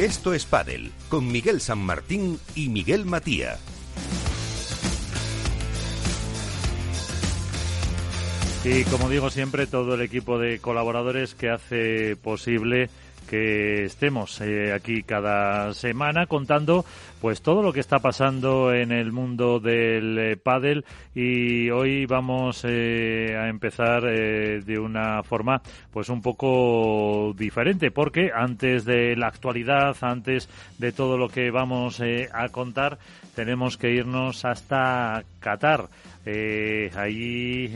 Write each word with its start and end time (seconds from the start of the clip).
Esto 0.00 0.32
es 0.32 0.46
Padel 0.46 0.92
con 1.10 1.30
Miguel 1.30 1.60
San 1.60 1.76
Martín 1.76 2.40
y 2.54 2.70
Miguel 2.70 3.04
Matía. 3.04 3.58
Y 8.64 8.84
como 8.84 9.10
digo 9.10 9.28
siempre, 9.28 9.66
todo 9.66 9.96
el 9.96 10.00
equipo 10.00 10.38
de 10.38 10.58
colaboradores 10.58 11.34
que 11.34 11.50
hace 11.50 12.16
posible 12.16 12.88
que 13.30 13.84
estemos 13.84 14.40
eh, 14.40 14.72
aquí 14.72 15.04
cada 15.04 15.72
semana 15.72 16.26
contando 16.26 16.84
pues 17.20 17.42
todo 17.42 17.62
lo 17.62 17.72
que 17.72 17.78
está 17.78 18.00
pasando 18.00 18.74
en 18.74 18.90
el 18.90 19.12
mundo 19.12 19.60
del 19.60 20.18
eh, 20.18 20.36
pádel. 20.36 20.84
Y 21.14 21.70
hoy 21.70 22.06
vamos 22.06 22.64
eh, 22.66 23.36
a 23.38 23.48
empezar 23.48 24.02
de 24.02 24.78
una 24.80 25.22
forma 25.22 25.62
pues 25.92 26.08
un 26.08 26.20
poco 26.20 27.32
diferente 27.36 27.92
porque 27.92 28.32
antes 28.34 28.84
de 28.84 29.14
la 29.14 29.28
actualidad 29.28 29.96
antes 30.00 30.48
de 30.78 30.90
todo 30.90 31.16
lo 31.16 31.28
que 31.28 31.52
vamos 31.52 32.02
a 32.32 32.48
contar 32.48 32.98
tenemos 33.36 33.76
que 33.76 33.92
irnos 33.92 34.44
hasta 34.44 35.22
Qatar. 35.38 35.88
Allí 36.96 37.66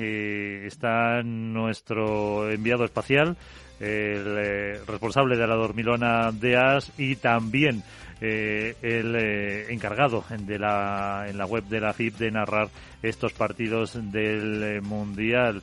está 0.67 1.23
nuestro 1.23 2.51
enviado 2.51 2.85
espacial 2.85 3.37
el 3.81 4.37
eh, 4.39 4.81
responsable 4.87 5.37
de 5.37 5.47
la 5.47 5.55
dormilona 5.55 6.31
de 6.33 6.57
AS 6.57 6.93
y 6.97 7.17
también 7.17 7.83
eh, 8.21 8.77
el 8.83 9.17
eh, 9.17 9.73
encargado 9.73 10.25
de 10.31 10.59
la, 10.59 11.27
en 11.29 11.37
la 11.37 11.47
web 11.47 11.65
de 11.65 11.81
la 11.81 11.93
FIP 11.93 12.17
de 12.17 12.31
narrar 12.31 12.69
estos 13.03 13.33
partidos 13.33 13.99
del 14.13 14.81
Mundial. 14.83 15.63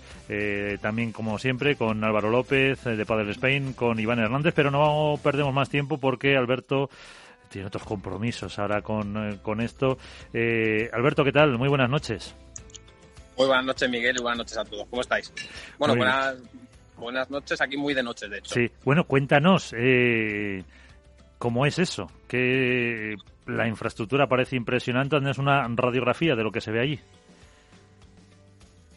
también, 0.79 1.11
como 1.11 1.39
siempre, 1.39 1.75
con 1.75 2.03
Álvaro 2.03 2.29
López 2.29 2.83
de 2.83 3.05
Padel 3.05 3.29
Spain, 3.31 3.73
con 3.73 3.99
Iván 3.99 4.19
Hernández, 4.19 4.53
pero 4.55 4.69
no 4.69 5.19
perdemos 5.23 5.53
más 5.53 5.69
tiempo 5.69 5.97
porque 5.97 6.37
Alberto 6.37 6.89
tiene 7.49 7.67
otros 7.67 7.83
compromisos 7.83 8.59
ahora 8.59 8.83
con, 8.83 9.39
con 9.41 9.59
esto. 9.59 9.97
Alberto, 10.93 11.23
¿qué 11.23 11.31
tal? 11.31 11.57
Muy 11.57 11.67
buenas 11.67 11.89
noches. 11.89 12.35
Muy 13.37 13.47
buenas 13.47 13.65
noches, 13.65 13.89
Miguel, 13.89 14.15
y 14.19 14.21
buenas 14.21 14.37
noches 14.37 14.57
a 14.57 14.65
todos. 14.65 14.85
¿Cómo 14.87 15.01
estáis? 15.01 15.33
Bueno, 15.79 15.95
buenas, 15.95 16.35
buenas 17.01 17.29
noches, 17.29 17.59
aquí 17.59 17.75
muy 17.75 17.93
de 17.93 18.03
noche, 18.03 18.29
de 18.29 18.37
hecho. 18.37 18.53
Sí, 18.53 18.71
bueno, 18.85 19.05
cuéntanos, 19.05 19.73
eh, 19.77 20.63
¿cómo 21.37 21.65
es 21.65 21.79
eso? 21.79 22.09
Que 22.27 23.15
la 23.47 23.67
infraestructura 23.67 24.27
parece 24.27 24.55
impresionante, 24.55 25.17
es 25.29 25.37
una 25.37 25.67
radiografía 25.67 26.35
de 26.35 26.43
lo 26.43 26.51
que 26.51 26.61
se 26.61 26.71
ve 26.71 26.79
allí. 26.79 26.99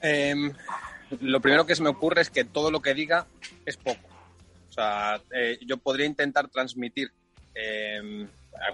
Em, 0.00 0.52
lo 1.20 1.40
primero 1.40 1.66
que 1.66 1.74
se 1.74 1.82
me 1.82 1.88
ocurre 1.88 2.20
es 2.20 2.30
que 2.30 2.44
todo 2.44 2.70
lo 2.70 2.80
que 2.80 2.94
diga 2.94 3.26
es 3.64 3.76
poco. 3.76 4.08
O 4.68 4.72
sea, 4.72 5.20
eh, 5.34 5.58
yo 5.66 5.78
podría 5.78 6.06
intentar 6.06 6.48
transmitir 6.48 7.10
em, 7.54 8.28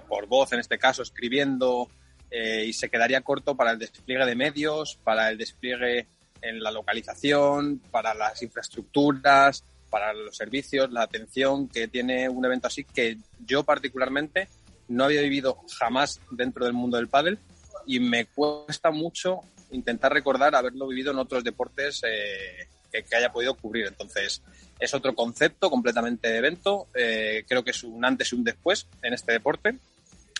por 0.08 0.26
voz, 0.26 0.52
en 0.52 0.60
este 0.60 0.78
caso, 0.78 1.02
escribiendo, 1.02 1.88
eh, 2.30 2.64
y 2.66 2.72
se 2.72 2.88
quedaría 2.88 3.20
corto 3.22 3.56
para 3.56 3.72
el 3.72 3.78
despliegue 3.78 4.24
de 4.24 4.34
medios, 4.34 4.98
para 5.02 5.30
el 5.30 5.38
despliegue 5.38 6.08
en 6.42 6.62
la 6.62 6.70
localización, 6.70 7.80
para 7.90 8.14
las 8.14 8.42
infraestructuras, 8.42 9.64
para 9.90 10.12
los 10.14 10.36
servicios, 10.36 10.90
la 10.90 11.02
atención 11.02 11.68
que 11.68 11.88
tiene 11.88 12.28
un 12.28 12.44
evento 12.44 12.68
así 12.68 12.84
que 12.84 13.18
yo 13.44 13.64
particularmente 13.64 14.48
no 14.88 15.04
había 15.04 15.22
vivido 15.22 15.58
jamás 15.78 16.20
dentro 16.30 16.64
del 16.64 16.74
mundo 16.74 16.96
del 16.96 17.08
pádel 17.08 17.38
y 17.86 18.00
me 18.00 18.26
cuesta 18.26 18.90
mucho 18.90 19.40
intentar 19.72 20.12
recordar 20.12 20.54
haberlo 20.54 20.88
vivido 20.88 21.12
en 21.12 21.18
otros 21.18 21.44
deportes 21.44 22.02
eh, 22.06 22.68
que, 22.90 23.16
haya 23.16 23.32
podido 23.32 23.54
cubrir. 23.54 23.86
Entonces, 23.86 24.42
es 24.78 24.94
otro 24.94 25.14
concepto 25.14 25.70
completamente 25.70 26.28
de 26.28 26.38
evento. 26.38 26.88
Eh, 26.94 27.44
creo 27.48 27.62
que 27.62 27.70
es 27.70 27.84
un 27.84 28.04
antes 28.04 28.32
y 28.32 28.36
un 28.36 28.44
después 28.44 28.88
en 29.02 29.14
este 29.14 29.32
deporte. 29.32 29.78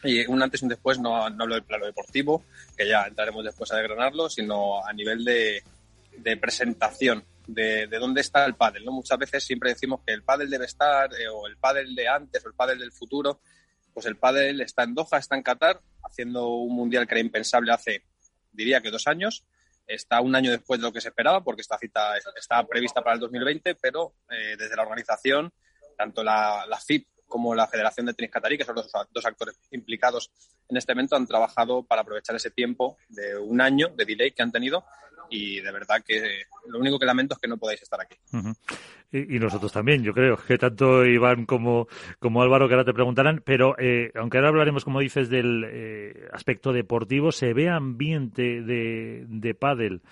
Y 0.03 0.27
un 0.27 0.43
antes 0.43 0.63
y 0.63 0.65
un 0.65 0.71
después 0.71 0.99
no, 0.99 1.29
no 1.31 1.43
hablo 1.43 1.55
del 1.55 1.65
plano 1.65 1.87
deportivo, 1.87 2.43
que 2.77 2.89
ya 2.89 3.05
entraremos 3.05 3.45
después 3.45 3.71
a 3.71 3.77
desgranarlo, 3.77 4.31
sino 4.31 4.85
a 4.85 4.93
nivel 4.93 5.25
de, 5.25 5.63
de 6.17 6.37
presentación 6.37 7.25
de, 7.47 7.87
de, 7.87 7.99
dónde 7.99 8.21
está 8.21 8.45
el 8.45 8.55
pádel. 8.55 8.85
¿no? 8.85 8.93
Muchas 8.93 9.19
veces 9.19 9.45
siempre 9.45 9.71
decimos 9.71 10.01
que 10.07 10.13
el 10.13 10.23
pádel 10.23 10.51
debe 10.51 10.67
estar, 10.67 11.11
eh, 11.15 11.29
o 11.29 11.47
el 11.47 11.57
pádel 11.57 11.95
de 11.95 12.09
antes, 12.09 12.45
o 12.45 12.49
el 12.49 12.55
pádel 12.55 12.79
del 12.79 12.93
futuro. 12.93 13.41
Pues 13.93 14.07
el 14.07 14.17
pádel 14.17 14.61
está 14.61 14.85
en 14.85 14.95
Doha, 14.95 15.19
está 15.19 15.37
en 15.37 15.43
Qatar, 15.43 15.81
haciendo 16.03 16.49
un 16.49 16.75
mundial 16.75 17.07
que 17.07 17.15
era 17.15 17.21
impensable 17.21 17.73
hace, 17.73 18.05
diría 18.53 18.81
que 18.81 18.91
dos 18.91 19.07
años. 19.07 19.45
Está 19.87 20.21
un 20.21 20.37
año 20.37 20.53
después 20.53 20.79
de 20.79 20.87
lo 20.87 20.93
que 20.93 21.01
se 21.01 21.09
esperaba, 21.09 21.43
porque 21.43 21.63
esta 21.63 21.77
cita 21.77 22.17
está 22.37 22.65
prevista 22.65 23.03
para 23.03 23.15
el 23.15 23.21
2020, 23.21 23.75
pero 23.75 24.15
eh, 24.31 24.57
desde 24.57 24.77
la 24.77 24.83
organización, 24.83 25.53
tanto 25.97 26.23
la, 26.23 26.65
la 26.69 26.79
FIP 26.79 27.09
como 27.27 27.55
la 27.55 27.67
Federación 27.67 28.07
de 28.07 28.15
Tenis 28.15 28.31
Qatarí, 28.31 28.57
que 28.57 28.65
son 28.65 28.77
los 28.77 28.91
dos 29.11 29.25
actores 29.25 29.59
implicados 29.71 30.31
en 30.69 30.77
este 30.77 30.93
evento, 30.93 31.17
han 31.17 31.27
trabajado 31.27 31.83
para 31.83 32.03
aprovechar 32.03 32.37
ese 32.37 32.51
tiempo 32.51 32.99
de 33.09 33.37
un 33.37 33.61
año 33.61 33.89
de 33.89 34.05
delay 34.05 34.33
que 34.33 34.43
han 34.43 34.53
tenido 34.53 34.85
y 35.31 35.61
de 35.61 35.73
verdad 35.73 36.03
que 36.05 36.43
lo 36.67 36.79
único 36.79 36.99
que 36.99 37.07
lamento 37.07 37.35
es 37.35 37.41
que 37.41 37.49
no 37.49 37.57
podáis 37.57 37.81
estar 37.81 38.01
aquí. 38.01 38.17
y, 39.13 39.39
nosotros 39.39 39.73
también, 39.73 40.03
yo 40.03 40.13
creo, 40.13 40.37
que 40.37 40.59
tanto 40.59 41.07
Iván 41.07 41.47
como, 41.47 41.87
como 42.19 42.43
Álvaro, 42.43 42.69
que 42.69 42.75
ahora 42.75 42.85
te 42.85 42.93
preguntarán, 42.93 43.43
pero 43.45 43.77
eh, 43.79 44.11
aunque 44.17 44.39
ahora 44.39 44.49
hablaremos, 44.49 44.85
como 44.85 45.01
dices, 45.01 45.31
del 45.31 45.65
eh, 45.67 46.29
aspecto 46.33 46.73
deportivo, 46.73 47.33
se 47.33 47.55
ve 47.55 47.69
ambiente 47.69 48.63
de, 48.63 49.25
de 49.29 49.55
pádel 49.55 50.03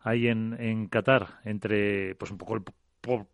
ahí 0.00 0.28
en, 0.28 0.56
en 0.58 0.88
Qatar, 0.88 1.40
entre 1.44 2.14
pues 2.14 2.30
un 2.30 2.38
poco 2.38 2.56
el 2.56 2.62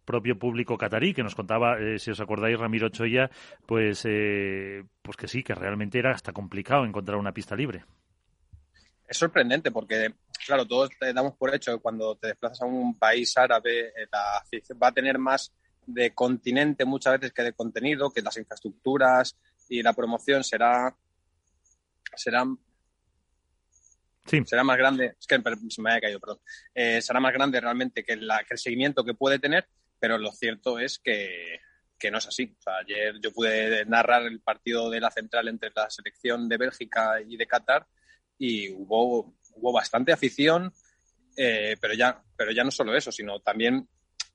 propio 0.05 0.39
público 0.39 0.77
catarí 0.77 1.15
que 1.15 1.23
nos 1.23 1.35
contaba, 1.35 1.79
eh, 1.79 1.99
si 1.99 2.11
os 2.11 2.21
acordáis, 2.21 2.59
Ramiro 2.59 2.91
Choya, 2.91 3.31
pues, 3.65 4.03
pues 4.03 5.17
que 5.17 5.29
sí, 5.29 5.43
que 5.43 5.55
realmente 5.55 5.99
era 5.99 6.11
hasta 6.11 6.33
complicado 6.33 6.85
encontrar 6.85 7.17
una 7.17 7.33
pista 7.33 7.57
libre. 7.57 7.85
Es 9.13 9.19
sorprendente 9.19 9.71
porque 9.71 10.15
claro, 10.45 10.67
todos 10.67 10.91
te 10.99 11.13
damos 11.13 11.37
por 11.37 11.55
hecho 11.55 11.73
que 11.73 11.83
cuando 11.83 12.17
te 12.17 12.29
desplazas 12.29 12.63
a 12.63 12.67
un 12.67 12.99
país 12.99 13.37
árabe, 13.37 13.89
eh, 13.89 14.07
la 14.11 14.45
va 14.83 14.89
a 14.89 14.93
tener 14.93 15.19
más 15.19 15.53
de 15.87 16.15
continente 16.15 16.85
muchas 16.85 17.15
veces 17.15 17.33
que 17.33 17.43
de 17.43 17.53
contenido, 17.53 18.11
que 18.11 18.23
las 18.23 18.37
infraestructuras 18.37 19.37
y 19.69 19.83
la 19.83 19.93
promoción 19.93 20.45
será 20.45 20.95
serán 22.15 22.59
será 24.47 24.63
más 24.63 24.79
grande, 24.79 25.17
es 25.19 25.27
que 25.27 25.41
se 25.69 25.83
me 25.83 25.91
haya 25.91 26.01
caído, 26.01 26.21
perdón, 26.21 26.41
eh, 26.75 27.03
será 27.03 27.19
más 27.19 27.33
grande 27.33 27.61
realmente 27.61 28.05
que, 28.05 28.17
la, 28.17 28.45
que 28.45 28.55
el 28.55 28.59
seguimiento 28.59 29.05
que 29.05 29.15
puede 29.15 29.39
tener, 29.39 29.67
pero 29.99 30.17
lo 30.17 30.31
cierto 30.31 30.79
es 30.79 30.99
que, 30.99 31.59
que 31.99 32.11
no 32.11 32.19
es 32.19 32.27
así. 32.29 32.55
O 32.59 32.63
sea, 32.63 32.77
ayer 32.79 33.15
yo 33.21 33.33
pude 33.33 33.85
narrar 33.87 34.23
el 34.23 34.41
partido 34.41 34.91
de 34.91 35.01
la 35.01 35.11
central 35.11 35.49
entre 35.49 35.71
la 35.75 35.91
selección 35.91 36.49
de 36.49 36.57
Bélgica 36.57 37.21
y 37.21 37.37
de 37.37 37.47
Qatar 37.47 37.87
y 38.39 38.71
hubo 38.71 39.35
hubo 39.55 39.73
bastante 39.73 40.13
afición, 40.13 40.73
eh, 41.37 41.77
pero, 41.81 41.95
ya, 41.95 42.23
pero 42.37 42.53
ya 42.53 42.65
no 42.65 42.71
solo 42.71 42.97
eso, 42.97 43.11
sino 43.11 43.41
también 43.41 43.89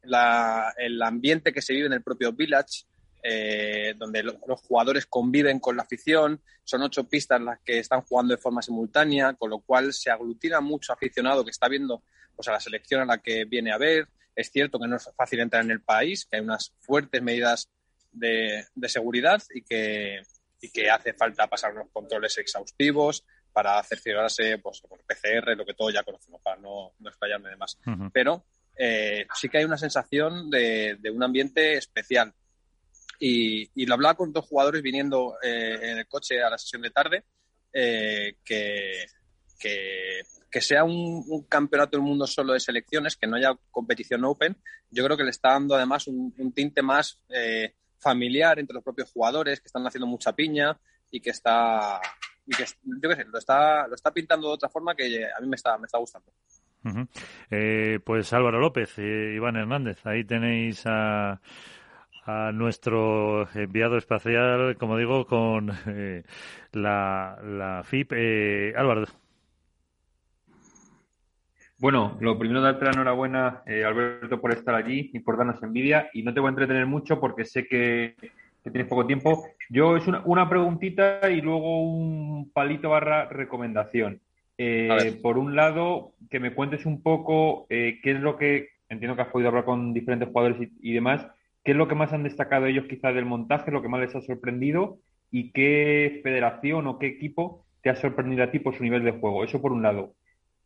el 0.03 1.01
ambiente 1.01 1.51
que 1.51 1.61
se 1.61 1.73
vive 1.73 1.88
en 1.88 1.94
el 1.94 2.03
propio 2.03 2.31
village, 2.33 2.85
eh, 3.23 3.94
donde 3.97 4.23
los 4.23 4.61
jugadores 4.61 5.05
conviven 5.05 5.59
con 5.59 5.75
la 5.75 5.83
afición, 5.83 6.41
son 6.63 6.81
ocho 6.83 7.03
pistas 7.09 7.41
las 7.41 7.59
que 7.59 7.79
están 7.79 8.01
jugando 8.01 8.35
de 8.35 8.41
forma 8.41 8.61
simultánea, 8.61 9.33
con 9.33 9.50
lo 9.50 9.59
cual 9.59 9.91
se 9.94 10.09
aglutina 10.09 10.61
mucho 10.61 10.94
aficionado 10.94 11.44
que 11.44 11.51
está 11.51 11.67
viendo 11.67 12.03
pues, 12.35 12.47
a 12.47 12.53
la 12.53 12.59
selección 12.59 13.01
a 13.01 13.05
la 13.05 13.17
que 13.17 13.45
viene 13.45 13.72
a 13.72 13.78
ver. 13.78 14.07
Es 14.35 14.51
cierto 14.51 14.79
que 14.79 14.88
no 14.88 14.95
es 14.95 15.09
fácil 15.16 15.39
entrar 15.39 15.63
en 15.63 15.72
el 15.72 15.81
país, 15.81 16.25
que 16.25 16.38
hay 16.38 16.44
unas 16.44 16.73
fuertes 16.79 17.22
medidas 17.22 17.69
de, 18.11 18.66
de 18.73 18.89
seguridad 18.89 19.41
y 19.53 19.63
que, 19.63 20.22
y 20.61 20.69
que 20.69 20.89
hace 20.89 21.13
falta 21.13 21.47
pasar 21.47 21.73
unos 21.73 21.89
controles 21.91 22.38
exhaustivos, 22.38 23.25
para 23.57 23.81
cerciorarse 23.81 24.59
pues, 24.59 24.81
por 24.81 25.00
PCR, 25.00 25.57
lo 25.57 25.66
que 25.66 25.73
todos 25.73 25.91
ya 25.91 26.03
conocemos, 26.03 26.40
para 26.44 26.61
no, 26.61 26.91
no 26.99 27.09
explayarme 27.09 27.49
de 27.49 27.55
más. 27.55 27.76
Pero 28.14 28.46
eh, 28.78 29.26
sí 29.34 29.49
que 29.49 29.58
hay 29.58 29.66
una 29.66 29.79
sensación 29.79 30.52
de, 30.52 30.99
un 31.11 31.23
ambiente 31.23 31.73
especial. 31.73 32.32
Y, 33.20 33.84
lo 33.87 33.96
hablaba 33.96 34.14
con 34.14 34.32
dos 34.32 34.46
jugadores 34.46 34.84
viniendo 34.84 35.37
eh, 35.41 35.79
en 35.82 35.97
el 35.97 36.08
coche 36.08 36.43
a 36.43 36.52
la 36.52 36.59
sesión 36.59 36.84
de 36.84 36.91
tarde, 36.91 37.23
eh, 37.73 38.35
que, 38.46 39.05
que, 39.59 40.61
sea 40.61 40.84
un, 40.84 41.47
campeonato 41.49 41.97
del 41.97 42.05
mundo 42.05 42.28
solo 42.28 42.53
de 42.53 42.59
selecciones, 42.59 43.16
que 43.16 43.26
no 43.26 43.37
haya 43.37 43.58
competición 43.72 44.23
open, 44.23 44.55
yo 44.91 45.03
creo 45.03 45.17
que 45.17 45.23
le 45.23 45.32
está 45.32 45.53
dando 45.53 45.73
además 45.73 46.05
un, 46.05 46.32
un 46.37 46.52
tinte 46.52 46.84
más 46.84 47.20
familiar 47.97 48.59
entre 48.59 48.76
los 48.76 48.84
propios 48.84 49.11
jugadores, 49.11 49.61
que 49.61 49.67
están 49.67 49.87
haciendo 49.87 50.05
mucha 50.05 50.34
piña 50.34 50.79
y 51.09 51.22
que 51.22 51.32
está 51.32 51.99
y 52.47 52.55
que, 52.55 52.64
yo 52.84 53.09
qué 53.09 53.16
sé, 53.16 53.26
lo 53.26 53.38
está, 53.38 53.88
lo 53.88 53.96
está 53.96 54.11
pintando 54.11 54.47
de 54.47 54.53
otra 54.53 54.70
forma 54.70 54.96
que 54.96 55.26
a 55.26 55.41
mí 55.41 55.47
me 55.47 55.58
está, 55.58 55.78
me 55.78 55.85
está 55.85 55.97
gustando. 55.97 56.32
Eh, 57.52 57.99
pues 58.05 58.32
Álvaro 58.32 58.59
López, 58.59 58.97
eh, 58.97 59.34
Iván 59.35 59.58
Hernández, 59.58 60.05
ahí 60.05 60.23
tenéis 60.23 60.84
a, 60.85 61.41
a 62.26 62.52
nuestro 62.53 63.49
enviado 63.53 63.97
espacial, 63.97 64.78
como 64.78 64.97
digo, 64.97 65.26
con 65.28 65.70
eh, 65.88 66.23
la, 66.72 67.38
la 67.44 67.84
FIP. 67.84 68.14
Álvaro. 68.78 69.03
Bueno, 71.79 72.17
lo 72.22 72.40
primero 72.40 72.61
darte 72.61 72.85
la 72.85 72.91
enhorabuena, 72.91 73.64
Alberto, 73.85 74.40
por 74.40 74.52
estar 74.53 74.73
allí 74.73 75.11
y 75.14 75.20
por 75.20 75.38
darnos 75.38 75.61
envidia. 75.61 76.09
Y 76.14 76.23
no 76.23 76.34
te 76.34 76.40
voy 76.40 76.47
a 76.47 76.52
entretener 76.52 76.85
mucho 76.85 77.20
porque 77.20 77.44
sé 77.44 77.67
que 77.67 78.16
que 78.67 78.72
tienes 78.72 78.90
poco 78.90 79.08
tiempo. 79.08 79.46
Yo 79.69 79.96
es 79.96 80.08
una, 80.08 80.22
una 80.25 80.49
preguntita 80.49 81.29
y 81.29 81.41
luego 81.41 81.81
un 81.81 82.52
palito 82.52 82.90
barra 82.90 83.25
recomendación. 83.29 84.22
Eh, 84.58 85.19
por 85.22 85.37
un 85.37 85.55
lado, 85.55 86.14
que 86.29 86.40
me 86.40 86.53
cuentes 86.53 86.85
un 86.85 87.02
poco 87.02 87.67
eh, 87.69 87.99
qué 88.03 88.11
es 88.11 88.19
lo 88.19 88.37
que, 88.37 88.69
entiendo 88.90 89.16
que 89.16 89.22
has 89.22 89.29
podido 89.29 89.49
hablar 89.49 89.66
con 89.66 89.93
diferentes 89.93 90.28
jugadores 90.29 90.69
y, 90.81 90.93
demás, 90.93 91.25
qué 91.64 91.72
es 91.72 91.78
lo 91.78 91.87
que 91.87 91.96
más 91.96 92.11
han 92.11 92.23
destacado 92.23 92.66
ellos 92.66 92.85
quizás 92.90 93.14
del 93.14 93.25
montaje, 93.25 93.72
lo 93.72 93.81
que 93.81 93.87
más 93.87 94.02
les 94.02 94.16
ha 94.16 94.22
sorprendido 94.22 94.99
y 95.31 95.52
qué 95.52 96.22
federación 96.23 96.87
o 96.87 96.97
qué 96.97 97.08
equipo 97.08 97.66
te 97.81 97.90
ha 97.90 97.96
sorprendido 97.96 98.43
a 98.43 98.52
ti 98.52 98.59
por 98.59 98.75
su 98.75 98.84
nivel 98.84 99.03
de 99.03 99.11
juego. 99.11 99.43
Eso 99.43 99.61
por 99.61 99.72
un 99.72 99.84
lado. 99.84 100.16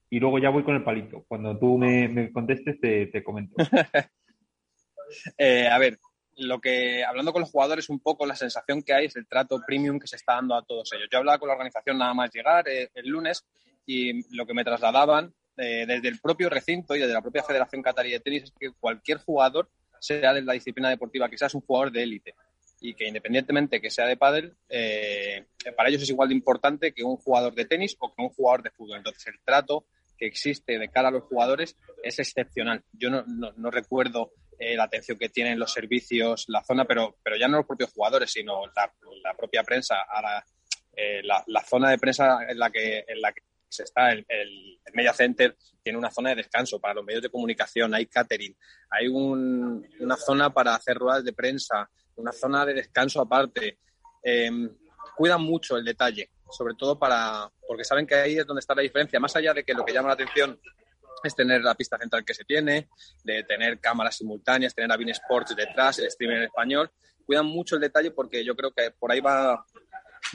Y 0.10 0.20
luego 0.20 0.40
ya 0.40 0.50
voy 0.50 0.64
con 0.64 0.76
el 0.76 0.84
palito. 0.84 1.26
Cuando 1.28 1.58
tú 1.58 1.78
me, 1.78 2.32
contestes, 2.32 2.80
te, 2.80 3.24
comento. 3.24 3.56
Eh, 5.38 5.68
a 5.68 5.78
ver, 5.78 5.98
lo 6.38 6.60
que, 6.60 7.04
hablando 7.04 7.34
con 7.34 7.42
los 7.42 7.52
jugadores, 7.52 7.90
un 7.90 8.00
poco 8.00 8.26
la 8.26 8.36
sensación 8.36 8.82
que 8.84 8.94
hay 8.94 9.06
es 9.06 9.16
el 9.16 9.28
trato 9.28 9.62
premium 9.66 10.00
que 10.00 10.08
se 10.08 10.16
está 10.16 10.36
dando 10.36 10.56
a 10.56 10.64
todos 10.64 10.92
ellos. 10.94 11.08
Yo 11.12 11.20
hablaba 11.20 11.38
con 11.38 11.48
la 11.48 11.54
organización 11.54 11.98
nada 11.98 12.14
más 12.14 12.32
llegar 12.34 12.66
el 12.68 13.08
lunes 13.08 13.46
y 13.86 14.36
lo 14.36 14.46
que 14.46 14.54
me 14.54 14.64
trasladaban 14.64 15.34
eh, 15.58 15.86
desde 15.86 16.08
el 16.08 16.20
propio 16.20 16.50
recinto 16.50 16.96
y 16.96 17.00
desde 17.00 17.14
la 17.14 17.22
propia 17.22 17.44
Federación 17.44 17.82
Catarí 17.82 18.12
de 18.12 18.20
Tenis 18.20 18.44
es 18.44 18.54
que 18.58 18.72
cualquier 18.72 19.18
jugador, 19.18 19.70
sea 20.00 20.34
de 20.34 20.42
la 20.42 20.54
disciplina 20.54 20.90
deportiva 20.90 21.30
que 21.30 21.38
sea, 21.38 21.48
es 21.48 21.56
un 21.56 21.62
jugador 21.62 21.92
de 21.92 22.04
élite 22.04 22.36
y 22.80 22.96
que 22.96 23.08
independientemente 23.08 23.80
que 23.80 23.92
sea 23.92 24.08
de 24.08 24.18
pádel, 24.18 24.56
eh, 24.68 25.46
para 25.78 25.90
ellos 25.90 26.02
es 26.02 26.10
igual 26.10 26.30
de 26.30 26.36
importante 26.36 26.94
que 26.94 27.04
un 27.04 27.18
jugador 27.18 27.54
de 27.54 27.66
tenis 27.66 27.96
o 28.00 28.12
que 28.12 28.24
un 28.24 28.30
jugador 28.30 28.64
de 28.64 28.72
fútbol. 28.72 28.98
Entonces 28.98 29.28
el 29.28 29.40
trato 29.46 29.86
que 30.18 30.26
existe 30.26 30.80
de 30.80 30.90
cara 30.90 31.10
a 31.10 31.12
los 31.12 31.24
jugadores 31.24 31.78
es 32.04 32.18
excepcional. 32.18 32.84
Yo 32.92 33.10
no, 33.12 33.72
recuerdo 33.72 34.32
eh, 34.62 34.76
la 34.76 34.84
atención 34.84 35.18
que 35.18 35.30
tienen 35.30 35.58
los 35.58 35.74
servicios, 35.74 36.46
la 36.48 36.64
zona, 36.64 36.86
pero, 36.86 37.18
pero 37.24 37.36
ya 37.36 37.48
no 37.48 37.58
los 37.58 37.66
propios 37.66 37.92
jugadores, 37.92 38.32
sino 38.32 38.66
la, 38.68 38.94
la 39.24 39.34
propia 39.34 39.64
prensa. 39.64 39.96
Ahora, 40.08 40.46
la, 41.24 41.44
la, 41.48 41.62
zona 41.64 41.90
de 41.90 41.98
prensa 41.98 42.40
en 42.48 42.60
la 42.60 42.70
que, 42.70 43.04
en 43.08 43.22
la 43.22 43.32
que 43.32 43.42
está 43.80 44.12
el, 44.12 44.26
el, 44.28 44.80
Media 44.94 45.14
Center, 45.14 45.56
tiene 45.82 45.98
una 45.98 46.12
zona 46.12 46.30
de 46.30 46.36
descanso 46.36 46.80
para 46.80 46.96
los 46.96 47.06
medios 47.06 47.24
de 47.24 47.30
comunicación, 47.30 47.94
hay 47.96 48.06
catering, 48.06 48.56
hay 48.90 49.08
una 49.08 50.18
zona 50.18 50.54
para 50.54 50.76
hacer 50.76 50.98
ruedas 50.98 51.24
de 51.24 51.34
prensa, 51.34 51.90
una 52.16 52.32
zona 52.32 52.66
de 52.66 52.74
descanso 52.74 53.22
aparte. 53.22 53.80
Em, 54.22 54.70
cuidan 55.16 55.42
mucho 55.42 55.78
el 55.78 55.86
detalle, 55.86 56.30
sobre 56.50 56.76
todo 56.76 57.00
para, 57.00 57.50
porque 57.68 57.84
saben 57.84 58.06
que 58.06 58.16
ahí 58.16 58.38
es 58.38 58.46
donde 58.46 58.60
está 58.60 58.76
la 58.76 58.82
diferencia, 58.82 59.20
más 59.20 59.36
allá 59.36 59.54
de 59.54 59.64
que 59.64 59.74
lo 59.74 59.86
que 59.86 59.94
llama 59.94 60.10
la 60.10 60.16
atención 60.16 60.60
es 61.24 61.36
tener 61.36 61.62
la 61.62 61.76
pista 61.76 61.98
central 61.98 62.26
que 62.26 62.34
se 62.34 62.44
tiene, 62.44 62.90
de 63.24 63.44
tener 63.44 63.80
cámaras 63.80 64.18
simultáneas, 64.18 64.74
tener 64.74 64.92
a 64.92 64.98
Bean 64.98 65.10
Sports 65.10 65.56
detrás, 65.56 66.00
el 66.00 66.08
streaming 66.08 66.38
en 66.38 66.44
español. 66.44 66.92
Cuidan 67.26 67.46
mucho 67.46 67.76
el 67.76 67.82
detalle 67.82 68.12
porque 68.12 68.44
yo 68.44 68.56
creo 68.56 68.72
que 68.72 68.92
por 68.92 69.12
ahí 69.12 69.20
va 69.22 69.66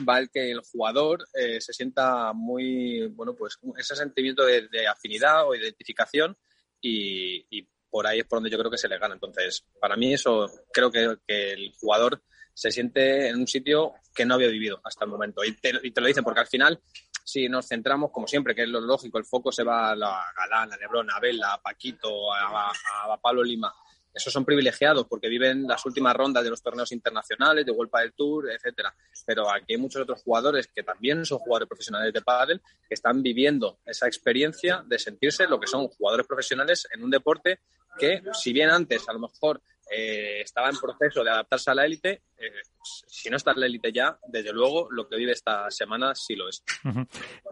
va 0.07 0.19
el 0.19 0.29
que 0.29 0.51
el 0.51 0.61
jugador 0.61 1.27
eh, 1.33 1.61
se 1.61 1.73
sienta 1.73 2.33
muy, 2.33 3.07
bueno, 3.07 3.35
pues 3.35 3.57
ese 3.77 3.95
sentimiento 3.95 4.45
de, 4.45 4.87
afinidad 4.87 5.47
o 5.47 5.55
identificación 5.55 6.37
y, 6.81 7.67
por 7.89 8.05
ahí 8.05 8.19
es 8.19 8.25
por 8.25 8.37
donde 8.37 8.49
yo 8.49 8.59
creo 8.59 8.69
que 8.69 8.77
se 8.77 8.89
le 8.89 8.99
gana. 8.99 9.13
Entonces, 9.13 9.65
para 9.79 9.95
mí 9.95 10.13
eso, 10.13 10.49
creo 10.73 10.91
que, 10.91 11.17
el 11.27 11.73
jugador 11.79 12.21
se 12.53 12.69
siente 12.69 13.29
en 13.29 13.37
un 13.37 13.47
sitio 13.47 13.93
que 14.13 14.25
no 14.25 14.33
había 14.33 14.49
vivido 14.49 14.81
hasta 14.83 15.05
el 15.05 15.11
momento. 15.11 15.43
Y 15.43 15.53
te, 15.55 15.71
lo 15.73 16.07
dicen 16.07 16.23
porque 16.23 16.41
al 16.41 16.47
final, 16.47 16.79
si 17.27 17.49
nos 17.49 17.67
centramos, 17.67 18.09
como 18.11 18.25
siempre, 18.25 18.55
que 18.55 18.63
es 18.63 18.69
lo 18.69 18.79
lógico, 18.79 19.17
el 19.17 19.25
foco 19.25 19.51
se 19.51 19.63
va 19.63 19.89
a 19.89 19.95
la 19.95 20.23
Galán, 20.37 20.71
a 20.71 20.77
Lebron, 20.77 21.11
a 21.11 21.19
Bella, 21.19 21.53
a 21.53 21.61
Paquito, 21.61 22.33
a, 22.33 22.71
a 22.71 23.17
Pablo 23.17 23.43
Lima 23.43 23.73
esos 24.17 24.33
son 24.33 24.43
privilegiados 24.43 25.05
porque 25.07 25.29
viven 25.29 25.67
las 25.67 25.85
últimas 25.85 26.15
rondas 26.15 26.43
de 26.43 26.49
los 26.49 26.61
torneos 26.61 26.91
internacionales, 26.91 27.65
de 27.65 27.71
World 27.71 27.91
del 27.99 28.13
Tour, 28.13 28.49
etcétera. 28.49 28.93
Pero 29.25 29.49
aquí 29.49 29.73
hay 29.73 29.77
muchos 29.79 30.01
otros 30.01 30.23
jugadores 30.23 30.67
que 30.67 30.83
también 30.83 31.23
son 31.23 31.37
jugadores 31.37 31.67
profesionales 31.67 32.11
de 32.11 32.21
pádel 32.21 32.61
que 32.87 32.95
están 32.95 33.21
viviendo 33.21 33.79
esa 33.85 34.07
experiencia 34.07 34.83
de 34.85 34.97
sentirse 34.97 35.47
lo 35.47 35.59
que 35.59 35.67
son 35.67 35.87
jugadores 35.87 36.25
profesionales 36.25 36.87
en 36.91 37.03
un 37.03 37.11
deporte 37.11 37.59
que, 37.99 38.23
si 38.33 38.53
bien 38.53 38.69
antes 38.69 39.07
a 39.07 39.13
lo 39.13 39.19
mejor 39.19 39.61
eh, 39.89 40.41
estaba 40.41 40.69
en 40.69 40.77
proceso 40.77 41.23
de 41.23 41.29
adaptarse 41.29 41.71
a 41.71 41.75
la 41.75 41.85
élite. 41.85 42.21
Eh, 42.37 42.51
si 42.81 43.29
no 43.29 43.37
está 43.37 43.51
en 43.51 43.59
la 43.61 43.65
élite 43.65 43.91
ya, 43.91 44.17
desde 44.27 44.53
luego 44.53 44.87
lo 44.91 45.07
que 45.07 45.17
vive 45.17 45.31
esta 45.31 45.69
semana 45.71 46.13
sí 46.15 46.35
lo 46.35 46.49
es. 46.49 46.63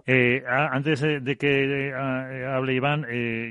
Eh, 0.08 0.44
antes 0.48 1.02
de 1.02 1.38
que 1.38 1.92
hable 1.94 2.74
Iván, 2.74 3.06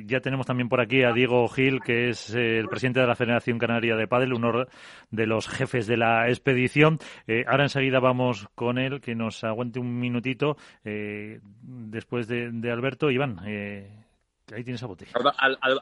ya 0.07 0.21
tenemos 0.21 0.47
también 0.47 0.69
por 0.69 0.81
aquí 0.81 1.03
a 1.03 1.13
Diego 1.13 1.49
Gil, 1.49 1.81
que 1.81 2.11
es 2.11 2.33
el 2.33 2.69
presidente 2.69 3.01
de 3.01 3.07
la 3.09 3.17
Federación 3.17 3.59
Canaria 3.59 3.97
de 3.97 4.07
Padel, 4.07 4.33
uno 4.33 4.67
de 5.11 5.27
los 5.27 5.49
jefes 5.49 5.87
de 5.89 5.97
la 5.97 6.29
expedición. 6.29 6.99
ahora 7.49 7.65
enseguida 7.65 7.99
vamos 7.99 8.47
con 8.55 8.79
él, 8.79 9.01
que 9.01 9.17
nos 9.17 9.43
aguante 9.43 9.81
un 9.81 9.99
minutito 9.99 10.57
después 10.85 12.29
de, 12.29 12.51
de 12.53 12.71
Alberto. 12.71 13.11
Iván, 13.11 13.41
Ahí 14.55 14.63
tienes 14.63 14.83
a 14.83 14.87
Boti. 14.87 15.07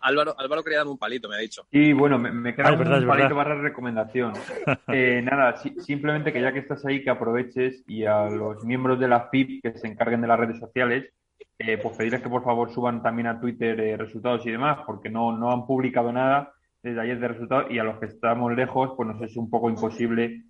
Álvaro, 0.00 0.34
Álvaro 0.38 0.62
quería 0.62 0.78
darme 0.78 0.92
un 0.92 0.98
palito, 0.98 1.28
me 1.28 1.36
ha 1.36 1.38
dicho. 1.38 1.66
Sí, 1.70 1.92
bueno, 1.92 2.18
me, 2.18 2.54
queda 2.54 2.72
un 2.72 3.06
palito 3.06 3.34
para 3.34 3.54
recomendación. 3.54 4.32
Eh, 4.88 5.22
nada, 5.22 5.56
simplemente 5.56 6.32
que 6.32 6.40
ya 6.40 6.52
que 6.52 6.58
estás 6.58 6.84
ahí, 6.84 7.02
que 7.02 7.10
aproveches 7.10 7.82
y 7.86 8.04
a 8.04 8.28
los 8.28 8.62
miembros 8.64 8.98
de 9.00 9.08
la 9.08 9.28
FIP 9.28 9.62
que 9.62 9.78
se 9.78 9.86
encarguen 9.86 10.20
de 10.20 10.26
las 10.26 10.38
redes 10.38 10.58
sociales, 10.58 11.12
eh, 11.58 11.78
pues 11.78 11.96
pedirles 11.96 12.20
que 12.20 12.28
por 12.28 12.44
favor 12.44 12.72
suban 12.72 13.02
también 13.02 13.26
a 13.28 13.40
Twitter 13.40 13.78
eh, 13.80 13.96
resultados 13.96 14.44
y 14.46 14.50
demás, 14.50 14.80
porque 14.86 15.08
no, 15.08 15.36
no 15.36 15.50
han 15.50 15.66
publicado 15.66 16.12
nada 16.12 16.52
desde 16.82 17.00
ayer 17.00 17.18
de 17.18 17.28
resultados 17.28 17.70
y 17.70 17.78
a 17.78 17.84
los 17.84 17.98
que 17.98 18.06
estamos 18.06 18.54
lejos, 18.54 18.92
pues 18.96 19.08
nos 19.08 19.22
es 19.22 19.36
un 19.36 19.48
poco 19.48 19.70
imposible. 19.70 20.42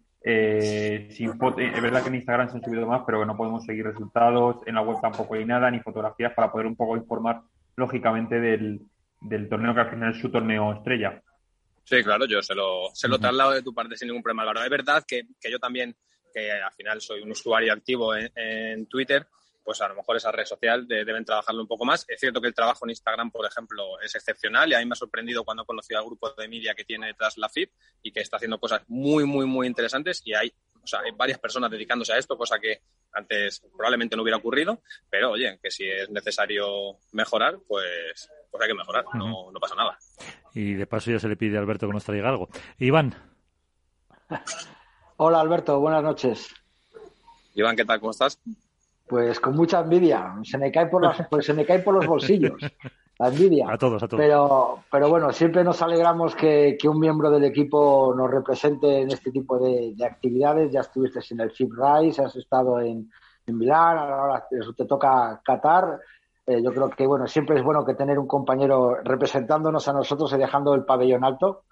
sin 1.10 1.36
foto, 1.38 1.60
es 1.60 1.82
verdad 1.82 2.02
que 2.02 2.08
en 2.08 2.16
Instagram 2.16 2.48
se 2.48 2.56
han 2.56 2.64
subido 2.64 2.86
más, 2.86 3.02
pero 3.06 3.20
que 3.20 3.26
no 3.26 3.36
podemos 3.36 3.64
seguir 3.64 3.86
resultados, 3.86 4.66
en 4.66 4.74
la 4.74 4.82
web 4.82 4.98
tampoco 5.00 5.34
hay 5.34 5.44
nada, 5.44 5.70
ni 5.70 5.80
fotografías 5.80 6.32
para 6.34 6.50
poder 6.50 6.66
un 6.66 6.76
poco 6.76 6.96
informar 6.96 7.42
lógicamente, 7.76 8.40
del, 8.40 8.80
del 9.20 9.48
torneo 9.48 9.74
que 9.74 9.80
al 9.80 9.90
final 9.90 10.12
es 10.12 10.20
su 10.20 10.30
torneo 10.30 10.72
estrella. 10.74 11.22
Sí, 11.84 12.02
claro, 12.02 12.26
yo 12.26 12.42
se 12.42 12.54
lo, 12.54 12.90
se 12.94 13.08
lo 13.08 13.18
traslado 13.18 13.52
de 13.52 13.62
tu 13.62 13.74
parte 13.74 13.96
sin 13.96 14.08
ningún 14.08 14.22
problema. 14.22 14.52
La 14.52 14.64
es 14.64 14.70
verdad 14.70 15.04
que, 15.06 15.22
que 15.40 15.50
yo 15.50 15.58
también, 15.58 15.96
que 16.32 16.50
al 16.52 16.72
final 16.72 17.00
soy 17.00 17.22
un 17.22 17.32
usuario 17.32 17.72
activo 17.72 18.14
en, 18.14 18.86
Twitter, 18.86 19.26
pues 19.64 19.80
a 19.80 19.88
lo 19.88 19.96
mejor 19.96 20.16
esa 20.16 20.32
red 20.32 20.44
social 20.44 20.86
deben 20.86 21.24
trabajarlo 21.24 21.60
un 21.60 21.68
poco 21.68 21.84
más. 21.84 22.04
Es 22.08 22.20
cierto 22.20 22.40
que 22.40 22.48
el 22.48 22.54
trabajo 22.54 22.84
en 22.84 22.90
Instagram, 22.90 23.30
por 23.30 23.46
ejemplo, 23.46 24.00
es 24.00 24.14
excepcional 24.14 24.70
y 24.70 24.74
a 24.74 24.78
mí 24.78 24.86
me 24.86 24.92
ha 24.92 24.96
sorprendido 24.96 25.44
cuando 25.44 25.64
he 25.64 25.66
conocido 25.66 26.00
al 26.00 26.06
grupo 26.06 26.30
de 26.32 26.48
media 26.48 26.74
que 26.74 26.84
tiene 26.84 27.08
detrás 27.08 27.36
la 27.36 27.48
FIP 27.48 27.70
y 28.02 28.12
que 28.12 28.20
está 28.20 28.36
haciendo 28.36 28.58
cosas 28.58 28.82
muy, 28.88 29.24
muy, 29.24 29.46
muy 29.46 29.66
interesantes 29.66 30.22
y 30.24 30.34
hay, 30.34 30.52
o 30.82 30.86
sea, 30.86 31.00
hay 31.00 31.12
varias 31.12 31.38
personas 31.38 31.70
dedicándose 31.70 32.12
a 32.12 32.18
esto, 32.18 32.36
cosa 32.36 32.58
que 32.58 32.80
antes 33.12 33.62
probablemente 33.76 34.16
no 34.16 34.22
hubiera 34.22 34.38
ocurrido, 34.38 34.80
pero 35.08 35.32
oye, 35.32 35.58
que 35.62 35.70
si 35.70 35.88
es 35.88 36.10
necesario 36.10 36.98
mejorar, 37.12 37.58
pues, 37.68 38.30
pues 38.50 38.62
hay 38.62 38.68
que 38.68 38.74
mejorar, 38.74 39.04
no, 39.14 39.50
no 39.52 39.60
pasa 39.60 39.74
nada. 39.74 39.98
Y 40.54 40.74
de 40.74 40.86
paso 40.86 41.10
ya 41.10 41.18
se 41.18 41.28
le 41.28 41.36
pide 41.36 41.56
a 41.56 41.60
Alberto 41.60 41.86
que 41.86 41.92
nos 41.92 42.04
traiga 42.04 42.28
algo. 42.28 42.48
Iván. 42.78 43.14
Hola 45.16 45.40
Alberto, 45.40 45.78
buenas 45.78 46.02
noches. 46.02 46.54
Iván, 47.54 47.76
¿qué 47.76 47.84
tal? 47.84 48.00
¿Cómo 48.00 48.10
estás? 48.10 48.40
Pues 49.06 49.38
con 49.40 49.54
mucha 49.54 49.80
envidia, 49.80 50.34
se 50.42 50.58
me 50.58 50.72
cae 50.72 50.86
por, 50.86 51.02
pues 51.28 51.46
se 51.46 51.54
me 51.54 51.66
cae 51.66 51.80
por 51.80 51.94
los 51.94 52.06
bolsillos. 52.06 52.54
La 53.22 53.28
envidia. 53.28 53.66
A 53.70 53.78
todos, 53.78 54.02
a 54.02 54.08
todos. 54.08 54.20
Pero, 54.20 54.80
pero 54.90 55.08
bueno, 55.08 55.30
siempre 55.30 55.62
nos 55.62 55.80
alegramos 55.80 56.34
que, 56.34 56.76
que 56.76 56.88
un 56.88 56.98
miembro 56.98 57.30
del 57.30 57.44
equipo 57.44 58.12
nos 58.16 58.28
represente 58.28 59.00
en 59.00 59.12
este 59.12 59.30
tipo 59.30 59.60
de, 59.60 59.94
actividades. 60.04 60.72
Ya 60.72 60.80
estuviste 60.80 61.20
en 61.30 61.38
el 61.38 61.52
Chip 61.52 61.70
Rise, 61.72 62.24
has 62.24 62.34
estado 62.34 62.80
en, 62.80 63.08
en 63.46 63.56
Milán, 63.56 63.96
ahora 63.96 64.44
te 64.76 64.84
toca 64.86 65.40
Qatar. 65.44 66.00
Eh, 66.44 66.60
yo 66.64 66.72
creo 66.72 66.90
que 66.90 67.06
bueno, 67.06 67.28
siempre 67.28 67.56
es 67.56 67.62
bueno 67.62 67.84
que 67.84 67.94
tener 67.94 68.18
un 68.18 68.26
compañero 68.26 68.96
representándonos 69.04 69.86
a 69.86 69.92
nosotros 69.92 70.32
y 70.32 70.38
dejando 70.38 70.74
el 70.74 70.84
pabellón 70.84 71.22
alto. 71.22 71.62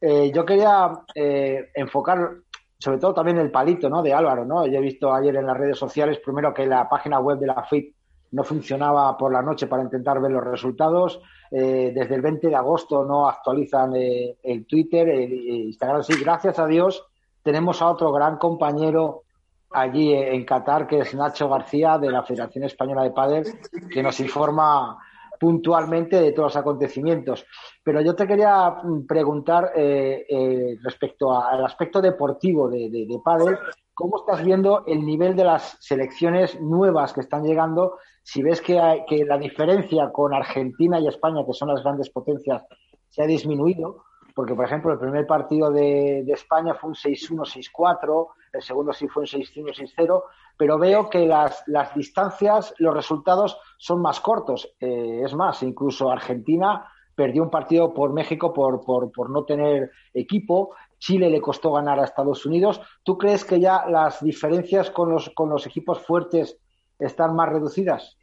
Eh, 0.00 0.30
yo 0.32 0.44
quería 0.44 0.92
eh, 1.12 1.70
enfocar 1.74 2.36
sobre 2.78 2.98
todo 2.98 3.14
también 3.14 3.38
el 3.38 3.50
palito 3.50 3.90
¿no? 3.90 4.00
de 4.00 4.14
Álvaro. 4.14 4.44
¿no? 4.44 4.64
Yo 4.64 4.78
he 4.78 4.80
visto 4.80 5.12
ayer 5.12 5.34
en 5.34 5.46
las 5.46 5.56
redes 5.56 5.76
sociales, 5.76 6.20
primero 6.24 6.54
que 6.54 6.66
la 6.66 6.88
página 6.88 7.18
web 7.18 7.40
de 7.40 7.48
la 7.48 7.64
FIT 7.64 7.96
no 8.32 8.44
funcionaba 8.44 9.16
por 9.16 9.32
la 9.32 9.42
noche 9.42 9.66
para 9.66 9.82
intentar 9.82 10.20
ver 10.20 10.30
los 10.30 10.44
resultados. 10.44 11.20
Eh, 11.50 11.92
desde 11.94 12.14
el 12.14 12.22
20 12.22 12.48
de 12.48 12.54
agosto 12.54 13.04
no 13.04 13.28
actualizan 13.28 13.96
eh, 13.96 14.36
el 14.42 14.66
Twitter, 14.66 15.08
el, 15.08 15.32
Instagram. 15.32 16.02
Sí, 16.02 16.14
gracias 16.20 16.58
a 16.58 16.66
Dios 16.66 17.06
tenemos 17.42 17.80
a 17.80 17.88
otro 17.88 18.12
gran 18.12 18.36
compañero 18.36 19.22
allí 19.70 20.12
en 20.12 20.44
Qatar, 20.44 20.86
que 20.86 21.00
es 21.00 21.14
Nacho 21.14 21.48
García 21.48 21.96
de 21.98 22.10
la 22.10 22.22
Federación 22.22 22.64
Española 22.64 23.02
de 23.02 23.12
Padres, 23.12 23.56
que 23.90 24.02
nos 24.02 24.20
informa 24.20 24.98
puntualmente 25.38 26.20
de 26.20 26.32
todos 26.32 26.54
los 26.54 26.56
acontecimientos. 26.56 27.46
Pero 27.82 28.02
yo 28.02 28.14
te 28.14 28.26
quería 28.26 28.68
mm, 28.70 29.06
preguntar 29.06 29.72
eh, 29.74 30.76
respecto 30.82 31.32
al 31.32 31.64
aspecto 31.64 32.02
deportivo 32.02 32.68
de, 32.68 32.90
de, 32.90 33.06
de 33.06 33.20
Padel, 33.24 33.58
¿cómo 33.94 34.18
estás 34.18 34.44
viendo 34.44 34.84
el 34.86 35.04
nivel 35.04 35.34
de 35.34 35.44
las 35.44 35.78
selecciones 35.80 36.60
nuevas 36.60 37.12
que 37.14 37.20
están 37.20 37.44
llegando 37.44 37.96
si 38.22 38.42
ves 38.42 38.60
que, 38.60 38.74
la 39.26 39.38
diferencia 39.38 40.10
con 40.12 40.34
Argentina 40.34 41.00
y 41.00 41.08
España, 41.08 41.44
que 41.46 41.52
son 41.52 41.68
las 41.68 41.82
grandes 41.82 42.10
potencias, 42.10 42.64
se 43.08 43.22
ha 43.22 43.26
disminuido, 43.26 44.04
porque 44.34 44.54
por 44.54 44.64
ejemplo 44.64 44.92
el 44.92 44.98
primer 44.98 45.26
partido 45.26 45.70
de, 45.70 46.20
España 46.28 46.74
fue 46.74 46.90
un 46.90 46.94
6-1, 46.94 47.70
6-4, 47.72 48.26
el 48.52 48.62
segundo 48.62 48.92
sí 48.92 49.08
fue 49.08 49.22
un 49.22 49.26
6-1, 49.26 49.94
6-0, 49.96 50.22
pero 50.56 50.78
veo 50.78 51.08
que 51.08 51.26
las, 51.26 51.62
las, 51.66 51.94
distancias, 51.94 52.74
los 52.78 52.94
resultados 52.94 53.58
son 53.78 54.02
más 54.02 54.20
cortos. 54.20 54.74
Eh, 54.78 55.22
es 55.24 55.34
más, 55.34 55.62
incluso 55.62 56.10
Argentina 56.10 56.86
perdió 57.14 57.42
un 57.42 57.50
partido 57.50 57.92
por 57.92 58.12
México 58.12 58.52
por, 58.52 58.82
por, 58.82 59.10
por 59.10 59.30
no 59.30 59.44
tener 59.44 59.90
equipo. 60.14 60.74
Chile 60.98 61.30
le 61.30 61.40
costó 61.40 61.72
ganar 61.72 61.98
a 61.98 62.04
Estados 62.04 62.46
Unidos. 62.46 62.80
¿Tú 63.02 63.18
crees 63.18 63.44
que 63.44 63.58
ya 63.58 63.86
las 63.86 64.22
diferencias 64.22 64.90
con 64.90 65.10
los, 65.10 65.30
con 65.30 65.48
los 65.48 65.66
equipos 65.66 66.00
fuertes 66.00 66.58
están 67.00 67.34
más 67.34 67.48
reducidas? 67.48 68.16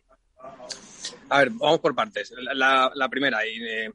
A 1.30 1.40
ver, 1.40 1.50
vamos 1.52 1.80
por 1.80 1.96
partes. 1.96 2.34
La, 2.38 3.10
primera, 3.10 3.46
y, 3.46 3.62
eh, 3.64 3.92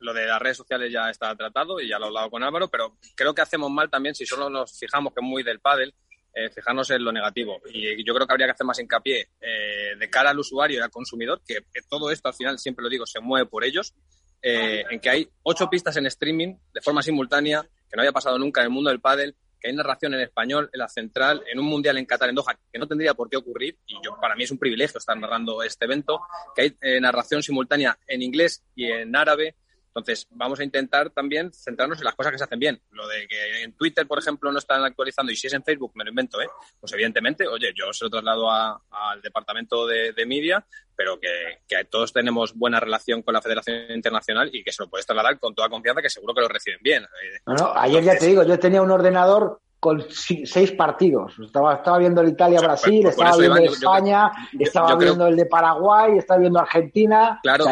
lo 0.00 0.14
de 0.14 0.26
las 0.26 0.40
redes 0.40 0.56
sociales 0.56 0.92
ya 0.92 1.10
está 1.10 1.34
tratado 1.34 1.80
y 1.80 1.88
ya 1.88 1.98
lo 1.98 2.06
he 2.06 2.08
hablado 2.08 2.30
con 2.30 2.42
Álvaro, 2.42 2.68
pero 2.68 2.96
creo 3.14 3.34
que 3.34 3.42
hacemos 3.42 3.70
mal 3.70 3.90
también 3.90 4.14
si 4.14 4.26
solo 4.26 4.48
nos 4.50 4.78
fijamos 4.78 5.12
que 5.12 5.20
es 5.20 5.26
muy 5.26 5.42
del 5.42 5.60
pádel, 5.60 5.94
eh, 6.38 6.50
fijarnos 6.50 6.90
en 6.90 7.02
lo 7.02 7.12
negativo. 7.12 7.62
Y 7.72 8.04
yo 8.04 8.14
creo 8.14 8.26
que 8.26 8.32
habría 8.32 8.46
que 8.46 8.52
hacer 8.52 8.66
más 8.66 8.78
hincapié 8.78 9.30
eh, 9.40 9.96
de 9.98 10.10
cara 10.10 10.30
al 10.30 10.38
usuario 10.38 10.78
y 10.78 10.82
al 10.82 10.90
consumidor, 10.90 11.40
que, 11.46 11.62
todo 11.88 12.10
esto 12.10 12.28
al 12.28 12.34
final, 12.34 12.58
siempre 12.58 12.82
lo 12.82 12.90
digo, 12.90 13.06
se 13.06 13.20
mueve 13.20 13.46
por 13.46 13.64
ellos, 13.64 13.94
eh, 14.42 14.84
en 14.90 15.00
que 15.00 15.08
hay 15.08 15.28
ocho 15.42 15.70
pistas 15.70 15.96
en 15.96 16.04
streaming 16.06 16.54
de 16.74 16.82
forma 16.82 17.02
simultánea, 17.02 17.62
que 17.62 17.96
no 17.96 18.02
había 18.02 18.12
pasado 18.12 18.38
nunca 18.38 18.60
en 18.60 18.66
el 18.66 18.70
mundo 18.70 18.90
del 18.90 19.00
pádel, 19.00 19.34
que 19.60 19.68
hay 19.68 19.74
narración 19.74 20.14
en 20.14 20.20
español 20.20 20.70
en 20.72 20.78
la 20.78 20.88
central, 20.88 21.42
en 21.50 21.58
un 21.58 21.66
mundial 21.66 21.98
en 21.98 22.06
Qatar, 22.06 22.28
en 22.28 22.34
Doha, 22.34 22.58
que 22.72 22.78
no 22.78 22.86
tendría 22.86 23.14
por 23.14 23.28
qué 23.28 23.36
ocurrir, 23.36 23.78
y 23.86 23.94
yo 24.04 24.18
para 24.20 24.34
mí 24.34 24.44
es 24.44 24.50
un 24.50 24.58
privilegio 24.58 24.98
estar 24.98 25.16
narrando 25.18 25.62
este 25.62 25.84
evento, 25.84 26.20
que 26.54 26.62
hay 26.62 27.00
narración 27.00 27.42
simultánea 27.42 27.98
en 28.06 28.22
inglés 28.22 28.62
y 28.74 28.86
en 28.86 29.14
árabe, 29.16 29.56
entonces, 29.96 30.26
vamos 30.30 30.60
a 30.60 30.64
intentar 30.64 31.08
también 31.08 31.50
centrarnos 31.54 31.98
en 31.98 32.04
las 32.04 32.14
cosas 32.14 32.30
que 32.30 32.36
se 32.36 32.44
hacen 32.44 32.58
bien. 32.58 32.78
Lo 32.90 33.08
de 33.08 33.26
que 33.26 33.62
en 33.62 33.72
Twitter, 33.72 34.06
por 34.06 34.18
ejemplo, 34.18 34.52
no 34.52 34.58
están 34.58 34.84
actualizando 34.84 35.32
y 35.32 35.36
si 35.36 35.46
es 35.46 35.54
en 35.54 35.64
Facebook, 35.64 35.92
me 35.94 36.04
lo 36.04 36.10
invento, 36.10 36.38
¿eh? 36.38 36.48
Pues 36.78 36.92
evidentemente, 36.92 37.48
oye, 37.48 37.72
yo 37.74 37.90
se 37.94 38.04
lo 38.04 38.10
traslado 38.10 38.50
al 38.50 39.22
departamento 39.22 39.86
de, 39.86 40.26
media, 40.26 40.66
pero 40.94 41.18
que, 41.18 41.84
todos 41.88 42.12
tenemos 42.12 42.54
buena 42.54 42.78
relación 42.78 43.22
con 43.22 43.32
la 43.32 43.40
Federación 43.40 43.90
Internacional 43.90 44.50
y 44.52 44.62
que 44.62 44.70
se 44.70 44.82
lo 44.82 44.90
puedes 44.90 45.06
trasladar 45.06 45.38
con 45.38 45.54
toda 45.54 45.70
confianza, 45.70 46.02
que 46.02 46.10
seguro 46.10 46.34
que 46.34 46.42
lo 46.42 46.48
reciben 46.48 46.80
bien. 46.82 47.06
No, 47.46 47.72
ayer 47.74 48.04
ya 48.04 48.18
te 48.18 48.26
digo, 48.26 48.42
yo 48.42 48.58
tenía 48.58 48.82
un 48.82 48.90
ordenador 48.90 49.62
con 49.80 50.04
seis 50.10 50.72
partidos. 50.72 51.38
Estaba, 51.38 51.76
estaba 51.76 51.96
viendo 51.98 52.20
el 52.20 52.28
Italia-Brasil, 52.28 53.06
estaba 53.06 53.36
viendo 53.38 53.60
España, 53.60 54.30
estaba 54.58 54.94
viendo 54.96 55.26
el 55.26 55.36
de 55.36 55.46
Paraguay, 55.46 56.18
estaba 56.18 56.40
viendo 56.40 56.58
Argentina. 56.58 57.40
Claro, 57.42 57.64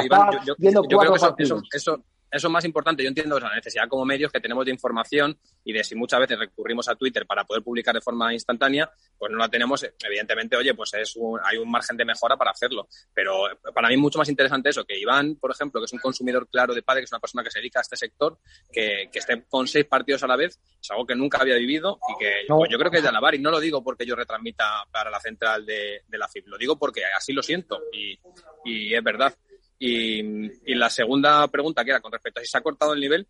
viendo 0.57 0.85
cuatro 0.85 1.17
partidos. 1.17 1.63
eso, 1.71 1.93
eso 1.97 2.05
es 2.37 2.51
más 2.51 2.65
importante. 2.65 3.03
Yo 3.03 3.09
entiendo 3.09 3.39
la 3.39 3.55
necesidad 3.55 3.89
como 3.89 4.05
medios 4.05 4.33
que 4.33 4.41
tenemos 4.41 4.65
de 4.65 4.73
información 4.73 5.39
y 5.65 5.73
de 5.73 5.85
si 5.85 5.95
muchas 5.95 6.21
veces 6.21 6.39
recurrimos 6.39 6.89
a 6.89 6.95
Twitter 6.95 7.27
para 7.27 7.45
poder 7.45 7.63
publicar 7.63 7.95
de 7.95 8.01
forma 8.01 8.33
instantánea, 8.33 8.91
pues 9.19 9.31
no 9.31 9.39
la 9.39 9.49
tenemos. 9.49 9.87
Evidentemente, 10.05 10.57
oye, 10.57 10.75
pues 10.75 10.95
es 10.95 11.15
hay 11.45 11.59
un 11.59 11.71
margen 11.71 11.97
de 11.97 12.05
mejora 12.05 12.37
para 12.37 12.51
hacerlo. 12.51 12.89
Pero 13.13 13.45
para 13.75 13.89
mí 13.89 13.95
es 13.95 14.01
mucho 14.01 14.19
más 14.19 14.29
interesante 14.29 14.71
eso, 14.71 14.85
que 14.85 14.99
Iván, 14.99 15.37
por 15.37 15.51
ejemplo, 15.51 15.81
que 15.81 15.87
es 15.87 15.93
un 15.93 16.01
consumidor 16.01 16.49
claro 16.49 16.75
de 16.75 16.83
padre, 16.83 17.03
que 17.03 17.05
es 17.05 17.13
una 17.13 17.21
persona 17.21 17.43
que 17.43 17.51
se 17.51 17.61
dedica 17.61 17.81
a 17.81 17.83
este 17.83 17.97
sector, 17.97 18.39
que, 18.73 19.09
esté 19.13 19.45
con 19.49 19.67
seis 19.69 19.85
partidos 19.87 20.23
a 20.25 20.27
la 20.27 20.37
vez, 20.37 20.59
es 20.81 20.91
algo 20.91 21.07
que 21.07 21.15
nunca 21.15 21.39
había 21.39 21.57
vivido 21.57 21.99
y 22.09 22.19
que 22.19 22.33
pues 22.49 22.71
yo 22.71 22.79
creo 22.79 22.91
que 22.91 22.99
es 22.99 23.03
de 23.03 23.09
alabar. 23.09 23.35
Y 23.35 23.39
no 23.39 23.51
lo 23.51 23.61
digo 23.61 23.83
porque 23.83 24.05
yo 24.05 24.17
retransmita 24.17 24.85
para 24.91 25.11
la 25.11 25.21
central 25.21 25.65
de, 25.65 26.03
la 26.09 26.29
FIB, 26.29 26.49
lo 26.49 26.59
digo 26.59 26.79
porque 26.79 27.03
así 27.17 27.33
lo 27.33 27.43
siento 27.43 27.81
y, 27.93 28.19
y 28.65 28.95
es 28.95 29.03
verdad. 29.03 29.35
Y, 29.79 30.75
la 30.75 30.91
segunda 30.91 31.47
pregunta, 31.49 31.85
que 31.85 31.91
era 31.91 32.01
con 32.01 32.13
respecto 32.13 32.41
a 32.41 32.43
si 32.43 32.49
se 32.49 32.59
ha 32.59 32.63
cortado 32.63 32.95
el 32.95 33.01
nivel, 33.01 33.27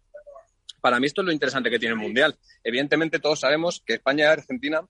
para 0.80 1.00
mí 1.00 1.06
esto 1.06 1.22
es 1.22 1.26
lo 1.26 1.32
interesante 1.32 1.70
que 1.70 1.78
tiene 1.78 1.94
el 1.94 2.00
Mundial. 2.00 2.36
Evidentemente 2.62 3.18
todos 3.18 3.40
sabemos 3.40 3.82
que 3.84 3.94
España 3.94 4.24
y 4.24 4.28
Argentina 4.28 4.82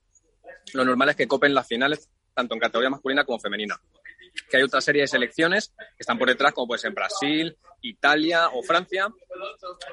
lo 0.73 0.83
normal 0.83 1.09
es 1.09 1.15
que 1.15 1.27
copen 1.27 1.53
las 1.53 1.67
finales 1.67 2.09
tanto 2.33 2.53
en 2.53 2.59
categoría 2.59 2.89
masculina 2.89 3.23
como 3.23 3.39
femenina. 3.39 3.79
Que 4.49 4.57
hay 4.57 4.63
otra 4.63 4.81
serie 4.81 5.03
de 5.03 5.07
selecciones 5.07 5.69
que 5.77 6.01
están 6.01 6.17
por 6.17 6.27
detrás, 6.27 6.51
como 6.51 6.67
puede 6.67 6.79
ser 6.79 6.91
Brasil, 6.91 7.55
Italia 7.81 8.49
o 8.49 8.61
Francia, 8.61 9.07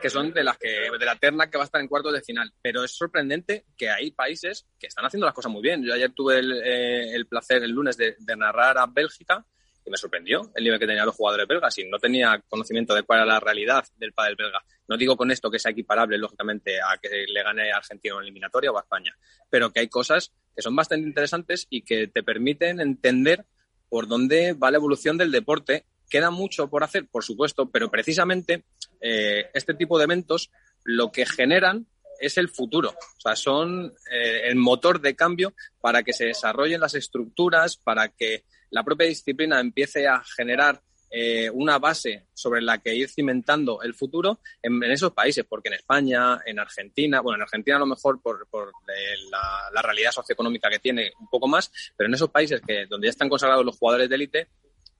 que 0.01 0.11
son 0.11 0.33
de 0.33 0.43
las 0.43 0.59
que 0.59 0.91
de 0.99 1.05
la 1.05 1.15
terna 1.15 1.49
que 1.49 1.59
va 1.59 1.63
a 1.63 1.67
estar 1.67 1.81
en 1.81 1.87
cuartos 1.87 2.13
de 2.13 2.23
final. 2.23 2.53
Pero 2.61 2.83
es 2.83 2.91
sorprendente 2.91 3.67
que 3.77 3.89
hay 3.89 4.11
países 4.11 4.67
que 4.81 4.89
están 4.89 5.05
haciendo 5.05 5.27
las 5.27 5.35
cosas 5.35 5.53
muy 5.53 5.63
bien. 5.63 5.85
Yo 5.85 5.95
ayer 5.95 6.13
tuve 6.13 6.41
el, 6.41 6.61
eh, 6.65 7.25
placer 7.29 7.63
el 7.63 7.71
lunes 7.71 7.97
de 7.97 8.37
narrar 8.37 8.79
a 8.79 8.87
Bélgica 8.87 9.47
y 9.85 9.91
me 9.91 9.97
sorprendió 9.97 10.51
el 10.55 10.65
nivel 10.65 10.79
que 10.79 10.87
tenían 10.87 11.07
los 11.07 11.15
jugadores 11.15 11.47
belgas 11.47 11.77
y 11.79 11.85
no 11.89 11.99
tenía 11.99 12.43
conocimiento 12.49 12.95
de 12.95 13.03
cuál 13.03 13.21
era 13.21 13.27
la 13.27 13.41
realidad 13.41 13.85
del 13.97 14.13
pádel 14.13 14.37
belga. 14.37 14.65
No 14.89 14.97
digo 14.97 15.17
con 15.17 15.31
esto 15.31 15.51
que 15.51 15.59
sea 15.59 15.73
equiparable, 15.73 16.19
lógicamente, 16.19 16.81
a 16.81 16.99
que 16.99 17.25
le 17.27 17.43
gane 17.43 17.73
a 17.73 17.79
Argentina 17.79 18.15
en 18.17 18.23
eliminatoria 18.23 18.71
o 18.71 18.79
a 18.79 18.83
España, 18.83 19.17
pero 19.51 19.73
que 19.73 19.81
hay 19.81 19.89
cosas 19.89 20.33
que 20.55 20.63
son 20.63 20.77
bastante 20.77 21.07
interesantes 21.07 21.67
y 21.71 21.83
que 21.83 22.09
te 22.09 22.23
permiten 22.23 22.81
entender 22.81 23.45
por 23.89 24.07
dónde 24.07 24.53
va 24.55 24.71
la 24.71 24.79
evolución 24.79 25.19
del 25.19 25.31
deporte. 25.31 25.85
Queda 26.09 26.31
mucho 26.31 26.69
por 26.69 26.85
hacer, 26.85 27.07
por 27.09 27.25
supuesto, 27.25 27.71
pero 27.71 27.91
precisamente 27.91 28.65
eh, 29.01 29.51
este 29.55 29.75
tipo 29.75 29.99
de 29.99 30.05
eventos 30.05 30.51
lo 30.85 31.11
que 31.11 31.27
generan 31.27 31.87
es 32.21 32.39
el 32.39 32.49
futuro. 32.49 32.91
O 32.91 33.21
sea, 33.21 33.37
son 33.37 33.95
eh, 34.11 34.43
el 34.45 34.57
motor 34.57 35.01
de 35.01 35.17
cambio 35.17 35.55
para 35.81 36.03
que 36.03 36.13
se 36.13 36.27
desarrollen 36.27 36.81
las 36.81 36.95
estructuras, 36.95 37.77
para 37.77 38.09
que 38.09 38.45
la 38.73 38.83
propia 38.83 39.07
disciplina 39.07 39.61
empiece 39.61 40.09
a 40.09 40.23
generar 40.25 40.83
eh, 41.15 41.51
una 41.51 41.79
base 41.79 42.25
sobre 42.33 42.63
la 42.63 42.79
que 42.79 42.95
ir 42.95 43.09
cimentando 43.09 43.83
el 43.83 43.93
futuro 43.93 44.41
en, 44.63 44.83
esos 44.85 45.13
países, 45.13 45.45
porque 45.47 45.69
en 45.69 45.75
España, 45.75 46.41
en 46.47 46.59
Argentina, 46.59 47.21
bueno, 47.21 47.37
en 47.37 47.43
Argentina 47.43 47.77
a 47.77 47.81
lo 47.81 47.87
mejor 47.87 48.23
por, 48.23 48.49
eh, 48.89 49.17
la, 49.31 49.83
realidad 49.83 50.11
socioeconómica 50.11 50.71
que 50.71 50.79
tiene 50.79 51.13
un 51.21 51.29
poco 51.29 51.47
más, 51.47 51.71
pero 51.97 52.09
en 52.09 52.15
esos 52.15 52.31
países 52.31 52.63
que 52.67 52.87
donde 52.87 53.09
ya 53.09 53.11
están 53.11 53.29
consagrados 53.29 53.65
los 53.65 53.77
jugadores 53.77 54.09
de 54.09 54.15
élite, 54.15 54.49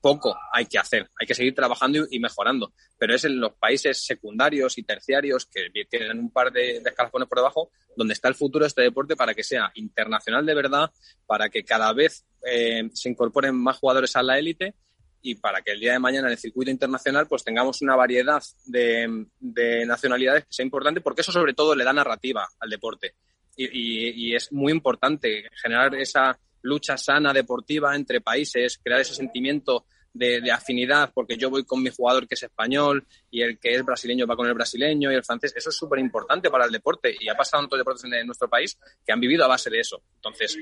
poco 0.03 0.37
hay 0.51 0.65
que 0.65 0.77
hacer, 0.77 1.09
hay 1.17 1.25
que 1.25 1.33
seguir 1.33 1.55
trabajando 1.55 2.05
y, 2.11 2.19
mejorando, 2.19 2.73
pero 2.97 3.15
es 3.15 3.23
en 3.23 3.39
los 3.39 3.53
países 3.53 4.05
secundarios 4.05 4.77
y 4.77 4.83
terciarios 4.83 5.45
que 5.45 5.69
tienen 5.89 6.19
un 6.19 6.29
par 6.29 6.51
de, 6.51 6.81
de 6.81 6.89
escalafones 6.89 7.29
por 7.29 7.37
debajo 7.37 7.71
donde 7.95 8.13
está 8.13 8.27
el 8.27 8.35
futuro 8.35 8.65
de 8.65 8.67
este 8.67 8.81
deporte 8.81 9.15
para 9.15 9.33
que 9.33 9.45
sea 9.45 9.71
internacional 9.75 10.45
de 10.45 10.55
verdad, 10.55 10.91
para 11.25 11.47
que 11.47 11.63
cada 11.63 11.93
vez 11.93 12.25
eh, 12.45 12.89
se 12.91 13.09
incorporen 13.09 13.55
más 13.55 13.77
jugadores 13.77 14.13
a 14.17 14.23
la 14.23 14.37
élite 14.37 14.75
y 15.21 15.35
para 15.35 15.61
que 15.61 15.71
el 15.71 15.79
día 15.79 15.93
de 15.93 15.99
mañana 15.99 16.27
en 16.27 16.33
el 16.33 16.37
circuito 16.37 16.69
internacional 16.69 17.25
pues 17.27 17.45
tengamos 17.45 17.81
una 17.81 17.95
variedad 17.95 18.43
de, 18.65 19.85
nacionalidades 19.87 20.43
que 20.43 20.53
sea 20.53 20.65
importante 20.65 20.99
porque 20.99 21.21
eso 21.21 21.31
sobre 21.31 21.53
todo 21.53 21.75
le 21.75 21.85
da 21.85 21.93
narrativa 21.93 22.45
al 22.59 22.69
deporte. 22.69 23.15
Y 23.55 24.35
es 24.35 24.51
muy 24.51 24.73
importante 24.73 25.49
generar 25.61 25.95
esa 25.95 26.37
lucha 26.63 26.97
sana 26.97 27.31
deportiva 27.31 27.95
entre 27.95 28.21
países, 28.21 28.79
crear 28.83 29.01
ese 29.01 29.13
sentimiento 29.13 29.85
de, 30.13 30.51
afinidad, 30.51 31.11
porque 31.13 31.37
yo 31.37 31.49
voy 31.49 31.65
con 31.65 31.81
mi 31.81 31.89
jugador 31.89 32.27
que 32.27 32.35
es 32.35 32.43
español 32.43 33.05
y 33.31 33.41
el 33.41 33.59
que 33.59 33.73
es 33.73 33.83
brasileño 33.83 34.27
va 34.27 34.35
con 34.35 34.47
el 34.47 34.53
brasileño 34.53 35.11
y 35.11 35.15
el 35.15 35.23
francés. 35.23 35.53
Eso 35.55 35.69
es 35.69 35.75
súper 35.75 35.99
importante 35.99 36.49
para 36.49 36.65
el 36.65 36.71
deporte 36.71 37.15
y 37.19 37.29
ha 37.29 37.35
pasado 37.35 37.61
en 37.61 37.65
otros 37.65 37.79
deportes 37.79 38.03
en, 38.05 38.25
nuestro 38.25 38.47
país 38.47 38.77
que 39.05 39.11
han 39.11 39.19
vivido 39.19 39.43
a 39.43 39.47
base 39.47 39.69
de 39.69 39.79
eso. 39.79 40.01
Entonces, 40.15 40.57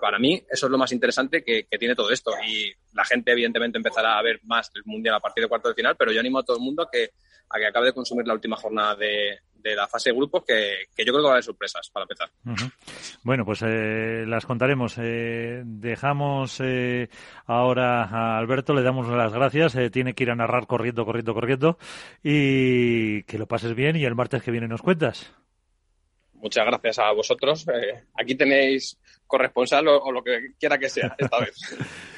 para 0.00 0.18
mí 0.18 0.42
eso 0.50 0.66
es 0.66 0.72
lo 0.72 0.78
más 0.78 0.92
interesante 0.92 1.44
que, 1.44 1.66
tiene 1.78 1.94
todo 1.94 2.10
esto 2.10 2.32
y 2.46 2.72
la 2.94 3.04
gente 3.04 3.32
evidentemente 3.32 3.78
empezará 3.78 4.18
a 4.18 4.22
ver 4.22 4.40
más 4.44 4.70
el 4.74 4.82
mundial 4.84 5.14
a 5.14 5.20
partir 5.20 5.44
de 5.44 5.48
cuarto 5.48 5.68
de 5.68 5.74
final, 5.74 5.96
pero 5.96 6.12
yo 6.12 6.20
animo 6.20 6.38
a 6.38 6.42
todo 6.42 6.56
el 6.56 6.62
mundo 6.62 6.82
a 6.82 6.90
que, 6.90 7.10
a 7.50 7.58
que 7.58 7.66
acabe 7.66 7.86
de 7.86 7.92
consumir 7.92 8.26
la 8.26 8.34
última 8.34 8.56
jornada 8.56 8.94
de, 8.96 9.40
de 9.62 9.74
la 9.74 9.86
fase 9.86 10.10
de 10.10 10.16
grupos 10.16 10.44
que, 10.46 10.86
yo 10.96 11.12
creo 11.12 11.16
que 11.16 11.22
va 11.22 11.28
a 11.28 11.32
haber 11.32 11.44
sorpresas 11.44 11.90
para 11.90 12.04
empezar. 12.04 12.30
Bueno, 13.22 13.44
pues 13.44 13.62
eh, 13.62 14.24
las 14.26 14.46
contaremos. 14.46 14.96
Eh, 14.98 15.62
dejamos 15.64 16.60
eh, 16.60 17.08
ahora 17.46 18.04
a 18.04 18.38
Alberto, 18.38 18.74
le 18.74 18.82
damos 18.82 19.08
las 19.08 19.32
gracias. 19.32 19.76
tiene 19.92 20.14
que 20.14 20.24
ir 20.24 20.30
a 20.30 20.34
narrar 20.34 20.66
corriendo, 20.66 21.04
corriendo, 21.04 21.34
corriendo. 21.34 21.78
Y 22.22 23.22
que 23.24 23.38
lo 23.38 23.46
pases 23.46 23.74
bien 23.74 23.96
y 23.96 24.04
el 24.04 24.14
martes 24.14 24.42
que 24.42 24.50
viene 24.50 24.68
nos 24.68 24.82
cuentas. 24.82 25.32
Muchas 26.34 26.64
gracias 26.64 26.98
a 26.98 27.12
vosotros. 27.12 27.66
aquí 28.14 28.34
tenéis 28.34 28.98
corresponsal 29.26 29.86
o, 29.88 30.10
lo 30.10 30.22
que 30.22 30.54
quiera 30.58 30.78
que 30.78 30.88
sea 30.88 31.14
esta 31.18 31.40
vez. 31.40 31.56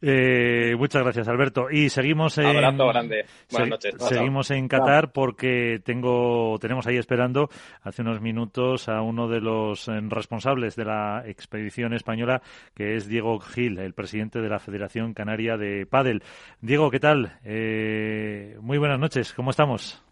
Eh, 0.00 0.74
muchas 0.78 1.02
gracias, 1.02 1.28
Alberto. 1.28 1.70
Y 1.70 1.90
seguimos 1.90 2.38
en, 2.38 2.54
grande. 2.54 3.24
Buenas 3.50 3.68
noches. 3.68 3.94
Seguimos 3.98 4.50
en 4.50 4.68
Qatar 4.68 5.12
porque 5.12 5.80
tengo, 5.84 6.56
tenemos 6.60 6.86
ahí 6.86 6.96
esperando 6.96 7.48
hace 7.82 8.02
unos 8.02 8.20
minutos 8.20 8.88
a 8.88 9.02
uno 9.02 9.28
de 9.28 9.40
los 9.40 9.88
eh, 9.88 10.00
responsables 10.08 10.76
de 10.76 10.84
la 10.84 11.22
expedición 11.26 11.92
española, 11.94 12.42
que 12.74 12.96
es 12.96 13.08
Diego 13.08 13.38
Gil, 13.40 13.78
el 13.78 13.94
presidente 13.94 14.40
de 14.40 14.48
la 14.48 14.58
Federación 14.58 15.14
Canaria 15.14 15.56
de 15.56 15.86
Padel. 15.86 16.22
Diego, 16.60 16.90
¿qué 16.90 17.00
tal? 17.00 17.38
Eh, 17.44 18.56
muy 18.60 18.78
buenas 18.78 18.98
noches. 18.98 19.32
¿Cómo 19.34 19.50
estamos? 19.50 20.02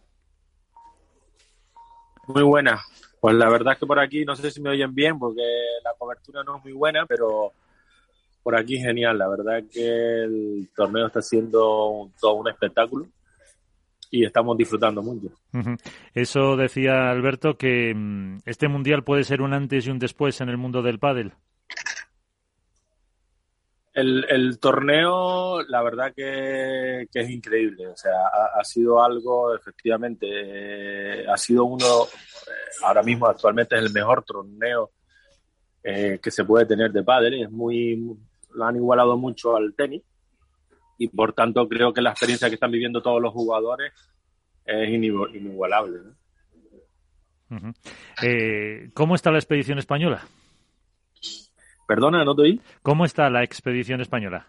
Muy 2.26 2.42
buena. 2.42 2.80
Pues 3.20 3.34
la 3.34 3.48
verdad 3.48 3.74
es 3.74 3.78
que 3.78 3.86
por 3.86 3.98
aquí 3.98 4.24
no 4.24 4.36
sé 4.36 4.50
si 4.50 4.60
me 4.60 4.70
oyen 4.70 4.94
bien 4.94 5.18
porque 5.18 5.42
la 5.82 5.92
cobertura 5.98 6.42
no 6.44 6.58
es 6.58 6.64
muy 6.64 6.72
buena, 6.72 7.06
pero 7.06 7.52
por 8.46 8.54
aquí 8.54 8.78
genial. 8.78 9.18
La 9.18 9.26
verdad 9.26 9.64
que 9.68 10.22
el 10.22 10.70
torneo 10.72 11.08
está 11.08 11.20
siendo 11.20 12.12
todo 12.20 12.34
un 12.34 12.48
espectáculo. 12.48 13.08
y 14.08 14.24
estamos 14.24 14.56
disfrutando 14.56 15.02
mucho. 15.02 15.34
Eso 16.14 16.56
decía 16.56 17.10
Alberto 17.10 17.58
que 17.58 17.92
mm, 17.92 18.42
este 18.44 18.68
mundial 18.68 19.02
puede 19.02 19.24
ser 19.24 19.42
un 19.42 19.52
antes 19.52 19.84
y 19.84 19.90
un 19.90 19.98
después 19.98 20.40
en 20.40 20.48
el 20.48 20.58
mundo 20.58 20.80
del 20.80 21.00
pádel. 21.00 21.32
El, 23.92 24.60
torneo, 24.60 25.62
la 25.62 25.82
verdad 25.82 26.12
que, 26.14 27.08
es 27.12 27.28
increíble. 27.30 27.88
O 27.88 27.96
sea, 27.96 28.28
ha, 28.56 28.62
sido 28.62 29.02
algo, 29.02 29.56
efectivamente, 29.56 30.28
eh, 30.30 31.26
ha 31.28 31.36
sido 31.36 31.64
uno, 31.64 32.04
eh, 32.04 32.84
ahora 32.84 33.02
mismo 33.02 33.26
actualmente 33.26 33.74
es 33.74 33.82
el 33.82 33.92
mejor 33.92 34.22
torneo 34.22 34.92
eh, 35.82 36.18
que 36.20 36.30
se 36.30 36.44
puede 36.44 36.66
tener 36.66 36.92
de 36.92 37.02
pádel. 37.02 37.42
Es 37.42 37.50
muy, 37.50 38.16
lo 38.56 38.64
han 38.64 38.76
igualado 38.76 39.16
mucho 39.16 39.56
al 39.56 39.74
tenis 39.74 40.02
y 40.98 41.08
por 41.08 41.34
tanto 41.34 41.68
creo 41.68 41.92
que 41.92 42.00
la 42.00 42.10
experiencia 42.10 42.48
que 42.48 42.54
están 42.54 42.70
viviendo 42.70 43.02
todos 43.02 43.20
los 43.20 43.32
jugadores 43.32 43.92
es 44.64 44.88
inigualable. 44.88 46.00
¿Cómo 48.94 49.14
está 49.14 49.30
la 49.30 49.38
expedición 49.38 49.78
española? 49.78 50.26
Perdona, 51.86 52.24
no 52.24 52.34
te 52.34 52.42
oí. 52.42 52.60
¿Cómo 52.82 53.04
está 53.04 53.30
la 53.30 53.44
expedición 53.44 54.00
española? 54.00 54.46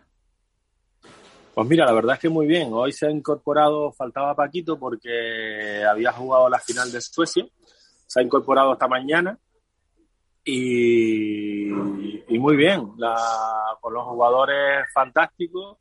Pues 1.53 1.67
mira, 1.67 1.85
la 1.85 1.91
verdad 1.91 2.15
es 2.15 2.21
que 2.21 2.29
muy 2.29 2.47
bien. 2.47 2.69
Hoy 2.71 2.91
se 2.91 3.07
ha 3.07 3.11
incorporado, 3.11 3.91
faltaba 3.91 4.35
Paquito 4.35 4.79
porque 4.79 5.83
había 5.87 6.11
jugado 6.13 6.49
la 6.49 6.59
final 6.59 6.91
de 6.91 7.01
Suecia. 7.01 7.45
Se 8.07 8.19
ha 8.19 8.23
incorporado 8.23 8.73
esta 8.73 8.87
mañana 8.87 9.37
y, 10.47 11.69
muy 12.39 12.55
bien. 12.55 12.87
con 13.81 13.93
los 13.93 14.03
jugadores 14.05 14.85
fantásticos. 14.93 15.77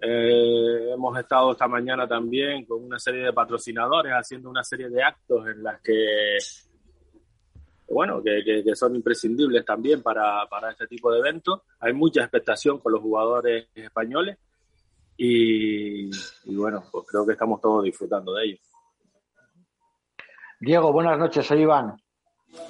Eh, 0.00 0.90
hemos 0.92 1.16
estado 1.18 1.52
esta 1.52 1.68
mañana 1.68 2.06
también 2.06 2.66
con 2.66 2.84
una 2.84 2.98
serie 2.98 3.22
de 3.24 3.32
patrocinadores 3.32 4.12
haciendo 4.12 4.50
una 4.50 4.64
serie 4.64 4.90
de 4.90 5.02
actos 5.02 5.46
en 5.46 5.62
las 5.62 5.80
que 5.80 6.36
bueno, 7.88 8.20
que, 8.22 8.74
son 8.74 8.96
imprescindibles 8.96 9.64
también 9.64 10.02
para, 10.02 10.48
este 10.70 10.88
tipo 10.88 11.12
de 11.12 11.20
eventos. 11.20 11.60
Hay 11.78 11.92
mucha 11.92 12.22
expectación 12.22 12.80
con 12.80 12.92
los 12.92 13.00
jugadores 13.00 13.68
españoles 13.74 14.38
y, 15.16 16.10
bueno, 16.46 16.82
pues 16.90 17.06
creo 17.08 17.24
que 17.24 17.32
estamos 17.32 17.60
todos 17.60 17.84
disfrutando 17.84 18.34
de 18.34 18.44
ellos. 18.46 18.60
Diego, 20.58 20.92
buenas 20.92 21.18
noches, 21.18 21.46
soy 21.46 21.62
Iván. 21.62 21.94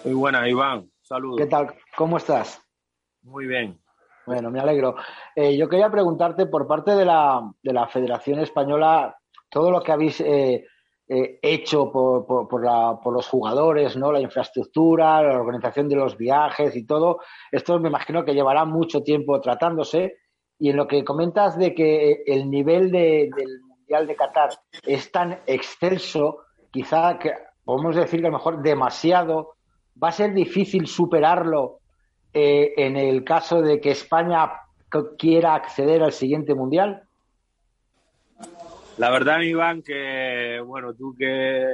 Muy 0.04 0.14
buenas, 0.14 0.46
Iván. 0.46 0.90
Saludos. 1.04 1.36
¿Qué 1.36 1.46
tal? 1.46 1.74
¿Cómo 1.96 2.16
estás? 2.16 2.62
Muy 3.22 3.46
bien. 3.46 3.78
Bueno, 4.26 4.50
me 4.50 4.58
alegro. 4.58 4.96
Eh, 5.36 5.54
yo 5.54 5.68
quería 5.68 5.90
preguntarte 5.90 6.46
por 6.46 6.66
parte 6.66 6.92
de 6.92 7.04
la, 7.04 7.42
de 7.62 7.72
la 7.74 7.86
Federación 7.88 8.38
Española, 8.38 9.14
todo 9.50 9.70
lo 9.70 9.82
que 9.82 9.92
habéis 9.92 10.22
eh, 10.22 10.64
eh, 11.06 11.38
hecho 11.42 11.92
por, 11.92 12.26
por, 12.26 12.64
la, 12.64 12.98
por, 13.02 13.12
los 13.12 13.28
jugadores, 13.28 13.98
¿no? 13.98 14.12
La 14.12 14.20
infraestructura, 14.20 15.22
la 15.22 15.38
organización 15.38 15.90
de 15.90 15.96
los 15.96 16.16
viajes 16.16 16.74
y 16.74 16.86
todo. 16.86 17.20
Esto 17.52 17.78
me 17.78 17.90
imagino 17.90 18.24
que 18.24 18.32
llevará 18.32 18.64
mucho 18.64 19.02
tiempo 19.02 19.38
tratándose. 19.42 20.16
Y 20.58 20.70
en 20.70 20.76
lo 20.78 20.88
que 20.88 21.04
comentas 21.04 21.58
de 21.58 21.74
que 21.74 22.22
el 22.24 22.48
nivel 22.48 22.90
del 22.90 23.30
Mundial 23.60 24.06
de 24.06 24.16
Qatar 24.16 24.50
es 24.86 25.12
tan 25.12 25.40
excelso, 25.46 26.38
quizá 26.70 27.18
que 27.18 27.32
podemos 27.62 27.94
decir 27.94 28.20
que 28.20 28.28
a 28.28 28.30
lo 28.30 28.38
mejor 28.38 28.62
demasiado, 28.62 29.53
va 30.02 30.08
a 30.08 30.12
ser 30.12 30.34
difícil 30.34 30.86
superarlo 30.86 31.78
eh, 32.32 32.74
en 32.76 32.96
el 32.96 33.24
caso 33.24 33.62
de 33.62 33.80
que 33.80 33.90
España 33.90 34.50
quiera 35.18 35.54
acceder 35.54 36.02
al 36.02 36.12
siguiente 36.12 36.54
Mundial. 36.54 37.02
La 38.96 39.10
verdad, 39.10 39.40
Iván, 39.40 39.82
que 39.82 40.60
bueno, 40.64 40.94
tú 40.94 41.14
que, 41.18 41.66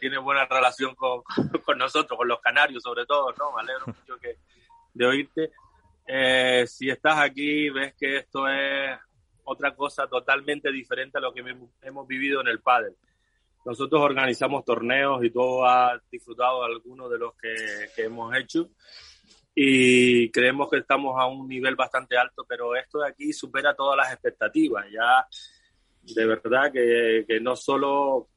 tienes 0.00 0.20
buena 0.20 0.44
relación 0.46 0.94
con, 0.96 1.78
nosotros, 1.78 2.16
con 2.16 2.28
los 2.28 2.40
canarios 2.40 2.82
sobre 2.82 3.06
todo, 3.06 3.32
¿no? 3.38 3.52
Me 3.52 3.62
alegro 3.62 3.86
mucho 3.86 4.16
de 4.94 5.06
oírte. 5.06 5.50
Eh, 6.06 6.64
si 6.66 6.90
estás 6.90 7.18
aquí, 7.18 7.68
ves 7.70 7.94
que 7.98 8.16
esto 8.16 8.48
es 8.48 8.98
otra 9.44 9.74
cosa 9.74 10.06
totalmente 10.06 10.72
diferente 10.72 11.18
a 11.18 11.20
lo 11.20 11.32
que 11.32 11.44
hemos 11.82 12.06
vivido 12.08 12.40
en 12.40 12.48
el 12.48 12.60
pádel. 12.60 12.94
Nosotros 13.64 14.00
organizamos 14.00 14.64
torneos 14.64 15.22
y 15.24 15.30
todo 15.30 15.66
ha 15.66 16.00
disfrutado 16.10 16.64
algunos 16.64 17.10
de 17.10 17.18
los 17.18 17.34
que, 17.34 17.54
que 17.94 18.04
hemos 18.04 18.34
hecho 18.36 18.70
y 19.60 20.30
creemos 20.30 20.70
que 20.70 20.78
estamos 20.78 21.16
a 21.18 21.26
un 21.26 21.48
nivel 21.48 21.74
bastante 21.74 22.16
alto, 22.16 22.46
pero 22.48 22.76
esto 22.76 23.00
de 23.00 23.08
aquí 23.08 23.32
supera 23.32 23.74
todas 23.74 23.96
las 23.96 24.12
expectativas. 24.12 24.86
Ya 24.88 25.26
de 26.14 26.26
verdad 26.26 26.72
que, 26.72 27.40
no 27.40 27.56
solo 27.56 28.28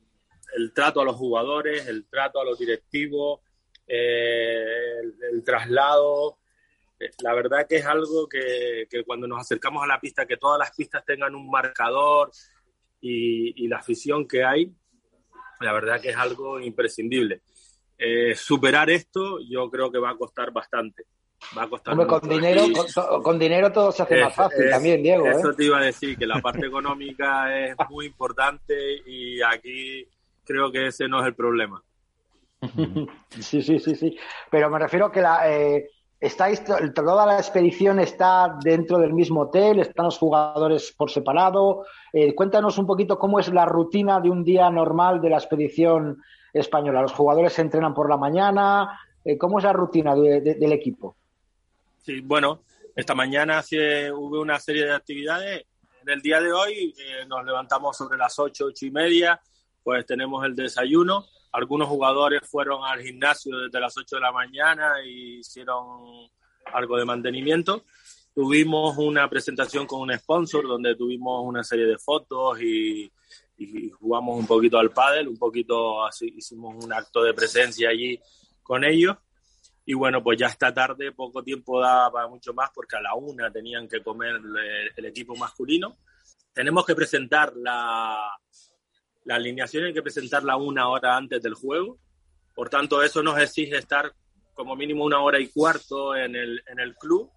el 0.56 0.74
trato 0.74 1.02
a 1.02 1.06
los 1.06 1.16
jugadores, 1.16 1.86
el 1.88 2.08
trato 2.08 2.42
a 2.42 2.46
los 2.46 2.58
directivos, 2.58 3.42
eh, 3.86 4.96
el, 5.32 5.44
traslado, 5.44 6.40
eh, 7.00 7.12
la 7.22 7.36
verdad 7.36 7.68
que 7.68 7.78
es 7.78 7.86
algo 7.86 8.28
que, 8.28 8.88
cuando 9.06 9.28
nos 9.28 9.42
acercamos 9.42 9.84
a 9.84 9.88
la 9.88 10.00
pista, 10.00 10.26
que 10.26 10.38
todas 10.38 10.58
las 10.58 10.76
pistas 10.76 11.06
tengan 11.06 11.36
un 11.36 11.50
marcador 11.52 12.32
y, 13.00 13.68
la 13.68 13.78
afición 13.78 14.28
que 14.28 14.44
hay, 14.44 14.74
la 15.62 15.74
verdad 15.74 16.02
que 16.02 16.10
es 16.10 16.17
algo 16.17 16.60
imprescindible. 16.60 17.41
Eh, 18.04 18.36
superar 18.36 18.89
esto 18.89 19.38
yo 19.47 19.69
creo 19.69 19.91
que 19.91 20.00
va 20.00 20.10
a 20.10 20.17
costar 20.17 20.52
bastante 20.52 21.06
va 21.56 21.63
a 21.63 21.69
costar 21.69 21.95
con 22.08 22.28
dinero 22.28 22.63
con, 23.24 23.38
dinero 23.38 23.71
todo 23.71 23.91
se 23.91 24.02
hace 24.02 24.24
más 24.24 24.34
fácil 24.34 24.71
también 24.71 25.04
Diego 25.04 25.28
¿eh? 25.28 25.36
eso 25.38 25.54
te 25.54 25.65
iba 25.65 25.78
a 25.78 25.84
decir 25.84 26.17
que 26.17 26.26
la 26.26 26.41
parte 26.41 26.65
económica 26.65 27.56
es 27.56 27.76
muy 27.91 28.08
importante 28.08 28.74
y 29.06 29.39
aquí 29.43 30.08
creo 30.43 30.71
que 30.71 30.88
ese 30.88 31.08
no 31.08 31.21
es 31.21 31.28
el 31.28 31.36
problema 31.36 31.84
sí 33.39 33.62
sí 33.62 33.78
sí 33.78 33.95
sí 33.95 34.17
pero 34.50 34.71
me 34.71 34.80
refiero 34.80 35.12
que 35.12 35.21
la 35.21 35.52
eh, 35.52 35.88
estáis 36.22 36.64
toda 36.64 37.26
la 37.26 37.38
expedición 37.38 38.00
está 38.00 38.58
dentro 38.64 39.00
del 39.00 39.12
mismo 39.12 39.42
hotel 39.42 39.80
están 39.80 40.06
los 40.06 40.18
jugadores 40.18 40.94
por 40.96 41.12
separado 41.12 41.86
eh, 42.14 42.34
cuéntanos 42.34 42.78
un 42.78 42.88
poquito 42.88 43.20
cómo 43.20 43.40
es 43.40 43.50
la 43.50 43.66
rutina 43.66 44.22
de 44.22 44.30
un 44.30 44.44
día 44.44 44.70
normal 44.70 45.20
de 45.20 45.30
la 45.30 45.38
expedición 45.38 46.22
española. 46.54 47.02
Los 47.02 47.14
jugadores 47.14 47.54
se 47.54 47.62
entrenan 47.62 47.94
por 47.94 48.10
la 48.10 48.18
mañana 48.18 49.00
cómo 49.40 49.60
es 49.60 49.66
la 49.66 49.74
rutina 49.74 50.16
del 50.16 50.72
equipo 50.72 51.16
Sí, 52.02 52.20
bueno, 52.22 52.64
esta 52.96 53.14
mañana 53.14 53.62
hubo 54.14 54.42
una 54.42 54.60
serie 54.60 54.86
de 54.86 54.94
actividades. 54.94 55.66
En 56.02 56.10
el 56.10 56.22
día 56.22 56.42
de 56.42 56.52
hoy 56.52 56.96
eh, 56.98 57.26
nos 57.28 57.46
levantamos 57.46 57.96
sobre 57.96 58.18
las 58.18 58.40
ocho, 58.40 58.66
ocho 58.66 58.88
y 58.88 58.92
media, 58.92 59.40
pues 59.84 60.04
tenemos 60.08 60.44
el 60.46 60.56
desayuno. 60.56 61.26
Algunos 61.52 61.90
jugadores 61.90 62.42
fueron 62.50 62.84
al 62.84 63.02
gimnasio 63.02 63.58
desde 63.58 63.80
las 63.80 63.96
8 63.98 64.16
de 64.16 64.22
la 64.22 64.32
mañana 64.32 65.04
y 65.06 65.40
hicieron 65.40 66.30
algo 66.74 66.98
de 66.98 67.06
mantenimiento. 67.06 67.84
Tuvimos 68.34 68.98
una 68.98 69.30
presentación 69.30 69.86
con 69.86 70.02
un 70.02 70.18
sponsor 70.18 70.68
donde 70.68 70.96
tuvimos 70.96 71.44
una 71.46 71.64
serie 71.64 71.86
de 71.86 71.98
fotos 71.98 72.62
y, 72.62 73.12
y 73.58 73.90
jugamos 73.90 74.40
un 74.40 74.48
poquito 74.48 74.80
al 74.80 74.92
pádel, 74.92 75.28
un 75.28 75.38
poquito 75.38 76.06
así, 76.06 76.34
hicimos 76.38 76.82
un 76.84 76.94
acto 76.94 77.24
de 77.24 77.34
presencia 77.34 77.90
allí 77.90 78.18
con 78.64 78.86
ellos 78.86 79.18
y 79.86 79.94
bueno, 79.94 80.24
pues 80.24 80.40
ya 80.40 80.48
esta 80.48 80.74
tarde 80.74 81.12
poco 81.12 81.44
tiempo 81.44 81.82
daba 81.82 82.12
para 82.12 82.28
mucho 82.28 82.54
más 82.54 82.70
porque 82.74 82.98
a 82.98 83.02
la 83.02 83.16
una 83.16 83.52
tenían 83.52 83.88
que 83.88 84.02
comer 84.02 84.40
el 84.96 85.06
equipo 85.06 85.36
masculino. 85.36 85.98
Tenemos 86.54 86.86
que 86.86 86.96
presentar 86.96 87.54
la, 87.56 88.32
la 89.26 89.36
alineación, 89.36 89.86
hay 89.86 89.94
que 89.94 90.02
presentarla 90.02 90.56
una 90.56 90.88
hora 90.90 91.16
antes 91.16 91.42
del 91.42 91.54
juego. 91.54 92.00
Por 92.56 92.70
tanto, 92.70 93.02
eso 93.02 93.22
nos 93.24 93.40
exige 93.40 93.78
estar 93.78 94.12
como 94.54 94.76
mínimo 94.76 95.06
una 95.06 95.20
hora 95.20 95.40
y 95.40 95.48
cuarto 95.48 96.16
en 96.16 96.36
el, 96.36 96.64
en 96.68 96.80
el 96.80 96.96
club. 96.96 97.32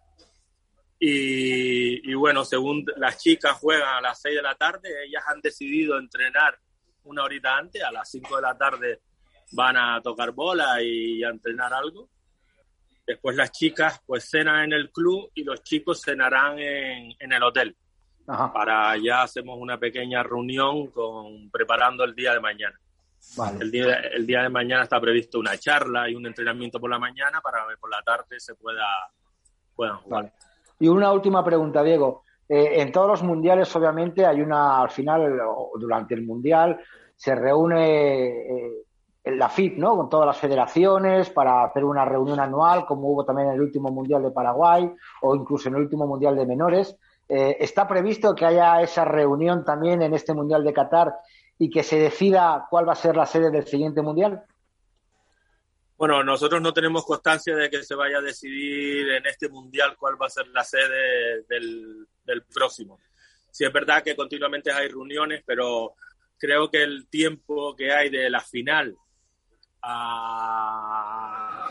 Y, 0.99 2.11
y, 2.11 2.15
bueno, 2.15 2.45
según 2.45 2.85
las 2.97 3.19
chicas 3.19 3.53
juegan 3.59 3.97
a 3.97 4.01
las 4.01 4.21
seis 4.21 4.37
de 4.37 4.43
la 4.43 4.55
tarde, 4.55 4.89
ellas 5.07 5.25
han 5.27 5.41
decidido 5.41 5.99
entrenar 5.99 6.59
una 7.05 7.25
horita 7.25 7.57
antes, 7.57 7.83
a 7.83 7.93
las 7.93 8.11
cinco 8.11 8.37
de 8.37 8.43
la 8.43 8.57
tarde 8.57 9.01
van 9.53 9.77
a 9.77 10.01
tocar 10.01 10.33
bola 10.33 10.83
y 10.83 11.23
a 11.23 11.29
entrenar 11.29 11.73
algo. 11.73 12.09
Después 13.07 13.37
las 13.37 13.53
chicas 13.53 14.01
pues 14.07 14.29
cenan 14.31 14.65
en 14.65 14.73
el 14.73 14.91
club 14.91 15.31
y 15.35 15.45
los 15.45 15.63
chicos 15.63 16.01
cenarán 16.03 16.59
en, 16.59 17.15
en 17.19 17.33
el 17.33 17.43
hotel. 17.43 17.77
Para 18.27 18.91
allá 18.91 19.23
hacemos 19.23 19.59
una 19.59 19.79
pequeña 19.79 20.23
reunión 20.23 20.89
con 20.89 21.51
preparando 21.51 22.05
el 22.05 22.15
día 22.15 22.33
de 22.33 22.41
mañana. 22.41 22.79
El, 23.61 23.71
día, 23.71 23.95
el 24.13 24.27
día 24.27 24.43
de 24.43 24.49
mañana 24.49 24.83
está 24.83 25.01
previsto 25.01 25.39
una 25.39 25.57
charla 25.57 26.09
y 26.09 26.15
un 26.15 26.27
entrenamiento 26.27 26.79
por 26.79 26.91
la 26.91 26.99
mañana 26.99 27.41
para 27.41 27.67
que 27.69 27.77
por 27.79 27.91
la 27.91 28.03
tarde 28.03 28.39
se 28.39 28.55
pueda 28.55 28.87
puedan 29.75 29.97
jugar. 29.99 30.33
Y 30.79 30.89
una 30.89 31.13
última 31.13 31.45
pregunta, 31.45 31.83
Diego. 31.83 32.23
Eh, 32.49 32.81
en 32.81 32.93
todos 32.93 33.09
los 33.09 33.23
mundiales, 33.23 33.75
obviamente, 33.75 34.27
hay 34.27 34.41
una, 34.41 34.81
al 34.81 34.91
final, 34.91 35.41
durante 35.79 36.15
el 36.15 36.23
mundial, 36.23 36.79
se 37.17 37.35
reúne 37.35 38.29
eh, 38.29 38.85
la 39.25 39.49
FIP, 39.49 39.79
¿no? 39.79 39.97
Con 39.97 40.09
todas 40.09 40.27
las 40.27 40.37
federaciones 40.39 41.31
para 41.31 41.65
hacer 41.65 41.85
una 41.85 42.05
reunión 42.05 42.41
anual, 42.41 42.85
como 42.85 43.09
hubo 43.09 43.25
también 43.25 43.49
en 43.49 43.55
el 43.55 43.63
último 43.63 43.91
Mundial 43.91 44.23
de 44.23 44.31
Paraguay 44.31 44.93
o 45.23 45.35
incluso 45.35 45.69
en 45.69 45.77
el 45.77 45.83
último 45.83 46.07
Mundial 46.07 46.37
de 46.37 46.47
Menores. 46.47 46.97
Eh, 47.29 47.57
¿Está 47.61 47.89
previsto 47.89 48.35
que 48.35 48.45
haya 48.45 48.83
esa 48.83 49.05
reunión 49.05 49.65
también 49.65 50.03
en 50.03 50.15
este 50.15 50.35
Mundial 50.35 50.65
de 50.65 50.73
Qatar 50.73 51.15
y 51.59 51.71
que 51.71 51.83
se 51.83 51.99
decida 51.99 52.67
cuál 52.69 52.89
va 52.89 52.93
a 52.93 52.97
ser 52.97 53.17
la 53.17 53.27
sede 53.27 53.51
del 53.51 53.67
siguiente 53.67 54.03
mundial? 54.03 54.45
Bueno, 55.97 56.25
nosotros 56.25 56.61
no 56.61 56.75
tenemos 56.75 57.05
constancia 57.07 57.55
de 57.55 57.71
que 57.71 57.83
se 57.83 57.95
vaya 57.95 58.19
a 58.19 58.23
decidir 58.23 59.09
en 59.11 59.27
este 59.27 59.49
mundial 59.49 59.97
cuál 59.99 60.21
va 60.21 60.27
a 60.27 60.31
ser 60.31 60.49
la 60.49 60.65
sede 60.65 61.45
del, 61.49 62.07
del 62.25 62.43
próximo. 62.43 62.99
Sí 63.51 63.65
es 63.65 63.73
verdad 63.73 64.03
que 64.03 64.17
continuamente 64.17 64.73
hay 64.73 64.89
reuniones, 64.89 65.43
pero 65.47 65.95
creo 66.37 66.71
que 66.71 66.83
el 66.83 67.07
tiempo 67.09 67.75
que 67.77 67.93
hay 67.93 68.11
de 68.11 68.29
la 68.29 68.41
final 68.41 68.97
a... 69.81 71.71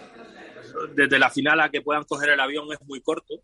desde 0.95 1.19
la 1.19 1.29
final 1.29 1.59
a 1.59 1.69
que 1.69 1.81
puedan 1.81 2.05
coger 2.05 2.29
el 2.29 2.39
avión 2.39 2.71
es 2.71 2.81
muy 2.83 3.01
corto, 3.01 3.35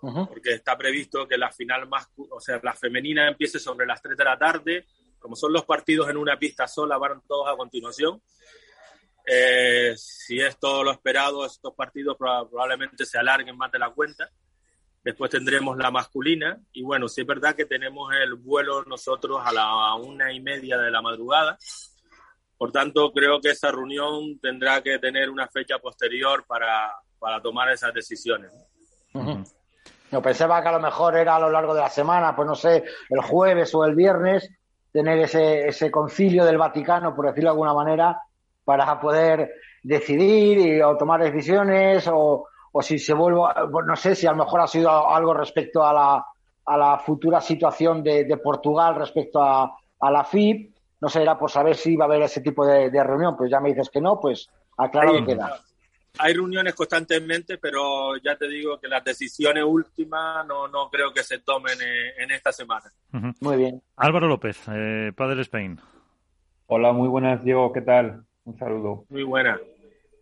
porque 0.00 0.52
está 0.52 0.76
previsto 0.76 1.26
que 1.26 1.38
la 1.38 1.50
final 1.50 1.88
más, 1.88 2.08
o 2.30 2.40
sea, 2.40 2.60
la 2.62 2.74
femenina 2.74 3.28
empiece 3.28 3.58
sobre 3.58 3.86
las 3.86 4.00
3 4.02 4.16
de 4.16 4.24
la 4.24 4.38
tarde, 4.38 4.86
como 5.18 5.34
son 5.36 5.52
los 5.52 5.64
partidos 5.64 6.08
en 6.08 6.16
una 6.16 6.38
pista 6.38 6.68
sola, 6.68 6.98
van 6.98 7.22
todos 7.26 7.48
a 7.48 7.56
continuación. 7.56 8.20
Eh, 9.26 9.94
si 9.96 10.38
es 10.38 10.58
todo 10.58 10.84
lo 10.84 10.92
esperado, 10.92 11.44
estos 11.44 11.74
partidos 11.74 12.16
probablemente 12.16 13.04
se 13.04 13.18
alarguen 13.18 13.56
más 13.56 13.72
de 13.72 13.78
la 13.78 13.90
cuenta. 13.90 14.30
Después 15.02 15.30
tendremos 15.30 15.76
la 15.76 15.90
masculina 15.90 16.60
y 16.72 16.82
bueno, 16.82 17.08
sí 17.08 17.20
es 17.20 17.26
verdad 17.26 17.54
que 17.54 17.64
tenemos 17.64 18.12
el 18.14 18.34
vuelo 18.34 18.84
nosotros 18.84 19.40
a 19.44 19.52
la 19.52 19.94
una 19.94 20.32
y 20.32 20.40
media 20.40 20.78
de 20.78 20.90
la 20.90 21.02
madrugada. 21.02 21.58
Por 22.56 22.72
tanto, 22.72 23.12
creo 23.12 23.40
que 23.40 23.50
esa 23.50 23.70
reunión 23.70 24.38
tendrá 24.40 24.82
que 24.82 24.98
tener 24.98 25.30
una 25.30 25.46
fecha 25.48 25.78
posterior 25.78 26.44
para, 26.46 26.92
para 27.18 27.40
tomar 27.40 27.70
esas 27.70 27.92
decisiones. 27.92 28.50
No 30.12 30.22
pensaba 30.22 30.62
que 30.62 30.68
a 30.68 30.72
lo 30.72 30.80
mejor 30.80 31.16
era 31.16 31.36
a 31.36 31.40
lo 31.40 31.50
largo 31.50 31.74
de 31.74 31.80
la 31.80 31.88
semana, 31.88 32.34
pues 32.34 32.46
no 32.46 32.54
sé, 32.54 32.84
el 33.10 33.20
jueves 33.22 33.74
o 33.74 33.84
el 33.84 33.94
viernes, 33.94 34.50
tener 34.92 35.18
ese, 35.18 35.68
ese 35.68 35.90
concilio 35.90 36.44
del 36.44 36.58
Vaticano, 36.58 37.14
por 37.14 37.26
decirlo 37.26 37.50
de 37.50 37.52
alguna 37.52 37.74
manera, 37.74 38.22
para 38.64 38.98
poder 39.00 39.52
decidir 39.82 40.58
y, 40.58 40.82
o 40.82 40.96
tomar 40.96 41.22
decisiones 41.22 42.08
o, 42.08 42.46
o 42.72 42.82
si 42.82 42.98
se 42.98 43.14
vuelve, 43.14 43.40
no 43.86 43.96
sé 43.96 44.14
si 44.14 44.26
a 44.26 44.32
lo 44.32 44.44
mejor 44.44 44.60
ha 44.60 44.66
sido 44.66 45.10
algo 45.10 45.34
respecto 45.34 45.82
a 45.82 45.92
la, 45.92 46.26
a 46.66 46.76
la 46.76 46.98
futura 46.98 47.40
situación 47.40 48.02
de, 48.02 48.40
Portugal 48.42 48.96
respecto 48.96 49.40
a, 49.40 49.76
la 50.10 50.24
FIP, 50.24 50.74
no 51.00 51.08
sé, 51.08 51.22
era 51.22 51.38
por 51.38 51.50
saber 51.50 51.76
si 51.76 51.96
va 51.96 52.04
a 52.04 52.08
haber 52.08 52.22
ese 52.22 52.40
tipo 52.40 52.66
de, 52.66 52.90
reunión, 53.02 53.36
pues 53.36 53.50
ya 53.50 53.60
me 53.60 53.70
dices 53.70 53.88
que 53.88 54.00
no, 54.00 54.20
pues 54.20 54.48
aclaro 54.76 55.12
que 55.14 55.24
queda. 55.24 55.60
Hay 56.18 56.34
reuniones 56.34 56.74
constantemente, 56.74 57.58
pero 57.58 58.16
ya 58.16 58.36
te 58.36 58.48
digo 58.48 58.78
que 58.78 58.88
las 58.88 59.04
decisiones 59.04 59.64
últimas 59.64 60.46
no, 60.46 60.68
no 60.68 60.88
creo 60.90 61.12
que 61.12 61.22
se 61.22 61.40
tomen 61.40 61.78
en, 62.18 62.30
esta 62.30 62.52
semana. 62.52 62.90
Muy 63.40 63.56
bien. 63.56 63.82
Álvaro 63.96 64.28
López, 64.28 64.58
eh, 64.72 65.12
Padre 65.14 65.42
Spain. 65.42 65.80
Hola, 66.66 66.92
muy 66.92 67.08
buenas, 67.08 67.44
Diego, 67.44 67.72
¿qué 67.72 67.82
tal? 67.82 68.24
Un 68.44 68.58
saludo. 68.58 69.04
Muy 69.08 69.22
buena. 69.22 69.58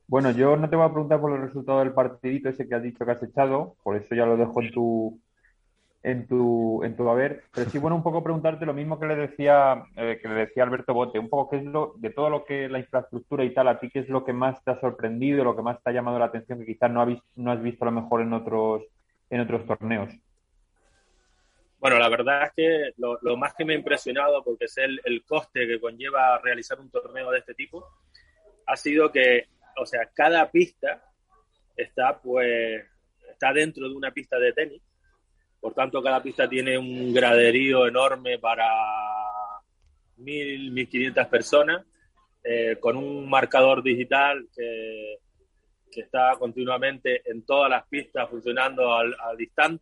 Bueno, 0.06 0.30
yo 0.32 0.56
no 0.56 0.68
te 0.68 0.76
voy 0.76 0.84
a 0.84 0.92
preguntar 0.92 1.20
por 1.20 1.32
el 1.32 1.42
resultado 1.42 1.78
del 1.78 1.92
partidito 1.92 2.48
ese 2.48 2.68
que 2.68 2.74
has 2.74 2.82
dicho 2.82 3.04
que 3.04 3.12
has 3.12 3.22
echado, 3.22 3.76
por 3.82 3.96
eso 3.96 4.14
ya 4.14 4.26
lo 4.26 4.36
dejo 4.36 4.62
en 4.62 4.70
tu 4.70 5.20
en 6.04 6.26
tu 6.26 6.84
en 6.84 6.96
tu 6.96 7.08
haber, 7.08 7.44
pero 7.52 7.68
sí 7.70 7.78
bueno 7.78 7.96
un 7.96 8.02
poco 8.02 8.22
preguntarte 8.22 8.66
lo 8.66 8.74
mismo 8.74 9.00
que 9.00 9.06
le 9.06 9.16
decía 9.16 9.84
eh, 9.96 10.18
que 10.20 10.28
le 10.28 10.34
decía 10.34 10.62
Alberto 10.62 10.92
Bote, 10.92 11.18
un 11.18 11.30
poco 11.30 11.50
qué 11.50 11.56
es 11.56 11.64
lo 11.64 11.94
de 11.96 12.10
todo 12.10 12.28
lo 12.28 12.44
que 12.44 12.68
la 12.68 12.78
infraestructura 12.78 13.42
y 13.42 13.54
tal, 13.54 13.68
a 13.68 13.80
ti 13.80 13.88
qué 13.88 14.00
es 14.00 14.08
lo 14.10 14.22
que 14.22 14.34
más 14.34 14.62
te 14.62 14.72
ha 14.72 14.80
sorprendido, 14.80 15.42
lo 15.42 15.56
que 15.56 15.62
más 15.62 15.82
te 15.82 15.88
ha 15.90 15.94
llamado 15.94 16.18
la 16.18 16.26
atención 16.26 16.58
que 16.60 16.66
quizás 16.66 16.90
no 16.90 17.04
visto, 17.06 17.26
no 17.36 17.50
has 17.50 17.62
visto 17.62 17.84
a 17.84 17.90
lo 17.90 18.02
mejor 18.02 18.20
en 18.20 18.34
otros 18.34 18.82
en 19.30 19.40
otros 19.40 19.66
torneos. 19.66 20.12
Bueno, 21.80 21.98
la 21.98 22.08
verdad 22.10 22.44
es 22.44 22.52
que 22.54 22.92
lo, 22.98 23.36
más 23.36 23.54
que 23.54 23.64
me 23.64 23.72
ha 23.72 23.76
impresionado, 23.76 24.42
porque 24.44 24.66
es 24.66 24.76
el, 24.78 25.00
el 25.04 25.24
coste 25.24 25.66
que 25.66 25.80
conlleva 25.80 26.38
realizar 26.38 26.78
un 26.80 26.90
torneo 26.90 27.30
de 27.30 27.38
este 27.38 27.54
tipo, 27.54 27.86
ha 28.66 28.76
sido 28.76 29.10
que 29.10 29.46
o 29.76 29.86
sea, 29.86 30.08
cada 30.14 30.50
pista 30.50 31.02
está 31.76 32.20
pues 32.20 32.84
está 33.30 33.52
dentro 33.52 33.88
de 33.88 33.94
una 33.94 34.12
pista 34.12 34.38
de 34.38 34.52
tenis. 34.52 34.82
Por 35.64 35.72
tanto, 35.72 36.02
cada 36.02 36.22
pista 36.22 36.46
tiene 36.46 36.76
un 36.76 37.10
graderío 37.14 37.86
enorme 37.86 38.38
para 38.38 38.68
mil, 40.18 40.70
mil 40.70 40.86
quinientas 40.86 41.26
personas, 41.26 41.86
eh, 42.42 42.76
con 42.78 42.98
un 42.98 43.26
marcador 43.30 43.82
digital 43.82 44.46
que, 44.54 45.20
está 45.96 46.34
continuamente 46.38 47.22
en 47.30 47.46
todas 47.46 47.70
las 47.70 47.86
pistas 47.86 48.28
funcionando 48.28 48.92
al, 48.92 49.14
al. 49.18 49.80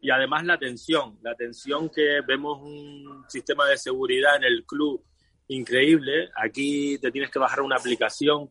Y 0.00 0.10
además 0.10 0.44
la 0.44 0.54
atención, 0.54 1.20
la 1.22 1.30
atención 1.30 1.88
que 1.88 2.22
vemos 2.26 2.60
un 2.60 3.24
sistema 3.28 3.68
de 3.68 3.78
seguridad 3.78 4.38
en 4.38 4.44
el 4.44 4.64
club 4.66 5.04
increíble. 5.46 6.30
Aquí 6.34 6.98
te 6.98 7.12
tienes 7.12 7.30
que 7.30 7.38
bajar 7.38 7.60
una 7.60 7.76
aplicación 7.76 8.50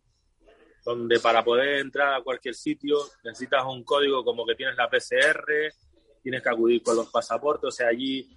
donde 0.86 1.19
para 1.19 1.43
poder 1.43 1.80
entrar 1.80 2.13
a 2.13 2.21
cualquier 2.21 2.56
sitio 2.56 2.97
necesitas 3.25 3.65
un 3.65 3.84
código 3.84 4.23
como 4.23 4.45
que 4.45 4.56
tienes 4.56 4.78
la 4.78 4.89
PCR, 4.89 5.73
tienes 6.21 6.41
que 6.41 6.49
acudir 6.49 6.82
con 6.84 6.95
los 6.95 7.10
pasaportes, 7.10 7.67
o 7.67 7.71
sea, 7.71 7.88
allí 7.88 8.29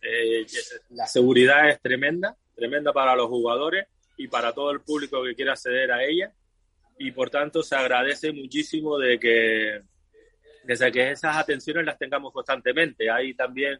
eh, 0.00 0.46
la 0.90 1.06
seguridad 1.06 1.68
es 1.68 1.80
tremenda, 1.80 2.36
tremenda 2.54 2.92
para 2.92 3.14
los 3.14 3.28
jugadores 3.28 3.86
y 4.16 4.28
para 4.28 4.52
todo 4.52 4.70
el 4.70 4.80
público 4.80 5.22
que 5.22 5.34
quiera 5.34 5.52
acceder 5.52 5.92
a 5.92 6.04
ella 6.04 6.32
y 6.98 7.10
por 7.10 7.30
tanto 7.30 7.62
se 7.62 7.76
agradece 7.76 8.32
muchísimo 8.32 8.98
de 8.98 9.18
que 9.18 9.82
desde 10.64 10.90
que 10.90 11.10
esas 11.12 11.36
atenciones 11.36 11.84
las 11.84 11.98
tengamos 11.98 12.32
constantemente. 12.32 13.10
Hay 13.10 13.34
también 13.34 13.78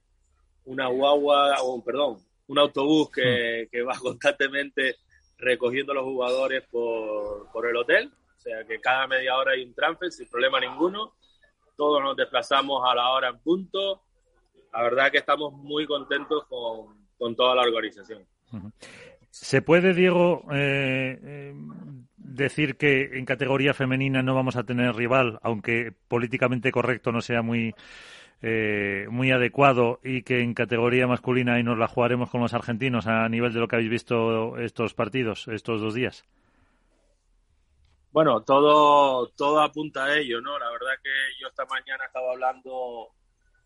una 0.64 0.86
guagua, 0.86 1.56
o 1.62 1.82
perdón, 1.82 2.18
un 2.46 2.58
autobús 2.58 3.10
que, 3.10 3.66
mm. 3.66 3.70
que 3.70 3.82
va 3.82 3.94
constantemente 4.00 4.96
recogiendo 5.38 5.92
a 5.92 5.96
los 5.96 6.04
jugadores 6.04 6.62
por, 6.70 7.50
por 7.50 7.66
el 7.66 7.76
hotel. 7.76 8.10
O 8.36 8.40
sea 8.40 8.64
que 8.64 8.80
cada 8.80 9.06
media 9.06 9.36
hora 9.36 9.52
hay 9.52 9.64
un 9.64 9.74
transfer 9.74 10.12
sin 10.12 10.28
problema 10.28 10.60
ninguno. 10.60 11.14
Todos 11.76 12.02
nos 12.02 12.16
desplazamos 12.16 12.82
a 12.88 12.94
la 12.94 13.10
hora 13.10 13.28
en 13.28 13.38
punto. 13.38 14.02
La 14.72 14.82
verdad 14.82 15.10
que 15.10 15.18
estamos 15.18 15.52
muy 15.52 15.86
contentos 15.86 16.44
con, 16.48 16.96
con 17.18 17.34
toda 17.34 17.54
la 17.54 17.62
organización. 17.62 18.26
¿Se 19.30 19.60
puede, 19.60 19.92
Diego, 19.92 20.44
eh, 20.52 21.18
eh, 21.22 21.54
decir 22.16 22.76
que 22.76 23.18
en 23.18 23.24
categoría 23.26 23.74
femenina 23.74 24.22
no 24.22 24.34
vamos 24.34 24.56
a 24.56 24.64
tener 24.64 24.94
rival, 24.94 25.38
aunque 25.42 25.92
políticamente 26.08 26.72
correcto 26.72 27.12
no 27.12 27.20
sea 27.20 27.42
muy 27.42 27.74
eh, 28.42 29.06
muy 29.10 29.30
adecuado 29.30 29.98
y 30.04 30.22
que 30.22 30.40
en 30.40 30.54
categoría 30.54 31.06
masculina 31.06 31.58
y 31.58 31.62
nos 31.62 31.78
la 31.78 31.88
jugaremos 31.88 32.30
con 32.30 32.40
los 32.40 32.54
argentinos 32.54 33.06
a 33.06 33.28
nivel 33.28 33.52
de 33.52 33.60
lo 33.60 33.68
que 33.68 33.76
habéis 33.76 33.90
visto 33.90 34.58
estos 34.58 34.94
partidos, 34.94 35.48
estos 35.48 35.80
dos 35.80 35.94
días? 35.94 36.24
Bueno, 38.16 38.42
todo, 38.42 39.28
todo 39.36 39.60
apunta 39.60 40.06
a 40.06 40.16
ello, 40.16 40.40
¿no? 40.40 40.58
La 40.58 40.70
verdad 40.70 40.94
que 41.04 41.10
yo 41.38 41.48
esta 41.48 41.66
mañana 41.66 42.06
estaba 42.06 42.32
hablando 42.32 43.10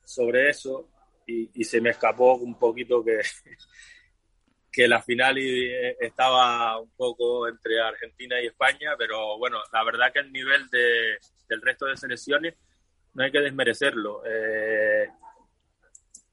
sobre 0.04 0.50
eso 0.50 0.88
y, 1.24 1.62
se 1.62 1.80
me 1.80 1.90
escapó 1.90 2.34
un 2.34 2.58
poquito 2.58 3.04
que, 3.04 3.20
que 4.72 4.88
la 4.88 5.00
final 5.02 5.36
estaba 5.38 6.80
un 6.80 6.90
poco 6.96 7.46
entre 7.46 7.80
Argentina 7.80 8.40
y 8.40 8.46
España, 8.46 8.96
pero 8.98 9.38
bueno, 9.38 9.58
la 9.72 9.84
verdad 9.84 10.12
que 10.12 10.18
el 10.18 10.32
nivel 10.32 10.68
de, 10.68 11.18
del 11.48 11.62
resto 11.62 11.86
de 11.86 11.96
selecciones 11.96 12.56
no 13.14 13.22
hay 13.22 13.30
que 13.30 13.42
desmerecerlo. 13.42 14.24
Eh, 14.26 15.08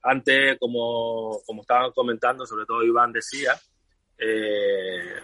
antes, 0.01 0.57
como, 0.57 1.39
como 1.45 1.61
estaban 1.61 1.91
comentando, 1.91 2.47
sobre 2.47 2.65
todo 2.65 2.83
Iván 2.83 3.11
decía, 3.11 3.53
eh, 4.17 5.19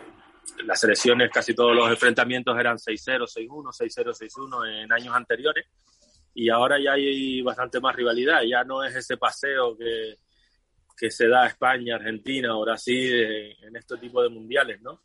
las 0.66 0.80
selecciones, 0.80 1.32
casi 1.32 1.54
todos 1.54 1.76
los 1.76 1.90
enfrentamientos 1.90 2.58
eran 2.60 2.78
6-0, 2.78 3.26
6-1, 3.28 3.48
6-0, 3.48 4.14
6-1 4.14 4.84
en 4.84 4.94
años 4.94 5.16
anteriores 5.16 5.66
y 6.34 6.50
ahora 6.50 6.78
ya 6.84 6.94
hay 6.94 7.42
bastante 7.42 7.80
más 7.80 7.96
rivalidad, 7.96 8.42
ya 8.42 8.64
no 8.64 8.84
es 8.84 8.96
ese 8.96 9.18
paseo 9.18 9.78
que, 9.78 10.18
que 10.98 11.12
se 11.12 11.28
da 11.28 11.44
a 11.44 11.48
España, 11.48 11.96
Argentina 11.96 12.58
o 12.58 12.62
Brasil 12.62 13.14
en 13.62 13.76
este 13.76 13.98
tipo 13.98 14.22
de 14.22 14.30
mundiales, 14.30 14.82
¿no? 14.82 15.02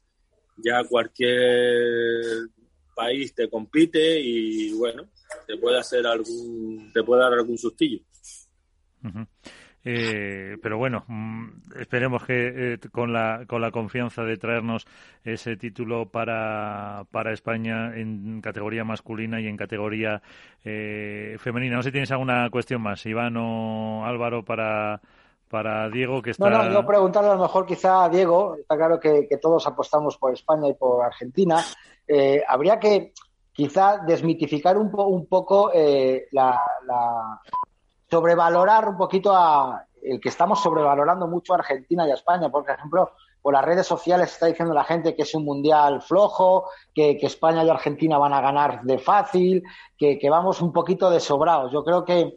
Ya 0.57 0.83
cualquier 0.85 2.49
país 2.95 3.35
te 3.35 3.49
compite 3.49 4.19
y 4.21 4.73
bueno, 4.73 5.09
te 5.47 5.57
puede 5.57 5.79
hacer 5.79 6.07
algún, 6.07 6.91
te 6.93 7.03
puede 7.03 7.23
dar 7.23 7.35
algún 7.35 7.59
sustillo. 7.59 8.01
Eh, 9.91 10.59
pero 10.63 10.77
bueno, 10.77 11.05
mm, 11.07 11.47
esperemos 11.81 12.23
que 12.23 12.75
eh, 12.75 12.79
con, 12.93 13.11
la, 13.11 13.45
con 13.47 13.63
la 13.63 13.71
confianza 13.71 14.23
de 14.23 14.37
traernos 14.37 14.87
ese 15.25 15.57
título 15.57 16.11
para, 16.11 17.07
para 17.11 17.33
España 17.33 17.97
en 17.97 18.43
categoría 18.43 18.85
masculina 18.85 19.41
y 19.41 19.47
en 19.47 19.57
categoría 19.57 20.21
eh, 20.63 21.37
femenina. 21.39 21.77
No 21.77 21.83
sé 21.83 21.89
si 21.89 21.93
tienes 21.93 22.11
alguna 22.13 22.51
cuestión 22.51 22.83
más, 22.83 23.07
Iván 23.07 23.39
o 23.39 24.05
Álvaro, 24.05 24.45
para, 24.45 25.01
para 25.49 25.89
Diego, 25.89 26.21
que 26.21 26.33
está... 26.33 26.51
No, 26.51 26.65
no, 26.65 26.71
yo 26.71 26.85
preguntarle 26.87 27.31
a 27.31 27.37
lo 27.37 27.41
mejor 27.41 27.65
quizá 27.65 28.05
a 28.05 28.11
Diego, 28.11 28.57
está 28.57 28.77
claro 28.77 29.01
que, 29.01 29.27
que 29.27 29.39
todos 29.39 29.67
apostamos 29.67 30.19
por 30.19 30.35
España 30.35 30.69
y 30.69 30.75
por 30.75 31.03
Argentina. 31.03 31.65
habría 32.47 32.79
que 32.79 33.15
quizá 33.55 33.99
desmitificar 34.07 34.77
un, 34.77 34.89
un 34.95 35.27
poco 35.27 35.73
eh, 35.73 36.29
la, 36.33 36.61
sobrevalorar 38.11 38.89
un 38.89 38.97
poquito 38.97 39.35
a 39.35 39.85
el 40.03 40.21
que 40.21 40.29
estamos 40.29 40.63
sobrevalorando 40.63 41.27
mucho 41.27 41.53
a 41.53 41.59
Argentina 41.59 42.07
y 42.07 42.11
a 42.11 42.15
España. 42.15 42.49
Por 42.51 42.69
ejemplo, 42.69 43.13
por 43.43 43.53
las 43.53 43.65
redes 43.65 43.87
sociales 43.87 44.33
está 44.33 44.47
diciendo 44.47 44.75
la 44.75 44.85
gente 44.85 45.15
que 45.15 45.23
es 45.23 45.35
un 45.35 45.45
mundial 45.45 46.03
flojo, 46.03 46.69
que, 46.95 47.19
España 47.23 47.65
y 47.65 47.69
Argentina 47.69 48.19
van 48.19 48.33
a 48.33 48.41
ganar 48.41 48.83
de 48.83 48.99
fácil, 48.99 49.63
que, 49.97 50.19
vamos 50.31 50.61
un 50.61 50.73
poquito 50.73 51.11
de 51.11 51.21
sobrados. 51.21 51.73
Yo 51.73 51.85
creo 51.85 52.05
que, 52.05 52.37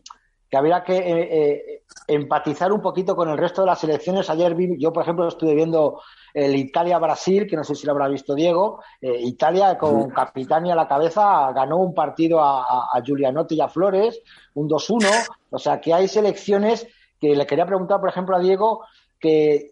que 0.49 0.57
habría 0.57 0.83
que 0.83 0.97
eh, 0.97 1.29
eh, 1.31 1.83
empatizar 2.07 2.71
un 2.71 2.81
poquito 2.81 3.15
con 3.15 3.29
el 3.29 3.37
resto 3.37 3.61
de 3.61 3.67
las 3.67 3.79
selecciones. 3.79 4.29
Ayer 4.29 4.53
vi, 4.55 4.77
yo, 4.77 4.93
por 4.93 5.03
ejemplo, 5.03 5.27
estuve 5.27 5.55
viendo 5.55 6.01
el 6.33 6.55
Italia-Brasil, 6.55 7.47
que 7.47 7.57
no 7.57 7.63
sé 7.63 7.75
si 7.75 7.85
lo 7.85 7.93
habrá 7.93 8.07
visto 8.07 8.35
Diego. 8.35 8.81
Eh, 9.01 9.19
Italia, 9.21 9.77
con 9.77 10.09
Capitani 10.09 10.71
a 10.71 10.75
la 10.75 10.87
cabeza, 10.87 11.51
ganó 11.53 11.77
un 11.77 11.93
partido 11.93 12.41
a, 12.41 12.61
a, 12.61 12.89
a 12.93 13.03
Giulianotti 13.03 13.55
y 13.55 13.61
a 13.61 13.67
Flores, 13.67 14.21
un 14.53 14.69
2-1. 14.69 15.07
O 15.51 15.59
sea, 15.59 15.79
que 15.79 15.93
hay 15.93 16.07
selecciones 16.07 16.87
que 17.19 17.35
le 17.35 17.45
quería 17.45 17.65
preguntar, 17.65 17.99
por 17.99 18.09
ejemplo, 18.09 18.35
a 18.35 18.39
Diego, 18.39 18.85
que, 19.19 19.71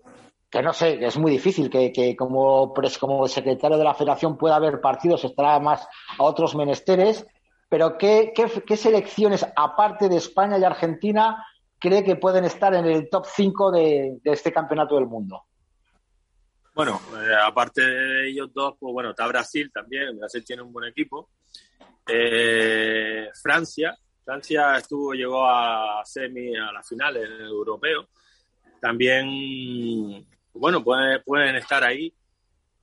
que 0.49 0.61
no 0.61 0.73
sé, 0.73 1.03
es 1.03 1.17
muy 1.17 1.31
difícil 1.31 1.69
que, 1.69 1.91
que 1.91 2.15
como, 2.15 2.73
como 2.99 3.27
secretario 3.27 3.77
de 3.77 3.83
la 3.83 3.95
federación 3.95 4.37
pueda 4.37 4.57
haber 4.57 4.81
partidos, 4.81 5.23
estará 5.23 5.59
más 5.59 5.87
a 6.17 6.23
otros 6.23 6.55
menesteres, 6.55 7.25
pero 7.69 7.97
¿qué, 7.97 8.33
qué, 8.35 8.77
selecciones, 8.77 9.45
aparte 9.55 10.09
de 10.09 10.17
España 10.17 10.57
y 10.57 10.63
Argentina, 10.63 11.45
cree 11.79 12.03
que 12.03 12.15
pueden 12.15 12.45
estar 12.45 12.73
en 12.73 12.85
el 12.85 13.09
top 13.09 13.25
5 13.27 13.71
de, 13.71 14.19
este 14.23 14.51
campeonato 14.51 14.95
del 14.95 15.05
mundo? 15.05 15.43
Bueno, 16.73 16.99
eh, 17.13 17.35
aparte 17.43 17.81
de 17.81 18.29
ellos 18.29 18.49
dos, 18.53 18.75
pues 18.79 18.91
bueno, 18.91 19.11
está 19.11 19.27
Brasil 19.27 19.71
también, 19.71 20.17
Brasil 20.17 20.43
tiene 20.43 20.63
un 20.63 20.73
buen 20.73 20.89
equipo. 20.89 21.29
Eh, 22.07 23.29
Francia, 23.39 23.95
Francia 24.23 24.77
estuvo, 24.77 25.13
llegó 25.13 25.47
a 25.47 26.03
semi, 26.05 26.55
a 26.55 26.71
la 26.71 26.83
final 26.83 27.17
en 27.17 27.31
el 27.31 27.41
europeo. 27.47 28.07
También, 28.79 30.25
bueno, 30.53 30.83
pueden, 30.83 31.21
pueden 31.23 31.55
estar 31.55 31.83
ahí, 31.83 32.13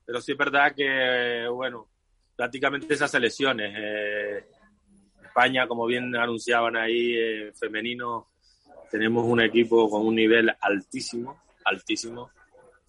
pero 0.04 0.20
sí 0.20 0.32
es 0.32 0.38
verdad 0.38 0.74
que, 0.74 1.46
bueno, 1.48 1.88
prácticamente 2.36 2.94
esas 2.94 3.10
selecciones. 3.10 3.72
Eh, 3.76 4.44
España, 5.22 5.66
como 5.66 5.86
bien 5.86 6.14
anunciaban 6.16 6.76
ahí, 6.76 7.14
eh, 7.14 7.52
femenino, 7.58 8.28
tenemos 8.90 9.24
un 9.26 9.40
equipo 9.40 9.90
con 9.90 10.06
un 10.06 10.14
nivel 10.14 10.54
altísimo, 10.60 11.42
altísimo. 11.64 12.30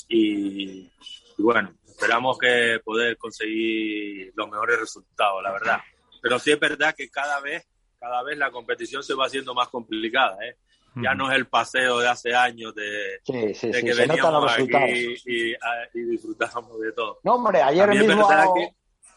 Y, 0.08 0.90
y, 1.38 1.44
bueno, 1.44 1.74
esperamos 1.86 2.38
que 2.38 2.80
poder 2.84 3.18
conseguir 3.18 4.32
los 4.36 4.50
mejores 4.50 4.80
resultados, 4.80 5.44
la 5.44 5.52
verdad. 5.52 5.80
Pero 6.22 6.40
sí 6.40 6.52
es 6.52 6.60
verdad 6.60 6.96
que 6.96 7.10
cada 7.10 7.40
vez 7.42 7.68
cada 8.00 8.24
vez 8.24 8.38
la 8.38 8.52
competición 8.52 9.04
se 9.04 9.14
va 9.14 9.26
haciendo 9.26 9.54
más 9.54 9.68
complicada, 9.70 10.38
¿eh? 10.46 10.58
Ya 10.96 11.14
no 11.14 11.30
es 11.30 11.38
el 11.38 11.46
paseo 11.48 12.00
de 12.00 12.08
hace 12.08 12.34
años 12.34 12.74
de, 12.74 13.20
que 13.24 13.94
veníamos 13.94 14.52
aquí 14.52 15.16
y, 15.26 15.54
y, 15.94 16.04
disfrutamos 16.06 16.80
de 16.80 16.92
todo. 16.92 17.20
No, 17.24 17.36
hombre, 17.36 17.62
ayer 17.62 17.88
mismo, 17.90 18.28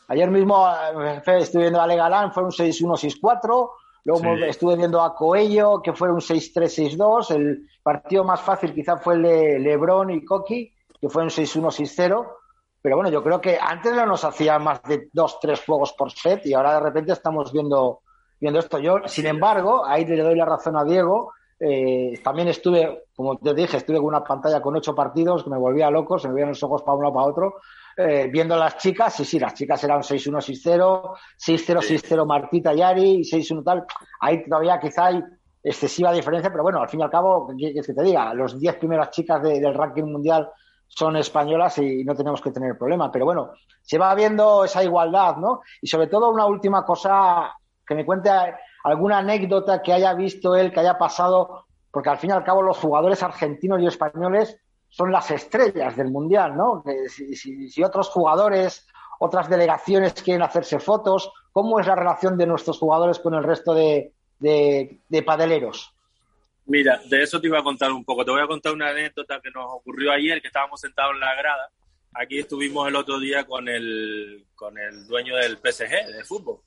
ayer 0.09 0.31
mismo 0.31 0.69
eh, 0.69 1.23
estuve 1.39 1.63
viendo 1.63 1.81
a 1.81 1.85
Ale 1.85 1.97
Galán, 1.97 2.33
fue 2.35 2.43
un 2.43 2.51
6-1-6-4, 2.51 3.71
luego 4.05 4.35
estuve 4.45 4.77
viendo 4.77 5.01
a 5.01 5.15
Coello, 5.15 5.81
que 5.81 5.95
fue 5.95 6.13
un 6.13 6.21
6-3-6-2, 6.21 7.35
el 7.35 7.67
partido 7.83 8.25
más 8.25 8.43
fácil 8.43 8.75
quizá 8.75 8.99
fue 8.99 9.15
el 9.15 9.23
de 9.23 9.59
Lebron 9.59 10.11
y 10.11 10.23
Coqui, 10.23 10.75
que 11.01 11.09
fue 11.09 11.23
un 11.23 11.31
6-1-6-0, 11.31 12.29
pero 12.83 12.97
bueno, 12.97 13.11
yo 13.11 13.23
creo 13.23 13.41
que 13.41 13.59
antes 13.59 13.95
no 13.95 14.05
nos 14.05 14.25
hacía 14.25 14.59
más 14.59 14.83
de 14.83 15.09
dos, 15.15 15.39
tres 15.41 15.63
juegos 15.65 15.95
por 15.95 16.11
set 16.13 16.45
y 16.45 16.53
ahora 16.53 16.75
de 16.75 16.81
repente 16.81 17.13
estamos 17.13 17.53
viendo 17.53 18.01
viendo 18.41 18.59
esto. 18.59 18.79
Yo, 18.79 19.01
sin 19.07 19.27
embargo, 19.27 19.85
ahí 19.87 20.05
le 20.05 20.23
doy 20.23 20.35
la 20.35 20.47
razón 20.47 20.77
a 20.77 20.85
Diego. 20.85 21.33
Eh, 21.59 22.21
también 22.25 22.49
estuve, 22.49 23.05
como 23.15 23.37
te 23.37 23.53
dije, 23.53 23.77
estuve 23.77 23.99
con 23.99 24.07
una 24.07 24.25
pantalla 24.25 24.63
con 24.63 24.77
ocho 24.77 24.95
partidos 24.95 25.45
que 25.45 25.51
me 25.51 25.59
volvía 25.59 25.91
loco, 25.91 26.19
se 26.19 26.29
me 26.29 26.35
veían 26.35 26.49
los 26.51 26.63
ojos 26.63 26.83
para 26.83 26.97
uno 26.97 27.13
para 27.13 27.27
otro. 27.27 27.55
Eh, 27.97 28.31
viendo 28.33 28.57
las 28.57 28.79
chicas, 28.79 29.15
sí, 29.15 29.25
sí, 29.25 29.39
las 29.39 29.53
chicas 29.53 29.85
eran 29.85 30.01
6-1, 30.01 30.39
6-0, 30.39 31.17
6-0, 31.37 32.01
6-0 32.09 32.27
Martita 32.27 32.73
Yari, 32.73 33.21
6-1 33.21 33.63
tal. 33.63 33.85
Ahí 34.21 34.43
todavía 34.49 34.81
quizá 34.81 35.07
hay 35.07 35.23
excesiva 35.63 36.13
diferencia, 36.13 36.51
pero 36.51 36.63
bueno, 36.63 36.81
al 36.81 36.89
fin 36.89 37.01
y 37.01 37.03
al 37.03 37.11
cabo, 37.11 37.49
¿qué 37.49 37.57
quieres 37.57 37.87
que 37.87 37.93
te 37.93 38.03
diga? 38.03 38.33
Los 38.33 38.59
10 38.59 38.77
primeras 38.77 39.11
chicas 39.11 39.43
del 39.43 39.75
ranking 39.75 40.05
mundial 40.05 40.49
son 40.87 41.17
españolas 41.17 41.77
y 41.79 42.03
no 42.05 42.15
tenemos 42.15 42.41
que 42.41 42.51
tener 42.51 42.79
problema. 42.79 43.13
Pero 43.13 43.27
bueno, 43.27 43.53
se 43.83 43.99
va 43.99 44.15
viendo 44.15 44.65
esa 44.65 44.83
igualdad, 44.83 45.37
¿no? 45.37 45.61
Y 45.83 45.87
sobre 45.87 46.07
todo 46.07 46.31
una 46.31 46.47
última 46.47 46.85
cosa 46.85 47.53
que 47.91 47.97
me 47.97 48.07
cuente 48.07 48.31
alguna 48.85 49.19
anécdota 49.19 49.83
que 49.83 49.93
haya 49.93 50.15
visto 50.15 50.55
él, 50.55 50.73
que 50.73 50.79
haya 50.79 50.97
pasado, 50.97 51.67
porque 51.91 52.09
al 52.09 52.19
fin 52.19 52.31
y 52.31 52.33
al 52.33 52.45
cabo 52.45 52.63
los 52.63 52.79
jugadores 52.79 53.21
argentinos 53.25 53.83
y 53.83 53.87
españoles 53.89 54.57
son 54.89 55.11
las 55.11 55.29
estrellas 55.33 55.97
del 55.97 56.09
Mundial, 56.09 56.57
¿no? 56.57 56.85
si, 57.09 57.83
otros 57.83 58.09
jugadores, 58.11 58.87
otras 59.19 59.51
delegaciones 59.51 60.13
quieren 60.23 60.43
hacerse 60.43 60.79
fotos, 60.79 61.33
¿cómo 61.51 61.81
es 61.81 61.89
la 61.89 61.97
relación 61.97 62.39
de 62.39 62.47
nuestros 62.47 62.79
jugadores 62.79 63.19
con 63.19 63.35
el 63.35 63.43
resto 63.43 63.75
de, 63.75 64.13
de, 64.39 65.23
padeleros? 65.27 65.93
Mira, 66.67 67.01
de 67.07 67.25
eso 67.25 67.41
te 67.41 67.49
iba 67.49 67.59
a 67.59 67.65
contar 67.65 67.91
un 67.91 68.05
poco. 68.05 68.25
Te 68.25 68.31
voy 68.31 68.41
a 68.41 68.47
contar 68.47 68.73
una 68.73 68.91
anécdota 68.91 69.41
que 69.43 69.51
nos 69.51 69.67
ocurrió 69.69 70.13
ayer, 70.13 70.41
que 70.41 70.47
estábamos 70.47 70.81
sentados 70.81 71.15
en 71.15 71.21
la 71.21 71.35
grada. 71.35 71.71
Aquí 72.15 72.41
estuvimos 72.41 72.89
el 72.89 72.97
otro 72.97 73.19
día 73.19 73.45
con 73.45 73.69
el, 73.69 74.47
con 74.55 74.77
el 74.79 75.07
dueño 75.07 75.37
del 75.37 75.59
PSG 75.59 76.13
de 76.13 76.25
fútbol. 76.25 76.61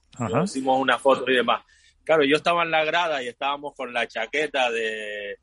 Hicimos 0.44 0.80
una 0.80 0.98
foto 0.98 1.30
y 1.30 1.36
demás. 1.36 1.64
Claro, 2.04 2.24
yo 2.24 2.38
estaba 2.38 2.64
en 2.64 2.72
la 2.72 2.84
grada 2.84 3.22
y 3.24 3.28
estábamos 3.28 3.74
con 3.76 3.94
la 3.94 4.08
chaqueta 4.08 4.70
de, 4.72 5.38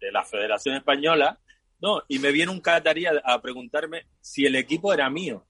de 0.00 0.12
la 0.12 0.24
Federación 0.24 0.76
Española, 0.76 1.38
no, 1.80 2.02
y 2.08 2.18
me 2.18 2.32
viene 2.32 2.52
un 2.52 2.60
catarí 2.60 3.06
a, 3.06 3.40
preguntarme 3.40 4.06
si 4.20 4.44
el 4.44 4.56
equipo 4.56 4.92
era 4.92 5.08
mío. 5.08 5.46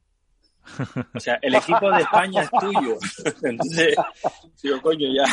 O 1.15 1.21
sea, 1.21 1.39
el 1.43 1.55
equipo 1.55 1.91
de 1.91 2.03
España 2.03 2.43
es 2.43 2.51
tuyo. 2.51 2.99
Entonces, 3.43 3.97
digo, 4.63 4.81
coño, 4.81 5.09
ya. 5.13 5.25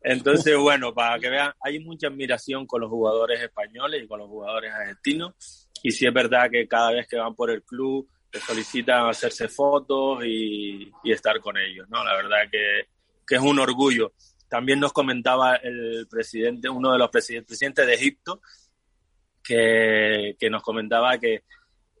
Entonces, 0.00 0.56
bueno, 0.56 0.92
para 0.94 1.18
que 1.18 1.28
vean, 1.28 1.52
hay 1.60 1.78
mucha 1.78 2.08
admiración 2.08 2.66
con 2.66 2.80
los 2.80 2.90
jugadores 2.90 3.40
españoles 3.40 4.02
y 4.02 4.08
con 4.08 4.18
los 4.18 4.28
jugadores 4.28 4.72
argentinos. 4.72 5.65
Y 5.82 5.90
sí 5.90 6.06
es 6.06 6.12
verdad 6.12 6.50
que 6.50 6.66
cada 6.66 6.92
vez 6.92 7.06
que 7.06 7.16
van 7.16 7.34
por 7.34 7.50
el 7.50 7.62
club, 7.62 8.08
solicitan 8.40 9.08
hacerse 9.08 9.48
fotos 9.48 10.24
y, 10.24 10.90
estar 11.04 11.40
con 11.40 11.56
ellos, 11.56 11.88
¿no? 11.88 12.04
La 12.04 12.14
verdad 12.14 12.38
que, 12.50 13.34
es 13.34 13.40
un 13.40 13.58
orgullo. 13.58 14.12
También 14.48 14.78
nos 14.78 14.92
comentaba 14.92 15.56
el 15.56 16.06
presidente, 16.08 16.68
uno 16.68 16.92
de 16.92 16.98
los 16.98 17.10
presidentes, 17.10 17.58
de 17.58 17.94
Egipto, 17.94 18.40
que, 19.42 20.36
nos 20.50 20.62
comentaba 20.62 21.18
que, 21.18 21.44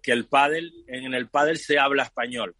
que 0.02 0.12
el 0.12 0.26
pádel, 0.26 0.72
en 0.86 1.14
el 1.14 1.28
pádel 1.28 1.58
se 1.58 1.78
habla 1.78 2.04
español. 2.04 2.54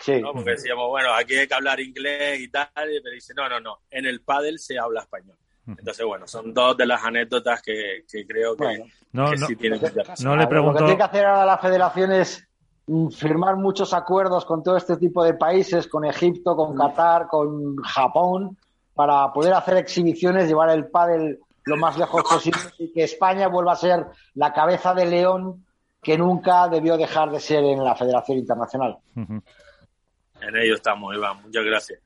Sí. 0.00 0.20
Porque 0.22 0.52
decíamos, 0.52 0.88
bueno, 0.88 1.12
aquí 1.12 1.34
hay 1.34 1.46
que 1.46 1.54
hablar 1.54 1.78
inglés 1.80 2.40
y 2.40 2.48
tal, 2.48 2.70
pero 2.74 3.10
dice, 3.14 3.34
no, 3.34 3.48
no, 3.48 3.60
no, 3.60 3.82
en 3.90 4.06
el 4.06 4.22
pádel 4.22 4.58
se 4.58 4.78
habla 4.78 5.02
español. 5.02 5.36
Entonces, 5.66 6.04
bueno, 6.04 6.26
son 6.26 6.52
dos 6.52 6.76
de 6.76 6.86
las 6.86 7.04
anécdotas 7.04 7.62
que, 7.62 8.04
creo 8.26 8.56
que, 8.56 8.84
no, 9.12 9.28
sí 9.36 9.56
tienen 9.56 9.80
No 10.22 10.36
le 10.36 10.46
pregunto... 10.46 10.72
Lo 10.72 10.78
que 10.78 10.84
tiene 10.84 10.96
que 10.96 11.02
hacer 11.02 11.24
ahora 11.24 11.46
la 11.46 11.58
federación 11.58 12.12
es 12.12 12.48
Mm, 12.86 13.08
firmar 13.08 13.56
muchos 13.56 13.94
acuerdos 13.94 14.44
con 14.44 14.62
todo 14.62 14.76
este 14.76 14.96
tipo 14.96 15.22
de 15.22 15.34
países, 15.34 15.86
con 15.86 16.04
Egipto, 16.04 16.56
con 16.56 16.74
mm. 16.74 16.78
Qatar, 16.78 17.28
con 17.28 17.76
Japón, 17.76 18.56
para 18.94 19.32
poder 19.32 19.54
hacer 19.54 19.76
exhibiciones, 19.76 20.48
llevar 20.48 20.70
el 20.70 20.88
pádel 20.88 21.38
lo 21.64 21.76
más 21.76 21.96
lejos 21.96 22.22
posible 22.24 22.60
y 22.78 22.92
que 22.92 23.04
España 23.04 23.46
vuelva 23.46 23.72
a 23.72 23.76
ser 23.76 24.06
la 24.34 24.52
cabeza 24.52 24.94
de 24.94 25.06
león 25.06 25.64
que 26.02 26.18
nunca 26.18 26.68
debió 26.68 26.96
dejar 26.96 27.30
de 27.30 27.38
ser 27.38 27.62
en 27.62 27.84
la 27.84 27.94
Federación 27.94 28.38
Internacional. 28.38 28.98
En 29.14 30.56
ello 30.56 30.74
estamos, 30.74 31.14
Iván. 31.14 31.40
Muchas 31.42 31.64
gracias. 31.64 32.00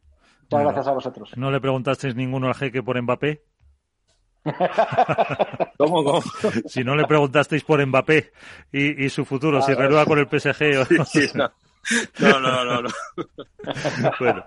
Muchas 0.51 0.65
gracias 0.65 0.87
a 0.87 0.93
vosotros. 0.93 1.33
¿No 1.37 1.51
le 1.51 1.61
preguntasteis 1.61 2.15
ninguno 2.15 2.49
al 2.49 2.55
jeque 2.55 2.83
por 2.83 3.01
Mbappé? 3.01 3.43
¿Cómo, 5.79 6.05
cómo? 6.05 6.23
Si 6.67 6.85
no 6.85 6.95
le 6.95 7.05
preguntasteis 7.05 7.65
por 7.65 7.85
Mbappé 7.85 8.31
y, 8.73 9.09
su 9.09 9.25
futuro, 9.25 9.61
si 9.63 9.75
renueva 9.75 10.07
con 10.07 10.19
el 10.19 10.29
PSG 10.29 10.79
o 10.79 11.37
no. 11.37 11.51
No, 12.19 12.41
no, 12.41 12.65
no, 12.65 12.83
no. 12.83 12.89
Bueno, 14.21 14.45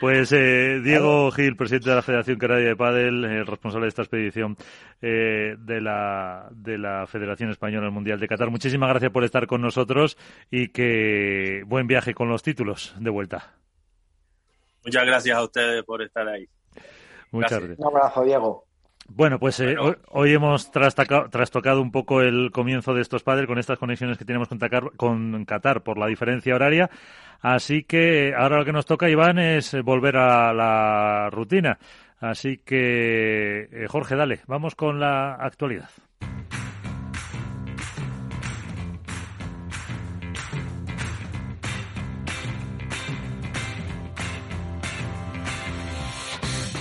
pues 0.00 0.32
eh, 0.32 0.80
Diego 0.82 1.30
Gil, 1.30 1.56
presidente 1.56 1.90
de 1.90 1.96
la 1.96 2.02
Federación 2.02 2.38
Canaria 2.38 2.68
de 2.68 2.76
Padel, 2.76 3.24
el 3.24 3.46
responsable 3.46 3.86
de 3.86 3.88
esta 3.88 4.02
expedición 4.02 4.56
eh, 5.00 5.56
de, 5.58 5.80
la, 5.80 6.48
de 6.52 6.78
la 6.78 7.06
Federación 7.06 7.50
Española 7.50 7.84
del 7.84 7.92
Mundial 7.94 8.20
de 8.20 8.28
Qatar. 8.28 8.50
Muchísimas 8.50 8.90
gracias 8.90 9.12
por 9.12 9.24
estar 9.24 9.46
con 9.46 9.62
nosotros 9.62 10.16
y 10.50 10.68
que 10.68 11.62
buen 11.66 11.86
viaje 11.86 12.14
con 12.14 12.28
los 12.28 12.42
títulos 12.42 12.94
de 12.98 13.10
vuelta. 13.10 13.54
Muchas 14.84 15.06
gracias 15.06 15.36
a 15.36 15.42
ustedes 15.42 15.82
por 15.84 16.02
estar 16.02 16.28
ahí. 16.28 16.48
Muchas 17.30 17.58
gracias. 17.58 17.78
Un 17.78 17.86
abrazo, 17.86 18.24
Diego. 18.24 18.66
Bueno, 19.08 19.38
pues 19.38 19.60
eh, 19.60 19.76
hoy, 20.10 20.32
hemos 20.32 20.70
trastocado 20.70 21.82
un 21.82 21.92
poco 21.92 22.22
el 22.22 22.50
comienzo 22.50 22.94
de 22.94 23.02
estos 23.02 23.22
padres 23.22 23.46
con 23.46 23.58
estas 23.58 23.78
conexiones 23.78 24.16
que 24.16 24.24
tenemos 24.24 24.48
con, 24.48 24.58
con 24.96 25.44
Qatar 25.44 25.82
por 25.82 25.98
la 25.98 26.06
diferencia 26.06 26.54
horaria. 26.54 26.90
Así 27.40 27.84
que 27.84 28.34
ahora 28.34 28.58
lo 28.58 28.64
que 28.64 28.72
nos 28.72 28.86
toca, 28.86 29.10
Iván, 29.10 29.38
es 29.38 29.76
volver 29.82 30.16
a 30.16 30.54
la 30.54 31.28
rutina. 31.30 31.78
Así 32.18 32.56
que, 32.56 33.68
eh, 33.70 33.86
Jorge, 33.88 34.16
dale, 34.16 34.40
vamos 34.46 34.74
con 34.74 34.98
la 34.98 35.34
actualidad. 35.34 35.90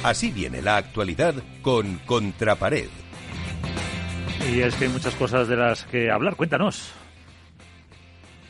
Así 0.03 0.31
viene 0.31 0.61
la 0.61 0.75
actualidad 0.75 1.33
con 1.61 1.97
Contrapared. 2.05 2.89
Y 4.51 4.59
es 4.59 4.75
que 4.75 4.85
hay 4.85 4.91
muchas 4.91 5.15
cosas 5.15 5.47
de 5.47 5.55
las 5.55 5.85
que 5.85 6.11
hablar. 6.11 6.35
Cuéntanos. 6.35 6.91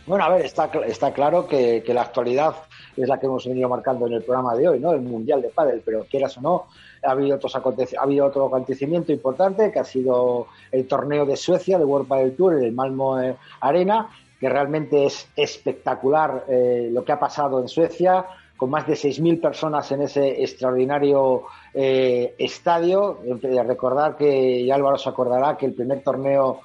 Bueno, 0.07 0.23
a 0.25 0.29
ver, 0.29 0.45
está, 0.45 0.71
está 0.87 1.13
claro 1.13 1.47
que, 1.47 1.83
la 1.89 2.01
actualidad 2.01 2.55
es 2.97 3.07
la 3.07 3.19
que 3.19 3.27
hemos 3.27 3.45
venido 3.45 3.69
marcando 3.69 4.07
en 4.07 4.13
el 4.13 4.23
programa 4.23 4.55
de 4.55 4.67
hoy, 4.67 4.79
¿no? 4.79 4.93
El 4.93 5.01
Mundial 5.01 5.43
de 5.43 5.49
Padel, 5.49 5.83
pero 5.85 6.05
quieras 6.09 6.35
o 6.39 6.41
no, 6.41 6.65
ha 7.03 7.11
habido, 7.11 7.35
otros 7.35 7.55
ha 7.55 7.61
habido 8.01 8.25
otro 8.25 8.47
acontecimiento 8.47 9.11
importante 9.11 9.71
que 9.71 9.79
ha 9.79 9.85
sido 9.85 10.47
el 10.71 10.87
torneo 10.87 11.23
de 11.25 11.37
Suecia, 11.37 11.77
de 11.77 11.85
World 11.85 12.07
Padel 12.07 12.35
Tour, 12.35 12.57
en 12.57 12.63
el 12.63 12.71
Malmo 12.71 13.21
eh, 13.21 13.35
Arena, 13.61 14.09
que 14.39 14.49
realmente 14.49 15.05
es 15.05 15.29
espectacular 15.35 16.45
eh, 16.49 16.89
lo 16.91 17.05
que 17.05 17.11
ha 17.11 17.19
pasado 17.19 17.61
en 17.61 17.69
Suecia 17.69 18.25
con 18.57 18.69
más 18.69 18.87
de 18.87 18.93
6.000 18.93 19.41
personas 19.41 19.91
en 19.91 20.03
ese 20.03 20.41
extraordinario 20.41 21.43
eh, 21.73 22.35
estadio. 22.37 23.19
Recordar 23.41 24.15
que, 24.15 24.61
y 24.61 24.71
Álvaro 24.71 24.97
se 24.97 25.09
acordará, 25.09 25.57
que 25.57 25.65
el 25.65 25.73
primer 25.73 26.01
torneo 26.01 26.61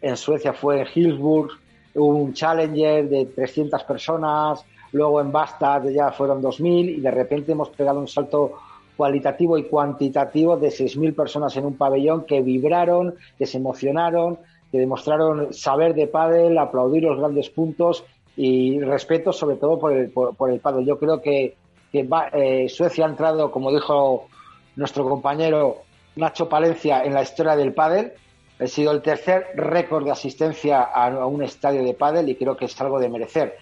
en 0.00 0.16
Suecia 0.16 0.52
fue 0.52 0.80
en 0.80 0.86
Hillsburg, 0.94 1.50
un 1.94 2.32
Challenger 2.32 3.08
de 3.08 3.26
300 3.26 3.84
personas, 3.84 4.64
luego 4.92 5.20
en 5.20 5.30
Bastad 5.30 5.84
ya 5.88 6.10
fueron 6.12 6.42
2.000 6.42 6.96
y 6.96 7.00
de 7.00 7.10
repente 7.10 7.52
hemos 7.52 7.70
pegado 7.70 8.00
un 8.00 8.08
salto 8.08 8.52
cualitativo 8.96 9.58
y 9.58 9.64
cuantitativo 9.64 10.56
de 10.56 10.68
6.000 10.68 11.14
personas 11.14 11.56
en 11.56 11.66
un 11.66 11.76
pabellón 11.76 12.24
que 12.24 12.40
vibraron, 12.40 13.14
que 13.38 13.46
se 13.46 13.58
emocionaron, 13.58 14.38
que 14.70 14.78
demostraron 14.78 15.52
saber 15.52 15.94
de 15.94 16.06
pádel, 16.06 16.58
aplaudir 16.58 17.02
los 17.02 17.18
grandes 17.18 17.50
puntos 17.50 18.04
y 18.36 18.80
respeto 18.80 19.32
sobre 19.32 19.56
todo 19.56 19.78
por 19.78 19.92
el, 19.92 20.10
por, 20.10 20.50
el 20.50 20.60
pádel. 20.60 20.86
Yo 20.86 20.98
creo 20.98 21.20
que, 21.20 21.56
eh, 21.92 22.68
Suecia 22.68 23.04
ha 23.04 23.08
entrado, 23.08 23.50
como 23.50 23.72
dijo 23.72 24.28
nuestro 24.76 25.08
compañero 25.08 25.82
Nacho 26.16 26.48
Palencia, 26.48 27.04
en 27.04 27.14
la 27.14 27.22
historia 27.22 27.56
del 27.56 27.74
pádel. 27.74 28.12
Ha 28.58 28.66
sido 28.66 28.92
el 28.92 29.02
tercer 29.02 29.48
récord 29.56 30.04
de 30.04 30.12
asistencia 30.12 30.82
a, 30.82 31.26
un 31.26 31.42
estadio 31.42 31.82
de 31.82 31.94
pádel 31.94 32.28
y 32.28 32.36
creo 32.36 32.56
que 32.56 32.66
es 32.66 32.80
algo 32.80 33.00
de 33.00 33.08
merecer. 33.08 33.56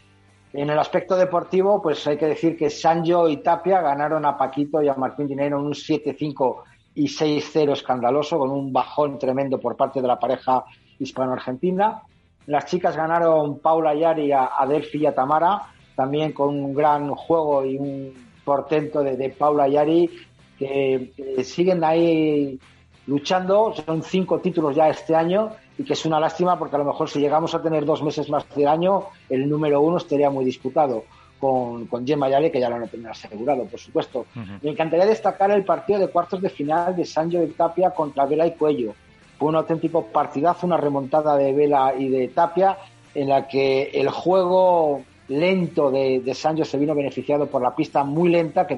En 0.53 0.69
el 0.69 0.79
aspecto 0.79 1.17
deportivo, 1.17 1.81
pues 1.81 2.07
hay 2.07 2.17
que 2.17 2.27
decir 2.27 2.57
que 2.57 2.71
Sanjo 2.71 3.29
y 3.29 3.39
Tapia 3.39 3.81
ganaron 3.81 4.27
a 4.27 4.37
Paquito 4.37 4.83
y 4.83 4.89
a 4.89 4.95
Martín 4.95 5.29
Dinero 5.29 5.61
un 5.61 5.73
7-5 5.73 6.63
y 6.95 7.07
6-0 7.07 7.73
escandaloso, 7.73 8.39
con 8.39 8.51
un 8.51 8.73
bajón 8.73 9.19
tremendo 9.19 9.59
por 9.59 9.77
parte 9.77 10.03
de 10.03 10.09
la 10.09 10.19
pareja 10.19 10.65
hispano-argentina. 10.99 12.03
Las 12.47 12.67
chicas 12.67 12.97
ganaron 12.97 13.59
Paula 13.59 13.95
Yari 13.95 14.33
a, 14.33 14.51
Delphi 14.69 14.99
y 14.99 15.07
a 15.07 15.15
Tamara, 15.15 15.63
también 15.95 16.33
con 16.33 16.49
un 16.49 16.75
gran 16.75 17.15
juego 17.15 17.65
y 17.65 17.77
un 17.77 18.15
portento 18.45 19.03
de, 19.03 19.29
Paula 19.31 19.69
Yari, 19.69 20.11
que, 20.59 21.13
siguen 21.45 21.85
ahí 21.85 22.59
luchando. 23.07 23.75
Son 23.87 24.03
cinco 24.03 24.41
títulos 24.41 24.75
ya 24.75 24.89
este 24.89 25.15
año 25.15 25.51
y 25.79 25.85
que 25.85 25.93
es 25.93 26.05
una 26.05 26.21
lástima 26.21 26.59
porque 26.59 26.77
a 26.77 26.81
lo 26.81 26.85
mejor 26.85 27.09
si 27.09 27.21
llegamos 27.21 27.55
a 27.55 27.63
tener 27.63 27.85
dos 27.85 28.03
meses 28.03 28.29
más 28.29 28.45
de 28.55 28.67
año, 28.67 29.05
el 29.29 29.49
número 29.49 29.81
uno 29.81 29.99
estaría 29.99 30.31
muy 30.31 30.45
disputado 30.45 31.05
con, 31.39 31.87
con 31.87 32.07
Gemma 32.07 32.29
Yari, 32.29 32.51
que 32.51 32.61
ya 32.61 32.69
lo 32.69 32.77
han 32.77 32.89
tenido 32.89 33.11
asegurado, 33.11 33.65
por 33.65 33.81
supuesto. 33.81 34.27
Me 34.63 34.71
encantaría 34.71 35.07
destacar 35.07 35.51
el 35.51 35.65
partido 35.65 35.99
de 35.99 36.09
cuartos 36.09 36.41
de 36.43 36.51
final 36.51 36.95
de 36.95 37.05
Sancho 37.05 37.39
de 37.39 37.49
Tapia 37.49 37.91
contra 37.91 38.27
Vela 38.27 38.47
y 38.47 38.53
Cuello. 38.53 38.95
Fue 39.41 39.49
un 39.49 39.57
auténtico 39.57 40.05
partidazo, 40.05 40.67
una 40.67 40.77
remontada 40.77 41.35
de 41.35 41.55
Vela 41.55 41.95
y 41.99 42.11
de 42.11 42.29
Tapia, 42.29 42.77
en 43.15 43.31
la 43.31 43.49
que 43.49 43.85
el 43.85 44.11
juego 44.11 45.01
lento 45.29 45.91
de, 45.91 46.31
Sancho 46.35 46.67
se 46.67 46.77
vino 46.77 46.95
beneficiado 46.95 47.47
por 47.47 47.63
la 47.63 47.75
pista 47.75 48.05
muy 48.05 48.29
lenta 48.29 48.67
que 48.67 48.77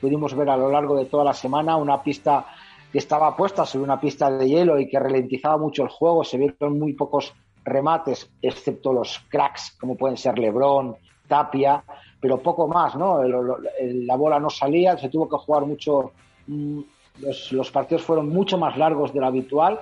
pudimos 0.00 0.34
ver 0.34 0.48
a 0.48 0.56
lo 0.56 0.70
largo 0.70 0.96
de 0.96 1.04
toda 1.04 1.22
la 1.22 1.34
semana, 1.34 1.76
una 1.76 2.02
pista 2.02 2.46
que 2.90 2.96
estaba 2.96 3.36
puesta 3.36 3.66
sobre 3.66 3.84
una 3.84 4.00
pista 4.00 4.30
de 4.30 4.48
hielo 4.48 4.80
y 4.80 4.88
que 4.88 4.98
ralentizaba 4.98 5.58
mucho 5.58 5.82
el 5.82 5.90
juego, 5.90 6.24
se 6.24 6.38
vieron 6.38 6.78
muy 6.78 6.94
pocos 6.94 7.34
remates, 7.62 8.30
excepto 8.40 8.94
los 8.94 9.18
cracks, 9.28 9.76
como 9.78 9.98
pueden 9.98 10.16
ser 10.16 10.38
Lebron, 10.38 10.96
Tapia, 11.28 11.84
pero 12.18 12.38
poco 12.38 12.66
más, 12.68 12.96
¿no? 12.96 13.22
la 13.22 14.16
bola 14.16 14.40
no 14.40 14.48
salía, 14.48 14.96
se 14.96 15.10
tuvo 15.10 15.28
que 15.28 15.36
jugar 15.36 15.66
mucho 15.66 16.12
mm, 17.20 17.54
los, 17.54 17.70
partidos 17.70 18.02
fueron 18.02 18.28
mucho 18.28 18.58
más 18.58 18.76
largos 18.76 19.12
de 19.12 19.20
lo 19.20 19.26
habitual 19.26 19.80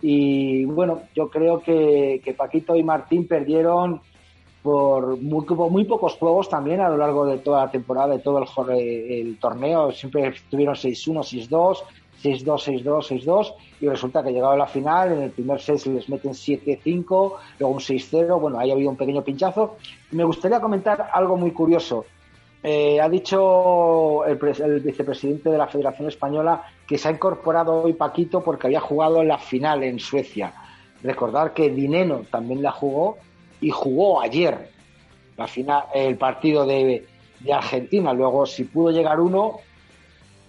y 0.00 0.64
bueno, 0.64 1.02
yo 1.14 1.28
creo 1.30 1.60
que, 1.60 2.34
Paquito 2.36 2.76
y 2.76 2.82
Martín 2.82 3.26
perdieron 3.26 4.00
por 4.62 5.16
muy, 5.16 5.84
pocos 5.84 6.14
juegos 6.14 6.48
también 6.48 6.80
a 6.80 6.88
lo 6.88 6.96
largo 6.96 7.24
de 7.24 7.38
toda 7.38 7.66
la 7.66 7.70
temporada, 7.70 8.14
de 8.14 8.18
todo 8.18 8.38
el, 8.38 8.70
el 8.70 9.38
torneo. 9.38 9.92
Siempre 9.92 10.26
estuvieron 10.26 10.74
6-1, 10.74 11.48
6-2, 11.48 11.78
6-2, 12.22 12.82
6-2, 12.82 13.24
6-2 13.24 13.54
y 13.80 13.88
resulta 13.88 14.22
que 14.22 14.32
llegado 14.32 14.52
a 14.52 14.56
la 14.56 14.66
final, 14.66 15.12
en 15.12 15.22
el 15.22 15.30
primer 15.30 15.60
set 15.60 15.78
se 15.78 15.90
les 15.90 16.08
meten 16.08 16.32
7-5, 16.32 17.32
luego 17.58 17.74
un 17.74 17.80
6-0, 17.80 18.40
bueno, 18.40 18.58
ahí 18.58 18.70
ha 18.70 18.74
habido 18.74 18.90
un 18.90 18.96
pequeño 18.96 19.22
pinchazo. 19.22 19.76
Me 20.10 20.24
gustaría 20.24 20.60
comentar 20.60 21.10
algo 21.12 21.36
muy 21.36 21.52
curioso. 21.52 22.04
Eh, 22.62 23.00
ha 23.00 23.08
dicho 23.08 24.24
el, 24.24 24.80
vicepresidente 24.80 25.50
de 25.50 25.58
la 25.58 25.68
Federación 25.68 26.08
Española 26.08 26.62
que 26.86 26.98
se 26.98 27.08
ha 27.08 27.12
incorporado 27.12 27.82
hoy 27.82 27.92
Paquito 27.92 28.42
porque 28.42 28.66
había 28.66 28.80
jugado 28.80 29.22
la 29.22 29.38
final 29.38 29.84
en 29.84 29.98
Suecia. 30.00 30.52
Recordar 31.02 31.52
que 31.52 31.70
Dineno 31.70 32.22
también 32.30 32.62
la 32.62 32.72
jugó 32.72 33.18
y 33.60 33.70
jugó 33.70 34.20
ayer 34.20 34.70
la 35.36 35.46
final, 35.46 35.84
el 35.94 36.16
partido 36.16 36.66
de, 36.66 37.06
Argentina. 37.52 38.12
Luego, 38.12 38.46
si 38.46 38.64
pudo 38.64 38.90
llegar 38.90 39.20
uno, 39.20 39.60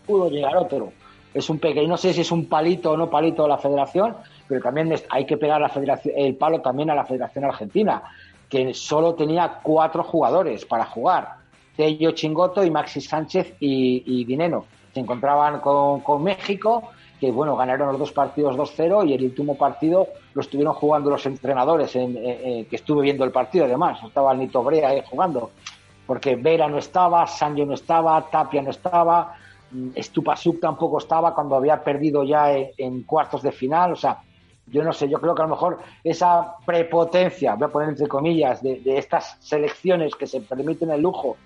pudo 0.05 0.29
llegar 0.29 0.57
otro. 0.57 0.93
Es 1.33 1.49
un 1.49 1.59
pequeño, 1.59 1.89
no 1.89 1.97
sé 1.97 2.13
si 2.13 2.21
es 2.21 2.31
un 2.31 2.47
palito 2.47 2.91
o 2.91 2.97
no 2.97 3.09
palito 3.09 3.43
de 3.43 3.49
la 3.49 3.57
Federación, 3.57 4.15
pero 4.47 4.61
también 4.61 4.95
hay 5.09 5.25
que 5.25 5.37
pegar 5.37 5.61
la 5.61 5.69
federación, 5.69 6.15
el 6.17 6.35
palo 6.35 6.61
también 6.61 6.89
a 6.89 6.95
la 6.95 7.05
Federación 7.05 7.45
Argentina, 7.45 8.01
que 8.49 8.73
solo 8.73 9.13
tenía 9.13 9.59
cuatro 9.61 10.03
jugadores 10.03 10.65
para 10.65 10.85
jugar 10.85 11.46
Tello 11.77 12.11
Chingoto 12.11 12.63
y 12.63 12.71
Maxi 12.71 12.99
Sánchez 12.99 13.53
y, 13.59 14.25
Dineno. 14.25 14.65
Se 14.93 14.99
encontraban 14.99 15.59
con, 15.59 16.23
México, 16.23 16.89
que 17.19 17.31
bueno, 17.31 17.55
ganaron 17.55 17.89
los 17.89 17.99
dos 17.99 18.11
partidos 18.11 18.57
2-0 18.57 19.07
y 19.07 19.13
el 19.13 19.23
último 19.25 19.55
partido 19.55 20.07
lo 20.33 20.41
estuvieron 20.41 20.73
jugando 20.73 21.11
los 21.11 21.25
entrenadores, 21.27 21.95
en, 21.95 22.15
que 22.65 22.75
estuve 22.75 23.03
viendo 23.03 23.23
el 23.23 23.31
partido 23.31 23.65
además, 23.65 23.99
estaba 24.03 24.33
Nito 24.33 24.63
Brea 24.63 24.89
ahí 24.89 25.03
jugando, 25.07 25.51
porque 26.07 26.35
Vera 26.35 26.67
no 26.67 26.79
estaba, 26.79 27.27
Sancho 27.27 27.65
no 27.65 27.75
estaba, 27.75 28.27
Tapia 28.27 28.63
no 28.63 28.71
estaba, 28.71 29.35
Stupasuk 29.95 30.59
tampoco 30.59 30.97
estaba 30.97 31.35
cuando 31.35 31.55
había 31.55 31.83
perdido 31.83 32.23
ya 32.23 32.51
en, 32.53 33.03
cuartos 33.03 33.43
de 33.43 33.51
final, 33.51 33.91
o 33.91 33.95
sea, 33.95 34.17
yo 34.65 34.83
no 34.83 34.93
sé, 34.93 35.07
yo 35.07 35.21
creo 35.21 35.35
que 35.35 35.43
a 35.43 35.45
lo 35.45 35.51
mejor 35.51 35.77
esa 36.03 36.55
prepotencia, 36.65 37.53
voy 37.53 37.65
a 37.65 37.71
poner 37.71 37.89
entre 37.89 38.07
comillas, 38.07 38.63
de 38.63 38.97
estas 38.97 39.37
selecciones 39.39 40.15
que 40.15 40.25
se 40.25 40.41
permiten 40.41 40.89
el 40.89 41.01
lujo 41.01 41.37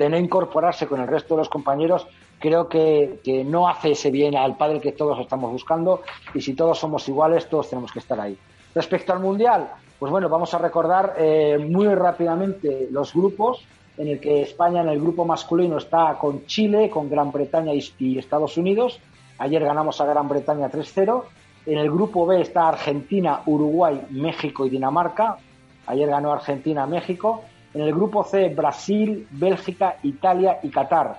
de 0.00 0.08
no 0.08 0.16
incorporarse 0.16 0.86
con 0.86 0.98
el 0.98 1.06
resto 1.06 1.34
de 1.34 1.40
los 1.40 1.50
compañeros, 1.50 2.06
creo 2.38 2.68
que, 2.68 3.20
no 3.46 3.68
hace 3.68 3.90
ese 3.90 4.10
bien 4.10 4.34
al 4.34 4.56
padre 4.56 4.80
que 4.80 4.92
todos 4.92 5.20
estamos 5.20 5.52
buscando 5.52 6.00
y 6.32 6.40
si 6.40 6.54
todos 6.54 6.78
somos 6.78 7.06
iguales, 7.06 7.50
todos 7.50 7.68
tenemos 7.68 7.92
que 7.92 7.98
estar 7.98 8.18
ahí. 8.18 8.36
Respecto 8.74 9.12
al 9.12 9.20
Mundial, 9.20 9.68
pues 9.98 10.10
bueno, 10.10 10.30
vamos 10.30 10.54
a 10.54 10.58
recordar 10.58 11.16
eh, 11.18 11.58
muy 11.58 11.86
rápidamente 11.94 12.88
los 12.90 13.12
grupos 13.12 13.62
en 13.98 14.08
el 14.08 14.20
que 14.20 14.40
España 14.40 14.80
en 14.80 14.88
el 14.88 14.98
grupo 14.98 15.26
masculino 15.26 15.76
está 15.76 16.16
con 16.18 16.46
Chile, 16.46 16.88
con 16.88 17.10
Gran 17.10 17.30
Bretaña 17.30 17.72
y, 17.74 18.18
Estados 18.18 18.56
Unidos. 18.56 18.98
Ayer 19.36 19.62
ganamos 19.62 20.00
a 20.00 20.06
Gran 20.06 20.28
Bretaña 20.30 20.70
3-0. 20.70 21.24
En 21.66 21.76
el 21.76 21.90
grupo 21.90 22.24
B 22.24 22.40
está 22.40 22.68
Argentina, 22.68 23.42
Uruguay, 23.44 24.00
México 24.08 24.64
y 24.64 24.70
Dinamarca. 24.70 25.36
Ayer 25.86 26.08
ganó 26.08 26.32
Argentina 26.32 26.86
México. 26.86 27.42
En 27.74 27.82
el 27.82 27.94
grupo 27.94 28.24
C, 28.24 28.48
Brasil, 28.48 29.26
Bélgica, 29.30 29.96
Italia 30.02 30.58
y 30.62 30.70
Qatar. 30.70 31.18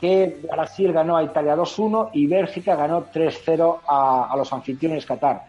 Que 0.00 0.40
Brasil 0.50 0.92
ganó 0.92 1.16
a 1.16 1.22
Italia 1.22 1.56
2-1 1.56 2.10
y 2.14 2.26
Bélgica 2.26 2.74
ganó 2.76 3.06
3-0 3.12 3.80
a, 3.86 4.34
los 4.36 4.52
anfitriones 4.52 5.04
Qatar. 5.04 5.44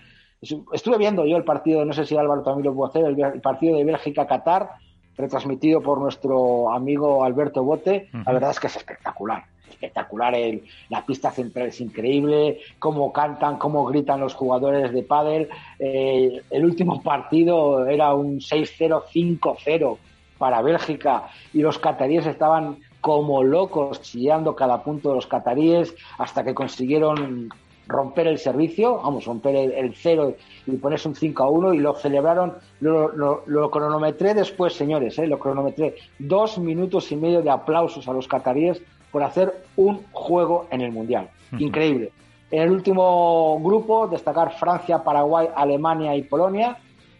Estuve 0.73 0.97
viendo 0.97 1.25
yo 1.25 1.37
el 1.37 1.43
partido, 1.43 1.85
no 1.85 1.93
sé 1.93 2.05
si 2.05 2.17
Álvaro 2.17 2.41
también 2.41 2.65
lo 2.65 2.73
pudo 2.73 2.87
hacer, 2.87 3.05
el, 3.05 3.41
partido 3.41 3.77
de 3.77 3.85
Bélgica-Qatar, 3.85 4.71
retransmitido 5.15 5.81
por 5.81 5.99
nuestro 5.99 6.73
amigo 6.73 7.23
Alberto 7.23 7.63
Bote. 7.63 8.09
La 8.25 8.33
verdad 8.33 8.51
es 8.51 8.59
que 8.59 8.67
es 8.67 8.75
espectacular 8.75 9.43
espectacular. 9.72 10.36
El, 10.36 10.63
la 10.89 11.05
pista 11.05 11.32
central 11.32 11.67
es 11.67 11.82
increíble, 11.82 12.59
cómo 12.80 13.11
cantan, 13.11 13.57
cómo 13.57 13.86
gritan 13.86 14.19
los 14.19 14.34
jugadores 14.34 14.93
de 14.93 15.03
pádel. 15.03 15.49
Eh, 15.80 16.41
el 16.49 16.65
último 16.65 17.01
partido 17.01 17.88
era 17.88 18.13
un 18.13 18.39
6-0, 18.39 19.03
5-0 19.13 19.97
para 20.38 20.61
Bélgica 20.61 21.30
y 21.53 21.61
los 21.61 21.78
cataríes 21.78 22.26
estaban 22.26 22.78
como 22.99 23.43
locos, 23.43 24.01
chillando 24.01 24.55
cada 24.55 24.84
punto 24.84 25.09
de 25.09 25.15
los 25.15 25.28
cataríes 25.28 25.93
hasta 26.17 26.43
que 26.43 26.53
consiguieron 26.53 27.49
romper 27.88 28.28
el 28.28 28.38
servicio, 28.38 28.97
vamos, 28.97 29.26
romper 29.26 29.55
el, 29.55 29.93
cero 29.95 30.36
y 30.65 30.78
ponerse 30.78 31.07
un 31.09 31.15
5 31.15 31.43
a 31.43 31.49
1 31.49 31.74
y 31.74 31.80
lo 31.80 31.93
celebraron, 31.95 32.55
lo, 32.80 33.69
cronometré 33.69 34.34
después, 34.34 34.74
señores, 34.74 35.19
¿eh? 35.19 35.28
lo 35.28 35.39
cronometré, 35.39 35.95
dos 36.17 36.57
minutos 36.57 37.11
y 37.11 37.17
medio 37.17 37.41
de 37.41 37.49
aplausos 37.49 38.07
a 38.07 38.13
los 38.13 38.28
cataríes 38.28 38.82
por 39.12 39.24
hacer 39.24 39.66
un 39.76 40.03
juego 40.12 40.68
en 40.72 40.82
el 40.82 40.91
Mundial. 40.91 41.30
Increíble. 41.57 42.12
En 42.49 42.64
el 42.64 42.72
último 42.72 43.59
grupo, 43.62 44.07
destacar 44.07 44.53
Francia, 44.57 45.03
Paraguay, 45.03 45.47
Alemania 45.55 46.16
y 46.16 46.24
Polonia. 46.24 46.78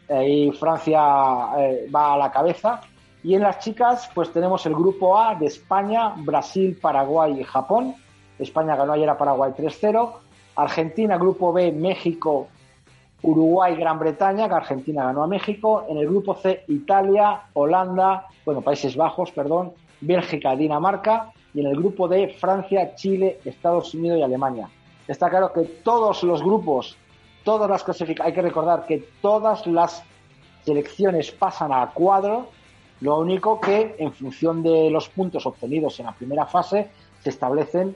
y 0.10 0.52
Francia 0.52 1.00
eh, 1.58 1.90
va 1.94 2.14
a 2.14 2.18
la 2.18 2.32
cabeza. 2.32 2.82
Y 3.24 3.36
en 3.36 3.42
las 3.44 3.60
chicas, 3.60 4.10
pues 4.14 4.32
tenemos 4.34 4.66
el 4.66 4.74
grupo 4.74 5.18
A 5.18 5.36
de 5.36 5.46
España, 5.46 6.14
Brasil, 6.18 6.78
Paraguay 6.82 7.40
y 7.40 7.44
Japón. 7.44 7.96
España 8.40 8.76
ganó 8.76 8.94
ayer 8.94 9.10
a 9.10 9.18
Paraguay 9.18 9.52
3-0. 9.56 10.12
Argentina, 10.56 11.18
grupo 11.18 11.54
B, 11.54 11.72
México, 11.72 12.48
Uruguay, 13.22 13.76
Gran 13.76 14.00
Bretaña, 14.00 14.50
que 14.50 14.56
Argentina 14.56 15.06
ganó 15.06 15.24
a 15.24 15.28
México. 15.28 15.86
En 15.88 15.98
el 15.98 16.08
grupo 16.08 16.36
C, 16.36 16.66
Italia, 16.68 17.44
Holanda, 17.54 18.28
bueno, 18.44 18.62
Países 18.62 18.96
Bajos, 18.96 19.32
perdón, 19.32 19.74
Bélgica, 20.02 20.56
Dinamarca. 20.56 21.32
Y 21.54 21.62
en 21.62 21.68
el 21.68 21.76
grupo 21.76 22.08
D, 22.08 22.36
Francia, 22.40 22.96
Chile, 22.96 23.40
Estados 23.44 23.94
Unidos 23.94 24.20
y 24.20 24.24
Alemania. 24.24 24.70
Está 25.08 25.30
claro 25.30 25.52
que 25.52 25.64
todos 25.64 26.24
los 26.24 26.42
grupos, 26.42 26.98
todas 27.44 27.70
las 27.70 27.84
clasificaciones, 27.84 28.28
hay 28.28 28.34
que 28.34 28.48
recordar 28.48 28.86
que 28.86 29.04
todas 29.22 29.68
las 29.68 30.04
selecciones 30.64 31.32
pasan 31.32 31.74
a 31.74 31.88
cuadro. 31.88 32.48
Lo 33.02 33.20
único 33.20 33.60
que, 33.60 33.96
en 33.98 34.14
función 34.14 34.64
de 34.64 34.90
los 34.90 35.10
puntos 35.10 35.46
obtenidos 35.46 36.00
en 36.00 36.06
la 36.06 36.14
primera 36.14 36.46
fase, 36.46 36.90
se 37.24 37.30
establecen 37.30 37.96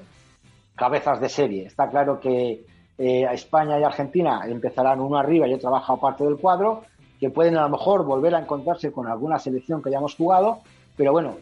cabezas 0.75 1.21
de 1.21 1.29
serie. 1.29 1.65
Está 1.67 1.89
claro 1.89 2.19
que 2.19 2.65
eh, 2.97 3.27
España 3.31 3.79
y 3.79 3.83
Argentina 3.83 4.41
empezarán 4.47 4.99
uno 4.99 5.17
arriba 5.17 5.47
y 5.47 5.53
otro 5.53 5.69
abajo 5.69 5.93
aparte 5.93 6.23
del 6.23 6.37
cuadro, 6.37 6.83
que 7.19 7.29
pueden 7.29 7.57
a 7.57 7.63
lo 7.63 7.69
mejor 7.69 8.03
volver 8.03 8.35
a 8.35 8.39
encontrarse 8.39 8.91
con 8.91 9.07
alguna 9.07 9.39
selección 9.39 9.81
que 9.81 9.89
hayamos 9.89 10.15
jugado, 10.15 10.59
pero 10.95 11.11
bueno, 11.11 11.35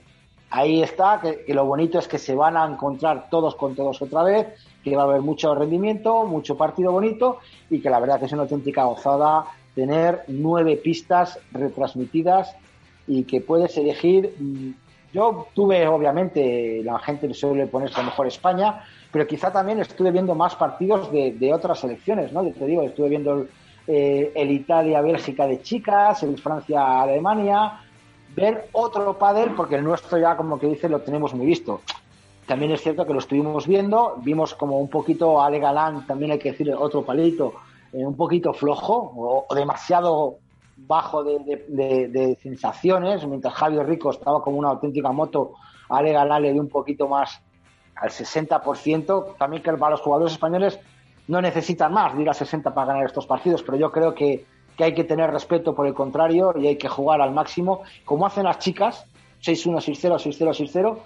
ahí 0.53 0.83
está, 0.83 1.19
que, 1.19 1.51
lo 1.51 1.65
bonito 1.65 1.97
es 1.97 2.07
que 2.07 2.19
se 2.19 2.35
van 2.35 2.55
a 2.55 2.65
encontrar 2.65 3.27
todos 3.31 3.55
con 3.55 3.73
todos 3.73 3.99
otra 4.03 4.21
vez, 4.21 4.47
que 4.83 4.95
va 4.95 5.01
a 5.01 5.05
haber 5.05 5.21
mucho 5.21 5.55
rendimiento, 5.55 6.25
mucho 6.25 6.55
partido 6.55 6.91
bonito 6.91 7.39
y 7.71 7.81
que 7.81 7.89
la 7.89 7.99
verdad 7.99 8.19
que 8.19 8.27
es 8.27 8.31
una 8.33 8.43
auténtica 8.43 8.83
gozada 8.83 9.45
tener 9.73 10.23
nueve 10.27 10.77
pistas 10.77 11.39
retransmitidas 11.51 12.55
y 13.07 13.23
que 13.23 13.41
puedes 13.41 13.75
elegir. 13.77 14.35
Mm, 14.37 14.69
yo 15.11 15.47
tuve, 15.55 15.87
obviamente, 15.87 16.83
la 16.83 16.99
gente 16.99 17.33
suele 17.33 17.65
ponerse 17.65 17.95
a 17.95 18.03
lo 18.03 18.11
mejor 18.11 18.27
España, 18.27 18.83
pero 19.11 19.25
quizá 19.25 19.51
también 19.51 19.79
estuve 19.79 20.11
viendo 20.11 20.35
más 20.35 20.55
partidos 20.55 21.11
de, 21.11 21.51
otras 21.51 21.79
selecciones, 21.79 22.31
¿no? 22.31 22.43
Te 22.43 22.65
digo, 22.67 22.83
estuve 22.83 23.09
viendo 23.09 23.33
el, 23.33 23.49
eh, 23.87 24.31
Italia-Bélgica 24.35 25.47
de 25.47 25.63
chicas, 25.63 26.21
el 26.21 26.37
Francia-Alemania, 26.37 27.79
ver 28.35 28.69
otro 28.71 29.17
pádel, 29.17 29.51
porque 29.55 29.75
el 29.75 29.83
nuestro 29.83 30.17
ya, 30.17 30.35
como 30.35 30.59
que 30.59 30.67
dice, 30.67 30.89
lo 30.89 31.01
tenemos 31.01 31.33
muy 31.33 31.45
visto. 31.45 31.81
También 32.45 32.71
es 32.71 32.81
cierto 32.81 33.05
que 33.05 33.13
lo 33.13 33.19
estuvimos 33.19 33.67
viendo, 33.67 34.17
vimos 34.21 34.53
como 34.53 34.79
un 34.79 34.89
poquito 34.89 35.41
Ale 35.41 35.59
Galán, 35.59 36.05
también 36.05 36.31
hay 36.31 36.39
que 36.39 36.51
decir 36.51 36.73
otro 36.73 37.03
palito, 37.03 37.53
eh, 37.93 38.05
un 38.05 38.17
poquito 38.17 38.53
flojo 38.53 39.45
o, 39.47 39.55
demasiado 39.55 40.37
bajo 40.75 41.23
de, 41.23 42.37
sensaciones, 42.41 43.25
mientras 43.25 43.53
Javier 43.53 43.87
Rico 43.87 44.09
estaba 44.09 44.41
como 44.41 44.57
una 44.57 44.69
auténtica 44.69 45.11
moto, 45.11 45.53
Ale 45.87 46.11
Galán 46.11 46.41
le 46.41 46.51
dio 46.51 46.61
un 46.61 46.69
poquito 46.69 47.07
más 47.07 47.39
al 47.95 48.09
60%, 48.09 49.37
también 49.37 49.63
que 49.63 49.71
para 49.73 49.91
los 49.91 50.01
jugadores 50.01 50.33
españoles 50.33 50.79
no 51.27 51.41
necesitan 51.41 51.93
más 51.93 52.15
de 52.15 52.23
ir 52.23 52.29
al 52.29 52.35
60 52.35 52.73
para 52.73 52.87
ganar 52.87 53.05
estos 53.05 53.25
partidos, 53.25 53.63
pero 53.63 53.77
yo 53.77 53.91
creo 53.91 54.13
que, 54.13 54.45
hay 54.79 54.93
que 54.93 55.03
tener 55.03 55.31
respeto 55.31 55.75
por 55.75 55.85
el 55.85 55.93
contrario 55.93 56.53
y 56.57 56.67
hay 56.67 56.77
que 56.77 56.87
jugar 56.87 57.21
al 57.21 57.31
máximo, 57.31 57.81
como 58.05 58.25
hacen 58.25 58.45
las 58.45 58.59
chicas, 58.59 59.05
6-1, 59.41 59.77
6-0, 59.77 60.15
6-0, 60.15 60.71
6-0, 60.71 60.97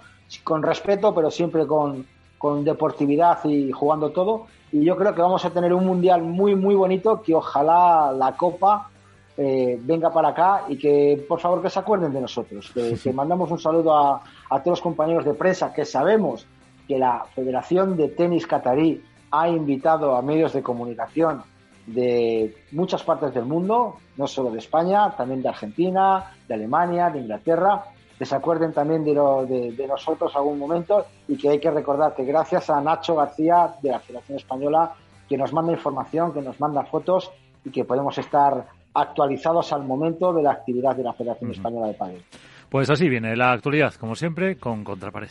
con 0.44 0.62
respeto, 0.62 1.14
pero 1.14 1.30
siempre 1.30 1.66
con, 1.66 2.06
con 2.38 2.64
deportividad 2.64 3.44
y 3.44 3.72
jugando 3.72 4.10
todo. 4.10 4.46
Y 4.70 4.84
yo 4.84 4.96
creo 4.96 5.14
que 5.14 5.22
vamos 5.22 5.44
a 5.44 5.50
tener 5.50 5.72
un 5.74 5.84
mundial 5.84 6.22
muy, 6.22 6.54
muy 6.54 6.74
bonito, 6.74 7.20
que 7.22 7.34
ojalá 7.34 8.12
la 8.12 8.36
Copa 8.36 8.90
eh, 9.36 9.78
venga 9.82 10.10
para 10.10 10.28
acá 10.28 10.64
y 10.68 10.76
que 10.76 11.24
por 11.28 11.40
favor 11.40 11.62
que 11.62 11.70
se 11.70 11.78
acuerden 11.78 12.12
de 12.12 12.20
nosotros, 12.20 12.70
que, 12.72 12.98
que 13.02 13.12
mandamos 13.12 13.50
un 13.50 13.58
saludo 13.58 13.96
a, 13.96 14.22
a, 14.50 14.58
todos 14.62 14.78
los 14.78 14.80
compañeros 14.80 15.24
de 15.24 15.34
prensa 15.34 15.72
que 15.72 15.84
sabemos 15.84 16.46
que 16.88 16.98
la 16.98 17.24
Federación 17.34 17.96
de 17.96 18.08
Tenis 18.08 18.46
Catarí 18.46 19.00
ha 19.30 19.48
invitado 19.48 20.16
a 20.16 20.22
medios 20.22 20.52
de 20.54 20.62
comunicación 20.62 21.42
de 21.88 22.54
muchas 22.72 23.02
partes 23.02 23.32
del 23.34 23.44
mundo, 23.44 23.96
no 24.16 24.26
solo 24.26 24.50
de 24.50 24.58
España, 24.58 25.14
también 25.16 25.42
de 25.42 25.48
Argentina, 25.48 26.32
de 26.46 26.54
Alemania, 26.54 27.10
de 27.10 27.20
Inglaterra, 27.20 27.84
que 28.18 28.24
se 28.24 28.34
acuerden 28.34 28.72
también 28.72 29.04
de, 29.04 29.14
lo, 29.14 29.46
de, 29.46 29.86
nosotros 29.88 30.34
algún 30.34 30.58
momento 30.58 31.06
y 31.28 31.36
que 31.36 31.50
hay 31.50 31.60
que 31.60 31.70
recordar 31.70 32.14
que 32.14 32.24
gracias 32.24 32.68
a 32.68 32.80
Nacho 32.80 33.14
García 33.14 33.74
de 33.80 33.90
la 33.90 34.00
Federación 34.00 34.38
Española, 34.38 34.92
que 35.28 35.36
nos 35.36 35.52
manda 35.52 35.72
información, 35.72 36.32
que 36.32 36.42
nos 36.42 36.58
manda 36.58 36.82
fotos 36.84 37.30
y 37.64 37.70
que 37.70 37.84
podemos 37.84 38.18
estar 38.18 38.66
actualizados 38.94 39.72
al 39.72 39.84
momento 39.84 40.32
de 40.32 40.42
la 40.42 40.52
actividad 40.52 40.96
de 40.96 41.04
la 41.04 41.12
Federación 41.12 41.52
Española 41.52 41.86
de 41.86 41.94
Padel. 41.94 42.22
Pues 42.68 42.90
así 42.90 43.08
viene 43.08 43.36
la 43.36 43.52
actualidad, 43.52 43.94
como 43.94 44.14
siempre, 44.14 44.56
con 44.56 44.84
Contrapared. 44.84 45.30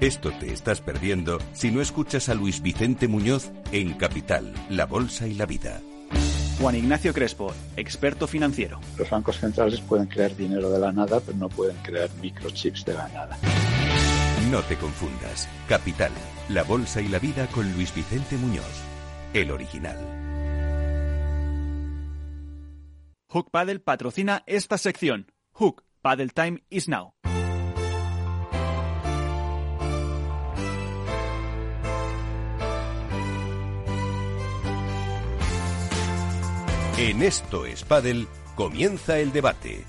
Esto 0.00 0.30
te 0.30 0.52
estás 0.52 0.82
perdiendo 0.82 1.38
si 1.54 1.70
no 1.70 1.80
escuchas 1.80 2.28
a 2.28 2.34
Luis 2.34 2.60
Vicente 2.60 3.08
Muñoz 3.08 3.50
en 3.72 3.94
Capital, 3.94 4.52
La 4.68 4.84
Bolsa 4.84 5.26
y 5.26 5.32
la 5.32 5.46
Vida. 5.46 5.80
Juan 6.60 6.76
Ignacio 6.76 7.14
Crespo, 7.14 7.52
experto 7.76 8.26
financiero. 8.26 8.78
Los 8.98 9.08
bancos 9.08 9.38
centrales 9.38 9.80
pueden 9.80 10.06
crear 10.06 10.36
dinero 10.36 10.70
de 10.70 10.78
la 10.80 10.92
nada, 10.92 11.20
pero 11.20 11.38
no 11.38 11.48
pueden 11.48 11.76
crear 11.78 12.10
microchips 12.20 12.84
de 12.84 12.92
la 12.92 13.08
nada. 13.08 13.38
No 14.50 14.60
te 14.62 14.76
confundas. 14.76 15.48
Capital, 15.66 16.12
La 16.50 16.62
Bolsa 16.62 17.00
y 17.00 17.08
la 17.08 17.18
Vida 17.18 17.46
con 17.46 17.72
Luis 17.72 17.94
Vicente 17.94 18.36
Muñoz, 18.36 18.64
el 19.32 19.50
original. 19.50 19.96
Hook 23.30 23.50
Paddle 23.50 23.80
patrocina 23.80 24.42
esta 24.46 24.76
sección. 24.76 25.32
Hook 25.52 25.84
Paddle 26.02 26.28
Time 26.28 26.62
is 26.68 26.86
now. 26.86 27.14
En 36.98 37.22
Esto 37.22 37.66
es 37.66 37.84
comienza 38.54 39.18
el 39.18 39.30
debate. 39.30 39.84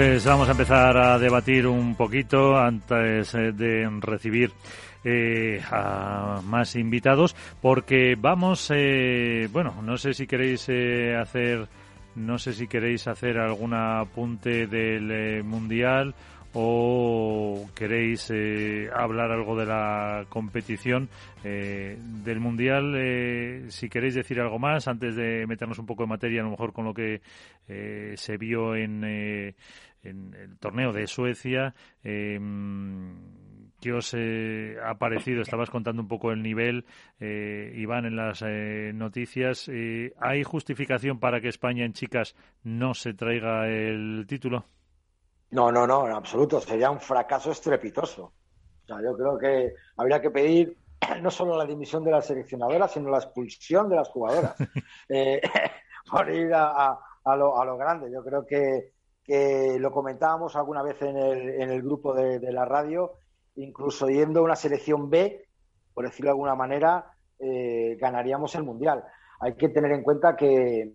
Pues 0.00 0.24
vamos 0.24 0.48
a 0.48 0.52
empezar 0.52 0.96
a 0.96 1.18
debatir 1.18 1.66
un 1.66 1.94
poquito 1.94 2.56
antes 2.56 3.34
eh, 3.34 3.52
de 3.52 3.86
recibir 4.00 4.50
eh, 5.04 5.60
a 5.70 6.40
más 6.42 6.74
invitados, 6.74 7.36
porque 7.60 8.16
vamos, 8.18 8.72
eh, 8.74 9.46
bueno, 9.52 9.82
no 9.82 9.98
sé 9.98 10.14
si 10.14 10.26
queréis 10.26 10.66
eh, 10.70 11.14
hacer, 11.14 11.68
no 12.14 12.38
sé 12.38 12.54
si 12.54 12.66
queréis 12.66 13.08
hacer 13.08 13.36
algún 13.36 13.74
apunte 13.74 14.66
del 14.66 15.10
eh, 15.10 15.42
mundial 15.42 16.14
o 16.54 17.68
queréis 17.76 18.28
eh, 18.34 18.88
hablar 18.92 19.30
algo 19.30 19.54
de 19.54 19.66
la 19.66 20.24
competición 20.30 21.08
del 21.44 22.40
mundial. 22.40 23.68
Si 23.70 23.88
queréis 23.88 24.16
decir 24.16 24.40
algo 24.40 24.58
más 24.58 24.88
antes 24.88 25.14
de 25.14 25.46
meternos 25.46 25.78
un 25.78 25.86
poco 25.86 26.02
en 26.02 26.08
materia 26.08 26.40
a 26.40 26.44
lo 26.44 26.50
mejor 26.50 26.72
con 26.72 26.84
lo 26.84 26.92
que 26.92 27.22
se 28.16 28.36
vio 28.36 28.74
en, 28.74 29.54
en 30.02 30.34
el 30.34 30.58
torneo 30.58 30.92
de 30.92 31.06
Suecia 31.06 31.74
eh, 32.02 32.38
¿Qué 33.80 33.94
os 33.94 34.14
eh, 34.14 34.76
ha 34.84 34.94
parecido? 34.98 35.40
Estabas 35.40 35.70
contando 35.70 36.02
un 36.02 36.08
poco 36.08 36.32
el 36.32 36.42
nivel, 36.42 36.84
eh, 37.18 37.72
Iván, 37.76 38.04
en 38.04 38.14
las 38.14 38.42
eh, 38.46 38.92
noticias. 38.94 39.70
Eh, 39.72 40.12
¿Hay 40.20 40.44
justificación 40.44 41.18
para 41.18 41.40
que 41.40 41.48
España 41.48 41.86
en 41.86 41.94
chicas 41.94 42.36
no 42.62 42.92
se 42.92 43.14
traiga 43.14 43.68
el 43.68 44.26
título? 44.28 44.66
No, 45.52 45.72
no, 45.72 45.86
no, 45.86 46.06
en 46.06 46.12
absoluto. 46.12 46.60
Sería 46.60 46.90
un 46.90 47.00
fracaso 47.00 47.52
estrepitoso. 47.52 48.24
O 48.24 48.86
sea, 48.86 48.96
yo 49.02 49.16
creo 49.16 49.38
que 49.38 49.72
habría 49.96 50.20
que 50.20 50.30
pedir 50.30 50.76
no 51.22 51.30
solo 51.30 51.56
la 51.56 51.64
dimisión 51.64 52.04
de 52.04 52.10
la 52.10 52.20
seleccionadora, 52.20 52.86
sino 52.86 53.08
la 53.08 53.18
expulsión 53.18 53.88
de 53.88 53.96
las 53.96 54.08
jugadoras 54.10 54.56
por 56.10 56.30
ir 56.30 56.52
a, 56.52 56.64
a, 56.66 57.00
a, 57.24 57.36
lo, 57.36 57.58
a, 57.58 57.64
lo, 57.64 57.78
grande. 57.78 58.12
Yo 58.12 58.22
creo 58.22 58.44
que, 58.44 58.92
que, 59.30 59.78
lo 59.78 59.92
comentábamos 59.92 60.56
alguna 60.56 60.82
vez 60.82 61.00
en 61.02 61.16
el, 61.16 61.62
en 61.62 61.70
el 61.70 61.82
grupo 61.82 62.12
de, 62.12 62.40
de, 62.40 62.52
la 62.52 62.64
radio, 62.64 63.12
incluso 63.54 64.08
yendo 64.08 64.40
a 64.40 64.42
una 64.42 64.56
selección 64.56 65.08
B, 65.08 65.46
por 65.94 66.04
decirlo 66.04 66.30
de 66.30 66.32
alguna 66.32 66.56
manera, 66.56 67.12
eh, 67.38 67.96
ganaríamos 68.00 68.56
el 68.56 68.64
Mundial. 68.64 69.04
Hay 69.38 69.54
que 69.54 69.68
tener 69.68 69.92
en 69.92 70.02
cuenta 70.02 70.34
que, 70.34 70.92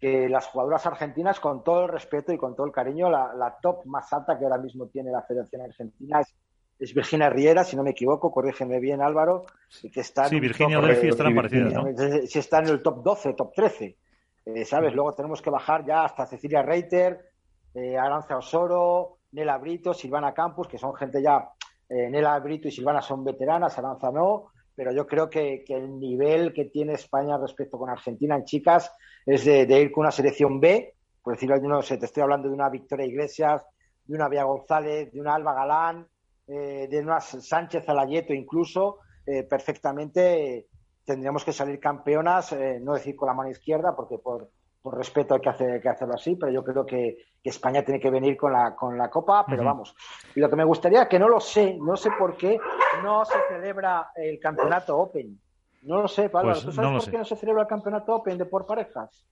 que 0.00 0.30
las 0.30 0.46
jugadoras 0.46 0.86
argentinas, 0.86 1.40
con 1.40 1.62
todo 1.62 1.84
el 1.84 1.90
respeto 1.90 2.32
y 2.32 2.38
con 2.38 2.56
todo 2.56 2.66
el 2.66 2.72
cariño, 2.72 3.10
la, 3.10 3.34
la, 3.34 3.58
top 3.60 3.84
más 3.84 4.10
alta 4.14 4.38
que 4.38 4.44
ahora 4.44 4.58
mismo 4.58 4.86
tiene 4.86 5.10
la 5.10 5.22
Federación 5.22 5.60
Argentina 5.60 6.20
es, 6.20 6.34
es 6.78 6.94
Virginia 6.94 7.28
Riera, 7.28 7.64
si 7.64 7.76
no 7.76 7.82
me 7.82 7.90
equivoco, 7.90 8.32
corrígeme 8.32 8.80
bien 8.80 9.02
Álvaro, 9.02 9.44
que 9.92 10.00
está 10.00 10.26
sí, 10.26 10.40
Virginia 10.40 10.80
Delphi 10.80 11.08
estarán 11.08 11.34
parecidas, 11.34 11.74
¿no? 11.74 11.84
Si 12.26 12.38
está 12.38 12.60
en 12.60 12.68
el 12.68 12.82
top 12.82 13.02
12, 13.02 13.34
top 13.34 13.52
13, 13.54 13.98
eh, 14.46 14.64
¿sabes? 14.64 14.94
Luego 14.94 15.12
tenemos 15.12 15.42
que 15.42 15.50
bajar 15.50 15.84
ya 15.84 16.04
hasta 16.04 16.26
Cecilia 16.26 16.62
Reiter, 16.62 17.31
eh, 17.74 17.96
Aranza 17.96 18.36
Osoro, 18.36 19.18
Nela 19.32 19.58
Brito, 19.58 19.94
Silvana 19.94 20.34
Campos, 20.34 20.68
que 20.68 20.78
son 20.78 20.94
gente 20.94 21.22
ya, 21.22 21.50
eh, 21.88 22.08
Nela 22.10 22.38
Brito 22.40 22.68
y 22.68 22.70
Silvana 22.70 23.00
son 23.00 23.24
veteranas, 23.24 23.78
Aranza 23.78 24.10
no, 24.10 24.52
pero 24.74 24.92
yo 24.92 25.06
creo 25.06 25.28
que, 25.28 25.64
el 25.68 25.98
nivel 25.98 26.52
que 26.52 26.66
tiene 26.66 26.94
España 26.94 27.38
respecto 27.38 27.78
con 27.78 27.90
Argentina 27.90 28.36
en 28.36 28.44
chicas 28.44 28.92
es 29.26 29.44
de, 29.44 29.66
de, 29.66 29.80
ir 29.80 29.92
con 29.92 30.02
una 30.02 30.10
selección 30.10 30.60
B, 30.60 30.94
por 31.22 31.34
decirlo, 31.34 31.56
no 31.60 31.82
sé, 31.82 31.98
te 31.98 32.06
estoy 32.06 32.22
hablando 32.22 32.48
de 32.48 32.54
una 32.54 32.68
Victoria 32.68 33.06
Iglesias, 33.06 33.64
de 34.04 34.14
una 34.14 34.28
Bea 34.28 34.44
González, 34.44 35.12
de 35.12 35.20
una 35.20 35.34
Alba 35.34 35.54
Galán, 35.54 36.06
eh, 36.46 36.88
de 36.90 36.98
una 36.98 37.20
Sánchez 37.20 37.88
Alayeto 37.88 38.34
incluso, 38.34 38.98
eh, 39.24 39.44
perfectamente 39.44 40.66
tendríamos 41.04 41.44
que 41.44 41.52
salir 41.52 41.80
campeonas, 41.80 42.54
no 42.80 42.94
decir 42.94 43.16
con 43.16 43.26
la 43.26 43.34
mano 43.34 43.50
izquierda, 43.50 43.94
porque 43.96 44.18
por, 44.18 44.50
por 44.82 44.98
respeto 44.98 45.34
hay 45.34 45.40
que, 45.40 45.48
hacer, 45.48 45.70
hay 45.70 45.80
que, 45.80 45.88
hacerlo 45.88 46.14
así, 46.14 46.34
pero 46.36 46.52
yo 46.52 46.64
creo 46.64 46.84
que, 46.84 47.16
que, 47.42 47.50
España 47.50 47.84
tiene 47.84 48.00
que 48.00 48.10
venir 48.10 48.36
con 48.36 48.52
la, 48.52 48.74
con 48.74 48.98
la 48.98 49.08
Copa, 49.08 49.46
pero 49.46 49.62
uh 49.62 49.64
-huh. 49.64 49.68
vamos. 49.68 49.94
Y 50.34 50.40
lo 50.40 50.50
que 50.50 50.56
me 50.56 50.64
gustaría, 50.64 51.08
que 51.08 51.18
no 51.18 51.28
lo 51.28 51.38
sé, 51.38 51.78
no 51.80 51.96
sé 51.96 52.10
por 52.18 52.36
qué 52.36 52.58
no 53.02 53.24
se 53.24 53.38
celebra 53.48 54.10
el 54.16 54.40
campeonato 54.40 54.98
Open. 54.98 55.38
No 55.82 56.02
lo 56.02 56.08
sé, 56.08 56.28
Pablo. 56.28 56.52
Pues 56.52 56.64
¿Tú 56.64 56.72
sabes 56.72 56.90
no 56.90 56.96
por 56.96 57.04
sé. 57.04 57.10
qué 57.10 57.18
no 57.18 57.24
se 57.24 57.36
celebra 57.36 57.62
el 57.62 57.68
campeonato 57.68 58.14
Open 58.14 58.38
de 58.38 58.44
por 58.44 58.66
parejas? 58.66 59.26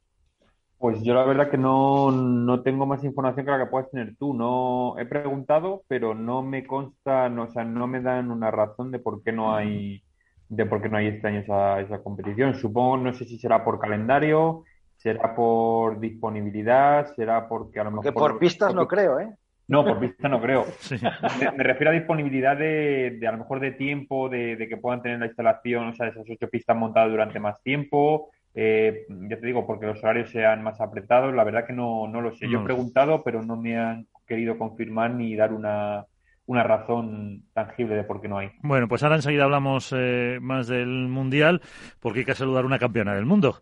Pues 0.78 1.02
yo 1.02 1.12
la 1.12 1.24
verdad 1.24 1.50
que 1.50 1.58
no, 1.58 2.10
no 2.10 2.62
tengo 2.62 2.86
más 2.86 3.04
información 3.04 3.44
que 3.44 3.52
la 3.52 3.58
que 3.58 3.70
puedas 3.70 3.90
tener 3.90 4.16
tú. 4.16 4.32
No 4.32 4.98
he 4.98 5.04
preguntado, 5.04 5.82
pero 5.88 6.14
no 6.14 6.42
me 6.42 6.66
consta, 6.66 7.28
no, 7.28 7.44
o 7.44 7.48
sea, 7.48 7.64
no 7.64 7.86
me 7.86 8.00
dan 8.00 8.30
una 8.30 8.50
razón 8.50 8.90
de 8.90 8.98
por 8.98 9.22
qué 9.22 9.32
no 9.32 9.54
hay 9.54 10.02
de 10.48 10.66
por 10.66 10.82
qué 10.82 10.88
no 10.88 10.96
hay 10.96 11.06
este 11.06 11.28
año 11.28 11.40
esa, 11.40 11.80
esa 11.80 12.02
competición. 12.02 12.54
Supongo, 12.54 12.96
no 12.96 13.12
sé 13.12 13.24
si 13.24 13.38
será 13.38 13.64
por 13.64 13.78
calendario, 13.78 14.64
será 15.00 15.34
por 15.34 15.98
disponibilidad, 15.98 17.06
será 17.14 17.48
porque 17.48 17.80
a 17.80 17.84
lo 17.84 17.90
mejor... 17.90 18.04
Que 18.04 18.12
por 18.12 18.38
pistas 18.38 18.74
no 18.74 18.86
creo, 18.86 19.18
¿eh? 19.18 19.30
No, 19.66 19.82
por 19.82 19.98
pistas 19.98 20.30
no 20.30 20.40
creo. 20.42 20.66
Sí. 20.80 20.96
Me, 21.40 21.52
me, 21.52 21.64
refiero 21.64 21.90
a 21.90 21.94
disponibilidad 21.94 22.54
de, 22.54 23.16
de 23.18 23.26
a 23.26 23.32
lo 23.32 23.38
mejor 23.38 23.60
de 23.60 23.70
tiempo, 23.70 24.28
de, 24.28 24.56
de, 24.56 24.68
que 24.68 24.76
puedan 24.76 25.00
tener 25.00 25.18
la 25.18 25.26
instalación, 25.26 25.88
o 25.88 25.94
sea, 25.94 26.08
esas 26.08 26.26
ocho 26.28 26.50
pistas 26.50 26.76
montadas 26.76 27.10
durante 27.10 27.40
más 27.40 27.62
tiempo. 27.62 28.30
Eh, 28.54 29.06
ya 29.08 29.40
te 29.40 29.46
digo, 29.46 29.66
porque 29.66 29.86
los 29.86 30.02
horarios 30.02 30.30
sean 30.30 30.62
más 30.62 30.80
apretados, 30.82 31.34
la 31.34 31.44
verdad 31.44 31.66
que 31.66 31.72
no, 31.72 32.06
no 32.06 32.20
lo 32.20 32.34
sé. 32.36 32.44
No. 32.46 32.52
Yo 32.52 32.60
he 32.60 32.64
preguntado, 32.64 33.22
pero 33.22 33.42
no 33.42 33.56
me 33.56 33.78
han 33.78 34.06
querido 34.26 34.58
confirmar 34.58 35.12
ni 35.12 35.34
dar 35.34 35.54
una, 35.54 36.04
una 36.44 36.62
razón 36.62 37.44
tangible 37.54 37.94
de 37.94 38.04
por 38.04 38.20
qué 38.20 38.28
no 38.28 38.38
hay. 38.38 38.50
Bueno, 38.62 38.86
pues 38.86 39.02
ahora 39.02 39.16
enseguida 39.16 39.44
hablamos 39.44 39.94
eh, 39.96 40.38
más 40.42 40.66
del 40.66 41.08
Mundial, 41.08 41.62
porque 42.00 42.20
hay 42.20 42.24
que 42.26 42.34
saludar 42.34 42.66
una 42.66 42.78
campeona 42.78 43.14
del 43.14 43.24
mundo. 43.24 43.60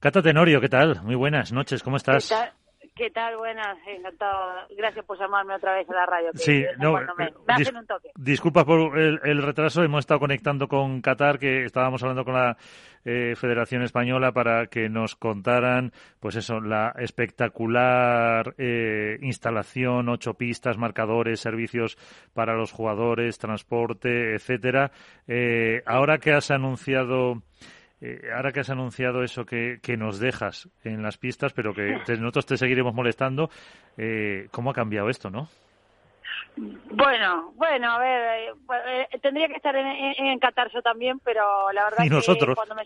Cata 0.00 0.22
Tenorio, 0.22 0.62
¿qué 0.62 0.70
tal? 0.70 1.02
Muy 1.02 1.14
buenas 1.14 1.52
noches, 1.52 1.82
¿cómo 1.82 1.98
estás? 1.98 2.26
¿Qué 2.26 2.34
tal? 2.34 2.52
¿Qué 2.96 3.10
tal? 3.10 3.36
Buenas, 3.36 3.76
encantado. 3.86 4.66
Gracias 4.74 5.04
por 5.04 5.18
llamarme 5.18 5.54
otra 5.54 5.74
vez 5.74 5.88
a 5.90 5.92
la 5.92 6.06
radio. 6.06 6.30
sí, 6.36 6.64
no, 6.78 6.94
me, 6.94 7.30
me 7.46 7.54
hacen 7.54 7.76
un 7.76 7.86
toque. 7.86 8.08
Disculpa 8.16 8.64
por 8.64 8.98
el, 8.98 9.20
el, 9.24 9.42
retraso, 9.42 9.82
hemos 9.82 10.00
estado 10.00 10.20
conectando 10.20 10.68
con 10.68 11.02
Qatar, 11.02 11.38
que 11.38 11.64
estábamos 11.64 12.02
hablando 12.02 12.24
con 12.24 12.32
la 12.32 12.56
eh, 13.04 13.34
Federación 13.36 13.82
Española 13.82 14.32
para 14.32 14.68
que 14.68 14.88
nos 14.88 15.16
contaran, 15.16 15.92
pues 16.18 16.36
eso, 16.36 16.60
la 16.60 16.94
espectacular 16.98 18.54
eh, 18.56 19.18
instalación, 19.20 20.08
ocho 20.08 20.32
pistas, 20.32 20.78
marcadores, 20.78 21.40
servicios 21.40 21.98
para 22.32 22.54
los 22.54 22.72
jugadores, 22.72 23.38
transporte, 23.38 24.34
etcétera. 24.34 24.92
Eh, 25.28 25.82
ahora 25.84 26.16
que 26.16 26.32
has 26.32 26.50
anunciado 26.50 27.42
eh, 28.00 28.30
ahora 28.34 28.52
que 28.52 28.60
has 28.60 28.70
anunciado 28.70 29.22
eso 29.22 29.44
que, 29.44 29.78
que, 29.82 29.96
nos 29.96 30.18
dejas 30.18 30.68
en 30.84 31.02
las 31.02 31.18
pistas, 31.18 31.52
pero 31.52 31.74
que 31.74 31.98
te, 32.06 32.16
nosotros 32.16 32.46
te 32.46 32.56
seguiremos 32.56 32.94
molestando, 32.94 33.50
eh, 33.96 34.48
¿cómo 34.50 34.70
ha 34.70 34.74
cambiado 34.74 35.10
esto, 35.10 35.30
no? 35.30 35.48
Bueno, 36.56 37.52
bueno, 37.56 37.92
a 37.92 37.98
ver, 37.98 38.50
eh, 38.50 39.08
eh 39.12 39.18
tendría 39.20 39.48
que 39.48 39.54
estar 39.54 39.74
en, 39.76 39.86
en, 39.86 40.26
en, 40.26 40.38
Qatar 40.38 40.70
yo 40.72 40.82
también, 40.82 41.18
pero 41.20 41.70
la 41.72 41.84
verdad 41.84 42.04
¿Y 42.04 42.10
nosotros? 42.10 42.50
que 42.50 42.54
cuando 42.54 42.74
me 42.74 42.84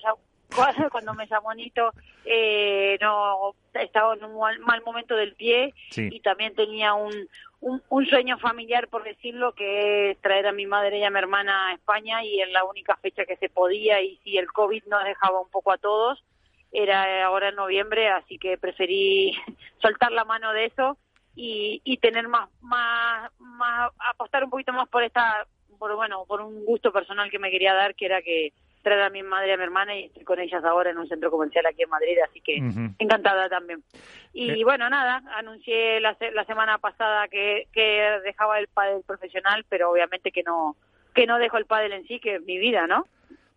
cuando, 0.55 0.91
cuando 0.91 1.15
me 1.15 1.27
llamó 1.27 1.53
Nito, 1.55 1.93
eh, 2.25 2.97
no 3.01 3.55
estaba 3.75 4.15
en 4.15 4.25
un 4.25 4.39
mal, 4.39 4.59
mal 4.61 4.83
momento 4.83 5.17
del 5.17 5.35
pie 5.35 5.75
sí. 5.91 6.09
y 6.13 6.21
también 6.21 6.55
tenía 6.55 6.95
un, 6.95 7.13
un, 7.61 7.83
un, 7.89 8.07
sueño 8.07 8.39
familiar, 8.39 8.89
por 8.89 9.03
decirlo, 9.03 9.53
que 9.53 10.11
es 10.11 10.19
traer 10.21 10.47
a 10.47 10.53
mi 10.53 10.67
madre 10.67 10.99
y 10.99 11.05
a 11.05 11.11
mi 11.11 11.19
hermana 11.19 11.69
a 11.69 11.75
España 11.75 12.23
y 12.23 12.41
en 12.41 12.53
la 12.53 12.65
única 12.65 12.97
fecha 12.97 13.25
que 13.25 13.37
se 13.37 13.49
podía 13.49 14.01
y 14.03 14.17
si 14.19 14.37
el 14.37 14.53
COVID 14.53 14.85
nos 14.85 15.05
dejaba 15.05 15.41
un 15.41 15.51
poco 15.51 15.73
a 15.73 15.79
todos, 15.79 16.23
era 16.71 17.25
ahora 17.25 17.49
en 17.49 17.57
noviembre, 17.57 18.09
así 18.09 18.39
que 18.39 18.59
preferí 18.59 19.33
soltar 19.83 20.13
la 20.13 20.25
mano 20.25 20.53
de 20.53 20.67
eso 20.67 20.99
y, 21.37 21.81
y 21.85 21.97
tener 21.99 22.29
más, 22.29 22.49
más, 22.61 23.31
más, 23.39 23.91
apostar 24.11 24.45
un 24.45 24.51
poquito 24.51 24.73
más 24.73 24.89
por 24.89 25.03
esta, 25.03 25.47
por 25.79 25.95
bueno, 25.97 26.25
por 26.27 26.41
un 26.41 26.65
gusto 26.65 26.93
personal 26.93 27.31
que 27.31 27.39
me 27.39 27.51
quería 27.51 27.75
dar, 27.75 27.95
que 27.95 28.07
era 28.07 28.23
que 28.23 28.53
traer 28.83 29.03
a 29.03 29.11
mi 29.11 29.23
madre 29.23 29.49
y 29.49 29.53
a 29.53 29.57
mi 29.57 29.63
hermana 29.65 29.97
y 29.97 30.05
estoy 30.05 30.25
con 30.25 30.39
ellas 30.39 30.63
ahora 30.63 30.91
en 30.91 30.99
un 30.99 31.09
centro 31.09 31.31
comercial 31.31 31.65
aquí 31.67 31.83
en 31.83 31.89
Madrid, 31.89 32.19
así 32.29 32.41
que 32.41 32.61
uh 32.61 32.65
-huh. 32.65 32.95
encantada 32.99 33.49
también. 33.49 33.83
Y 34.33 34.61
eh. 34.61 34.65
bueno, 34.65 34.89
nada, 34.91 35.23
anuncié 35.37 36.01
la, 36.01 36.17
la 36.35 36.45
semana 36.45 36.79
pasada 36.79 37.27
que, 37.29 37.67
que 37.73 38.21
dejaba 38.25 38.59
el 38.59 38.69
pádel 38.69 39.03
profesional, 39.07 39.65
pero 39.69 39.91
obviamente 39.91 40.31
que 40.31 40.43
no 40.43 40.77
que 41.15 41.27
no 41.27 41.39
dejo 41.39 41.57
el 41.59 41.67
pádel 41.67 41.93
en 41.93 42.07
sí, 42.07 42.19
que 42.21 42.37
es 42.37 42.43
mi 42.43 42.59
vida, 42.59 42.87
¿no? 42.87 43.07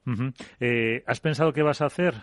Uh 0.05 0.11
-huh. 0.11 0.33
eh, 0.59 1.03
¿Has 1.07 1.19
pensado 1.19 1.51
qué 1.53 1.63
vas 1.63 1.81
a 1.81 1.87
hacer? 1.87 2.13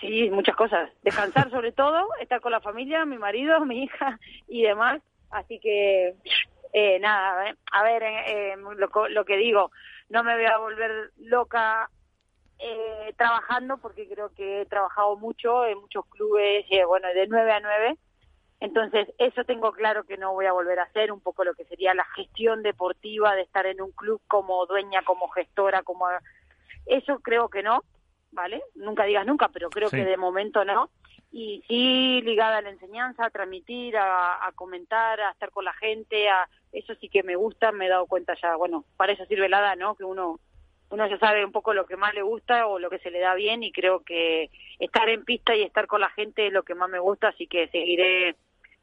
Sí, 0.00 0.30
muchas 0.30 0.56
cosas. 0.56 0.90
Descansar 1.02 1.50
sobre 1.50 1.72
todo, 1.72 2.08
estar 2.20 2.40
con 2.40 2.52
la 2.52 2.60
familia, 2.60 3.04
mi 3.04 3.18
marido, 3.18 3.64
mi 3.64 3.84
hija 3.84 4.18
y 4.48 4.62
demás. 4.62 5.02
Así 5.30 5.60
que, 5.60 6.14
eh, 6.72 6.98
nada, 6.98 7.54
a 7.72 7.82
ver, 7.82 8.02
eh, 8.02 8.56
lo, 8.56 9.08
lo, 9.08 9.24
que 9.24 9.36
digo, 9.36 9.70
no 10.08 10.24
me 10.24 10.34
voy 10.34 10.46
a 10.46 10.58
volver 10.58 11.10
loca 11.18 11.88
eh, 12.58 13.14
trabajando 13.16 13.78
porque 13.78 14.08
creo 14.08 14.34
que 14.34 14.62
he 14.62 14.66
trabajado 14.66 15.16
mucho 15.16 15.64
en 15.66 15.78
muchos 15.78 16.04
clubes, 16.06 16.66
eh, 16.70 16.84
bueno, 16.84 17.08
de 17.08 17.26
9 17.26 17.52
a 17.52 17.60
9. 17.60 17.96
Entonces, 18.60 19.08
eso 19.18 19.44
tengo 19.44 19.72
claro 19.72 20.04
que 20.04 20.18
no 20.18 20.32
voy 20.32 20.46
a 20.46 20.52
volver 20.52 20.78
a 20.80 20.84
hacer, 20.84 21.12
un 21.12 21.20
poco 21.20 21.44
lo 21.44 21.54
que 21.54 21.64
sería 21.64 21.94
la 21.94 22.04
gestión 22.16 22.62
deportiva 22.62 23.34
de 23.34 23.42
estar 23.42 23.64
en 23.66 23.80
un 23.80 23.92
club 23.92 24.20
como 24.26 24.66
dueña, 24.66 25.02
como 25.02 25.28
gestora, 25.28 25.82
como... 25.82 26.06
Eso 26.86 27.20
creo 27.20 27.48
que 27.48 27.62
no, 27.62 27.84
¿vale? 28.32 28.62
Nunca 28.74 29.04
digas 29.04 29.26
nunca, 29.26 29.48
pero 29.48 29.70
creo 29.70 29.88
sí. 29.88 29.96
que 29.96 30.04
de 30.04 30.16
momento 30.16 30.64
no. 30.64 30.90
y 31.32 31.62
sí 31.68 32.20
ligada 32.22 32.58
a 32.58 32.62
la 32.62 32.70
enseñanza, 32.70 33.26
a 33.26 33.30
transmitir, 33.30 33.96
a, 33.96 34.46
a, 34.46 34.52
comentar, 34.52 35.20
a 35.20 35.30
estar 35.30 35.50
con 35.50 35.64
la 35.64 35.72
gente, 35.74 36.28
a 36.28 36.48
eso 36.72 36.94
sí 36.96 37.08
que 37.08 37.22
me 37.22 37.36
gusta, 37.36 37.72
me 37.72 37.86
he 37.86 37.88
dado 37.88 38.06
cuenta 38.06 38.34
ya, 38.40 38.56
bueno, 38.56 38.84
para 38.96 39.12
eso 39.12 39.24
sirve 39.26 39.48
la 39.48 39.76
¿no? 39.76 39.94
Que 39.94 40.04
uno 40.04 40.40
uno 40.90 41.06
ya 41.06 41.18
sabe 41.18 41.44
un 41.44 41.52
poco 41.52 41.72
lo 41.72 41.86
que 41.86 41.96
más 41.96 42.14
le 42.14 42.22
gusta 42.22 42.66
o 42.66 42.78
lo 42.78 42.90
que 42.90 42.98
se 42.98 43.10
le 43.10 43.20
da 43.20 43.34
bien 43.34 43.62
y 43.62 43.72
creo 43.72 44.00
que 44.00 44.50
estar 44.78 45.08
en 45.08 45.24
pista 45.24 45.54
y 45.54 45.62
estar 45.62 45.86
con 45.86 46.00
la 46.00 46.10
gente 46.10 46.48
es 46.48 46.52
lo 46.52 46.64
que 46.64 46.74
más 46.74 46.90
me 46.90 46.98
gusta, 46.98 47.28
así 47.28 47.46
que 47.46 47.68
seguiré 47.68 48.34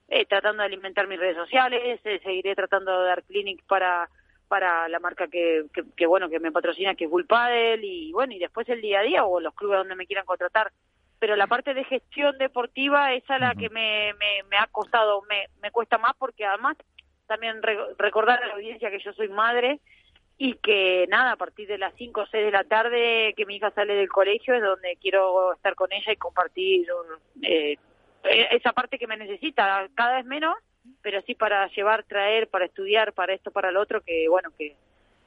eh, 0.07 0.25
tratando 0.25 0.61
de 0.61 0.67
alimentar 0.67 1.05
mis 1.07 1.19
redes 1.19 1.35
sociales, 1.35 1.99
eh, 2.05 2.19
seguiré 2.23 2.55
tratando 2.55 2.97
de 3.01 3.07
dar 3.07 3.23
clinic 3.23 3.61
para 3.67 4.09
para 4.47 4.87
la 4.87 4.99
marca 4.99 5.27
que, 5.27 5.65
que, 5.95 6.05
bueno 6.05 6.29
que 6.29 6.39
me 6.39 6.51
patrocina 6.51 6.95
que 6.95 7.05
es 7.05 7.09
Bull 7.09 7.25
Paddle 7.25 7.85
y 7.85 8.11
bueno 8.11 8.33
y 8.33 8.39
después 8.39 8.67
el 8.69 8.81
día 8.81 8.99
a 8.99 9.03
día 9.03 9.25
o 9.25 9.39
los 9.39 9.53
clubes 9.53 9.79
donde 9.79 9.95
me 9.95 10.07
quieran 10.07 10.25
contratar. 10.25 10.71
Pero 11.19 11.35
la 11.35 11.47
parte 11.47 11.73
de 11.73 11.83
gestión 11.83 12.37
deportiva 12.37 13.13
esa 13.13 13.35
es 13.35 13.41
la 13.41 13.55
que 13.55 13.69
me, 13.69 14.13
me, 14.19 14.43
me 14.49 14.57
ha 14.57 14.67
costado 14.67 15.21
me, 15.23 15.47
me 15.61 15.71
cuesta 15.71 15.97
más 15.97 16.13
porque 16.17 16.45
además 16.45 16.77
también 17.27 17.61
recordar 17.97 18.41
a 18.41 18.47
la 18.47 18.53
audiencia 18.53 18.89
que 18.89 18.99
yo 18.99 19.13
soy 19.13 19.27
madre 19.27 19.79
y 20.37 20.53
que 20.55 21.07
nada, 21.09 21.31
a 21.31 21.35
partir 21.35 21.67
de 21.67 21.77
las 21.77 21.93
5 21.95 22.21
o 22.21 22.25
6 22.27 22.45
de 22.45 22.51
la 22.51 22.63
tarde 22.63 23.33
que 23.35 23.45
mi 23.45 23.55
hija 23.55 23.71
sale 23.71 23.95
del 23.95 24.09
colegio 24.09 24.53
es 24.53 24.61
donde 24.61 24.97
quiero 25.01 25.53
estar 25.53 25.73
con 25.75 25.91
ella 25.91 26.11
y 26.11 26.17
compartir 26.17 26.87
eh, 27.41 27.77
esa 28.23 28.71
parte 28.73 28.99
que 28.99 29.07
me 29.07 29.17
necesita, 29.17 29.87
cada 29.95 30.17
vez 30.17 30.25
menos, 30.25 30.55
pero 31.01 31.21
sí 31.21 31.35
para 31.35 31.67
llevar, 31.69 32.03
traer, 32.03 32.47
para 32.47 32.65
estudiar, 32.65 33.13
para 33.13 33.33
esto, 33.33 33.51
para 33.51 33.71
lo 33.71 33.81
otro, 33.81 34.01
que 34.01 34.27
bueno, 34.29 34.51
que 34.57 34.75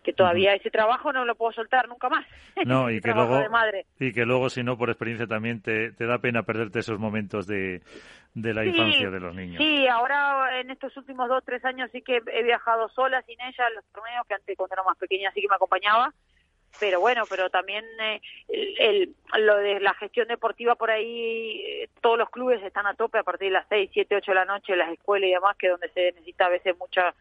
que 0.02 0.12
todavía 0.12 0.54
ese 0.54 0.70
trabajo 0.70 1.12
no 1.12 1.24
lo 1.24 1.34
puedo 1.34 1.52
soltar 1.52 1.88
nunca 1.88 2.08
más. 2.08 2.26
No, 2.66 2.90
y 2.90 3.00
que 3.00 3.12
luego 3.12 3.40
y 3.98 4.12
que 4.12 4.26
luego 4.26 4.50
si 4.50 4.62
no 4.62 4.76
por 4.76 4.90
experiencia 4.90 5.26
también 5.26 5.62
te, 5.62 5.92
te 5.92 6.04
da 6.04 6.18
pena 6.18 6.42
perderte 6.42 6.80
esos 6.80 6.98
momentos 6.98 7.46
de, 7.46 7.80
de 8.34 8.54
la 8.54 8.66
infancia 8.66 9.08
de 9.08 9.20
los 9.20 9.34
niños. 9.34 9.56
Sí, 9.62 9.86
ahora 9.88 10.60
en 10.60 10.70
estos 10.70 10.94
últimos 10.96 11.28
dos, 11.28 11.42
tres 11.44 11.64
años 11.64 11.88
sí 11.90 12.02
que 12.02 12.20
he 12.32 12.42
viajado 12.42 12.88
sola, 12.90 13.22
sin 13.22 13.40
ella, 13.40 13.66
a 13.66 13.70
los 13.70 13.84
torneos, 13.92 14.26
que 14.26 14.34
antes 14.34 14.56
cuando 14.58 14.74
era 14.74 14.82
más 14.82 14.98
pequeña 14.98 15.30
sí 15.32 15.40
que 15.40 15.48
me 15.48 15.54
acompañaba, 15.54 16.12
pero 16.78 17.00
bueno, 17.00 17.24
pero 17.28 17.50
también 17.50 17.84
eh, 18.00 18.20
el, 18.48 19.14
lo 19.38 19.56
de 19.56 19.80
la 19.80 19.94
gestión 19.94 20.28
deportiva 20.28 20.74
por 20.76 20.90
ahí, 20.90 21.62
eh, 21.66 21.88
todos 22.00 22.18
los 22.18 22.30
clubes 22.30 22.62
están 22.62 22.86
a 22.86 22.94
tope 22.94 23.18
a 23.18 23.22
partir 23.22 23.48
de 23.48 23.54
las 23.54 23.66
seis, 23.68 23.90
siete, 23.92 24.16
ocho 24.16 24.30
de 24.30 24.36
la 24.36 24.44
noche, 24.44 24.76
las 24.76 24.92
escuelas 24.92 25.28
y 25.28 25.32
demás, 25.32 25.56
que 25.56 25.68
donde 25.68 25.88
se 25.90 26.12
necesita 26.12 26.46
a 26.46 26.50
veces 26.50 26.76
mucha 26.78 27.14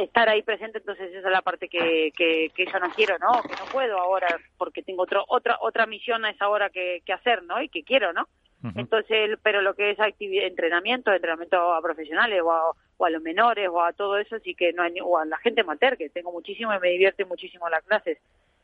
estar 0.00 0.28
ahí 0.28 0.42
presente, 0.42 0.78
entonces 0.78 1.10
esa 1.10 1.28
es 1.28 1.32
la 1.32 1.42
parte 1.42 1.68
que, 1.68 2.12
que, 2.16 2.50
que 2.54 2.66
yo 2.66 2.78
no 2.78 2.90
quiero, 2.90 3.18
¿no? 3.18 3.42
Que 3.42 3.54
no 3.56 3.66
puedo 3.70 3.98
ahora 3.98 4.28
porque 4.56 4.82
tengo 4.82 5.02
otro, 5.02 5.24
otra 5.28 5.58
otra 5.60 5.86
misión 5.86 6.24
a 6.24 6.30
esa 6.30 6.48
hora 6.48 6.70
que, 6.70 7.02
que 7.04 7.12
hacer, 7.12 7.42
¿no? 7.42 7.60
Y 7.60 7.68
que 7.68 7.82
quiero, 7.82 8.12
¿no? 8.12 8.28
Entonces, 8.74 9.38
pero 9.42 9.62
lo 9.62 9.74
que 9.74 9.90
es 9.90 9.98
entrenamiento, 10.20 11.12
entrenamiento 11.12 11.56
a 11.72 11.80
profesionales 11.80 12.40
o 12.42 12.50
a, 12.50 12.72
o 12.96 13.04
a 13.04 13.10
los 13.10 13.22
menores 13.22 13.68
o 13.70 13.82
a 13.82 13.92
todo 13.92 14.18
eso, 14.18 14.38
sí 14.40 14.54
que 14.54 14.72
no 14.72 14.82
hay, 14.82 14.94
o 15.02 15.18
a 15.18 15.24
la 15.24 15.38
gente 15.38 15.62
mater, 15.62 15.96
que 15.96 16.08
tengo 16.08 16.32
muchísimo 16.32 16.74
y 16.74 16.80
me 16.80 16.90
divierte 16.90 17.24
muchísimo 17.24 17.68
las 17.68 17.84
clases. 17.84 18.18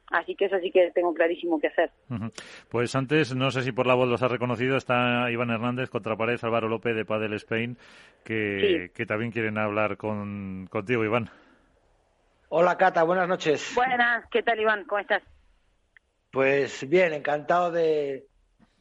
Así 0.08 0.34
que 0.34 0.46
eso 0.46 0.58
sí 0.60 0.70
que 0.70 0.90
tengo 0.90 1.14
clarísimo 1.14 1.58
que 1.58 1.68
hacer. 1.68 1.90
Pues 2.68 2.94
antes, 2.94 3.34
no 3.34 3.50
sé 3.50 3.62
si 3.62 3.72
por 3.72 3.86
la 3.86 3.94
voz 3.94 4.08
los 4.08 4.22
ha 4.22 4.28
reconocido, 4.28 4.76
está 4.76 5.30
Iván 5.30 5.50
Hernández, 5.50 5.88
contra 5.88 6.16
pared 6.16 6.38
Álvaro 6.42 6.68
López 6.68 6.94
de 6.94 7.04
Padel 7.04 7.32
Spain, 7.34 7.78
que, 8.24 8.90
que 8.94 9.06
también 9.06 9.30
quieren 9.30 9.56
hablar 9.56 9.96
con, 9.96 10.66
contigo, 10.70 11.04
Iván. 11.04 11.30
Hola, 12.50 12.76
Cata, 12.76 13.04
buenas 13.04 13.28
noches. 13.28 13.72
Buenas, 13.74 14.26
¿qué 14.30 14.42
tal, 14.42 14.60
Iván? 14.60 14.84
¿Cómo 14.84 14.98
estás? 15.00 15.22
Pues 16.30 16.86
bien, 16.88 17.14
encantado 17.14 17.70
de, 17.70 18.26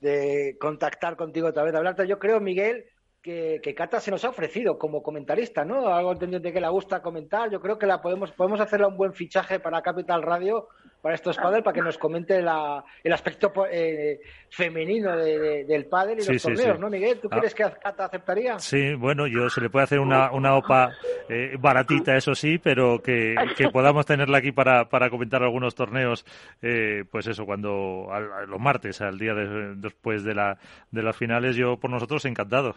de 0.01 0.57
contactar 0.59 1.15
contigo 1.17 1.47
otra 1.49 1.63
vez, 1.63 1.75
hablarte. 1.75 2.07
Yo 2.07 2.19
creo, 2.19 2.39
Miguel, 2.41 2.85
que, 3.21 3.59
que, 3.61 3.75
Cata 3.75 3.99
se 3.99 4.11
nos 4.11 4.25
ha 4.25 4.29
ofrecido 4.29 4.77
como 4.77 5.03
comentarista, 5.03 5.63
¿no? 5.63 5.87
Algo 5.93 6.13
entendiente 6.13 6.51
que 6.51 6.61
le 6.61 6.69
gusta 6.69 7.01
comentar. 7.01 7.51
Yo 7.51 7.59
creo 7.61 7.77
que 7.77 7.85
la 7.85 8.01
podemos, 8.01 8.31
podemos 8.31 8.59
hacerle 8.59 8.87
un 8.87 8.97
buen 8.97 9.13
fichaje 9.13 9.59
para 9.59 9.81
Capital 9.81 10.21
Radio 10.23 10.67
para 11.01 11.15
estos 11.15 11.37
pádel 11.37 11.63
para 11.63 11.73
que 11.73 11.81
nos 11.81 11.97
comente 11.97 12.41
la, 12.41 12.83
el 13.03 13.11
aspecto 13.11 13.51
eh, 13.71 14.19
femenino 14.49 15.17
del 15.17 15.85
pádel 15.87 16.19
y 16.19 16.25
los 16.31 16.41
torneos, 16.41 16.79
¿no, 16.79 16.89
Miguel? 16.89 17.19
¿Tú 17.19 17.27
ah. 17.31 17.37
crees 17.39 17.55
que 17.55 17.63
Cata 17.63 18.05
aceptaría? 18.05 18.59
Sí, 18.59 18.93
bueno, 18.95 19.27
yo 19.27 19.49
se 19.49 19.61
le 19.61 19.69
puede 19.69 19.85
hacer 19.85 19.99
una, 19.99 20.31
una 20.31 20.55
OPA 20.55 20.91
eh, 21.27 21.55
baratita, 21.59 22.15
eso 22.15 22.35
sí, 22.35 22.59
pero 22.59 23.01
que, 23.01 23.35
que, 23.57 23.69
podamos 23.69 24.05
tenerla 24.05 24.37
aquí 24.37 24.51
para, 24.51 24.89
para 24.89 25.09
comentar 25.09 25.41
algunos 25.41 25.73
torneos, 25.73 26.25
eh, 26.61 27.03
pues 27.09 27.27
eso, 27.27 27.45
cuando 27.45 28.07
los 28.47 28.59
martes, 28.59 29.01
al 29.01 29.17
día 29.17 29.33
después 29.33 30.23
de, 30.23 30.35
la, 30.35 30.57
de 30.91 31.03
las 31.03 31.17
finales, 31.17 31.55
yo 31.55 31.77
por 31.77 31.89
nosotros 31.89 32.25
encantado. 32.25 32.75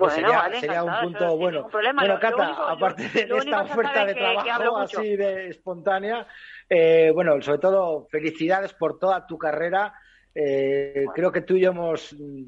Pues 0.00 0.14
sería, 0.14 0.50
sería 0.58 0.82
un 0.82 0.92
punto 1.02 1.36
bueno. 1.36 1.68
Bueno, 1.70 2.18
Cata, 2.18 2.70
aparte 2.70 3.02
de 3.02 3.36
esta 3.36 3.62
oferta 3.62 4.06
de 4.06 4.14
trabajo 4.14 4.78
así 4.78 5.14
de 5.14 5.48
espontánea, 5.48 6.26
eh, 6.70 7.10
bueno, 7.12 7.40
sobre 7.42 7.58
todo 7.58 8.06
felicidades 8.10 8.72
por 8.72 8.98
toda 8.98 9.26
tu 9.26 9.36
carrera. 9.36 9.92
Eh, 10.34 11.04
creo 11.14 11.30
que 11.30 11.42
tú 11.42 11.56
y 11.56 11.60
yo 11.60 11.72
hemos 11.72 12.14
mm, 12.14 12.44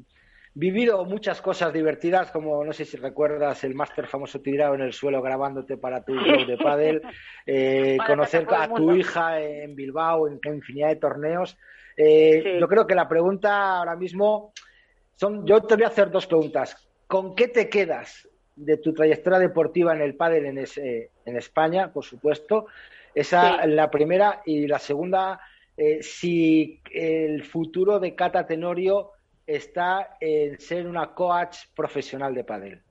vivido 0.55 1.05
muchas 1.05 1.43
cosas 1.43 1.71
divertidas, 1.71 2.31
como 2.31 2.65
no 2.65 2.73
sé 2.73 2.85
si 2.85 2.97
recuerdas 2.97 3.63
el 3.63 3.75
máster 3.75 4.07
famoso 4.07 4.41
tirado 4.41 4.73
en 4.73 4.81
el 4.81 4.93
suelo 4.93 5.21
grabándote 5.21 5.77
para 5.77 6.03
tu 6.03 6.13
blog 6.13 6.47
de 6.47 6.57
pádel, 6.57 7.01
eh, 7.45 7.97
conocer 8.07 8.47
a 8.49 8.67
tu 8.67 8.95
hija 8.95 9.39
en 9.39 9.75
Bilbao, 9.75 10.27
en, 10.27 10.39
infinidad 10.43 10.89
de 10.89 10.95
torneos. 10.95 11.55
Yo 11.95 12.67
creo 12.67 12.87
que 12.87 12.95
la 12.95 13.07
pregunta 13.07 13.77
ahora 13.77 13.95
mismo 13.95 14.53
son, 15.17 15.45
yo 15.45 15.61
te 15.61 15.75
voy 15.75 15.83
a 15.83 15.89
hacer 15.89 16.09
dos 16.09 16.25
preguntas. 16.25 16.89
¿Con 17.13 17.35
qué 17.35 17.47
te 17.47 17.69
quedas 17.69 18.27
de 18.55 18.77
tu 18.77 18.91
trayectoria 18.91 19.37
deportiva 19.37 19.93
en 19.93 20.01
el 20.01 20.15
pádel 20.15 20.47
en, 20.47 20.57
en 20.57 21.37
España, 21.37 21.93
por 21.93 22.03
supuesto? 22.03 22.65
Esa 23.13 23.67
la 23.67 23.91
primera. 23.91 24.41
Y 24.47 24.65
la 24.65 24.79
segunda, 24.79 25.39
eh, 25.77 26.01
si 26.01 26.81
el 26.91 27.43
futuro 27.43 27.99
de 27.99 28.15
Cata 28.15 28.47
Tenorio 28.47 29.11
está 29.45 30.17
en 30.19 30.59
ser 30.59 30.87
una 30.87 31.13
coach 31.13 31.67
profesional 31.75 32.33
de 32.33 32.43
pádel. 32.45 32.81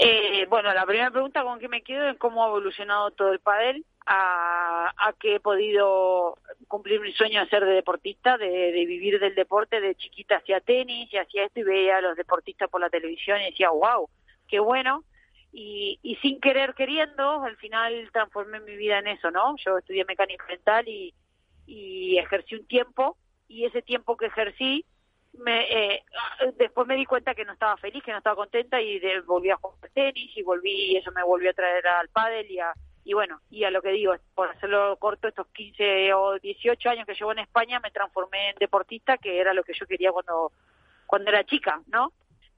Eh, 0.00 0.46
bueno, 0.48 0.72
la 0.72 0.86
primera 0.86 1.10
pregunta 1.10 1.42
con 1.42 1.58
que 1.58 1.68
me 1.68 1.82
quedo 1.82 2.08
es 2.08 2.16
cómo 2.16 2.42
ha 2.42 2.48
evolucionado 2.48 3.10
todo 3.10 3.34
el 3.34 3.40
pádel, 3.40 3.84
a, 4.06 4.92
a 4.96 5.12
que 5.14 5.36
he 5.36 5.40
podido 5.40 6.38
cumplir 6.68 7.00
mi 7.00 7.12
sueño 7.12 7.40
de 7.40 7.48
ser 7.48 7.64
de 7.64 7.72
deportista, 7.72 8.36
de, 8.36 8.48
de, 8.48 8.86
vivir 8.86 9.18
del 9.18 9.34
deporte, 9.34 9.80
de 9.80 9.94
chiquita 9.94 10.36
hacía 10.36 10.60
tenis 10.60 11.12
y 11.12 11.16
hacía 11.16 11.44
esto 11.44 11.60
y 11.60 11.64
veía 11.64 11.98
a 11.98 12.00
los 12.02 12.16
deportistas 12.16 12.68
por 12.68 12.80
la 12.80 12.90
televisión 12.90 13.40
y 13.40 13.46
decía, 13.46 13.70
wow, 13.70 14.08
qué 14.48 14.60
bueno, 14.60 15.04
y, 15.52 15.98
y 16.02 16.16
sin 16.16 16.40
querer 16.40 16.74
queriendo, 16.74 17.42
al 17.42 17.56
final 17.56 18.10
transformé 18.12 18.60
mi 18.60 18.76
vida 18.76 18.98
en 18.98 19.06
eso, 19.06 19.30
¿no? 19.30 19.56
Yo 19.56 19.78
estudié 19.78 20.04
mecánica 20.04 20.44
mental 20.46 20.88
y, 20.88 21.14
y 21.66 22.18
ejercí 22.18 22.56
un 22.56 22.66
tiempo 22.66 23.16
y 23.48 23.64
ese 23.64 23.80
tiempo 23.80 24.16
que 24.16 24.26
ejercí 24.26 24.84
me, 25.38 25.94
eh, 25.94 26.04
después 26.56 26.86
me 26.86 26.96
di 26.96 27.06
cuenta 27.06 27.34
que 27.34 27.44
no 27.44 27.52
estaba 27.52 27.76
feliz, 27.76 28.02
que 28.04 28.12
no 28.12 28.18
estaba 28.18 28.36
contenta 28.36 28.80
y 28.80 29.00
volví 29.26 29.50
a 29.50 29.56
jugar 29.56 29.90
tenis 29.92 30.30
y 30.36 30.42
volví 30.42 30.92
y 30.92 30.96
eso 30.96 31.10
me 31.12 31.24
volvió 31.24 31.50
a 31.50 31.54
traer 31.54 31.86
al 31.86 32.08
pádel 32.08 32.50
y 32.50 32.58
a, 32.60 32.72
y 33.04 33.12
bueno, 33.12 33.40
y 33.50 33.64
a 33.64 33.70
lo 33.70 33.82
que 33.82 33.90
digo, 33.90 34.14
por 34.34 34.48
hacerlo 34.48 34.96
corto, 34.96 35.28
estos 35.28 35.46
15 35.48 36.14
o 36.14 36.38
18 36.38 36.88
años 36.88 37.06
que 37.06 37.14
llevo 37.14 37.32
en 37.32 37.40
España 37.40 37.78
me 37.80 37.90
transformé 37.90 38.50
en 38.50 38.56
deportista, 38.56 39.18
que 39.18 39.38
era 39.38 39.52
lo 39.52 39.62
que 39.62 39.74
yo 39.78 39.86
quería 39.86 40.10
cuando, 40.10 40.52
cuando 41.06 41.30
era 41.30 41.44
chica, 41.44 41.82
¿no? 41.88 42.12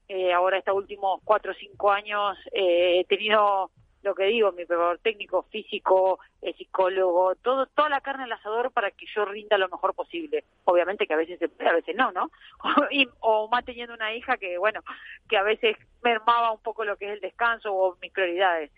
Eh, 0.07 0.31
ahora 0.31 0.57
estos 0.57 0.73
últimos 0.73 1.19
cuatro 1.25 1.51
o 1.51 1.55
cinco 1.55 1.91
años 1.91 2.37
eh, 2.53 3.01
he 3.01 3.05
tenido 3.05 3.71
lo 4.03 4.15
que 4.15 4.23
digo, 4.25 4.53
mi 4.53 4.63
preparador 4.63 4.99
técnico, 4.99 5.43
físico, 5.51 6.19
eh, 6.41 6.53
psicólogo, 6.53 7.35
todo, 7.35 7.65
toda 7.65 7.89
la 7.89 7.99
carne 7.99 8.23
al 8.23 8.31
asador 8.31 8.71
para 8.71 8.91
que 8.91 9.05
yo 9.13 9.25
rinda 9.25 9.57
lo 9.57 9.67
mejor 9.67 9.93
posible. 9.93 10.45
Obviamente 10.63 11.07
que 11.07 11.13
a 11.13 11.17
veces 11.17 11.39
a 11.41 11.73
veces 11.73 11.93
no, 11.93 12.13
¿no? 12.13 12.31
o 13.19 13.49
más 13.49 13.65
teniendo 13.65 13.93
una 13.93 14.13
hija 14.13 14.37
que, 14.37 14.57
bueno, 14.57 14.81
que 15.27 15.35
a 15.35 15.43
veces 15.43 15.75
mermaba 16.03 16.51
un 16.51 16.61
poco 16.61 16.85
lo 16.85 16.95
que 16.95 17.07
es 17.07 17.11
el 17.11 17.19
descanso 17.19 17.73
o 17.73 17.97
mis 18.01 18.13
prioridades. 18.13 18.71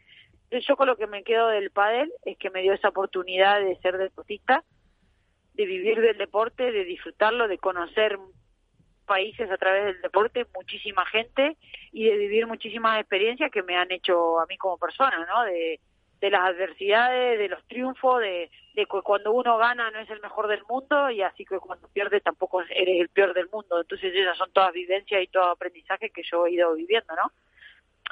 Yo 0.52 0.76
con 0.76 0.88
lo 0.88 0.98
que 0.98 1.08
me 1.08 1.24
quedo 1.24 1.48
del 1.50 1.70
pádel 1.70 2.12
es 2.26 2.38
que 2.38 2.50
me 2.50 2.62
dio 2.62 2.74
esa 2.74 2.90
oportunidad 2.90 3.60
de 3.60 3.76
ser 3.78 3.98
deportista, 3.98 4.64
de 5.54 5.66
vivir 5.66 6.02
del 6.02 6.18
deporte, 6.18 6.72
de 6.72 6.86
disfrutarlo, 6.86 7.48
de 7.48 7.58
conocer 7.58 8.18
países 9.06 9.50
a 9.52 9.58
través 9.58 9.86
del 9.86 10.02
deporte, 10.02 10.46
muchísima 10.56 11.06
gente 11.06 11.58
y 11.92 12.06
de 12.06 12.18
vivir 12.18 12.48
muchísimas 12.48 13.00
experiencias 13.00 13.52
que 13.52 13.64
me 13.64 13.76
han 13.76 13.92
hecho 13.92 14.40
a 14.40 14.46
mí 14.46 14.58
como 14.58 14.78
persona, 14.78 15.26
¿no? 15.26 15.44
De, 15.44 15.80
de 16.20 16.30
las 16.30 16.42
adversidades, 16.42 17.40
de 17.40 17.48
los 17.48 17.64
triunfos, 17.68 18.22
de, 18.22 18.50
de 18.74 18.86
que 18.86 19.02
cuando 19.04 19.32
uno 19.32 19.58
gana 19.58 19.90
no 19.92 20.00
es 20.00 20.10
el 20.10 20.22
mejor 20.22 20.48
del 20.48 20.64
mundo 20.70 21.10
y 21.10 21.22
así 21.22 21.46
que 21.46 21.60
cuando 21.60 21.88
pierdes 21.90 22.24
tampoco 22.24 22.62
eres 22.62 23.02
el 23.02 23.10
peor 23.10 23.34
del 23.34 23.50
mundo. 23.50 23.82
Entonces 23.82 24.14
esas 24.14 24.38
son 24.38 24.52
todas 24.52 24.74
vivencias 24.74 25.22
y 25.22 25.28
todo 25.28 25.46
aprendizaje 25.52 26.10
que 26.10 26.24
yo 26.24 26.46
he 26.46 26.52
ido 26.52 26.74
viviendo, 26.76 27.16
¿no? 27.16 27.32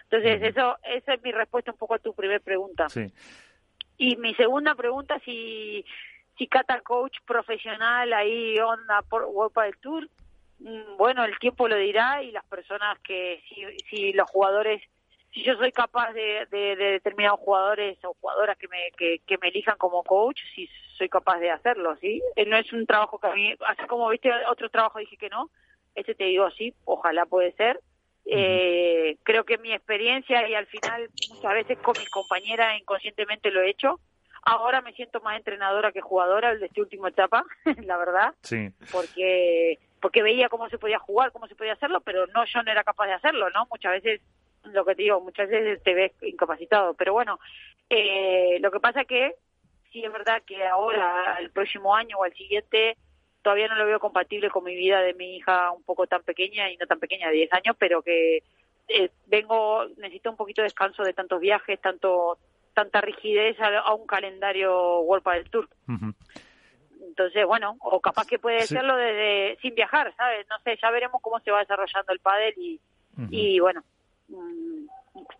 Entonces 0.09 0.41
eso 0.41 0.77
esa 0.83 1.13
es 1.13 1.21
mi 1.23 1.31
respuesta 1.31 1.71
un 1.71 1.77
poco 1.77 1.95
a 1.95 1.99
tu 1.99 2.13
primera 2.13 2.39
pregunta. 2.39 2.89
Sí. 2.89 3.11
Y 3.97 4.15
mi 4.17 4.33
segunda 4.35 4.75
pregunta 4.75 5.19
si 5.25 5.83
si 6.37 6.47
Cata 6.47 6.81
Coach 6.81 7.17
profesional 7.25 8.13
ahí 8.13 8.57
onda 8.59 9.01
por 9.09 9.23
World 9.25 9.55
del 9.55 9.77
Tour 9.79 10.09
mm, 10.59 10.97
bueno, 10.97 11.25
el 11.25 11.37
tiempo 11.39 11.67
lo 11.67 11.75
dirá 11.75 12.23
y 12.23 12.31
las 12.31 12.45
personas 12.45 12.99
que, 12.99 13.41
si, 13.49 13.63
si 13.89 14.13
los 14.13 14.29
jugadores, 14.29 14.81
si 15.33 15.43
yo 15.43 15.55
soy 15.57 15.71
capaz 15.71 16.13
de, 16.13 16.45
de, 16.51 16.75
de 16.75 16.91
determinados 16.91 17.39
jugadores 17.39 17.97
o 18.03 18.15
jugadoras 18.21 18.57
que 18.57 18.67
me, 18.67 18.91
que, 18.97 19.19
que 19.25 19.37
me 19.39 19.49
elijan 19.49 19.77
como 19.77 20.03
coach, 20.03 20.39
si 20.55 20.69
soy 20.97 21.09
capaz 21.09 21.39
de 21.39 21.51
hacerlo, 21.51 21.95
¿sí? 21.97 22.21
Eh, 22.35 22.45
No 22.45 22.57
es 22.57 22.71
un 22.71 22.85
trabajo 22.85 23.19
que 23.19 23.27
a 23.27 23.33
mí, 23.33 23.53
así 23.65 23.83
como 23.87 24.09
viste 24.09 24.31
otro 24.49 24.69
trabajo 24.69 24.99
dije 24.99 25.17
que 25.17 25.29
no, 25.29 25.49
este 25.95 26.15
te 26.15 26.25
digo 26.25 26.49
sí, 26.51 26.73
ojalá 26.85 27.25
puede 27.25 27.51
ser. 27.53 27.79
Eh, 28.29 29.17
creo 29.23 29.45
que 29.45 29.57
mi 29.57 29.71
experiencia 29.73 30.47
y 30.49 30.53
al 30.53 30.65
final 30.67 31.09
muchas 31.33 31.53
veces 31.53 31.77
con 31.79 31.95
mis 31.97 32.09
compañeras 32.09 32.77
inconscientemente 32.79 33.51
lo 33.51 33.61
he 33.61 33.69
hecho. 33.69 33.99
Ahora 34.43 34.81
me 34.81 34.93
siento 34.93 35.19
más 35.21 35.37
entrenadora 35.37 35.91
que 35.91 36.01
jugadora 36.01 36.55
de 36.55 36.65
esta 36.65 36.81
última 36.81 37.09
etapa, 37.09 37.43
la 37.85 37.97
verdad, 37.97 38.33
Sí. 38.41 38.69
porque 38.91 39.79
porque 39.99 40.21
veía 40.21 40.47
cómo 40.47 40.69
se 40.69 40.77
podía 40.77 40.99
jugar, 40.99 41.31
cómo 41.31 41.47
se 41.47 41.55
podía 41.55 41.73
hacerlo, 41.73 42.01
pero 42.01 42.27
no 42.27 42.45
yo 42.45 42.61
no 42.63 42.71
era 42.71 42.83
capaz 42.83 43.07
de 43.07 43.13
hacerlo, 43.13 43.49
¿no? 43.49 43.65
Muchas 43.71 43.93
veces 43.93 44.21
lo 44.65 44.85
que 44.85 44.93
te 44.95 45.01
digo, 45.03 45.19
muchas 45.21 45.49
veces 45.49 45.81
te 45.81 45.93
ves 45.95 46.11
incapacitado, 46.21 46.93
pero 46.93 47.13
bueno, 47.13 47.39
eh, 47.89 48.57
lo 48.59 48.69
que 48.71 48.79
pasa 48.79 49.05
que 49.05 49.33
sí 49.91 50.03
es 50.05 50.11
verdad 50.11 50.43
que 50.45 50.65
ahora, 50.67 51.37
el 51.39 51.49
próximo 51.49 51.95
año 51.95 52.17
o 52.19 52.25
el 52.25 52.33
siguiente, 52.35 52.95
todavía 53.47 53.69
no 53.69 53.75
lo 53.75 53.85
veo 53.85 53.97
compatible 54.01 54.49
con 54.49 54.65
mi 54.65 54.75
vida 54.75 54.99
de 54.99 55.13
mi 55.13 55.37
hija 55.37 55.71
un 55.71 55.81
poco 55.83 56.05
tan 56.05 56.21
pequeña 56.21 56.69
y 56.69 56.75
no 56.75 56.85
tan 56.85 56.99
pequeña, 56.99 57.29
de 57.29 57.35
10 57.37 57.53
años, 57.53 57.77
pero 57.79 58.01
que 58.01 58.43
eh, 58.89 59.09
vengo, 59.25 59.85
necesito 59.95 60.29
un 60.29 60.35
poquito 60.35 60.61
de 60.61 60.65
descanso 60.65 61.01
de 61.01 61.13
tantos 61.13 61.39
viajes, 61.39 61.79
tanto 61.79 62.37
tanta 62.73 62.99
rigidez 62.99 63.57
a, 63.61 63.79
a 63.79 63.93
un 63.93 64.05
calendario 64.05 64.99
World 64.99 65.23
del 65.29 65.49
Tour. 65.49 65.69
Entonces, 67.07 67.45
bueno, 67.45 67.77
o 67.79 68.01
capaz 68.01 68.25
que 68.27 68.37
puede 68.37 68.67
Sí. 68.67 68.75
serlo 68.75 68.97
desde 68.97 69.57
sin 69.61 69.75
viajar, 69.75 70.13
¿sabes? 70.17 70.45
No 70.49 70.59
sé, 70.59 70.77
ya 70.81 70.91
veremos 70.91 71.21
cómo 71.21 71.39
se 71.39 71.49
va 71.51 71.59
desarrollando 71.59 72.11
el 72.11 72.19
pádel 72.19 72.53
y, 73.31 73.59
bueno, 73.61 73.81
mm, 74.27 74.76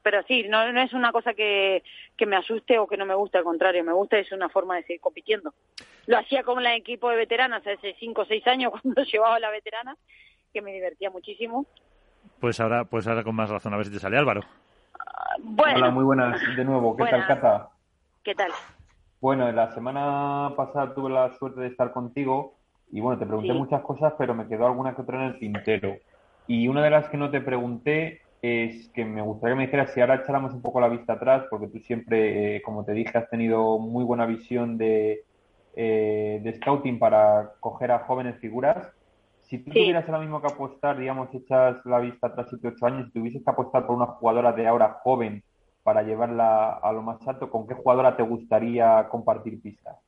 pero 0.03 0.23
sí, 0.23 0.45
no, 0.47 0.71
no 0.71 0.81
es 0.81 0.93
una 0.93 1.11
cosa 1.11 1.33
que, 1.33 1.83
que 2.15 2.25
me 2.25 2.35
asuste 2.35 2.77
o 2.79 2.87
que 2.87 2.97
no 2.97 3.05
me 3.05 3.15
guste, 3.15 3.37
al 3.37 3.43
contrario, 3.43 3.83
me 3.83 3.93
gusta, 3.93 4.17
es 4.17 4.31
una 4.31 4.49
forma 4.49 4.75
de 4.75 4.83
seguir 4.83 5.01
compitiendo. 5.01 5.53
Lo 6.05 6.17
hacía 6.17 6.43
como 6.43 6.61
en 6.61 6.67
el 6.67 6.77
equipo 6.77 7.09
de 7.09 7.17
veteranas 7.17 7.65
hace 7.65 7.95
cinco 7.99 8.21
o 8.21 8.25
seis 8.25 8.45
años 8.47 8.71
cuando 8.81 9.03
llevaba 9.03 9.39
la 9.39 9.49
veterana, 9.49 9.95
que 10.53 10.61
me 10.61 10.71
divertía 10.73 11.09
muchísimo. 11.09 11.65
Pues 12.39 12.59
ahora, 12.59 12.85
pues 12.85 13.07
ahora 13.07 13.23
con 13.23 13.35
más 13.35 13.49
razón, 13.49 13.73
a 13.73 13.77
ver 13.77 13.85
si 13.87 13.93
te 13.93 13.99
sale 13.99 14.17
Álvaro. 14.17 14.41
Bueno, 15.39 15.77
Hola, 15.77 15.89
muy 15.91 16.03
buenas 16.03 16.41
de 16.55 16.65
nuevo. 16.65 16.95
¿Qué 16.95 17.03
Buenas. 17.03 17.27
tal, 17.27 17.35
Cata? 17.41 17.69
¿qué 18.23 18.35
tal? 18.35 18.51
Bueno, 19.21 19.51
la 19.51 19.71
semana 19.73 20.53
pasada 20.55 20.93
tuve 20.93 21.09
la 21.09 21.33
suerte 21.37 21.61
de 21.61 21.67
estar 21.67 21.91
contigo 21.91 22.55
y 22.91 22.99
bueno, 23.01 23.17
te 23.19 23.25
pregunté 23.25 23.53
Sí. 23.53 23.57
muchas 23.57 23.81
cosas, 23.81 24.13
pero 24.17 24.33
me 24.33 24.47
quedó 24.47 24.65
alguna 24.67 24.95
que 24.95 25.01
otra 25.01 25.17
en 25.17 25.23
el 25.33 25.39
tintero. 25.39 25.95
Y 26.47 26.67
una 26.67 26.83
de 26.83 26.89
las 26.89 27.07
que 27.09 27.17
no 27.17 27.29
te 27.31 27.41
pregunté 27.41 28.21
es 28.41 28.91
que 28.93 29.05
me 29.05 29.21
gustaría 29.21 29.55
que 29.55 29.57
me 29.59 29.65
dijeras 29.65 29.93
si 29.93 30.01
ahora 30.01 30.15
echáramos 30.15 30.53
un 30.53 30.61
poco 30.61 30.79
la 30.81 30.89
vista 30.89 31.13
atrás, 31.13 31.45
porque 31.49 31.67
tú 31.67 31.79
siempre, 31.79 32.57
eh, 32.57 32.61
como 32.61 32.85
te 32.85 32.93
dije, 32.93 33.17
has 33.17 33.29
tenido 33.29 33.79
muy 33.79 34.03
buena 34.05 34.25
visión 34.25 34.77
de, 34.77 35.25
eh, 35.73 36.39
de 36.43 36.53
scouting 36.55 36.99
para 36.99 37.51
coger 37.59 37.91
a 37.91 37.99
jóvenes 38.05 38.39
figuras. 38.39 38.87
Si 39.41 39.59
tú 39.63 39.71
Sí. 39.71 39.79
tuvieras 39.81 40.05
ahora 40.07 40.19
mismo 40.19 40.41
que 40.41 40.47
apostar, 40.47 40.97
digamos, 40.97 41.33
echas 41.33 41.77
la 41.85 41.99
vista 41.99 42.27
atrás 42.27 42.47
7 42.49 42.67
8 42.69 42.85
años, 42.85 43.07
si 43.07 43.13
tuvieses 43.13 43.43
que 43.43 43.49
apostar 43.51 43.85
por 43.87 43.95
una 43.95 44.07
jugadora 44.07 44.51
de 44.53 44.67
ahora 44.67 44.99
joven 45.03 45.43
para 45.83 46.03
llevarla 46.03 46.73
a 46.73 46.91
lo 46.91 47.01
más 47.01 47.25
alto, 47.27 47.49
¿con 47.49 47.65
qué 47.67 47.73
jugadora 47.75 48.17
te 48.17 48.23
gustaría 48.23 49.07
compartir 49.09 49.61
pista? 49.61 49.99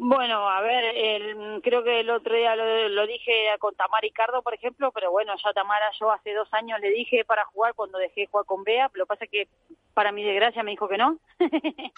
Bueno, 0.00 0.48
a 0.48 0.60
ver, 0.60 0.84
el- 0.94 1.60
creo 1.60 1.82
que 1.82 2.00
el 2.00 2.10
otro 2.10 2.34
día 2.36 2.54
lo, 2.54 2.88
lo 2.88 3.06
dije 3.06 3.32
con 3.58 3.74
Tamara 3.74 4.00
Ricardo, 4.02 4.42
por 4.42 4.54
ejemplo, 4.54 4.92
pero 4.92 5.10
bueno, 5.10 5.34
ya 5.44 5.52
Tamara 5.52 5.90
yo 5.98 6.12
hace 6.12 6.32
dos 6.34 6.48
años 6.54 6.78
le 6.80 6.90
dije 6.90 7.24
para 7.24 7.44
jugar 7.46 7.74
cuando 7.74 7.98
dejé 7.98 8.20
de 8.22 8.26
jugar 8.28 8.46
con 8.46 8.62
Bea, 8.62 8.88
lo 8.94 9.04
que 9.04 9.08
pasa 9.08 9.24
es 9.24 9.30
que 9.30 9.48
para 9.94 10.12
mi 10.12 10.22
desgracia 10.22 10.62
me 10.62 10.70
dijo 10.70 10.86
que 10.88 10.98
no, 10.98 11.18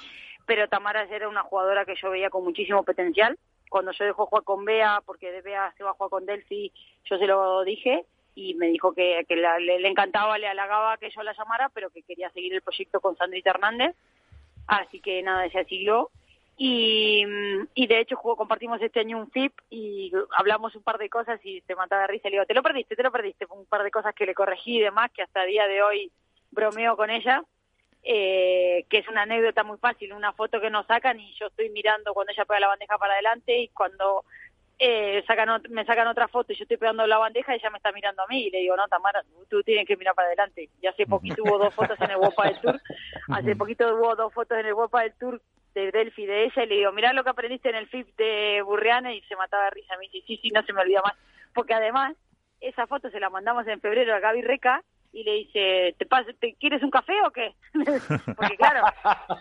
pero 0.46 0.66
Tamara 0.68 1.02
era 1.04 1.28
una 1.28 1.42
jugadora 1.42 1.84
que 1.84 1.94
yo 1.94 2.10
veía 2.10 2.30
con 2.30 2.42
muchísimo 2.44 2.82
potencial. 2.84 3.38
Cuando 3.68 3.92
yo 3.92 4.04
dejó 4.04 4.26
jugar 4.26 4.44
con 4.44 4.64
Bea, 4.64 5.00
porque 5.06 5.30
de 5.30 5.42
Bea 5.42 5.72
se 5.76 5.84
va 5.84 5.90
a 5.90 5.94
jugar 5.94 6.10
con 6.10 6.26
Delphi, 6.26 6.72
yo 7.04 7.18
se 7.18 7.26
lo 7.26 7.62
dije 7.64 8.04
y 8.34 8.54
me 8.54 8.66
dijo 8.68 8.94
que, 8.94 9.24
la- 9.28 9.58
le, 9.58 9.78
le 9.78 9.88
encantaba, 9.88 10.38
le 10.38 10.48
halagaba 10.48 10.96
que 10.96 11.10
yo 11.10 11.22
la 11.22 11.34
llamara, 11.34 11.68
pero 11.72 11.90
que 11.90 12.02
quería 12.02 12.30
seguir 12.30 12.54
el 12.54 12.62
proyecto 12.62 13.00
con 13.00 13.16
Sandrita 13.16 13.50
Hernández. 13.50 13.94
Así 14.66 15.00
que 15.00 15.22
nada, 15.22 15.44
ella 15.46 15.64
siguió. 15.64 16.10
Y, 16.62 17.24
mm, 17.24 17.68
y 17.72 17.86
de 17.86 18.00
hecho 18.00 18.16
jugó, 18.16 18.36
compartimos 18.36 18.82
este 18.82 19.00
año 19.00 19.16
un 19.16 19.30
FIP 19.30 19.50
y 19.70 20.12
hablamos 20.36 20.76
un 20.76 20.82
par 20.82 20.98
de 20.98 21.08
cosas 21.08 21.40
y 21.42 21.62
te 21.62 21.74
mataba 21.74 22.02
de 22.02 22.08
risa. 22.08 22.28
Le 22.28 22.32
digo, 22.32 22.44
te 22.44 22.52
lo 22.52 22.62
perdiste, 22.62 22.96
te 22.96 23.02
lo 23.02 23.10
perdiste. 23.10 23.46
Un 23.48 23.64
par 23.64 23.82
de 23.82 23.90
cosas 23.90 24.14
que 24.14 24.26
le 24.26 24.34
corregí 24.34 24.76
y 24.76 24.80
demás, 24.82 25.10
que 25.10 25.22
hasta 25.22 25.44
el 25.44 25.52
día 25.52 25.66
de 25.66 25.82
hoy 25.82 26.12
bromeo 26.50 26.98
con 26.98 27.08
ella. 27.08 27.42
Eh, 28.02 28.84
que 28.90 28.98
es 28.98 29.08
una 29.08 29.22
anécdota 29.22 29.64
muy 29.64 29.78
fácil, 29.78 30.12
una 30.12 30.32
foto 30.32 30.60
que 30.60 30.68
nos 30.68 30.86
sacan 30.86 31.18
y 31.20 31.34
yo 31.34 31.46
estoy 31.46 31.70
mirando 31.70 32.14
cuando 32.14 32.32
ella 32.32 32.46
pega 32.46 32.60
la 32.60 32.68
bandeja 32.68 32.96
para 32.98 33.14
adelante 33.14 33.58
y 33.58 33.68
cuando 33.68 34.24
eh, 34.82 35.22
sacan 35.26 35.48
ot- 35.50 35.68
me 35.68 35.84
sacan 35.84 36.08
otra 36.08 36.26
foto 36.26 36.52
y 36.52 36.56
yo 36.56 36.64
estoy 36.64 36.78
pegando 36.78 37.06
la 37.06 37.18
bandeja 37.18 37.54
ella 37.54 37.68
me 37.70 37.76
está 37.76 37.92
mirando 37.92 38.22
a 38.22 38.26
mí 38.26 38.46
y 38.46 38.50
le 38.50 38.58
digo, 38.60 38.76
no, 38.76 38.88
Tamara, 38.88 39.22
tú, 39.22 39.44
tú 39.48 39.62
tienes 39.62 39.86
que 39.86 39.96
mirar 39.96 40.14
para 40.14 40.28
adelante. 40.28 40.70
Y 40.80 40.86
hace 40.86 41.06
poquito 41.06 41.42
hubo 41.44 41.58
dos 41.58 41.74
fotos 41.74 42.00
en 42.00 42.10
el 42.10 42.16
Wopa 42.16 42.46
del 42.46 42.60
Tour, 42.60 42.80
hace 43.30 43.54
poquito 43.56 43.94
hubo 43.94 44.16
dos 44.16 44.32
fotos 44.32 44.58
en 44.58 44.66
el 44.66 44.74
Wopa 44.74 45.02
del 45.02 45.12
Tour 45.14 45.40
de 45.74 45.92
Delphi 45.92 46.26
de 46.26 46.44
ella 46.46 46.64
y 46.64 46.66
le 46.66 46.74
digo, 46.76 46.92
mirá 46.92 47.12
lo 47.12 47.22
que 47.22 47.30
aprendiste 47.30 47.68
en 47.68 47.76
el 47.76 47.86
FIP 47.88 48.16
de 48.16 48.62
Burriana 48.62 49.12
y 49.14 49.20
se 49.22 49.36
mataba 49.36 49.64
de 49.64 49.70
risa. 49.70 49.94
Me 49.98 50.08
dice, 50.08 50.26
sí, 50.26 50.38
sí, 50.42 50.50
no 50.50 50.62
se 50.64 50.72
me 50.72 50.80
olvida 50.80 51.02
más. 51.02 51.12
Porque 51.54 51.74
además, 51.74 52.16
esa 52.60 52.86
foto 52.86 53.08
se 53.10 53.20
la 53.20 53.30
mandamos 53.30 53.66
en 53.68 53.80
febrero 53.80 54.14
a 54.14 54.18
Gaby 54.18 54.42
Reca 54.42 54.82
y 55.12 55.24
le 55.24 55.32
dice, 55.32 55.96
¿te, 55.98 56.06
te 56.40 56.54
quieres 56.54 56.82
un 56.82 56.90
café 56.90 57.12
o 57.26 57.30
qué? 57.30 57.54
Porque 58.36 58.56
claro, 58.56 58.82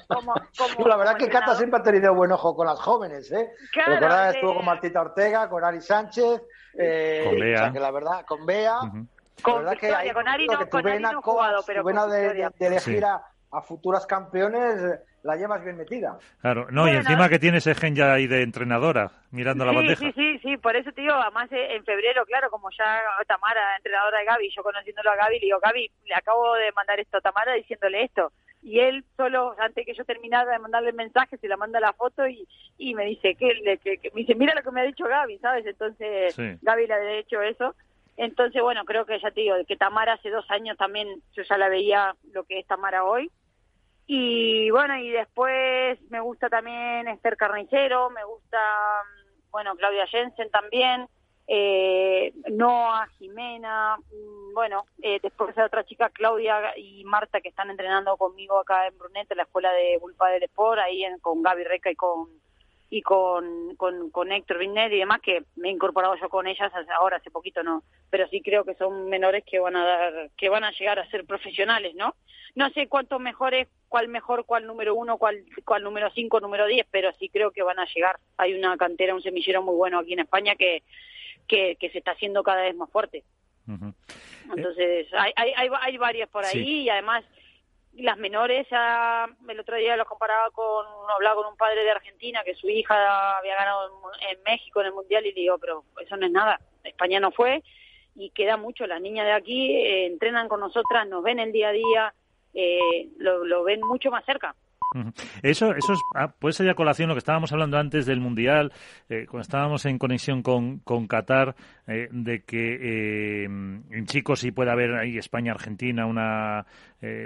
como, 0.07 0.33
como 0.57 0.87
la 0.87 0.95
verdad 0.97 1.13
como 1.13 1.25
que 1.25 1.31
Cata 1.31 1.55
siempre 1.55 1.79
ha 1.79 1.83
tenido 1.83 2.13
buen 2.15 2.31
ojo 2.31 2.55
con 2.55 2.65
las 2.67 2.79
jóvenes, 2.79 3.31
¿eh? 3.31 3.51
Claro, 3.71 4.23
de- 4.23 4.29
estuvo 4.31 4.55
con 4.55 4.65
Martita 4.65 5.01
Ortega, 5.01 5.47
con 5.49 5.63
Ari 5.63 5.81
Sánchez, 5.81 6.41
eh, 6.77 7.23
Con 7.25 7.39
Bea. 7.39 7.55
o 7.55 7.63
sea, 7.65 7.71
que 7.71 7.79
la 7.79 7.91
verdad, 7.91 8.25
con 8.25 8.45
Bea. 8.45 8.79
Con 9.41 9.53
la 9.65 9.71
verdad 9.71 9.77
que 9.79 9.87
Victoria, 9.87 10.13
con 10.13 10.27
Ari 10.27 10.47
no- 10.47 10.69
con 10.69 10.87
Ari 10.87 10.99
no 11.01 11.11
he 11.11 11.15
jugado, 11.15 11.63
pero 11.65 11.83
con 11.83 11.95
de, 12.11 12.33
de- 12.33 12.49
de 12.57 12.67
elegir 12.67 12.97
Sí. 12.99 13.03
a, 13.03 13.21
a 13.51 13.61
futuras 13.61 14.05
campeones 14.05 14.81
eh, 14.81 14.99
la 15.23 15.35
llevas 15.35 15.63
bien 15.63 15.77
metida. 15.77 16.17
Claro, 16.41 16.67
no, 16.71 16.87
y 16.87 16.91
encima 16.95 17.27
que 17.29 17.39
tienes 17.39 17.65
ese 17.65 17.79
gen 17.79 17.95
ya 17.95 18.13
ahí 18.13 18.27
de 18.27 18.43
entrenadora, 18.43 19.11
mirando 19.31 19.65
la 19.65 19.71
bandeja. 19.73 19.99
Sí, 19.99 20.11
sí, 20.13 20.39
sí, 20.39 20.57
por 20.57 20.75
eso 20.75 20.91
digo, 20.95 21.13
además 21.13 21.51
eh, 21.51 21.75
en 21.75 21.83
febrero, 21.83 22.25
claro, 22.25 22.49
como 22.51 22.69
ya 22.77 23.01
Tamara, 23.27 23.75
entrenadora 23.77 24.19
de 24.19 24.25
Gaby, 24.25 24.49
yo 24.55 24.61
conociéndolo 24.63 25.11
a 25.11 25.15
Gaby, 25.15 25.39
le 25.39 25.45
digo, 25.47 25.59
Gaby, 25.61 25.91
le 26.05 26.15
acabo 26.15 26.53
de 26.55 26.71
mandar 26.73 26.99
esto 26.99 27.17
a 27.17 27.21
Tamara 27.21 27.53
diciéndole 27.53 28.03
esto. 28.03 28.31
Y 28.61 28.81
él 28.81 29.05
solo, 29.15 29.55
antes 29.57 29.85
que 29.85 29.93
yo 29.93 30.03
terminara 30.03 30.51
de 30.51 30.59
mandarle 30.59 30.89
el 30.89 30.95
mensaje, 30.95 31.37
se 31.37 31.47
la 31.47 31.55
manda 31.57 31.79
la 31.79 31.93
foto 31.93 32.27
y, 32.27 32.45
y 32.77 32.93
me 32.93 33.05
dice, 33.05 33.35
que, 33.35 33.53
le- 33.53 33.77
que, 33.77 33.97
que- 33.97 34.11
me 34.11 34.21
dice, 34.21 34.35
mira 34.35 34.53
lo 34.53 34.61
que 34.61 34.71
me 34.71 34.81
ha 34.81 34.85
dicho 34.85 35.05
Gaby, 35.05 35.39
¿sabes? 35.39 35.65
Entonces, 35.65 36.35
Sí. 36.35 36.43
Gaby 36.61 36.85
le 36.87 36.93
ha 36.93 37.13
hecho 37.13 37.41
eso. 37.41 37.73
Entonces, 38.17 38.61
bueno, 38.61 38.83
creo 38.83 39.05
que 39.05 39.17
ya 39.19 39.31
te 39.31 39.41
digo, 39.41 39.55
que 39.65 39.77
Tamara 39.77 40.13
hace 40.13 40.29
dos 40.29 40.45
años 40.51 40.75
también, 40.77 41.07
yo 41.33 41.43
ya 41.43 41.57
la 41.57 41.69
veía 41.69 42.13
lo 42.33 42.43
que 42.43 42.59
es 42.59 42.67
Tamara 42.67 43.05
hoy. 43.05 43.31
Y 44.11 44.71
bueno, 44.71 44.97
y 44.97 45.11
después 45.11 45.99
me 46.09 46.19
gusta 46.19 46.49
también 46.49 47.07
Esther 47.07 47.37
Carnicero, 47.37 48.09
me 48.09 48.23
gusta, 48.23 48.57
mm, 48.57 49.51
bueno, 49.51 49.75
Claudia 49.75 50.07
Jensen 50.07 50.49
también, 50.49 51.07
eh, 51.45 52.33
Noah, 52.49 53.07
Jimena, 53.19 53.97
mm, 53.97 54.53
bueno, 54.55 54.85
eh, 55.03 55.19
después 55.21 55.55
hay 55.55 55.63
otra 55.63 55.83
chica, 55.83 56.09
Claudia 56.09 56.75
y 56.75 57.03
Marta, 57.05 57.39
que 57.39 57.49
están 57.49 57.69
entrenando 57.69 58.17
conmigo 58.17 58.57
acá 58.57 58.87
en 58.87 58.97
Brunet, 58.97 59.29
en 59.29 59.37
la 59.37 59.43
escuela 59.43 59.71
de 59.73 59.99
Bulpa 59.99 60.29
del 60.31 60.41
Sport, 60.41 60.79
ahí 60.79 61.03
en- 61.03 61.19
con 61.19 61.43
Gaby 61.43 61.65
Reca 61.65 61.91
y 61.91 61.95
con 61.95 62.29
y 62.91 63.01
con, 63.01 63.75
con, 63.75 64.09
con 64.09 64.31
Héctor 64.31 64.57
Vinet 64.57 64.91
y 64.91 64.97
demás, 64.97 65.21
que 65.21 65.43
me 65.55 65.69
he 65.69 65.71
incorporado 65.71 66.15
yo 66.15 66.27
con 66.29 66.47
ellas 66.47 66.71
ahora, 66.99 67.17
hace 67.17 67.29
poquito 67.29 67.61
no, 67.61 67.83
pero 68.09 68.27
sí 68.29 68.41
creo 68.41 68.63
que 68.63 68.73
son 68.75 69.09
menores 69.09 69.43
que 69.45 69.59
van 69.59 69.75
a 69.75 69.85
dar, 69.85 70.29
que 70.35 70.49
van 70.49 70.63
a 70.63 70.71
llegar 70.71 70.97
a 70.97 71.09
ser 71.09 71.25
profesionales, 71.25 71.93
¿no? 71.95 72.15
No 72.55 72.69
sé 72.71 72.87
cuánto 72.87 73.19
mejor 73.19 73.53
es, 73.53 73.67
cuál 73.89 74.07
mejor, 74.07 74.45
cuál 74.45 74.65
número 74.65 74.95
uno, 74.95 75.17
cuál, 75.19 75.45
cuál 75.65 75.83
número 75.83 76.09
cinco, 76.15 76.39
número 76.39 76.65
diez, 76.65 76.87
pero 76.89 77.11
sí 77.19 77.29
creo 77.29 77.51
que 77.51 77.61
van 77.61 77.77
a 77.77 77.85
llegar. 77.85 78.17
Hay 78.37 78.55
una 78.55 78.75
cantera, 78.75 79.13
un 79.13 79.21
semillero 79.21 79.61
muy 79.61 79.75
bueno 79.75 79.99
aquí 79.99 80.13
en 80.13 80.21
España 80.21 80.55
que, 80.55 80.81
que, 81.47 81.75
que 81.79 81.89
se 81.91 81.99
está 81.99 82.11
haciendo 82.11 82.41
cada 82.41 82.63
vez 82.63 82.75
más 82.75 82.89
fuerte. 82.89 83.23
Entonces, 84.55 85.07
hay, 85.13 85.31
hay, 85.35 85.53
hay, 85.55 85.69
hay 85.79 85.97
varias 85.97 86.27
por 86.29 86.43
ahí 86.43 86.51
Sí. 86.53 86.81
y 86.81 86.89
además 86.89 87.23
las 87.93 88.17
menores, 88.17 88.67
ya 88.69 89.25
el 89.47 89.59
otro 89.59 89.75
día 89.75 89.97
lo 89.97 90.05
comparaba 90.05 90.49
con, 90.51 90.85
hablaba 91.13 91.35
con 91.41 91.51
un 91.51 91.57
padre 91.57 91.83
de 91.83 91.91
Argentina 91.91 92.41
que 92.45 92.55
su 92.55 92.69
hija 92.69 93.37
había 93.37 93.55
ganado 93.55 93.89
en, 94.21 94.37
en 94.37 94.43
México 94.43 94.79
en 94.81 94.87
el 94.87 94.93
Mundial 94.93 95.25
y 95.25 95.33
le 95.33 95.41
digo, 95.41 95.57
pero 95.57 95.83
eso 96.01 96.15
no 96.15 96.25
es 96.25 96.31
nada, 96.31 96.59
España 96.83 97.19
no 97.19 97.31
fue 97.31 97.63
y 98.15 98.29
queda 98.31 98.57
mucho, 98.57 98.85
las 98.85 99.01
niñas 99.01 99.25
de 99.25 99.33
aquí 99.33 99.75
eh, 99.75 100.07
entrenan 100.07 100.47
con 100.47 100.59
nosotras, 100.59 101.07
nos 101.07 101.23
ven 101.23 101.39
el 101.39 101.51
día 101.51 101.69
a 101.69 101.71
día, 101.71 102.13
eh, 102.53 103.09
lo, 103.17 103.45
lo 103.45 103.63
ven 103.63 103.81
mucho 103.81 104.11
más 104.11 104.25
cerca. 104.25 104.55
Eso, 105.43 105.75
eso 105.75 105.93
es, 105.93 105.99
ah, 106.15 106.29
puede 106.39 106.53
ser 106.53 106.65
ya 106.65 106.73
colación 106.73 107.09
lo 107.09 107.13
que 107.13 107.19
estábamos 107.19 107.51
hablando 107.51 107.77
antes 107.77 108.07
del 108.07 108.19
Mundial, 108.19 108.73
eh, 109.07 109.27
cuando 109.29 109.41
estábamos 109.41 109.85
en 109.85 109.99
conexión 109.99 110.41
con, 110.41 110.79
con 110.79 111.07
Qatar, 111.07 111.55
eh, 111.85 112.07
de 112.11 112.43
que 112.43 112.73
eh, 112.73 113.43
en 113.43 114.05
chicos 114.07 114.39
sí 114.39 114.51
puede 114.51 114.71
haber 114.71 114.95
ahí 114.95 115.19
España-Argentina 115.19 116.07
una 116.07 116.65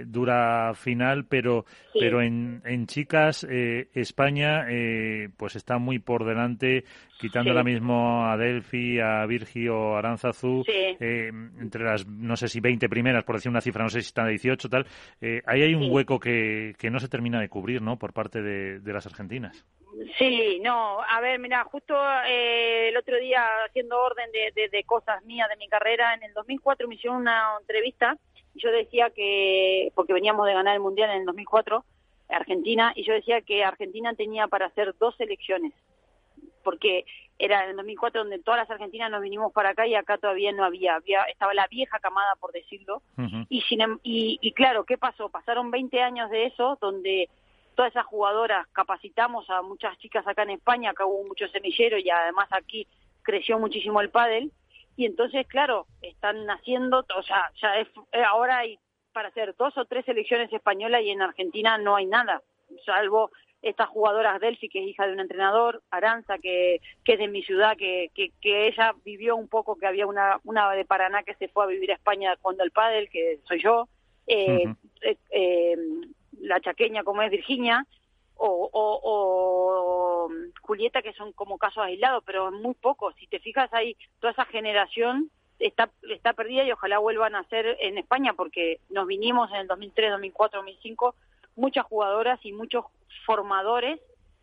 dura 0.05 0.73
final, 0.75 1.25
pero, 1.25 1.65
pero 1.93 2.21
en, 2.21 2.61
en 2.65 2.85
chicas 2.87 3.43
España 3.43 4.65
pues 5.37 5.55
está 5.55 5.77
muy 5.77 5.99
por 5.99 6.25
delante, 6.25 6.83
quitando 7.19 7.51
ahora 7.51 7.63
mismo 7.63 8.25
a 8.25 8.37
Delphi, 8.37 8.99
a 8.99 9.25
Virgi 9.25 9.67
o 9.67 9.95
Aranzazú, 9.95 10.63
entre 10.99 11.83
las, 11.83 12.07
no 12.07 12.35
sé 12.35 12.47
si 12.47 12.59
20 12.59 12.87
primeras, 12.89 13.23
por 13.23 13.35
decir 13.35 13.49
una 13.49 13.61
cifra, 13.61 13.83
no 13.83 13.89
sé 13.89 14.01
si 14.01 14.07
están 14.07 14.27
a 14.27 14.29
18, 14.29 14.69
tal, 14.69 14.85
ahí 15.45 15.61
hay 15.61 15.73
un 15.73 15.89
hueco 15.89 16.19
que, 16.19 16.73
que 16.77 16.89
no 16.89 16.99
se 16.99 17.09
termina 17.09 17.39
de 17.39 17.49
cubrir, 17.49 17.81
¿no? 17.81 17.97
Por 17.97 18.13
parte 18.13 18.41
de, 18.41 18.93
las 18.93 19.05
argentinas. 19.05 19.65
Sí, 20.17 20.59
no, 20.63 21.01
a 21.01 21.21
ver, 21.21 21.39
mira, 21.39 21.63
justo 21.65 21.95
eh, 22.27 22.89
el 22.89 22.97
otro 22.97 23.17
día 23.17 23.45
haciendo 23.67 23.99
orden 23.99 24.29
de, 24.31 24.69
de, 24.69 24.83
cosas 24.83 25.23
mías 25.23 25.49
de 25.49 25.57
mi 25.57 25.67
carrera, 25.67 26.13
en 26.13 26.23
el 26.23 26.33
2004 26.33 26.87
me 26.87 26.95
hicieron 26.95 27.21
una 27.21 27.55
entrevista 27.59 28.17
y 28.53 28.59
yo 28.61 28.71
decía 28.71 29.09
que, 29.09 29.91
porque 29.95 30.13
veníamos 30.13 30.45
de 30.45 30.53
ganar 30.53 30.75
el 30.75 30.81
Mundial 30.81 31.09
en 31.11 31.21
el 31.21 31.25
2004, 31.25 31.83
Argentina, 32.29 32.93
y 32.95 33.03
yo 33.03 33.13
decía 33.13 33.41
que 33.41 33.63
Argentina 33.63 34.13
tenía 34.15 34.47
para 34.47 34.67
hacer 34.67 34.95
dos 34.99 35.15
selecciones, 35.17 35.73
porque 36.63 37.05
era 37.37 37.63
en 37.63 37.71
el 37.71 37.75
2004 37.77 38.21
donde 38.21 38.39
todas 38.39 38.61
las 38.61 38.69
argentinas 38.69 39.11
nos 39.11 39.21
vinimos 39.21 39.51
para 39.51 39.69
acá 39.69 39.85
y 39.87 39.95
acá 39.95 40.17
todavía 40.17 40.51
no 40.51 40.63
había, 40.63 40.95
había 40.95 41.23
estaba 41.23 41.53
la 41.53 41.67
vieja 41.67 41.99
camada, 41.99 42.35
por 42.39 42.51
decirlo, 42.51 43.01
y, 43.49 43.61
sin, 43.61 43.81
em, 43.81 43.99
y, 44.03 44.39
y 44.41 44.51
claro, 44.53 44.85
¿qué 44.85 44.97
pasó? 44.97 45.29
Pasaron 45.29 45.71
20 45.71 46.01
años 46.01 46.29
de 46.29 46.45
eso, 46.45 46.77
donde 46.79 47.29
todas 47.75 47.91
esas 47.91 48.05
jugadoras 48.05 48.67
capacitamos 48.67 49.49
a 49.49 49.61
muchas 49.61 49.97
chicas 49.97 50.25
acá 50.27 50.43
en 50.43 50.51
España, 50.51 50.91
acá 50.91 51.05
hubo 51.05 51.27
mucho 51.27 51.47
semillero 51.47 51.97
y 51.97 52.09
además 52.09 52.47
aquí 52.51 52.87
creció 53.23 53.57
muchísimo 53.57 53.99
el 54.01 54.09
pádel 54.09 54.51
y 54.95 55.05
entonces 55.05 55.47
claro 55.47 55.87
están 56.01 56.45
naciendo, 56.45 57.05
o 57.15 57.23
sea, 57.23 57.51
ya 57.61 57.79
es, 57.79 57.87
eh, 58.11 58.23
ahora 58.23 58.59
hay 58.59 58.79
para 59.11 59.29
hacer 59.29 59.55
dos 59.57 59.77
o 59.77 59.85
tres 59.85 60.05
selecciones 60.05 60.51
españolas 60.51 61.01
y 61.03 61.11
en 61.11 61.21
Argentina 61.21 61.77
no 61.77 61.95
hay 61.95 62.05
nada, 62.05 62.41
salvo 62.85 63.31
estas 63.63 63.87
jugadoras 63.87 64.41
Delphi, 64.41 64.67
que 64.67 64.83
es 64.83 64.89
hija 64.89 65.07
de 65.07 65.13
un 65.13 65.21
entrenador, 65.21 65.81
Aranza, 65.89 66.37
que, 66.37 66.81
que 67.05 67.13
es 67.13 67.19
de 67.19 67.29
mi 67.29 67.43
ciudad, 67.43 67.77
que, 67.77 68.11
que, 68.13 68.67
ella 68.67 68.93
vivió 69.05 69.37
un 69.37 69.47
poco, 69.47 69.77
que 69.77 69.87
había 69.87 70.05
una, 70.05 70.39
una 70.43 70.69
de 70.73 70.83
Paraná 70.83 71.23
que 71.23 71.33
se 71.35 71.47
fue 71.47 71.63
a 71.63 71.67
vivir 71.67 71.91
a 71.91 71.95
España 71.95 72.35
cuando 72.41 72.63
el 72.63 72.71
pádel, 72.71 73.09
que 73.09 73.39
soy 73.47 73.63
yo, 73.63 73.87
eh, 74.27 74.65
eh, 75.01 75.17
eh 75.31 75.77
la 76.41 76.59
chaqueña 76.59 77.03
como 77.03 77.21
es 77.21 77.31
Virginia, 77.31 77.85
o, 78.45 80.29
Julieta, 80.61 81.01
que 81.01 81.13
son 81.13 81.31
como 81.33 81.57
casos 81.57 81.83
aislados, 81.83 82.23
pero 82.25 82.51
muy 82.51 82.73
pocos. 82.73 83.15
Si 83.15 83.27
te 83.27 83.39
fijas 83.39 83.73
ahí, 83.73 83.95
toda 84.19 84.31
esa 84.31 84.45
generación 84.45 85.29
está, 85.59 85.89
está 86.09 86.33
perdida 86.33 86.63
y 86.63 86.71
ojalá 86.71 86.99
vuelvan 86.99 87.35
a 87.35 87.43
ser 87.45 87.77
en 87.79 87.97
España, 87.97 88.33
porque 88.33 88.79
nos 88.89 89.07
vinimos 89.07 89.49
en 89.51 89.57
el 89.57 89.67
2003, 89.67 90.11
2004, 90.11 90.59
2005, 90.59 91.15
muchas 91.55 91.85
jugadoras 91.85 92.39
y 92.43 92.51
muchos 92.51 92.85
formadores 93.25 93.99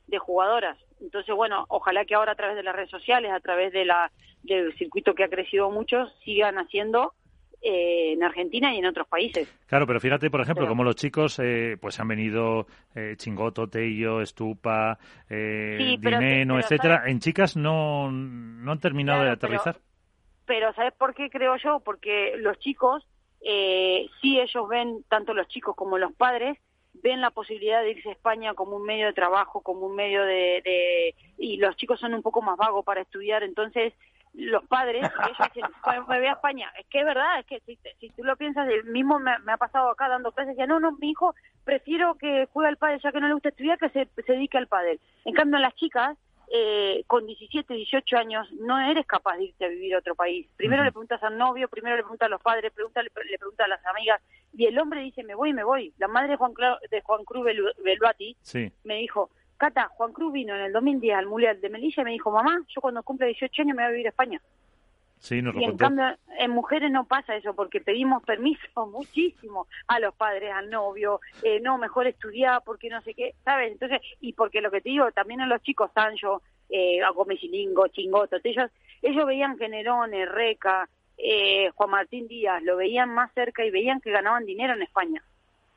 de 0.07 0.18
jugadoras. 0.18 0.78
Entonces, 1.01 1.34
bueno, 1.34 1.66
ojalá 1.68 2.05
que 2.05 2.14
ahora 2.14 2.32
a 2.32 2.36
través 2.36 2.57
de 2.57 2.62
las 2.62 2.74
redes 2.74 2.90
sociales, 2.90 3.32
a 3.32 3.40
través 3.40 3.72
de 3.72 3.84
la, 3.84 4.11
del 4.42 4.76
circuito 4.76 5.14
que 5.14 5.24
ha 5.24 5.28
crecido 5.28 5.70
mucho, 5.70 6.11
sigan 6.24 6.59
haciendo 6.59 7.14
eh, 7.62 8.12
en 8.12 8.22
Argentina 8.22 8.74
y 8.74 8.78
en 8.78 8.86
otros 8.86 9.06
países. 9.08 9.48
Claro, 9.66 9.86
pero 9.86 10.00
fíjate, 10.00 10.30
por 10.30 10.40
ejemplo, 10.40 10.66
como 10.66 10.84
los 10.84 10.96
chicos 10.96 11.38
eh, 11.42 11.76
pues 11.80 11.98
han 12.00 12.08
venido 12.08 12.66
eh, 12.94 13.14
Chingoto, 13.16 13.68
Tello, 13.68 14.20
Estupa, 14.20 14.98
eh, 15.28 15.96
Dineno, 15.98 16.58
etcétera. 16.58 17.04
En 17.06 17.20
chicas 17.20 17.56
no, 17.56 18.11
no 18.11 18.72
han 18.72 18.80
terminado 18.80 19.24
de 19.24 19.30
aterrizar. 19.30 19.76
Pero, 20.46 20.72
¿sabes 20.74 20.92
por 20.94 21.14
qué 21.14 21.30
creo 21.30 21.56
yo? 21.58 21.80
Porque 21.80 22.34
los 22.36 22.58
chicos, 22.58 23.06
eh, 23.40 24.08
sí 24.20 24.40
ellos 24.40 24.68
ven, 24.68 25.04
tanto 25.08 25.32
los 25.32 25.46
chicos 25.48 25.76
como 25.76 25.96
los 25.96 26.12
padres, 26.14 26.58
ven 26.92 27.20
la 27.20 27.30
posibilidad 27.30 27.82
de 27.82 27.92
irse 27.92 28.08
a 28.08 28.12
España 28.12 28.54
como 28.54 28.76
un 28.76 28.82
medio 28.84 29.06
de 29.06 29.12
trabajo, 29.12 29.61
como 29.61 29.86
un 29.86 29.94
medio 29.94 30.24
de, 30.24 30.61
de... 30.64 31.14
y 31.38 31.56
los 31.58 31.76
chicos 31.76 32.00
son 32.00 32.14
un 32.14 32.22
poco 32.22 32.42
más 32.42 32.56
vagos 32.56 32.84
para 32.84 33.02
estudiar, 33.02 33.44
entonces 33.44 33.94
los 34.35 34.64
padres, 34.66 35.03
ellos 35.03 35.49
dicen, 35.55 35.70
me 36.09 36.18
voy 36.18 36.26
a 36.26 36.33
España. 36.33 36.72
Es 36.78 36.87
que 36.87 37.01
es 37.01 37.05
verdad, 37.05 37.41
es 37.41 37.47
que 37.47 37.61
si, 37.61 37.78
si 37.99 38.11
tú 38.11 38.24
lo 38.24 38.37
piensas, 38.37 38.68
el 38.68 38.85
mismo 38.85 39.18
me, 39.18 39.33
ha 39.33 39.57
pasado 39.57 39.91
acá 39.91 40.09
dando 40.09 40.33
clases, 40.33 40.57
decía, 40.57 40.66
no, 40.66 40.81
no, 40.81 40.93
mi 40.93 41.11
hijo, 41.11 41.35
prefiero 41.64 42.14
que 42.14 42.49
juegue 42.53 42.68
al 42.68 42.76
padre 42.76 43.01
ya 43.03 43.12
que 43.12 43.20
no 43.20 43.28
le 43.28 43.35
gusta 43.35 43.51
estudiar, 43.51 43.78
que 43.78 43.91
se, 43.91 44.09
se 44.24 44.33
dedique 44.33 44.59
al 44.59 44.66
padre. 44.68 45.01
En 45.24 45.35
cambio, 45.35 45.59
las 45.59 45.74
chicas, 45.74 46.16
eh, 46.53 47.05
con 47.07 47.26
17, 47.26 47.74
18 47.74 48.16
años, 48.16 48.51
no 48.53 48.81
eres 48.81 49.07
capaz 49.07 49.37
de 49.37 49.45
irte 49.45 49.64
a 49.64 49.68
vivir 49.68 49.95
a 49.95 49.99
otro 49.99 50.14
país. 50.14 50.49
Primero 50.57 50.83
le 50.83 50.91
preguntas 50.91 51.22
al 51.22 51.39
novio, 51.39 51.68
primero 51.68 51.97
le 51.97 52.03
preguntas 52.03 52.26
a 52.26 52.31
los 52.31 52.43
padres, 52.43 52.72
pregunta, 52.72 53.03
le, 53.03 53.11
preguntas 53.11 53.64
a 53.64 53.68
las 53.68 53.87
amigas, 53.87 54.20
y 54.53 54.66
el 54.66 54.76
hombre 54.78 55.01
dice, 55.01 55.22
me 55.22 55.37
voy, 55.37 55.53
me 55.53 55.62
voy. 55.62 55.93
La 55.99 56.09
madre 56.09 56.31
de 56.31 56.37
Juan, 56.37 56.53
de 56.91 57.01
Juan 57.03 57.24
Cruz 57.24 57.47
Beluati 57.85 58.37
me 58.83 58.97
dijo, 58.97 59.31
Cata, 59.61 59.88
Juan 59.88 60.14
Cruz 60.14 60.32
vino 60.32 60.54
en 60.56 60.62
el 60.62 60.72
2010 60.72 61.18
al 61.18 61.26
Mundial 61.26 61.61
de 61.61 61.68
Melilla 61.68 62.00
y 62.00 62.04
me 62.06 62.12
dijo, 62.12 62.30
mamá, 62.30 62.64
yo 62.66 62.80
cuando 62.80 63.02
cumple 63.02 63.26
18 63.26 63.61
años 63.61 63.76
me 63.76 63.82
voy 63.82 63.88
a 63.88 63.90
vivir 63.90 64.06
a 64.06 64.08
España. 64.08 64.40
Sí, 65.18 65.42
nos 65.42 65.54
y 65.54 65.64
en 65.64 65.76
cambio, 65.76 66.16
en 66.38 66.50
mujeres 66.50 66.90
no 66.90 67.04
pasa 67.04 67.36
eso, 67.36 67.54
porque 67.54 67.82
pedimos 67.82 68.22
permiso 68.22 68.86
muchísimo 68.90 69.66
a 69.86 70.00
los 70.00 70.14
padres, 70.14 70.50
al 70.54 70.70
novio, 70.70 71.20
eh, 71.42 71.61
no, 71.61 71.76
mejor 71.76 72.06
estudiar, 72.06 72.62
porque 72.64 72.88
no 72.88 73.02
sé 73.02 73.12
qué, 73.12 73.34
¿sabes? 73.44 73.70
Entonces, 73.70 74.00
y 74.22 74.32
porque 74.32 74.62
lo 74.62 74.70
que 74.70 74.80
te 74.80 74.88
digo, 74.88 75.12
también 75.12 75.42
a 75.42 75.46
los 75.46 75.61
chicos, 75.61 75.90
Sancho, 75.92 76.40
eh, 76.70 77.02
a 77.02 77.11
Gómez 77.11 77.38
Chingoto, 77.92 78.38
ellos, 78.42 78.70
ellos 79.02 79.26
veían 79.26 79.58
que 79.58 79.68
Reca, 80.24 80.88
eh, 81.18 81.68
Juan 81.74 81.90
Martín 81.90 82.28
Díaz, 82.28 82.62
lo 82.62 82.78
veían 82.78 83.12
más 83.12 83.30
cerca 83.34 83.62
y 83.62 83.70
veían 83.70 84.00
que 84.00 84.11
ganaban 84.11 84.46
dinero 84.46 84.72
en 84.72 84.82
España. 84.82 85.22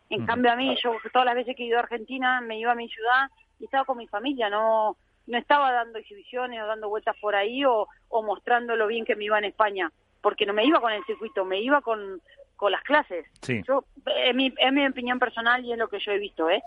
En 0.09 0.25
cambio, 0.25 0.51
a 0.51 0.55
mí, 0.55 0.75
yo 0.81 0.95
todas 1.11 1.25
las 1.25 1.35
veces 1.35 1.55
que 1.55 1.63
he 1.63 1.67
ido 1.67 1.77
a 1.77 1.81
Argentina, 1.81 2.39
me 2.39 2.59
iba 2.59 2.71
a 2.71 2.75
mi 2.75 2.87
ciudad 2.87 3.29
y 3.63 3.65
estaba 3.65 3.85
con 3.85 3.97
mi 3.97 4.07
familia, 4.07 4.49
no 4.49 4.97
no 5.25 5.37
estaba 5.37 5.71
dando 5.71 5.99
exhibiciones 5.99 6.61
o 6.61 6.67
dando 6.67 6.89
vueltas 6.89 7.15
por 7.21 7.33
ahí 7.33 7.63
o, 7.63 7.87
o 8.09 8.23
mostrando 8.23 8.75
lo 8.75 8.87
bien 8.87 9.05
que 9.05 9.15
me 9.15 9.23
iba 9.23 9.37
en 9.37 9.45
España, 9.45 9.89
porque 10.19 10.45
no 10.45 10.51
me 10.51 10.65
iba 10.65 10.81
con 10.81 10.91
el 10.91 11.01
circuito, 11.05 11.45
me 11.45 11.61
iba 11.61 11.79
con, 11.79 12.21
con 12.57 12.73
las 12.73 12.83
clases. 12.83 13.25
Yo, 13.65 13.85
es 14.17 14.35
mi, 14.35 14.53
es 14.57 14.73
mi 14.73 14.85
opinión 14.85 15.19
personal 15.19 15.63
y 15.63 15.71
es 15.71 15.77
lo 15.77 15.87
que 15.87 15.99
yo 15.99 16.11
he 16.11 16.17
visto, 16.17 16.49
¿eh? 16.49 16.61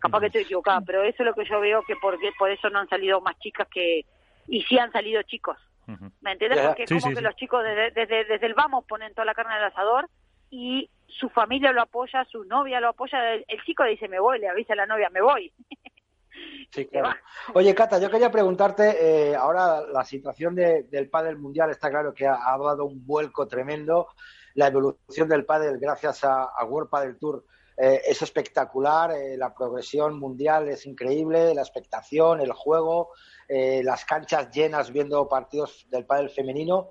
Capaz 0.00 0.20
que 0.20 0.26
estoy 0.26 0.42
equivocada, 0.42 0.82
pero 0.82 1.02
eso 1.02 1.24
es 1.24 1.26
lo 1.26 1.34
que 1.34 1.44
yo 1.46 1.58
veo 1.58 1.82
que 1.82 1.96
por, 1.96 2.16
por 2.38 2.48
eso 2.48 2.70
no 2.70 2.78
han 2.78 2.88
salido 2.88 3.20
más 3.20 3.36
chicas 3.40 3.66
que... 3.66 4.04
Y 4.46 4.62
sí 4.62 4.78
han 4.78 4.92
salido 4.92 5.20
chicos. 5.22 5.58
¿Me 6.20 6.32
entiendes? 6.32 6.60
Porque 6.64 6.84
es 6.84 7.02
como 7.02 7.12
que 7.12 7.20
los 7.20 7.34
chicos 7.34 7.64
desde, 7.64 7.90
desde, 7.90 8.24
desde 8.24 8.46
el 8.46 8.54
vamos 8.54 8.84
ponen 8.84 9.14
toda 9.14 9.24
la 9.24 9.34
carne 9.34 9.54
del 9.54 9.64
asador 9.64 10.08
y 10.50 10.88
su 11.08 11.28
familia 11.28 11.72
lo 11.72 11.82
apoya, 11.82 12.24
su 12.26 12.44
novia 12.44 12.80
lo 12.80 12.90
apoya. 12.90 13.34
El, 13.34 13.44
el 13.48 13.62
chico 13.64 13.82
dice, 13.82 14.06
me 14.06 14.20
voy, 14.20 14.38
le 14.38 14.48
avisa 14.48 14.74
a 14.74 14.76
la 14.76 14.86
novia, 14.86 15.10
me 15.10 15.22
voy. 15.22 15.52
Sí, 16.70 16.86
claro. 16.86 17.14
Oye, 17.54 17.74
Cata, 17.74 17.98
yo 17.98 18.10
quería 18.10 18.30
preguntarte, 18.30 19.30
eh, 19.30 19.34
ahora 19.34 19.82
la 19.82 20.04
situación 20.04 20.54
del 20.54 21.08
pádel 21.08 21.38
mundial 21.38 21.70
está 21.70 21.90
claro 21.90 22.12
que 22.12 22.26
ha, 22.26 22.58
dado 22.58 22.84
un 22.84 23.06
vuelco 23.06 23.46
tremendo. 23.46 24.08
La 24.54 24.68
evolución 24.68 25.28
del 25.28 25.44
pádel 25.44 25.78
gracias 25.78 26.24
a, 26.24 26.64
World 26.64 26.90
Padel 26.90 27.18
Tour 27.18 27.44
eh, 27.76 28.02
es 28.06 28.20
espectacular, 28.22 29.12
eh, 29.12 29.36
la 29.36 29.54
progresión 29.54 30.18
mundial 30.18 30.68
es 30.68 30.86
increíble, 30.86 31.54
la 31.54 31.62
expectación, 31.62 32.40
el 32.40 32.52
juego, 32.52 33.10
las 33.48 34.04
canchas 34.04 34.50
llenas 34.50 34.90
viendo 34.90 35.28
partidos 35.28 35.86
del 35.88 36.04
pádel 36.04 36.30
femenino, 36.30 36.90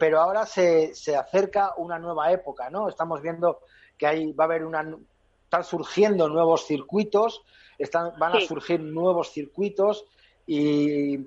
pero 0.00 0.18
ahora 0.18 0.46
se, 0.46 0.94
se 0.94 1.14
acerca 1.14 1.74
una 1.76 1.98
nueva 1.98 2.32
época, 2.32 2.70
¿no? 2.70 2.88
Estamos 2.88 3.20
viendo 3.20 3.60
que 3.98 4.06
ahí 4.06 4.32
va 4.32 4.44
a 4.44 4.46
haber 4.46 4.64
una, 4.64 4.96
están 5.44 5.64
surgiendo 5.64 6.28
nuevos 6.28 6.66
circuitos, 6.66 7.44
están, 7.78 8.12
van 8.18 8.36
a 8.36 8.40
surgir 8.40 8.80
nuevos 8.80 9.32
circuitos 9.32 10.04
y, 10.46 11.26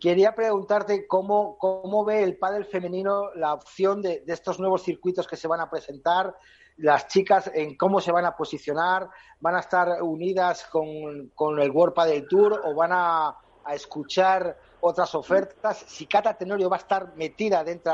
quería 0.00 0.34
preguntarte 0.34 1.06
cómo, 1.06 1.56
cómo 1.58 2.04
ve 2.04 2.22
el 2.22 2.36
pádel 2.36 2.64
femenino 2.64 3.34
la 3.34 3.52
opción 3.52 4.00
de, 4.00 4.22
estos 4.26 4.60
nuevos 4.60 4.82
circuitos 4.82 5.26
que 5.26 5.36
se 5.36 5.48
van 5.48 5.60
a 5.60 5.68
presentar, 5.68 6.36
las 6.76 7.08
chicas 7.08 7.50
en 7.52 7.76
cómo 7.76 8.00
se 8.00 8.12
van 8.12 8.24
a 8.24 8.36
posicionar, 8.36 9.08
van 9.40 9.56
a 9.56 9.60
estar 9.60 10.02
unidas 10.02 10.64
con, 10.66 11.60
el 11.60 11.70
World 11.70 11.94
Padel 11.94 12.28
Tour 12.28 12.62
o 12.64 12.74
van 12.74 12.90
a, 12.92 13.36
escuchar 13.72 14.56
otras 14.80 15.14
ofertas, 15.14 15.84
si 15.86 16.06
Cata 16.06 16.34
Tenorio 16.34 16.68
va 16.68 16.76
a 16.76 16.80
estar 16.80 17.14
metida 17.14 17.62
dentro, 17.62 17.92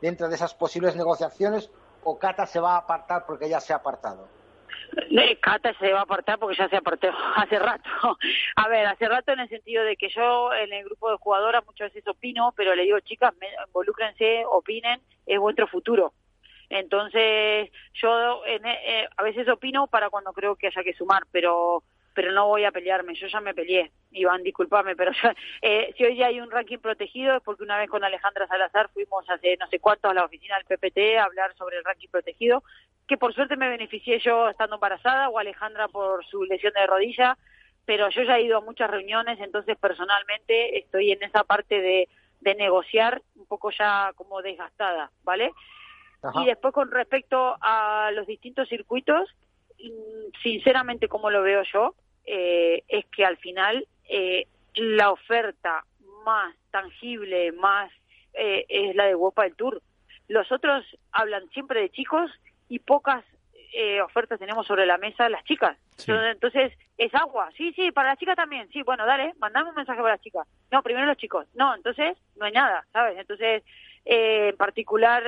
dentro 0.00 0.30
de 0.30 0.34
esas 0.34 0.54
posibles 0.54 0.96
negociaciones 0.96 1.70
o 2.04 2.18
Cata 2.18 2.46
se 2.46 2.58
va 2.58 2.74
a 2.74 2.78
apartar 2.78 3.26
porque 3.26 3.48
ya 3.48 3.60
se 3.60 3.74
ha 3.74 3.76
apartado. 3.76 4.39
Cata 5.40 5.74
se 5.78 5.92
va 5.92 6.00
a 6.00 6.02
apartar 6.02 6.38
porque 6.38 6.56
ya 6.56 6.68
se 6.68 6.76
apartó 6.76 7.08
hace 7.36 7.58
rato. 7.58 7.90
A 8.56 8.68
ver, 8.68 8.86
hace 8.86 9.08
rato 9.08 9.32
en 9.32 9.40
el 9.40 9.48
sentido 9.48 9.84
de 9.84 9.96
que 9.96 10.08
yo 10.08 10.52
en 10.54 10.72
el 10.72 10.84
grupo 10.84 11.10
de 11.10 11.16
jugadoras 11.16 11.64
muchas 11.66 11.92
veces 11.92 12.06
opino, 12.08 12.52
pero 12.56 12.74
le 12.74 12.84
digo, 12.84 13.00
chicas, 13.00 13.34
involúcrense, 13.66 14.44
opinen, 14.46 15.00
es 15.26 15.38
vuestro 15.38 15.66
futuro. 15.66 16.12
Entonces, 16.68 17.70
yo 17.94 18.46
en, 18.46 18.64
eh, 18.64 19.08
a 19.16 19.22
veces 19.22 19.48
opino 19.48 19.88
para 19.88 20.08
cuando 20.08 20.32
creo 20.32 20.54
que 20.54 20.68
haya 20.68 20.84
que 20.84 20.94
sumar, 20.94 21.24
pero 21.32 21.82
pero 22.20 22.32
no 22.32 22.48
voy 22.48 22.66
a 22.66 22.70
pelearme, 22.70 23.14
yo 23.14 23.28
ya 23.28 23.40
me 23.40 23.54
peleé. 23.54 23.92
Iván, 24.10 24.42
discúlpame, 24.42 24.94
pero 24.94 25.10
eh, 25.62 25.94
si 25.96 26.04
hoy 26.04 26.16
ya 26.16 26.26
hay 26.26 26.38
un 26.38 26.50
ranking 26.50 26.76
protegido 26.76 27.36
es 27.36 27.42
porque 27.42 27.62
una 27.62 27.78
vez 27.78 27.88
con 27.88 28.04
Alejandra 28.04 28.46
Salazar 28.46 28.90
fuimos 28.92 29.24
hace 29.30 29.56
no 29.56 29.66
sé 29.68 29.78
cuánto 29.78 30.10
a 30.10 30.12
la 30.12 30.26
oficina 30.26 30.58
del 30.58 30.66
PPT 30.66 31.16
a 31.16 31.24
hablar 31.24 31.56
sobre 31.56 31.78
el 31.78 31.84
ranking 31.84 32.08
protegido, 32.10 32.62
que 33.08 33.16
por 33.16 33.32
suerte 33.32 33.56
me 33.56 33.70
beneficié 33.70 34.18
yo 34.18 34.50
estando 34.50 34.74
embarazada 34.74 35.30
o 35.30 35.38
Alejandra 35.38 35.88
por 35.88 36.22
su 36.26 36.44
lesión 36.44 36.74
de 36.74 36.86
rodilla, 36.86 37.38
pero 37.86 38.10
yo 38.10 38.22
ya 38.24 38.36
he 38.36 38.42
ido 38.42 38.58
a 38.58 38.60
muchas 38.60 38.90
reuniones, 38.90 39.40
entonces 39.40 39.78
personalmente 39.78 40.78
estoy 40.78 41.12
en 41.12 41.22
esa 41.22 41.44
parte 41.44 41.80
de, 41.80 42.06
de 42.40 42.54
negociar 42.54 43.22
un 43.34 43.46
poco 43.46 43.70
ya 43.70 44.12
como 44.14 44.42
desgastada, 44.42 45.10
¿vale? 45.22 45.52
Y 46.34 46.44
después 46.44 46.74
con 46.74 46.90
respecto 46.90 47.56
a 47.62 48.10
los 48.12 48.26
distintos 48.26 48.68
circuitos, 48.68 49.26
mm, 49.82 50.38
sinceramente 50.42 51.08
como 51.08 51.30
lo 51.30 51.40
veo 51.40 51.62
yo, 51.62 51.94
eh, 52.32 52.84
es 52.86 53.06
que 53.06 53.24
al 53.24 53.38
final 53.38 53.88
eh, 54.08 54.46
la 54.76 55.10
oferta 55.10 55.84
más 56.24 56.54
tangible, 56.70 57.50
más 57.50 57.90
eh, 58.34 58.64
es 58.68 58.94
la 58.94 59.06
de 59.06 59.16
Wopa 59.16 59.42
del 59.42 59.56
Tour. 59.56 59.82
Los 60.28 60.52
otros 60.52 60.84
hablan 61.10 61.50
siempre 61.50 61.80
de 61.80 61.90
chicos 61.90 62.30
y 62.68 62.78
pocas 62.78 63.24
ofertas 64.04 64.40
tenemos 64.40 64.66
sobre 64.66 64.84
la 64.84 64.98
mesa 64.98 65.28
las 65.28 65.44
chicas. 65.44 65.76
Entonces, 66.06 66.72
es 66.98 67.14
agua. 67.14 67.50
Sí, 67.56 67.72
sí, 67.72 67.92
para 67.92 68.10
las 68.10 68.18
chicas 68.18 68.34
también. 68.34 68.68
Sí, 68.70 68.82
bueno, 68.82 69.06
dale, 69.06 69.32
mandame 69.38 69.70
un 69.70 69.76
mensaje 69.76 70.00
para 70.00 70.14
las 70.14 70.22
chicas. 70.22 70.46
No, 70.72 70.82
primero 70.82 71.06
los 71.06 71.16
chicos. 71.16 71.46
No, 71.54 71.74
entonces 71.74 72.18
no 72.36 72.46
hay 72.46 72.52
nada, 72.52 72.84
¿sabes? 72.92 73.16
Entonces, 73.18 73.62
en 74.04 74.56
particular, 74.56 75.22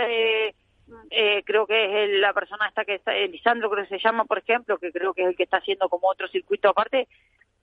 eh, 1.11 1.43
creo 1.45 1.67
que 1.67 2.05
es 2.05 2.21
la 2.21 2.33
persona 2.33 2.67
esta 2.69 2.85
que 2.85 2.95
está, 2.95 3.13
Lisandro 3.15 3.71
creo 3.71 3.85
que 3.85 3.99
se 3.99 4.03
llama, 4.03 4.25
por 4.25 4.39
ejemplo, 4.39 4.79
que 4.79 4.93
creo 4.93 5.15
que 5.15 5.23
es 5.23 5.29
el 5.29 5.37
que 5.37 5.45
está 5.45 5.59
haciendo 5.59 5.89
como 5.89 6.09
otro 6.09 6.29
circuito 6.29 6.69
aparte. 6.69 7.09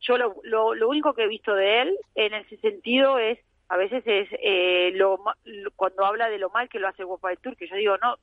Yo 0.02 0.18
lo, 0.18 0.36
lo, 0.44 0.90
único 0.90 1.14
que 1.14 1.24
he 1.24 1.28
visto 1.28 1.54
de 1.54 1.82
él 1.82 1.98
en 2.16 2.34
ese 2.34 2.58
sentido 2.58 3.20
es, 3.20 3.38
a 3.68 3.78
veces 3.78 4.04
es 4.06 4.30
eh, 4.42 4.92
lo, 4.96 5.20
cuando 5.76 6.06
habla 6.06 6.30
de 6.30 6.40
lo 6.40 6.50
mal 6.50 6.70
que 6.70 6.80
lo 6.80 6.88
hace 6.88 7.04
Guapa 7.04 7.30
del 7.30 7.40
Tour, 7.40 7.58
que 7.58 7.68
yo 7.68 7.76
digo, 7.76 7.98
no, 7.98 8.16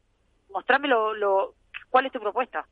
mostrame 0.51 0.89
lo, 0.89 1.55
cuál 1.91 2.07
es 2.07 2.13
tu 2.13 2.21
propuesta. 2.21 2.67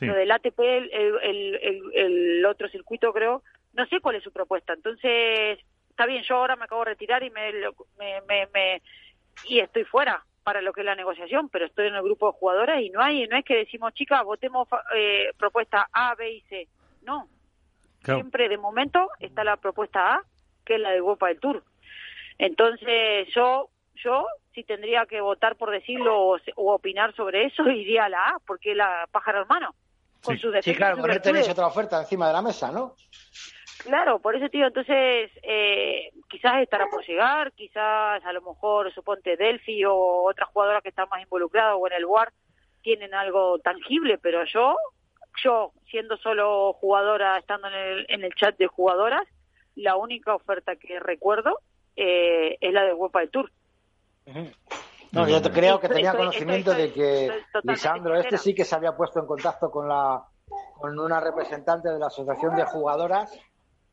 Lo 0.00 0.14
del 0.14 0.30
ATP, 0.30 0.60
el, 0.60 0.90
el, 1.22 1.90
el, 1.92 2.46
otro 2.46 2.68
circuito 2.68 3.12
creo, 3.12 3.42
no 3.72 3.84
sé 3.86 4.00
cuál 4.00 4.14
es 4.14 4.22
su 4.22 4.30
propuesta. 4.30 4.72
Entonces, 4.72 5.58
está 5.90 6.06
bien, 6.06 6.22
yo 6.22 6.36
ahora 6.36 6.54
me 6.54 6.66
acabo 6.66 6.84
de 6.84 6.90
retirar 6.90 7.24
y 7.24 7.30
me, 7.30 7.50
me, 7.98 8.46
me 8.54 8.82
y 9.48 9.58
estoy 9.58 9.84
fuera 9.84 10.24
para 10.48 10.62
lo 10.62 10.72
que 10.72 10.80
es 10.80 10.86
la 10.86 10.94
negociación, 10.94 11.50
pero 11.50 11.66
estoy 11.66 11.88
en 11.88 11.94
el 11.94 12.02
grupo 12.02 12.28
de 12.28 12.38
jugadoras 12.38 12.80
y 12.80 12.88
no 12.88 13.02
hay, 13.02 13.26
no 13.26 13.36
es 13.36 13.44
que 13.44 13.54
decimos, 13.54 13.92
chicas, 13.92 14.24
votemos 14.24 14.66
eh, 14.96 15.30
propuesta 15.36 15.86
A, 15.92 16.14
B 16.14 16.36
y 16.36 16.40
C. 16.48 16.66
No. 17.02 17.28
Siempre 18.02 18.48
de 18.48 18.56
momento 18.56 19.10
está 19.20 19.44
la 19.44 19.58
propuesta 19.58 20.14
A, 20.14 20.22
que 20.64 20.76
es 20.76 20.80
la 20.80 20.92
de 20.92 20.96
Europa 20.96 21.28
del 21.28 21.38
Tour. 21.38 21.62
Entonces, 22.38 23.28
yo, 23.34 23.68
yo, 23.96 24.26
si 24.54 24.64
tendría 24.64 25.04
que 25.04 25.20
votar 25.20 25.56
por 25.56 25.70
decirlo 25.70 26.18
o, 26.18 26.38
opinar 26.56 27.14
sobre 27.14 27.44
eso, 27.44 27.64
iría 27.68 28.06
a 28.06 28.08
la 28.08 28.28
A, 28.28 28.38
porque 28.46 28.70
es 28.70 28.76
la 28.78 29.06
pájaro 29.12 29.42
hermano. 29.42 29.74
Con 30.24 30.38
su 30.38 30.50
sí, 30.62 30.74
claro, 30.74 30.96
con 30.96 31.20
tenéis 31.20 31.50
otra 31.50 31.66
oferta 31.66 32.00
encima 32.00 32.26
de 32.26 32.32
la 32.32 32.40
mesa, 32.40 32.72
¿no? 32.72 32.94
Claro, 33.84 34.18
por 34.18 34.34
eso, 34.34 34.48
tío, 34.48 34.66
entonces 34.66 35.30
eh, 35.42 36.10
quizás 36.28 36.62
estará 36.62 36.86
por 36.86 37.06
llegar, 37.06 37.52
quizás 37.52 38.24
a 38.24 38.32
lo 38.32 38.42
mejor, 38.42 38.92
suponte, 38.92 39.36
Delphi 39.36 39.84
o 39.84 40.24
otras 40.24 40.48
jugadoras 40.50 40.82
que 40.82 40.88
están 40.88 41.08
más 41.10 41.22
involucradas 41.22 41.76
o 41.78 41.86
en 41.86 41.92
el 41.92 42.04
WAR 42.04 42.32
tienen 42.82 43.14
algo 43.14 43.58
tangible, 43.60 44.18
pero 44.18 44.44
yo, 44.44 44.76
yo 45.42 45.72
siendo 45.90 46.16
solo 46.16 46.72
jugadora, 46.74 47.38
estando 47.38 47.68
en 47.68 47.74
el, 47.74 48.06
en 48.08 48.24
el 48.24 48.34
chat 48.34 48.56
de 48.56 48.66
jugadoras, 48.66 49.26
la 49.76 49.96
única 49.96 50.34
oferta 50.34 50.76
que 50.76 50.98
recuerdo 50.98 51.60
eh, 51.96 52.56
es 52.60 52.72
la 52.72 52.82
de 52.82 52.90
Europa 52.90 53.20
del 53.20 53.30
Tour. 53.30 53.52
No, 55.12 55.28
yo 55.28 55.40
creo 55.42 55.80
que 55.80 55.88
tenía 55.88 56.14
conocimiento 56.14 56.74
de 56.74 56.92
que 56.92 57.30
Lisandro 57.62 58.16
este 58.16 58.36
sí 58.38 58.54
que 58.54 58.64
se 58.64 58.74
había 58.74 58.96
puesto 58.96 59.20
en 59.20 59.26
contacto 59.26 59.70
con 59.70 59.88
la 59.88 60.22
con 60.78 60.98
una 60.98 61.20
representante 61.20 61.88
de 61.88 61.98
la 61.98 62.06
Asociación 62.06 62.56
de 62.56 62.64
Jugadoras 62.64 63.38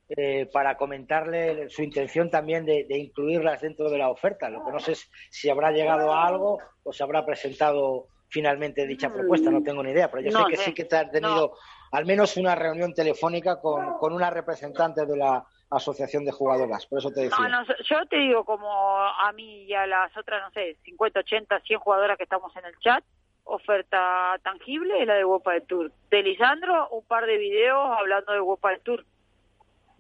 eh, 0.08 0.48
para 0.54 0.78
comentarle 0.78 1.68
su 1.70 1.82
intención 1.82 2.30
también 2.30 2.64
de, 2.64 2.86
incluirlas 2.90 3.62
dentro 3.62 3.90
de 3.90 3.98
la 3.98 4.10
oferta. 4.10 4.50
Lo 4.50 4.64
que 4.64 4.72
no 4.72 4.80
sé 4.80 4.92
es 4.92 5.10
si 5.32 5.50
habrá 5.50 5.72
llegado 5.72 6.14
a 6.14 6.28
algo 6.28 6.60
o 6.84 6.94
se 6.94 7.04
habrá 7.04 7.26
presentado 7.26 8.08
finalmente 8.30 8.86
dicha 8.86 9.12
propuesta, 9.12 9.50
no 9.50 9.64
tengo 9.64 9.82
ni 9.82 9.92
idea, 9.92 10.12
pero 10.12 10.22
yo 10.22 10.32
sé 10.32 10.44
que 10.50 10.58
sí 10.58 10.74
que 10.74 10.86
te 10.86 10.98
has 10.98 11.10
tenido 11.10 11.54
al 11.92 12.06
menos 12.06 12.38
una 12.38 12.54
reunión 12.54 12.94
telefónica 12.94 13.60
con, 13.62 13.98
con 13.98 14.14
una 14.14 14.30
representante 14.30 15.06
de 15.06 15.18
la 15.18 15.44
asociación 15.70 16.26
de 16.26 16.32
jugadoras, 16.32 16.86
por 16.86 17.00
eso 17.00 17.12
te 17.12 17.22
decía. 17.22 17.48
No, 17.48 17.64
yo 17.64 18.06
te 18.08 18.18
digo 18.18 18.44
como 18.44 18.70
a 18.70 19.32
mí 19.34 19.64
y 19.64 19.74
a 19.74 19.88
las 19.88 20.16
otras, 20.18 20.44
no 20.44 20.52
sé, 20.52 20.78
50, 20.84 21.22
80, 21.22 21.60
100 21.62 21.80
jugadoras 21.80 22.18
que 22.18 22.26
estamos 22.26 22.56
en 22.58 22.66
el 22.66 22.78
chat, 22.80 23.04
oferta 23.46 24.38
tangible 24.44 25.02
es 25.02 25.08
la 25.08 25.16
de 25.16 25.26
Wopa 25.26 25.54
del 25.54 25.64
Tour. 25.64 25.92
De 26.10 26.22
Lisandro, 26.22 26.90
un 26.90 27.06
par 27.06 27.26
de 27.26 27.38
videos 27.38 27.98
hablando 27.98 28.34
de 28.34 28.42
Wopa 28.42 28.72
del 28.72 28.82
Tour 28.82 29.06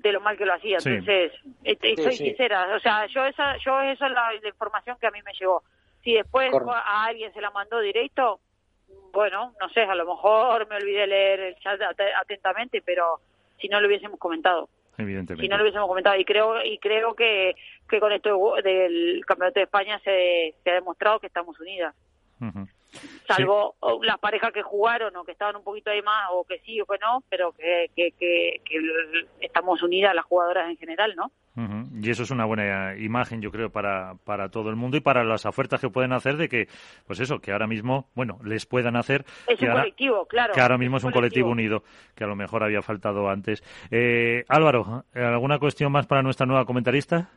de 0.09 0.13
lo 0.13 0.21
mal 0.21 0.37
que 0.37 0.45
lo 0.45 0.53
hacía. 0.53 0.77
Entonces, 0.77 1.31
estoy 1.63 2.15
sincera, 2.15 2.75
o 2.75 2.79
sea, 2.79 3.07
yo 3.07 3.25
esa, 3.25 3.57
yo 3.57 3.81
esa 3.81 4.07
es 4.07 4.11
la, 4.11 4.47
información 4.47 4.97
que 4.99 5.07
a 5.07 5.11
mí 5.11 5.19
me 5.23 5.33
llegó. 5.33 5.63
Si 6.03 6.13
después 6.13 6.51
a 6.53 7.05
alguien 7.05 7.33
se 7.33 7.41
la 7.41 7.49
mandó 7.51 7.79
directo, 7.79 8.39
bueno, 9.11 9.53
no 9.59 9.69
sé, 9.69 9.81
a 9.81 9.95
lo 9.95 10.05
mejor 10.05 10.67
me 10.69 10.75
olvidé 10.75 11.07
leer 11.07 11.39
el 11.39 11.55
chat 11.55 11.79
atentamente, 12.21 12.81
pero 12.85 13.19
si 13.59 13.67
no 13.67 13.81
lo 13.81 13.87
hubiésemos 13.87 14.19
comentado. 14.19 14.69
Evidentemente. 14.97 15.41
Si 15.41 15.49
no 15.49 15.57
lo 15.57 15.63
hubiésemos 15.63 15.87
comentado. 15.87 16.17
Y 16.17 16.25
creo, 16.25 16.63
y 16.63 16.77
creo 16.77 17.15
que, 17.15 17.55
que 17.89 17.99
con 17.99 18.11
esto 18.11 18.55
del 18.63 19.23
Campeonato 19.25 19.59
de 19.59 19.63
España 19.63 19.99
se, 20.03 20.53
se 20.63 20.69
ha 20.69 20.75
demostrado 20.75 21.19
que 21.19 21.27
estamos 21.27 21.59
unidas 21.59 21.95
salvo 23.27 23.75
las 24.01 24.19
parejas 24.19 24.51
que 24.51 24.61
jugaron 24.61 25.15
o 25.15 25.23
que 25.23 25.31
estaban 25.31 25.55
un 25.55 25.63
poquito 25.63 25.89
ahí 25.89 26.01
más 26.01 26.29
o 26.31 26.43
que 26.43 26.59
sí 26.59 26.79
o 26.81 26.85
que 26.85 26.97
no, 26.99 27.23
pero 27.29 27.51
que, 27.51 27.89
que, 27.95 28.11
que, 28.17 28.61
estamos 29.39 29.81
unidas 29.81 30.13
las 30.15 30.25
jugadoras 30.25 30.69
en 30.69 30.77
general, 30.77 31.15
¿no? 31.15 31.31
Y 32.01 32.09
eso 32.09 32.23
es 32.23 32.31
una 32.31 32.43
buena 32.43 32.97
imagen, 32.97 33.41
yo 33.41 33.49
creo, 33.49 33.69
para, 33.69 34.15
para 34.25 34.49
todo 34.49 34.69
el 34.69 34.75
mundo 34.75 34.97
y 34.97 34.99
para 34.99 35.23
las 35.23 35.45
ofertas 35.45 35.79
que 35.79 35.89
pueden 35.89 36.11
hacer 36.11 36.35
de 36.35 36.49
que, 36.49 36.67
pues 37.07 37.21
eso, 37.21 37.39
que 37.39 37.53
ahora 37.53 37.65
mismo, 37.65 38.09
bueno, 38.13 38.39
les 38.43 38.65
puedan 38.65 38.97
hacer. 38.97 39.23
Es 39.47 39.61
un 39.61 39.69
colectivo, 39.69 40.25
claro. 40.25 40.53
Que 40.53 40.59
ahora 40.59 40.77
mismo 40.77 40.97
es 40.97 41.05
un 41.05 41.11
colectivo. 41.11 41.49
unido, 41.49 41.83
que 42.13 42.25
a 42.25 42.27
lo 42.27 42.35
mejor 42.35 42.63
había 42.63 42.81
faltado 42.81 43.29
antes. 43.29 43.63
Eh, 43.89 44.43
Álvaro, 44.49 45.05
¿alguna 45.13 45.57
cuestión 45.57 45.93
más 45.93 46.07
para 46.07 46.21
nuestra 46.23 46.45
nueva 46.45 46.65
comentarista? 46.65 47.29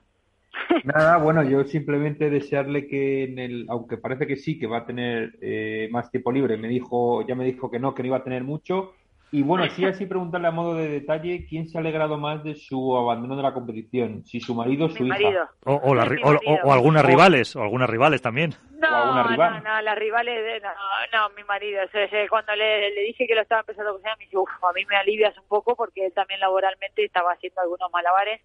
Nada, 0.84 1.16
bueno, 1.18 1.42
yo 1.42 1.64
simplemente 1.64 2.30
desearle 2.30 2.86
que 2.86 3.24
en 3.24 3.38
el, 3.38 3.66
aunque 3.68 3.96
parece 3.96 4.26
que 4.26 4.36
sí, 4.36 4.58
que 4.58 4.66
va 4.66 4.78
a 4.78 4.86
tener 4.86 5.36
eh, 5.40 5.88
más 5.90 6.10
tiempo 6.10 6.32
libre, 6.32 6.56
me 6.56 6.68
dijo, 6.68 7.26
ya 7.26 7.34
me 7.34 7.44
dijo 7.44 7.70
que 7.70 7.78
no, 7.78 7.94
que 7.94 8.02
no 8.02 8.08
iba 8.08 8.16
a 8.18 8.24
tener 8.24 8.44
mucho. 8.44 8.92
Y 9.30 9.42
bueno, 9.42 9.68
sí, 9.68 9.84
así 9.84 10.06
preguntarle 10.06 10.48
a 10.48 10.52
modo 10.52 10.74
de 10.74 10.88
detalle, 10.88 11.44
¿quién 11.46 11.68
se 11.68 11.76
ha 11.76 11.82
alegrado 11.82 12.16
más 12.16 12.42
de 12.44 12.54
su 12.54 12.96
abandono 12.96 13.36
de 13.36 13.42
la 13.42 13.52
competición? 13.52 14.24
Si 14.24 14.40
su 14.40 14.54
marido 14.54 14.86
o 14.86 14.88
su 14.88 15.04
hija. 15.04 15.50
O, 15.64 15.74
o, 15.74 16.72
algunas 16.72 17.04
rivales, 17.04 17.54
o 17.54 17.62
algunas 17.62 17.90
rivales 17.90 18.22
también. 18.22 18.54
No, 18.78 18.88
no, 18.88 19.06
no, 19.06 19.82
las 19.82 19.98
rivales, 19.98 20.62
no, 20.62 20.70
no, 21.18 21.34
mi 21.34 21.44
marido. 21.44 21.82
cuando 22.30 22.56
le, 22.56 22.90
le, 22.90 23.02
dije 23.02 23.26
que 23.26 23.34
lo 23.34 23.42
estaba 23.42 23.60
empezando 23.60 23.90
a 23.90 23.92
cocinar, 23.92 24.16
me 24.18 24.24
dijo, 24.24 24.46
a 24.66 24.72
mí 24.72 24.86
me 24.86 24.96
alivias 24.96 25.36
un 25.36 25.46
poco 25.46 25.76
porque 25.76 26.06
él 26.06 26.12
también 26.14 26.40
laboralmente 26.40 27.04
estaba 27.04 27.32
haciendo 27.32 27.60
algunos 27.60 27.92
malabares 27.92 28.40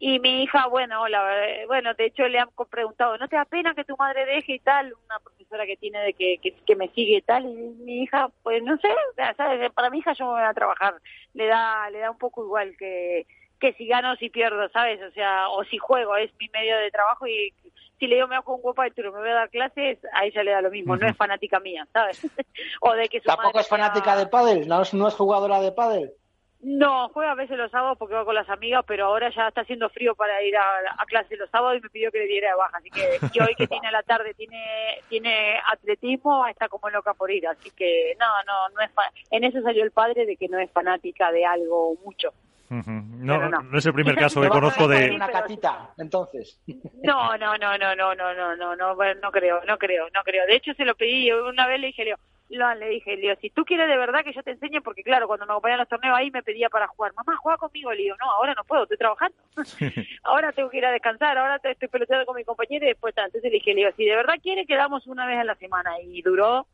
y 0.00 0.20
mi 0.20 0.44
hija, 0.44 0.68
bueno, 0.68 1.08
la, 1.08 1.24
bueno, 1.66 1.92
de 1.94 2.06
hecho 2.06 2.28
le 2.28 2.38
han 2.38 2.50
preguntado, 2.70 3.18
¿no 3.18 3.26
te 3.26 3.34
da 3.34 3.44
pena 3.44 3.74
que 3.74 3.84
tu 3.84 3.96
madre 3.96 4.26
deje 4.26 4.54
y 4.54 4.58
tal? 4.60 4.94
Una 5.06 5.18
profesora 5.18 5.66
que 5.66 5.76
tiene 5.76 5.98
de 6.00 6.14
que, 6.14 6.38
que, 6.38 6.76
me 6.76 6.88
sigue 6.90 7.16
y 7.16 7.22
tal. 7.22 7.46
Y 7.46 7.54
mi 7.54 8.02
hija, 8.02 8.30
pues 8.44 8.62
no 8.62 8.76
sé, 8.78 8.88
¿sabes? 9.36 9.72
para 9.72 9.90
mi 9.90 9.98
hija 9.98 10.12
yo 10.12 10.26
me 10.26 10.32
voy 10.32 10.42
a 10.42 10.54
trabajar. 10.54 10.94
Le 11.34 11.46
da, 11.46 11.90
le 11.90 11.98
da 11.98 12.12
un 12.12 12.18
poco 12.18 12.44
igual 12.44 12.76
que, 12.78 13.26
que 13.58 13.72
si 13.72 13.88
gano 13.88 14.12
o 14.12 14.16
si 14.16 14.30
pierdo, 14.30 14.68
¿sabes? 14.68 15.00
O 15.02 15.10
sea, 15.10 15.48
o 15.48 15.64
si 15.64 15.78
juego, 15.78 16.16
es 16.16 16.30
mi 16.38 16.48
medio 16.50 16.76
de 16.78 16.92
trabajo 16.92 17.26
y 17.26 17.52
si 17.98 18.06
le 18.06 18.14
digo 18.16 18.28
me 18.28 18.36
hago 18.36 18.54
un 18.54 18.62
guapa 18.62 18.86
y 18.86 18.92
me 18.96 19.10
voy 19.10 19.28
a 19.28 19.34
dar 19.34 19.50
clases, 19.50 19.98
a 20.12 20.24
ella 20.24 20.44
le 20.44 20.52
da 20.52 20.60
lo 20.60 20.70
mismo, 20.70 20.96
no 20.96 21.08
es 21.08 21.16
fanática 21.16 21.58
mía, 21.58 21.86
¿sabes? 21.92 22.20
o 22.80 22.92
de 22.92 23.08
que 23.08 23.20
¿Tampoco 23.20 23.58
es 23.58 23.68
fanática 23.68 24.16
de 24.16 24.26
pádel? 24.26 24.68
¿No 24.68 24.82
es, 24.82 24.94
¿No 24.94 25.08
es 25.08 25.14
jugadora 25.14 25.60
de 25.60 25.72
pádel? 25.72 26.12
No, 26.60 27.08
juega 27.10 27.32
a 27.32 27.36
veces 27.36 27.56
los 27.56 27.70
sábados 27.70 27.96
porque 27.98 28.16
va 28.16 28.24
con 28.24 28.34
las 28.34 28.48
amigas, 28.48 28.84
pero 28.86 29.06
ahora 29.06 29.30
ya 29.30 29.46
está 29.46 29.60
haciendo 29.60 29.88
frío 29.90 30.16
para 30.16 30.42
ir 30.42 30.56
a, 30.56 31.04
clase 31.06 31.36
los 31.36 31.48
sábados 31.50 31.78
y 31.78 31.82
me 31.82 31.88
pidió 31.88 32.10
que 32.10 32.18
le 32.18 32.26
diera 32.26 32.50
de 32.50 32.56
baja. 32.56 32.78
Así 32.78 32.90
que 32.90 33.18
y 33.32 33.40
hoy 33.40 33.54
que 33.54 33.68
tiene 33.68 33.92
la 33.92 34.02
tarde 34.02 34.34
tiene 34.34 35.00
tiene 35.08 35.56
atletismo, 35.72 36.46
está 36.48 36.68
como 36.68 36.90
loca 36.90 37.14
por 37.14 37.30
ir. 37.30 37.46
Así 37.46 37.70
que 37.70 38.16
no, 38.18 38.26
no, 38.44 38.68
no 38.74 38.80
es 38.80 38.90
en 39.30 39.44
eso 39.44 39.62
salió 39.62 39.84
el 39.84 39.92
padre 39.92 40.26
de 40.26 40.36
que 40.36 40.48
no 40.48 40.58
es 40.58 40.70
fanática 40.72 41.30
de 41.30 41.46
algo 41.46 41.94
mucho. 42.04 42.32
no, 42.70 43.48
no, 43.48 43.78
es 43.78 43.86
el 43.86 43.94
primer 43.94 44.16
caso 44.16 44.40
que 44.40 44.48
conozco 44.48 44.88
de 44.88 45.12
una 45.12 45.30
catita, 45.30 45.90
entonces. 45.96 46.60
No, 47.04 47.38
no, 47.38 47.56
no, 47.56 47.78
no, 47.78 47.94
no, 47.94 48.14
no, 48.16 48.34
no, 48.34 48.56
no, 48.56 48.76
no, 48.76 48.94
no 48.94 49.30
creo, 49.30 49.64
no 49.64 49.78
creo, 49.78 50.08
no 50.12 50.22
creo. 50.24 50.44
De 50.46 50.56
hecho 50.56 50.74
se 50.74 50.84
lo 50.84 50.96
pedí 50.96 51.30
una 51.30 51.68
vez 51.68 51.80
le 51.80 51.86
dije, 51.86 52.14
lo, 52.56 52.74
le 52.74 52.88
dije, 52.88 53.16
le 53.16 53.22
digo, 53.22 53.34
si 53.40 53.50
tú 53.50 53.64
quieres 53.64 53.88
de 53.88 53.96
verdad 53.96 54.24
que 54.24 54.32
yo 54.32 54.42
te 54.42 54.52
enseñe, 54.52 54.80
porque 54.82 55.02
claro, 55.02 55.26
cuando 55.26 55.46
me 55.46 55.52
acompañaban 55.52 55.80
los 55.80 55.88
torneos 55.88 56.16
ahí 56.16 56.30
me 56.30 56.42
pedía 56.42 56.68
para 56.68 56.86
jugar, 56.88 57.12
mamá, 57.14 57.36
juega 57.36 57.58
conmigo, 57.58 57.92
le 57.92 58.02
digo, 58.02 58.16
no, 58.18 58.30
ahora 58.30 58.54
no 58.54 58.64
puedo, 58.64 58.84
estoy 58.84 58.98
trabajando, 58.98 59.36
ahora 60.24 60.52
tengo 60.52 60.70
que 60.70 60.78
ir 60.78 60.86
a 60.86 60.92
descansar, 60.92 61.36
ahora 61.36 61.58
te 61.58 61.72
estoy 61.72 61.88
peloteando 61.88 62.26
con 62.26 62.36
mi 62.36 62.44
compañero 62.44 62.84
y 62.84 62.88
después, 62.88 63.14
entonces 63.16 63.42
le 63.42 63.50
dije, 63.50 63.74
le 63.74 63.80
digo, 63.80 63.90
si 63.96 64.04
de 64.04 64.16
verdad 64.16 64.34
quiere, 64.42 64.66
quedamos 64.66 65.06
una 65.06 65.26
vez 65.26 65.38
a 65.38 65.44
la 65.44 65.54
semana. 65.56 66.00
Y 66.00 66.22
duró 66.22 66.66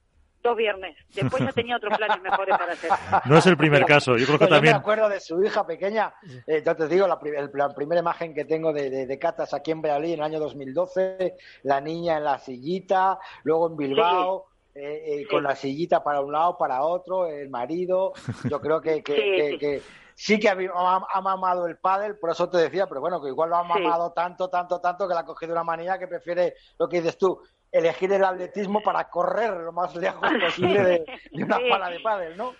dos 0.43 0.57
viernes. 0.57 0.97
Después 1.15 1.43
ya 1.43 1.53
tenía 1.53 1.77
otros 1.77 1.97
planes 1.97 2.23
mejores 2.23 2.57
para 2.57 2.73
hacer. 2.73 2.91
No 3.25 3.39
es 3.39 3.47
el 3.47 3.57
primer 3.57 3.85
caso, 3.87 4.17
yo 4.17 4.27
creo 4.27 4.39
que 4.39 4.47
también... 4.47 4.75
me 4.75 4.79
acuerdo 4.79 5.09
de 5.09 5.19
su 5.19 5.43
hija 5.43 5.67
pequeña, 5.67 6.13
eh, 6.47 6.63
ya 6.65 6.75
te 6.75 6.87
digo, 6.87 7.07
la, 7.09 7.19
primera 7.19 8.01
imagen 8.01 8.35
que 8.35 8.45
tengo 8.45 8.73
de, 8.73 9.07
de, 9.07 9.19
Catas 9.19 9.55
aquí 9.55 9.71
en 9.71 9.81
Bealí 9.81 10.13
en 10.13 10.19
el 10.19 10.25
año 10.25 10.39
2012, 10.39 11.35
la 11.63 11.81
niña 11.81 12.19
en 12.19 12.25
la 12.25 12.39
sillita, 12.39 13.19
luego 13.43 13.69
en 13.69 13.77
Bilbao... 13.77 14.47
Eh, 14.77 15.21
eh, 15.21 15.27
con 15.29 15.45
la 15.45 15.55
sillita 15.55 16.03
para 16.03 16.21
un 16.21 16.33
lado, 16.33 16.59
para 16.59 16.83
otro, 16.83 17.29
el 17.29 17.49
marido. 17.49 18.13
Yo 18.51 18.61
creo 18.61 18.81
que, 18.81 19.05
que, 19.05 19.81
sí 20.17 20.41
que 20.41 20.49
ha, 20.49 21.21
mamado 21.23 21.69
el 21.69 21.77
pádel, 21.77 22.19
por 22.19 22.31
eso 22.31 22.51
te 22.51 22.59
decía, 22.59 22.89
pero 22.89 23.01
bueno, 23.01 23.23
que 23.23 23.29
igual 23.29 23.51
lo 23.51 23.57
ha 23.57 23.63
mamado 23.63 24.13
tanto, 24.13 24.49
tanto, 24.49 24.81
tanto 24.81 25.07
que 25.07 25.15
le 25.15 25.21
ha 25.21 25.25
cogido 25.25 25.53
una 25.53 25.63
manía 25.63 25.97
que 25.97 26.09
prefiere 26.09 26.55
lo 26.77 26.89
que 26.89 26.97
dices 26.97 27.17
tú, 27.17 27.41
elegir 27.71 28.13
el 28.13 28.25
atletismo 28.25 28.81
para 28.81 29.09
correr 29.09 29.53
lo 29.53 29.71
más 29.71 29.95
lejos 29.95 30.21
posible 30.41 30.83
de, 30.83 31.05
una 31.45 31.59
pala 31.69 31.91
de 31.91 32.01
pádel, 32.01 32.37
¿no? 32.37 32.53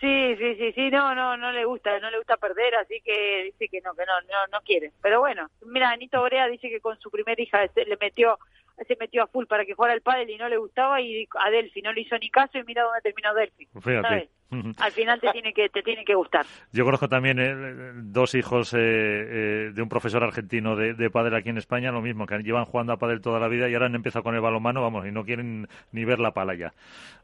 Sí, 0.00 0.36
sí, 0.36 0.54
sí, 0.56 0.72
sí, 0.72 0.90
no, 0.90 1.14
no, 1.14 1.36
no 1.36 1.50
le 1.50 1.64
gusta, 1.64 1.98
no 2.00 2.10
le 2.10 2.18
gusta 2.18 2.36
perder, 2.36 2.74
así 2.76 3.00
que 3.04 3.44
dice 3.44 3.68
que 3.68 3.80
no, 3.80 3.94
que 3.94 4.06
no, 4.06 4.20
no, 4.20 4.46
no 4.52 4.60
quiere. 4.62 4.92
Pero 5.00 5.18
bueno, 5.18 5.48
mira, 5.66 5.90
Anito 5.90 6.22
Orea 6.22 6.46
dice 6.46 6.68
que 6.68 6.80
con 6.80 6.98
su 7.00 7.10
primera 7.10 7.40
hija 7.42 7.62
le 7.74 7.96
metió 8.00 8.38
se 8.86 8.96
metió 8.98 9.22
a 9.22 9.26
full 9.26 9.46
para 9.46 9.64
que 9.64 9.74
jugara 9.74 9.94
el 9.94 10.02
pádel 10.02 10.30
y 10.30 10.36
no 10.36 10.48
le 10.48 10.56
gustaba 10.56 11.00
y 11.00 11.28
a 11.38 11.50
Delphi 11.50 11.82
no 11.82 11.92
le 11.92 12.02
hizo 12.02 12.16
ni 12.18 12.30
caso 12.30 12.58
y 12.58 12.64
mira 12.64 12.82
dónde 12.82 13.00
terminó 13.02 13.34
Delphi. 13.34 13.68
Fíjate. 13.80 14.28
Al 14.78 14.92
final 14.92 15.18
te 15.18 15.30
tiene 15.30 15.54
que 15.54 15.68
te 15.70 15.82
tiene 15.82 16.04
que 16.04 16.14
gustar. 16.14 16.44
Yo 16.72 16.84
conozco 16.84 17.08
también 17.08 17.38
eh, 17.38 17.92
dos 17.94 18.34
hijos 18.34 18.74
eh, 18.74 18.78
eh, 18.78 19.70
de 19.72 19.82
un 19.82 19.88
profesor 19.88 20.22
argentino 20.22 20.76
de, 20.76 20.92
de 20.92 21.10
pádel 21.10 21.34
aquí 21.34 21.48
en 21.48 21.56
España, 21.56 21.90
lo 21.90 22.02
mismo, 22.02 22.26
que 22.26 22.38
llevan 22.42 22.66
jugando 22.66 22.92
a 22.92 22.98
pádel 22.98 23.22
toda 23.22 23.40
la 23.40 23.48
vida 23.48 23.68
y 23.68 23.74
ahora 23.74 23.86
han 23.86 23.94
empezado 23.94 24.22
con 24.22 24.34
el 24.34 24.42
balonmano, 24.42 24.82
vamos, 24.82 25.06
y 25.06 25.10
no 25.10 25.24
quieren 25.24 25.68
ni 25.92 26.04
ver 26.04 26.18
la 26.18 26.32
pala 26.32 26.54
ya. 26.54 26.74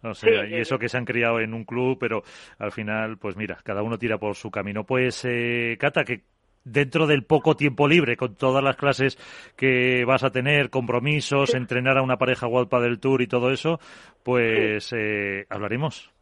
O 0.02 0.14
sea, 0.14 0.46
y 0.46 0.54
eso 0.54 0.78
que 0.78 0.88
se 0.88 0.96
han 0.96 1.04
criado 1.04 1.40
en 1.40 1.52
un 1.52 1.64
club, 1.64 1.98
pero 2.00 2.22
al 2.58 2.72
final, 2.72 3.18
pues 3.18 3.36
mira, 3.36 3.58
cada 3.62 3.82
uno 3.82 3.98
tira 3.98 4.16
por 4.16 4.34
su 4.34 4.50
camino. 4.50 4.84
Pues, 4.84 5.26
Cata, 5.78 6.04
que 6.04 6.22
dentro 6.70 7.06
del 7.06 7.24
poco 7.24 7.56
tiempo 7.56 7.88
libre, 7.88 8.16
con 8.16 8.34
todas 8.34 8.62
las 8.62 8.76
clases 8.76 9.16
que 9.56 10.04
vas 10.04 10.24
a 10.24 10.30
tener, 10.30 10.70
compromisos, 10.70 11.54
entrenar 11.54 11.98
a 11.98 12.02
una 12.02 12.16
pareja 12.16 12.46
guapa 12.46 12.80
del 12.80 13.00
Tour 13.00 13.22
y 13.22 13.26
todo 13.26 13.50
eso, 13.50 13.80
pues 14.22 14.92
eh, 14.92 15.46
hablaremos. 15.48 16.12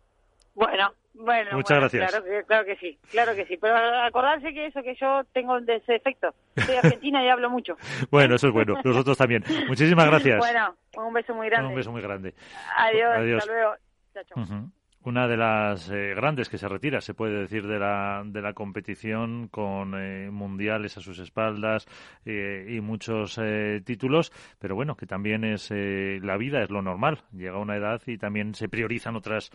Bueno, 0.55 0.93
bueno, 1.19 1.51
muchas 1.53 1.79
gracias. 1.79 2.11
Claro 2.11 2.25
que, 2.25 2.45
claro 2.45 2.65
que 2.65 2.77
sí, 2.77 2.99
claro 3.11 3.35
que 3.35 3.47
sí. 3.47 3.57
Pero 3.59 3.77
acordarse 4.03 4.53
que 4.53 4.67
eso, 4.67 4.83
que 4.83 4.95
yo 5.01 5.23
tengo 5.33 5.57
ese 5.59 5.97
efecto. 5.97 6.35
Soy 6.57 6.77
argentina 6.83 7.25
y 7.25 7.29
hablo 7.29 7.51
mucho. 7.51 7.77
bueno, 8.11 8.35
eso 8.37 8.49
es 8.49 8.53
bueno. 8.53 8.75
Nosotros 8.85 9.17
también. 9.17 9.43
Muchísimas 9.67 10.07
gracias. 10.11 10.39
Bueno, 10.39 10.75
un 10.97 11.13
beso 11.15 11.35
muy 11.35 11.49
grande. 11.49 11.69
Un 11.69 11.75
beso 11.75 11.93
muy 11.93 12.03
grande. 12.03 12.35
Adiós. 12.77 13.17
Adiós. 13.17 13.39
Hasta 13.43 13.53
luego. 13.53 13.75
Chao, 14.15 14.25
chao 14.25 14.71
una 15.07 15.29
de 15.29 15.37
las 15.37 15.89
eh, 15.89 16.15
grandes 16.17 16.49
que 16.49 16.59
se 16.59 16.67
retira, 16.67 17.01
se 17.01 17.15
puede 17.15 17.39
decir, 17.43 17.67
de 17.69 17.79
la, 17.79 18.23
de 18.27 18.43
la 18.43 18.55
competición 18.55 19.47
con 19.49 19.95
eh, 19.95 20.31
mundiales 20.33 20.97
a 20.97 21.01
sus 21.01 21.21
espaldas 21.21 21.87
eh, 22.25 22.67
y 22.69 22.81
muchos 22.81 23.41
títulos, 23.85 24.33
pero 24.59 24.75
bueno, 24.75 24.97
que 24.97 25.07
también 25.07 25.45
es 25.45 25.71
la 25.71 26.37
vida, 26.37 26.63
es 26.63 26.71
lo 26.71 26.83
normal. 26.83 27.23
Llega 27.33 27.59
una 27.59 27.77
edad 27.77 28.03
y 28.07 28.19
también 28.19 28.55
se 28.55 28.69
priorizan 28.69 29.17
otras 29.17 29.51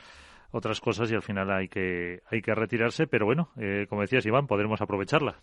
otras 0.53 0.81
cosas 0.81 1.09
y 1.11 1.15
al 1.15 1.21
final 1.21 1.49
hay 1.51 1.67
que 1.67 2.21
hay 2.29 2.41
que 2.41 2.53
retirarse, 2.53 3.07
pero 3.07 3.25
bueno, 3.25 3.49
como 3.89 4.01
decías 4.01 4.25
Iván, 4.25 4.47
podremos 4.47 4.81
aprovecharla. 4.81 5.41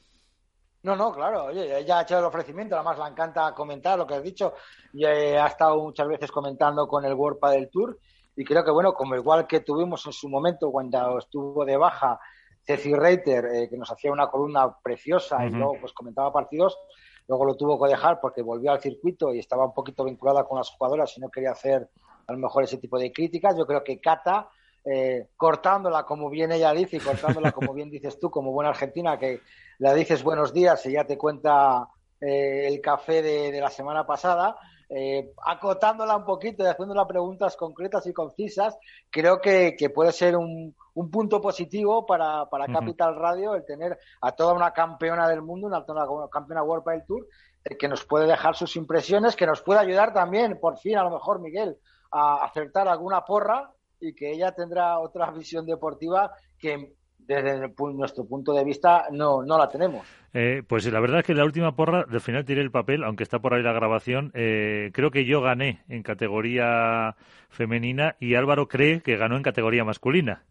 No, 0.83 0.95
no, 0.95 1.13
claro, 1.13 1.47
oye, 1.47 1.79
ella 1.79 1.99
ha 1.99 2.03
hecho 2.03 2.19
el 2.19 2.25
ofrecimiento, 2.25 2.77
además 2.77 2.99
le 2.99 3.07
encanta 3.07 3.53
comentar 3.53 3.99
lo 3.99 4.07
que 4.07 4.15
has 4.15 4.23
dicho, 4.23 4.55
y 4.93 5.05
ha 5.05 5.47
estado 5.47 5.77
muchas 5.83 6.07
veces 6.07 6.31
comentando 6.31 6.87
con 6.87 7.05
el 7.05 7.15
World 7.15 7.41
del 7.51 7.69
Tour 7.69 7.99
y 8.39 8.45
creo 8.45 8.65
que, 8.65 8.71
bueno, 8.71 8.95
como 8.95 9.17
igual 9.17 9.49
que 9.49 9.59
tuvimos 9.61 10.07
en 10.07 10.13
su 10.13 10.29
momento 10.29 10.71
cuando 10.71 11.19
estuvo 11.19 11.65
de 11.65 11.77
baja 11.77 12.21
Ceci 12.65 12.95
Reiter, 12.95 13.45
eh, 13.47 13.69
que 13.69 13.77
nos 13.77 13.91
hacía 13.91 14.13
una 14.13 14.29
columna 14.29 14.77
preciosa 14.81 15.45
y 15.45 15.51
luego 15.51 15.79
pues 15.81 15.93
comentaba 15.93 16.33
partidos, 16.33 16.79
luego 17.27 17.45
lo 17.45 17.57
tuvo 17.57 17.83
que 17.83 17.91
dejar 17.91 18.21
porque 18.21 18.43
volvió 18.43 18.71
al 18.71 18.81
circuito 18.81 19.35
y 19.35 19.41
estaba 19.41 19.65
un 19.65 19.75
poquito 19.75 20.05
vinculada 20.05 20.45
con 20.45 20.57
las 20.57 20.71
jugadoras 20.71 21.19
y 21.19 21.21
no 21.21 21.31
quería 21.31 21.51
hacer 21.51 21.91
a 22.29 22.33
lo 22.33 22.39
mejor 22.39 22.63
ese 22.63 22.79
tipo 22.79 22.97
de 22.97 23.11
críticas. 23.11 23.57
Yo 23.57 23.67
creo 23.67 23.83
que 23.83 23.99
Cata, 23.99 24.49
eh, 24.85 25.31
cortándola 25.37 26.05
como 26.05 26.31
bien 26.31 26.53
ella 26.53 26.73
dice 26.73 26.99
y 26.99 27.01
cortándola 27.01 27.51
como 27.51 27.75
bien 27.75 27.91
dices 27.91 28.21
tú, 28.21 28.31
como 28.31 28.53
buena 28.53 28.71
argentina, 28.71 29.19
que 29.19 29.41
la 29.79 29.95
dices 29.95 30.23
buenos 30.23 30.53
días 30.53 30.87
y 30.87 30.93
ya 30.93 31.03
te 31.03 31.19
cuenta 31.19 31.89
eh, 32.21 32.69
el 32.69 32.81
café 32.81 33.21
de 33.21 33.61
la 33.61 33.71
semana 33.71 34.07
pasada, 34.07 34.57
eh, 34.91 35.35
acotándola 35.45 36.17
un 36.17 36.25
poquito 36.25 36.63
y 36.63 36.67
haciéndola 36.67 37.07
preguntas 37.07 37.57
concretas 37.57 38.07
y 38.07 38.13
concisas, 38.13 38.79
creo 39.11 39.41
que, 39.41 39.77
puede 39.95 40.13
ser 40.13 40.37
un, 40.37 40.75
punto 41.13 41.41
positivo 41.41 42.07
para, 42.07 42.49
Capital 42.73 43.17
Radio 43.17 43.55
el 43.55 43.65
tener 43.65 43.99
a 44.21 44.33
toda 44.33 44.55
una 44.55 44.73
campeona 44.73 45.29
del 45.29 45.43
mundo, 45.43 45.67
una, 45.67 45.85
campeona 46.31 46.63
World 46.63 46.85
Padel 46.85 47.05
Tour, 47.07 47.27
eh, 47.65 47.77
que 47.77 47.87
nos 47.87 48.05
puede 48.05 48.27
dejar 48.27 48.57
sus 48.57 48.77
impresiones, 48.77 49.37
que 49.37 49.47
nos 49.47 49.61
puede 49.61 49.81
ayudar 49.81 50.13
también, 50.15 50.59
por 50.59 50.79
fin, 50.79 50.97
a 50.97 51.05
lo 51.05 51.11
mejor, 51.11 51.41
Miguel, 51.41 51.77
a 52.11 52.45
acertar 52.45 52.89
alguna 52.89 53.25
porra 53.25 53.71
y 54.01 54.15
que 54.15 54.33
ella 54.33 54.53
tendrá 54.53 54.99
otra 54.99 55.31
visión 55.33 55.67
deportiva 55.67 56.33
que 56.59 56.97
desde 57.29 57.69
nuestro 57.95 58.25
punto 58.25 58.55
de 58.55 58.65
vista 58.65 59.05
no, 59.13 59.43
no 59.43 59.59
la 59.59 59.69
tenemos. 59.69 60.07
Eh, 60.33 60.63
pues 60.67 60.91
la 60.91 61.01
verdad 61.01 61.21
es 61.21 61.27
que 61.27 61.35
la 61.35 61.45
última 61.45 61.77
porra, 61.77 62.05
del 62.05 62.21
final 62.21 62.45
tiré 62.45 62.63
el 62.63 62.71
papel, 62.71 63.05
aunque 63.05 63.23
está 63.23 63.39
por 63.39 63.55
ahí 63.55 63.63
la 63.63 63.73
grabación, 63.73 64.31
eh, 64.35 64.91
creo 64.95 65.11
que 65.11 65.27
yo 65.27 65.41
gané 65.43 65.83
en 65.89 66.03
categoría 66.03 67.17
femenina 67.51 68.17
y 68.19 68.35
Álvaro 68.35 68.67
cree 68.67 69.01
que 69.01 69.17
ganó 69.17 69.37
en 69.37 69.43
categoría 69.43 69.85
masculina. 69.85 70.43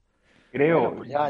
Creo, 0.51 0.95
pues 0.95 1.09
ya, 1.09 1.29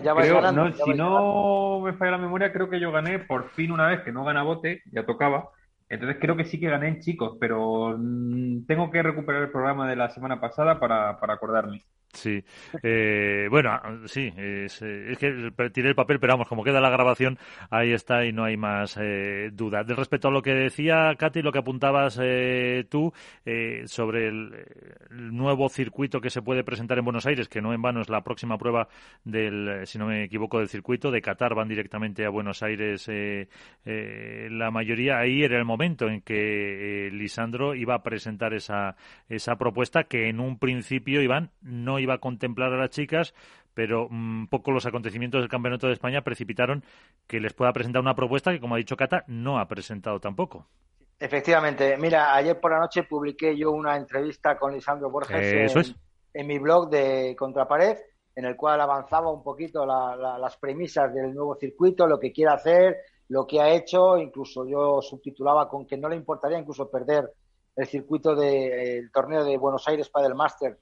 no, 0.52 0.72
si 0.74 0.94
no 0.94 1.82
me 1.82 1.94
falla 1.94 2.12
la 2.12 2.18
memoria, 2.18 2.54
creo 2.54 2.70
que 2.70 2.80
yo 2.80 2.92
gané 2.92 3.20
por 3.20 3.50
fin 3.50 3.72
una 3.72 3.88
vez 3.88 4.02
que 4.02 4.12
no 4.12 4.24
gana 4.24 4.44
bote, 4.44 4.84
ya 4.92 5.06
tocaba. 5.06 5.50
Entonces 5.90 6.18
creo 6.20 6.36
que 6.36 6.46
sí 6.46 6.60
que 6.60 6.70
gané 6.70 6.90
en 6.90 7.00
chicos, 7.00 7.38
pero 7.40 7.96
mm, 7.98 8.66
tengo 8.68 8.92
que 8.92 9.02
recuperar 9.02 9.44
el 9.44 9.52
programa 9.52 9.90
de 9.90 9.96
la 9.96 10.10
semana 10.10 10.40
pasada 10.40 10.80
para, 10.80 11.20
para 11.20 11.34
acordarme. 11.34 11.84
Sí, 12.14 12.44
eh, 12.82 13.48
bueno, 13.50 13.80
sí, 14.06 14.32
es, 14.36 14.80
que 14.80 15.52
tiré 15.72 15.90
el 15.90 15.96
papel, 15.96 16.20
pero 16.20 16.34
vamos, 16.34 16.48
como 16.48 16.64
queda 16.64 16.82
la 16.82 16.90
grabación, 16.90 17.38
ahí 17.70 17.92
está 17.92 18.26
y 18.26 18.32
no 18.32 18.44
hay 18.44 18.58
más 18.58 18.98
eh, 19.00 19.52
duda. 19.54 19.84
De 19.84 19.94
respecto 19.94 20.30
a 20.30 20.32
lo 20.32 20.42
que 20.42 20.54
decía 20.54 21.14
Katy, 21.16 21.42
lo 21.42 21.52
que 21.52 21.60
apuntabas 21.60 22.18
eh, 22.22 22.86
tú 22.90 23.14
eh, 23.46 23.84
sobre 23.86 24.30
el, 24.30 24.66
nuevo 25.12 25.70
circuito 25.70 26.20
que 26.20 26.30
se 26.30 26.42
puede 26.42 26.64
presentar 26.64 26.98
en 26.98 27.06
Buenos 27.06 27.26
Aires, 27.26 27.50
que 27.50 27.62
no 27.62 27.74
en 27.74 27.82
vano 27.82 28.02
es 28.02 28.10
la 28.10 28.24
próxima 28.24 28.58
prueba 28.58 28.88
del, 29.24 29.86
si 29.86 30.00
no 30.00 30.08
me 30.08 30.24
equivoco, 30.24 30.60
del 30.60 30.70
circuito 30.70 31.12
de 31.12 31.22
Qatar, 31.22 31.54
van 31.54 31.68
directamente 31.68 32.26
a 32.26 32.30
Buenos 32.30 32.64
Aires 32.64 33.10
la 33.86 34.72
mayoría. 34.72 35.20
Ahí 35.20 35.44
era 35.44 35.58
el 35.58 35.66
momento 35.66 36.08
en 36.08 36.22
que 36.22 37.10
Lisandro 37.12 37.76
iba 37.76 37.96
a 37.96 38.04
presentar 38.04 38.54
esa, 38.54 38.96
esa 39.30 39.58
propuesta 39.58 40.06
que 40.06 40.30
en 40.30 40.40
un 40.40 40.58
principio, 40.58 41.22
Iván, 41.22 41.52
no 41.62 41.97
iba 42.00 42.16
a 42.16 42.20
contemplar 42.20 42.74
a 42.74 42.78
las 42.78 42.90
chicas, 42.90 43.34
pero 43.74 44.08
un 44.08 44.44
mm, 44.44 44.48
poco 44.48 44.72
los 44.72 44.86
acontecimientos 44.86 45.42
del 45.42 45.50
Campeonato 45.50 45.88
de 45.88 45.94
España 45.94 46.24
precipitaron 46.24 46.84
que 47.28 47.40
les 47.40 47.54
pueda 47.54 47.74
presentar 47.74 48.02
una 48.02 48.16
propuesta 48.16 48.52
que, 48.52 48.60
como 48.60 48.76
ha 48.76 48.80
dicho 48.80 48.98
Cata, 48.98 49.24
no 49.28 49.60
ha 49.60 49.68
presentado 49.68 50.20
tampoco. 50.20 50.66
Efectivamente. 51.20 51.98
Mira, 51.98 52.36
ayer 52.36 52.60
por 52.60 52.72
la 52.72 52.80
noche 52.80 53.04
publiqué 53.04 53.58
yo 53.58 53.72
una 53.72 53.96
entrevista 53.96 54.58
con 54.58 54.74
Lisandro 54.74 55.10
Borges 55.10 55.86
en, 56.34 56.48
mi 56.48 56.60
blog 56.60 56.90
de 56.90 57.36
Contrapared, 57.38 57.98
en 58.36 58.46
el 58.46 58.56
cual 58.56 58.80
avanzaba 58.82 59.32
un 59.32 59.42
poquito 59.42 59.86
las 59.86 60.58
premisas 60.58 61.12
del 61.14 61.34
nuevo 61.34 61.56
circuito, 61.56 62.06
lo 62.06 62.20
que 62.20 62.32
quiere 62.32 62.54
hacer, 62.54 62.98
lo 63.30 63.48
que 63.48 63.60
ha 63.60 63.70
hecho. 63.70 64.18
Incluso 64.18 64.68
yo 64.68 65.02
subtitulaba 65.02 65.68
con 65.68 65.88
que 65.88 65.98
no 65.98 66.08
le 66.08 66.16
importaría 66.16 66.60
incluso 66.60 66.90
perder 66.90 67.34
el 67.76 67.88
circuito 67.88 68.36
del 68.36 69.12
torneo 69.12 69.44
de 69.44 69.58
Buenos 69.58 69.88
Aires 69.88 70.10
para 70.10 70.28
el 70.28 70.36
Master 70.36 70.78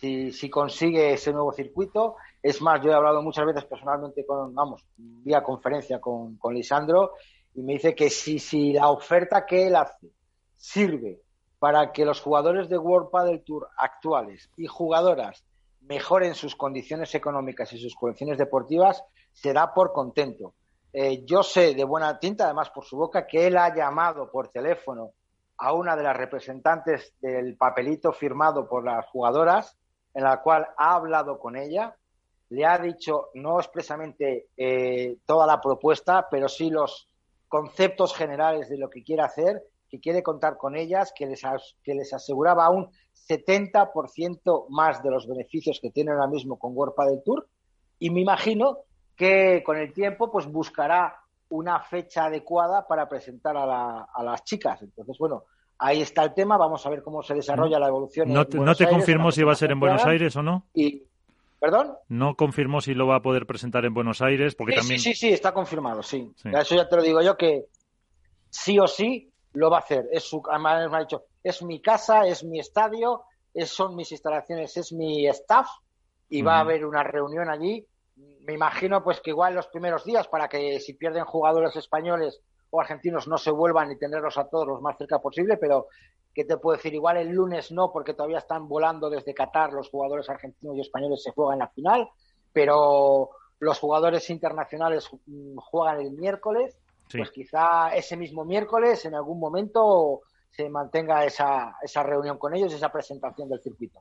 si, 0.00 0.50
consigue 0.50 1.12
ese 1.12 1.32
nuevo 1.32 1.52
circuito. 1.52 2.16
Es 2.42 2.60
más, 2.60 2.82
yo 2.82 2.90
he 2.90 2.94
hablado 2.94 3.22
muchas 3.22 3.46
veces 3.46 3.64
personalmente 3.64 4.24
con, 4.26 4.54
vamos, 4.54 4.84
vía 4.96 5.42
conferencia 5.42 6.00
con, 6.00 6.36
con 6.36 6.54
Lisandro 6.54 7.12
y 7.54 7.62
me 7.62 7.74
dice 7.74 7.94
que 7.94 8.10
si, 8.10 8.38
si 8.38 8.72
la 8.72 8.88
oferta 8.88 9.46
que 9.46 9.66
él 9.66 9.76
hace 9.76 10.10
sirve 10.56 11.20
para 11.58 11.92
que 11.92 12.04
los 12.04 12.20
jugadores 12.20 12.68
de 12.68 12.78
World 12.78 13.10
Padel 13.10 13.44
Tour 13.44 13.68
actuales 13.76 14.50
y 14.56 14.66
jugadoras 14.66 15.44
mejoren 15.82 16.34
sus 16.34 16.56
condiciones 16.56 17.14
económicas 17.14 17.72
y 17.72 17.78
sus 17.78 17.94
condiciones 17.94 18.38
deportivas, 18.38 19.04
será 19.32 19.72
por 19.74 19.92
contento. 19.92 20.54
Eh, 20.92 21.24
yo 21.24 21.42
sé 21.42 21.74
de 21.74 21.84
buena 21.84 22.18
tinta, 22.18 22.44
además 22.44 22.70
por 22.70 22.84
su 22.84 22.96
boca, 22.96 23.26
que 23.26 23.46
él 23.46 23.56
ha 23.56 23.74
llamado 23.74 24.30
por 24.30 24.48
teléfono 24.48 25.12
a 25.56 25.72
una 25.72 25.96
de 25.96 26.02
las 26.02 26.16
representantes 26.16 27.14
del 27.20 27.56
papelito 27.56 28.12
firmado 28.12 28.68
por 28.68 28.84
las 28.84 29.06
jugadoras 29.06 29.76
en 30.14 30.24
la 30.24 30.40
cual 30.42 30.66
ha 30.76 30.94
hablado 30.94 31.38
con 31.38 31.56
ella, 31.56 31.96
le 32.50 32.66
ha 32.66 32.78
dicho 32.78 33.30
no 33.34 33.58
expresamente 33.58 34.48
eh, 34.56 35.18
toda 35.24 35.46
la 35.46 35.60
propuesta, 35.60 36.28
pero 36.30 36.48
sí 36.48 36.70
los 36.70 37.08
conceptos 37.48 38.14
generales 38.14 38.68
de 38.68 38.78
lo 38.78 38.90
que 38.90 39.02
quiere 39.02 39.22
hacer, 39.22 39.62
que 39.88 40.00
quiere 40.00 40.22
contar 40.22 40.56
con 40.56 40.74
ellas, 40.76 41.12
que 41.14 41.26
les, 41.26 41.42
que 41.82 41.94
les 41.94 42.12
aseguraba 42.12 42.70
un 42.70 42.90
70% 43.28 44.66
más 44.70 45.02
de 45.02 45.10
los 45.10 45.26
beneficios 45.26 45.78
que 45.80 45.90
tiene 45.90 46.12
ahora 46.12 46.26
mismo 46.26 46.58
con 46.58 46.76
World 46.76 46.94
del 47.08 47.22
Tour. 47.22 47.48
Y 47.98 48.10
me 48.10 48.20
imagino 48.20 48.78
que 49.16 49.62
con 49.64 49.76
el 49.76 49.92
tiempo 49.92 50.30
pues 50.30 50.46
buscará 50.46 51.22
una 51.50 51.80
fecha 51.80 52.24
adecuada 52.24 52.86
para 52.86 53.08
presentar 53.08 53.56
a, 53.56 54.22
las 54.22 54.44
chicas. 54.44 54.80
Entonces, 54.82 55.18
bueno, 55.18 55.44
ahí 55.82 56.00
está 56.00 56.24
el 56.24 56.34
tema. 56.34 56.56
Vamos 56.56 56.84
a 56.86 56.90
ver 56.90 57.02
cómo 57.02 57.22
se 57.22 57.34
desarrolla 57.34 57.78
la 57.78 57.88
evolución. 57.88 58.32
¿No 58.32 58.46
te, 58.46 58.58
¿no 58.58 58.74
te 58.74 58.88
confirmó 58.88 59.30
si 59.30 59.42
va 59.42 59.52
a 59.52 59.56
ser 59.56 59.72
en 59.72 59.80
Buenos 59.80 60.04
Aires 60.04 60.34
o 60.36 60.42
no? 60.42 60.66
Y, 60.74 61.02
¿Perdón? 61.58 61.94
No 62.08 62.34
confirmó 62.34 62.80
si 62.80 62.94
lo 62.94 63.06
va 63.06 63.16
a 63.16 63.22
poder 63.22 63.46
presentar 63.46 63.84
en 63.84 63.94
Buenos 63.94 64.20
Aires, 64.20 64.54
porque 64.54 64.72
sí, 64.72 64.78
también... 64.80 65.00
Sí, 65.00 65.14
sí, 65.14 65.28
está 65.28 65.52
confirmado, 65.52 66.02
sí. 66.02 66.32
Eso 66.44 66.74
ya 66.74 66.88
te 66.88 66.96
lo 66.96 67.02
digo 67.02 67.22
yo, 67.22 67.36
que 67.36 67.66
sí 68.50 68.78
o 68.78 68.86
sí 68.86 69.30
lo 69.52 69.70
va 69.70 69.76
a 69.76 69.80
hacer. 69.80 70.08
Es 70.10 70.24
su, 70.24 70.42
además 70.50 70.90
me 70.90 70.96
ha 70.96 71.00
dicho, 71.00 71.24
es 71.42 71.62
mi 71.62 71.80
casa, 71.80 72.26
es 72.26 72.42
mi 72.42 72.58
estadio, 72.58 73.22
es, 73.54 73.70
son 73.70 73.94
mis 73.94 74.10
instalaciones, 74.10 74.76
es 74.76 74.92
mi 74.92 75.26
staff, 75.28 75.68
y 76.28 76.42
va 76.42 76.56
a 76.56 76.60
haber 76.60 76.84
una 76.84 77.02
reunión 77.02 77.48
allí 77.48 77.86
me 78.44 78.54
imagino 78.54 79.02
pues 79.02 79.20
que 79.20 79.30
igual 79.30 79.54
los 79.54 79.66
primeros 79.68 80.04
días 80.04 80.28
para 80.28 80.48
que 80.48 80.80
si 80.80 80.94
pierden 80.94 81.24
jugadores 81.24 81.76
españoles 81.76 82.40
o 82.74 82.80
argentinos 82.80 83.28
no 83.28 83.36
se 83.36 83.50
vuelvan 83.50 83.90
y 83.92 83.96
tenerlos 83.96 84.38
a 84.38 84.48
todos 84.48 84.66
los 84.66 84.80
más 84.80 84.96
cerca 84.96 85.18
posible, 85.18 85.58
pero 85.58 85.88
¿qué 86.34 86.46
te 86.46 86.56
puedo 86.56 86.78
decir? 86.78 86.94
Igual 86.94 87.18
el 87.18 87.28
lunes 87.28 87.70
no, 87.70 87.92
porque 87.92 88.14
todavía 88.14 88.38
están 88.38 88.66
volando 88.66 89.10
desde 89.10 89.34
Qatar 89.34 89.74
los 89.74 89.90
jugadores 89.90 90.28
argentinos 90.30 90.76
y 90.78 90.80
españoles 90.80 91.22
se 91.22 91.32
juegan 91.32 91.54
en 91.54 91.58
la 91.58 91.68
final, 91.68 92.08
pero 92.50 93.28
los 93.58 93.78
jugadores 93.78 94.30
internacionales 94.30 95.10
mm, 95.26 95.58
juegan 95.58 96.00
el 96.00 96.12
miércoles, 96.12 96.78
pues 97.14 97.30
quizá 97.30 97.94
ese 97.94 98.16
mismo 98.16 98.46
miércoles 98.46 99.04
en 99.04 99.14
algún 99.14 99.38
momento 99.38 100.22
se 100.50 100.70
mantenga 100.70 101.26
esa, 101.26 101.76
esa 101.82 102.02
reunión 102.02 102.38
con 102.38 102.54
ellos, 102.54 102.72
esa 102.72 102.90
presentación 102.90 103.50
del 103.50 103.60
circuito. 103.60 104.00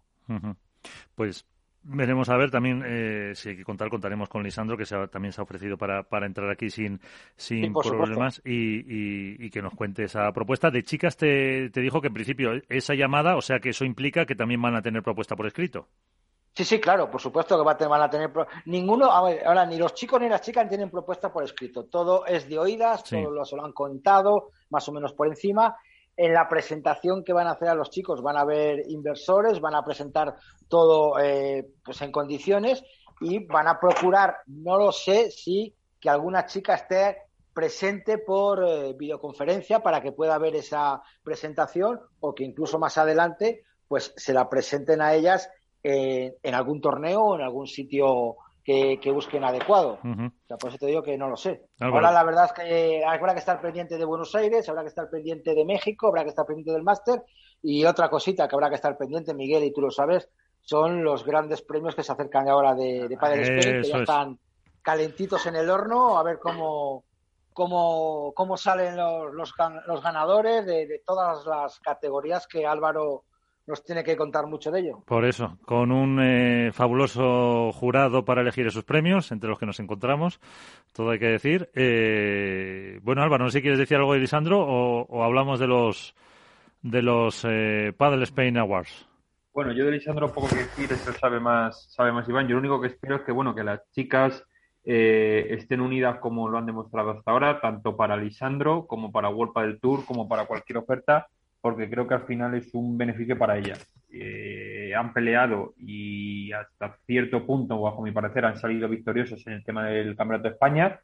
Pues 1.14 1.45
Veremos 1.84 2.30
a 2.30 2.38
ver 2.38 2.52
también, 2.52 2.84
eh, 2.86 3.32
si 3.34 3.49
hay 3.49 3.58
que 3.58 3.64
contar, 3.64 3.90
contaremos 3.90 4.30
con 4.30 4.44
Lisandro, 4.44 4.78
que 4.78 4.86
también 5.12 5.32
se 5.32 5.41
ha 5.41 5.44
ofrecido 5.44 5.78
para, 5.78 6.03
para 6.03 6.28
entrar 6.28 6.48
aquí 6.52 6.70
sin, 6.70 7.02
sin 7.36 7.74
problemas 7.74 8.40
y, 8.45 9.44
y, 9.44 9.49
que 9.49 9.64
nos 9.64 9.74
cuente 9.74 10.03
esa 10.03 10.32
propuesta. 10.32 10.70
De 10.70 10.84
chicas 10.84 11.18
te, 11.18 11.72
te 11.72 11.82
dijo 11.82 11.99
que 11.99 12.08
en 12.08 12.14
principio 12.14 12.52
esa 12.70 12.94
llamada, 12.94 13.36
o 13.36 13.41
sea 13.41 13.60
que 13.60 13.70
eso 13.70 13.84
implica 13.84 14.28
que 14.28 14.36
también 14.36 14.62
van 14.62 14.76
a 14.76 14.84
tener 14.84 15.02
propuesta 15.02 15.36
por 15.36 15.48
escrito. 15.48 15.88
Sí, 16.53 16.66
sí, 16.66 16.80
claro, 16.80 17.10
por 17.10 17.22
supuesto 17.22 17.58
que 17.58 17.88
van 17.88 18.02
a 18.02 18.10
tener. 18.10 18.30
Ninguno, 18.66 19.06
ahora 19.06 19.66
ni 19.66 19.78
los 19.78 19.94
chicos 19.94 20.20
ni 20.20 20.28
las 20.28 20.41
chicas 20.41 20.68
tienen 20.68 20.90
propuesta 20.90 21.32
por 21.32 21.44
escrito. 21.44 21.86
Todo 21.86 22.26
es 22.26 22.48
de 22.48 22.60
oídas, 22.60 23.06
todo 23.06 23.32
lo, 23.32 23.45
se 23.45 23.56
lo 23.56 23.64
han 23.64 23.72
contado, 23.72 24.49
más 24.70 24.88
o 24.90 24.91
menos 24.91 25.14
por 25.14 25.28
encima. 25.28 25.78
En 26.23 26.35
la 26.35 26.48
presentación 26.48 27.23
que 27.23 27.34
van 27.34 27.48
a 27.48 27.53
hacer 27.53 27.68
a 27.68 27.73
los 27.73 27.89
chicos 27.89 28.22
van 28.22 28.38
a 28.38 28.41
haber 28.41 28.84
inversores, 28.91 29.60
van 29.60 29.73
a 29.73 29.84
presentar 29.84 30.35
todo 30.68 31.18
eh, 31.18 31.68
pues 31.84 31.99
en 32.03 32.11
condiciones 32.11 32.84
y 33.22 33.43
van 33.48 33.68
a 33.68 33.80
procurar, 33.80 34.35
no 34.45 34.77
lo 34.77 34.91
sé, 34.91 35.31
si 35.31 35.73
que 35.99 36.11
alguna 36.11 36.45
chica 36.45 36.76
esté 36.76 37.23
presente 37.56 38.19
por 38.19 38.64
eh, 38.64 38.93
videoconferencia 38.93 39.80
para 39.80 39.99
que 39.99 40.11
pueda 40.11 40.38
ver 40.38 40.56
esa 40.56 41.02
presentación 41.23 41.99
o 42.19 42.35
que 42.35 42.43
incluso 42.43 42.77
más 42.77 42.99
adelante 42.99 43.64
pues 43.88 44.14
se 44.15 44.31
la 44.31 44.48
presenten 44.48 45.02
a 45.02 45.15
ellas 45.15 45.49
en 45.81 46.53
algún 46.53 46.80
torneo 46.80 47.22
o 47.22 47.35
en 47.35 47.41
algún 47.41 47.65
sitio 47.65 48.38
que, 49.02 49.11
busquen 49.11 49.43
adecuado. 49.43 49.99
por 50.02 50.69
eso 50.69 50.77
te 50.77 50.85
digo 50.88 51.02
que 51.02 51.18
no 51.18 51.30
lo 51.30 51.38
sé. 51.38 51.65
Ah, 51.80 51.88
Ahora 51.88 52.11
la 52.11 52.23
verdad 52.23 52.45
es 52.45 52.53
que 52.53 53.03
habrá 53.06 53.34
que 53.34 53.39
estar 53.39 53.61
pendiente 53.61 53.98
de 53.98 54.06
Buenos 54.06 54.34
Aires, 54.35 54.68
habrá 54.69 54.81
que 54.81 54.89
estar 54.89 55.10
pendiente 55.10 55.53
de 55.53 55.65
México, 55.65 56.07
habrá 56.07 56.23
que 56.23 56.30
estar 56.30 56.45
pendiente 56.45 56.72
del 56.72 56.84
máster 56.84 57.23
y 57.61 57.85
otra 57.85 58.10
cosita 58.10 58.48
que 58.48 58.56
habrá 58.56 58.69
que 58.69 58.76
estar 58.76 58.98
pendiente, 58.98 59.34
Miguel, 59.34 59.64
y 59.64 59.73
tú 59.73 59.81
lo 59.81 59.91
sabes, 59.91 60.30
son 60.61 61.03
los 61.03 61.26
grandes 61.26 61.61
premios 61.61 61.95
que 61.95 62.03
se 62.03 62.11
acercan 62.11 62.48
ahora 62.48 62.73
de, 62.76 63.07
de 63.07 63.18
Padre 63.18 63.41
Spain, 63.43 63.81
que 63.81 63.89
ya 63.89 63.98
están 63.98 64.39
calentitos 64.81 65.45
en 65.45 65.56
el 65.56 65.69
horno, 65.69 66.18
a 66.18 66.23
ver 66.23 66.39
cómo, 66.39 67.03
cómo, 67.53 68.34
cómo 68.35 68.57
salen 68.57 68.98
los, 68.98 69.34
los, 69.34 70.02
ganadores 70.03 70.65
de, 70.65 70.88
de 70.88 71.02
todas 71.06 71.45
las 71.45 71.80
categorías 71.80 72.48
que 72.48 72.65
Álvaro 72.65 73.26
nos 73.68 73.84
tiene 73.84 74.04
que 74.04 74.16
contar 74.16 74.48
mucho 74.48 74.72
de 74.72 74.82
ello. 74.82 75.04
Por 75.06 75.26
eso, 75.26 75.58
con 75.66 75.92
un 75.92 76.20
eh, 76.22 76.72
fabuloso 76.72 77.72
jurado 77.72 78.26
para 78.26 78.42
elegir 78.42 78.68
esos 78.68 78.84
premios, 78.84 79.32
entre 79.32 79.50
los 79.50 79.60
que 79.60 79.66
nos 79.66 79.80
encontramos, 79.80 80.40
todo 80.94 81.12
hay 81.12 81.20
que 81.20 81.28
decir. 81.28 81.70
Eh, 81.76 83.00
bueno, 83.04 83.22
Álvaro, 83.22 83.46
no 83.46 83.50
sé 83.50 83.60
si 83.60 83.62
quieres 83.62 83.80
decir 83.80 83.98
algo 83.98 84.14
de 84.14 84.20
Lisandro 84.20 84.60
o, 84.60 85.24
hablamos 85.24 85.60
de 85.60 85.68
los 85.68 86.16
de 86.82 87.02
los 87.04 87.46
eh, 87.48 87.94
Paddle 87.96 88.24
Spain 88.24 88.58
Awards. 88.58 89.08
Bueno, 89.54 89.74
yo 89.74 89.86
de 89.86 89.92
Lisandro 89.92 90.32
poco 90.32 90.48
que 90.50 90.56
decir, 90.56 90.92
eso 90.92 91.14
sabe 91.14 91.40
más, 91.40 91.92
sabe 91.94 92.12
más 92.12 92.28
Iván. 92.28 92.48
Yo 92.48 92.56
lo 92.56 92.60
único 92.60 92.82
que 92.82 92.88
espero 92.88 93.18
es 93.18 93.22
que 93.22 93.32
bueno 93.32 93.54
que 93.54 93.64
las 93.64 93.82
chicas 93.92 94.44
estén 94.84 95.80
unidas 95.80 96.18
como 96.18 96.50
lo 96.50 96.58
han 96.58 96.66
demostrado 96.66 97.12
hasta 97.12 97.30
ahora, 97.30 97.62
tanto 97.62 97.96
para 97.96 98.18
Lisandro 98.18 98.88
como 98.88 99.12
para 99.12 99.30
World 99.30 99.54
del 99.58 99.80
Tour, 99.80 100.06
como 100.06 100.28
para 100.28 100.48
cualquier 100.48 100.80
oferta 100.80 101.28
porque 101.62 101.90
creo 101.90 102.08
que 102.08 102.16
al 102.16 102.26
final 102.26 102.56
es 102.56 102.74
un 102.74 102.98
beneficio 102.98 103.38
para 103.38 103.58
ellas. 103.58 103.88
Eh, 104.12 104.94
han 104.96 105.14
peleado 105.14 105.74
y 105.78 106.52
hasta 106.52 106.98
cierto 107.06 107.46
punto, 107.46 107.80
bajo 107.80 108.02
mi 108.02 108.12
parecer, 108.12 108.46
han 108.46 108.58
salido 108.58 108.90
victoriosos 108.90 109.46
en 109.48 109.54
el 109.54 109.64
tema 109.64 109.86
del 109.86 110.16
Campeonato 110.16 110.50
de 110.50 110.54
España, 110.56 111.00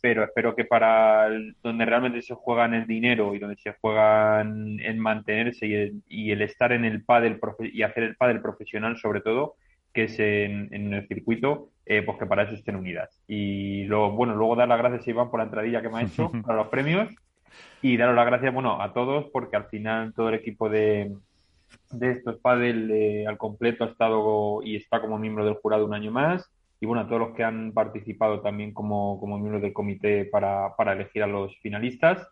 pero 0.00 0.24
espero 0.24 0.54
que 0.54 0.64
para 0.64 1.28
donde 1.62 1.84
realmente 1.84 2.22
se 2.22 2.34
juegan 2.34 2.72
el 2.72 2.86
dinero 2.86 3.34
y 3.34 3.40
donde 3.40 3.56
se 3.56 3.74
juegan 3.74 4.78
en 4.80 4.98
mantenerse 4.98 5.66
y 6.08 6.30
el, 6.30 6.42
estar 6.42 6.72
en 6.72 6.84
el 6.84 7.04
pádel 7.04 7.38
y 7.60 7.82
hacer 7.82 8.04
el 8.04 8.16
pádel 8.16 8.40
profesional 8.40 8.96
sobre 8.96 9.20
todo, 9.20 9.56
que 9.92 10.04
es 10.04 10.18
en, 10.18 10.72
el 10.72 11.06
circuito, 11.08 11.70
eh, 11.84 12.02
pues 12.02 12.18
que 12.18 12.26
para 12.26 12.44
eso 12.44 12.54
estén 12.54 12.76
unidas. 12.76 13.22
Y 13.28 13.84
luego, 13.84 14.12
bueno, 14.12 14.34
luego 14.34 14.56
dar 14.56 14.68
las 14.68 14.78
gracias 14.78 15.06
a 15.06 15.10
Iván 15.10 15.30
por 15.30 15.40
la 15.40 15.44
entradilla 15.44 15.82
que 15.82 15.88
me 15.88 15.98
ha 15.98 16.02
hecho 16.02 16.30
para 16.46 16.58
los 16.58 16.68
premios 16.68 17.14
y 17.84 17.98
daros 17.98 18.16
las 18.16 18.24
gracias, 18.24 18.54
bueno, 18.54 18.80
a 18.80 18.94
todos, 18.94 19.26
porque 19.30 19.56
al 19.56 19.66
final 19.66 20.14
todo 20.14 20.30
el 20.30 20.36
equipo 20.36 20.70
de, 20.70 21.14
de 21.90 22.10
estos 22.12 22.38
Padel 22.38 22.90
eh, 22.90 23.26
al 23.26 23.36
completo 23.36 23.84
ha 23.84 23.88
estado 23.88 24.62
y 24.62 24.76
está 24.76 25.02
como 25.02 25.18
miembro 25.18 25.44
del 25.44 25.56
jurado 25.56 25.84
un 25.84 25.92
año 25.92 26.10
más. 26.10 26.50
Y 26.80 26.86
bueno, 26.86 27.02
a 27.02 27.06
todos 27.06 27.20
los 27.20 27.36
que 27.36 27.44
han 27.44 27.72
participado 27.72 28.40
también 28.40 28.72
como, 28.72 29.20
como 29.20 29.36
miembros 29.36 29.60
del 29.60 29.74
comité 29.74 30.24
para, 30.24 30.74
para 30.76 30.94
elegir 30.94 31.24
a 31.24 31.26
los 31.26 31.58
finalistas. 31.58 32.26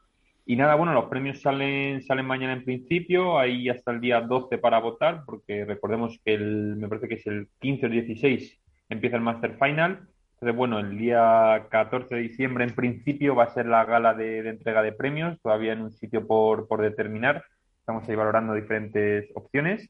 Y 0.46 0.56
nada, 0.56 0.74
bueno, 0.74 0.94
los 0.94 1.10
premios 1.10 1.42
salen, 1.42 2.00
salen 2.00 2.24
mañana 2.24 2.54
en 2.54 2.64
principio, 2.64 3.38
ahí 3.38 3.68
hasta 3.68 3.90
el 3.90 4.00
día 4.00 4.22
12 4.22 4.56
para 4.56 4.80
votar, 4.80 5.20
porque 5.26 5.66
recordemos 5.66 6.18
que 6.24 6.32
el, 6.32 6.76
me 6.76 6.88
parece 6.88 7.08
que 7.08 7.16
es 7.16 7.26
el 7.26 7.48
15 7.60 7.86
o 7.86 7.88
16 7.90 8.58
empieza 8.88 9.16
el 9.16 9.22
Master 9.22 9.58
Final 9.58 10.08
entonces, 10.42 10.58
bueno, 10.58 10.80
el 10.80 10.98
día 10.98 11.68
14 11.70 12.16
de 12.16 12.20
diciembre 12.22 12.64
en 12.64 12.74
principio 12.74 13.36
va 13.36 13.44
a 13.44 13.54
ser 13.54 13.66
la 13.66 13.84
gala 13.84 14.12
de, 14.12 14.40
entrega 14.48 14.82
de 14.82 14.90
premios, 14.90 15.40
todavía 15.40 15.72
en 15.72 15.82
un 15.82 15.92
sitio 15.92 16.26
por, 16.26 16.66
por 16.66 16.82
determinar. 16.82 17.44
Estamos 17.78 18.08
ahí 18.08 18.16
valorando 18.16 18.52
diferentes 18.52 19.30
opciones. 19.36 19.88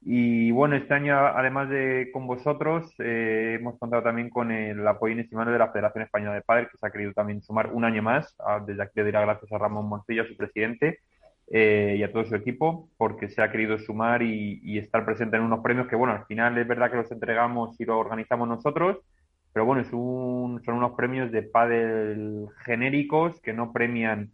Y 0.00 0.52
bueno, 0.52 0.74
este 0.74 0.94
año, 0.94 1.14
además 1.14 1.68
de 1.68 2.08
con 2.14 2.26
vosotros, 2.26 2.90
eh, 2.98 3.58
hemos 3.60 3.78
contado 3.78 4.02
también 4.02 4.30
con 4.30 4.50
el 4.50 4.88
apoyo 4.88 5.12
inestimable 5.12 5.52
de 5.52 5.58
la 5.58 5.70
Federación 5.70 6.04
Española 6.04 6.34
de 6.34 6.40
Padres, 6.40 6.68
que 6.72 6.78
se 6.78 6.86
ha 6.86 6.90
querido 6.90 7.12
también 7.12 7.42
sumar 7.42 7.70
un 7.70 7.84
año 7.84 8.02
más. 8.02 8.34
Ah, 8.38 8.58
desde 8.66 8.82
aquí 8.82 8.92
le 8.94 9.04
dirá 9.04 9.20
gracias 9.20 9.52
a 9.52 9.58
Ramón 9.58 9.86
Moncillo, 9.86 10.24
su 10.24 10.34
presidente, 10.34 11.00
eh, 11.48 11.96
y 11.98 12.02
a 12.02 12.10
todo 12.10 12.24
su 12.24 12.34
equipo, 12.34 12.88
porque 12.96 13.28
se 13.28 13.42
ha 13.42 13.52
querido 13.52 13.78
sumar 13.78 14.22
y, 14.22 14.62
y, 14.64 14.78
estar 14.78 15.04
presente 15.04 15.36
en 15.36 15.42
unos 15.42 15.60
premios 15.60 15.88
que, 15.88 15.96
bueno, 15.96 16.14
al 16.14 16.24
final 16.24 16.56
es 16.56 16.66
verdad 16.66 16.90
que 16.90 16.96
los 16.96 17.12
entregamos 17.12 17.78
y 17.78 17.84
los 17.84 17.96
organizamos 17.96 18.48
nosotros, 18.48 18.96
pero 19.52 19.66
bueno, 19.66 19.82
es 19.82 19.92
un, 19.92 20.62
son 20.64 20.76
unos 20.76 20.92
premios 20.92 21.32
de 21.32 21.42
pádel 21.42 22.46
genéricos 22.64 23.40
que 23.40 23.52
no 23.52 23.72
premian 23.72 24.32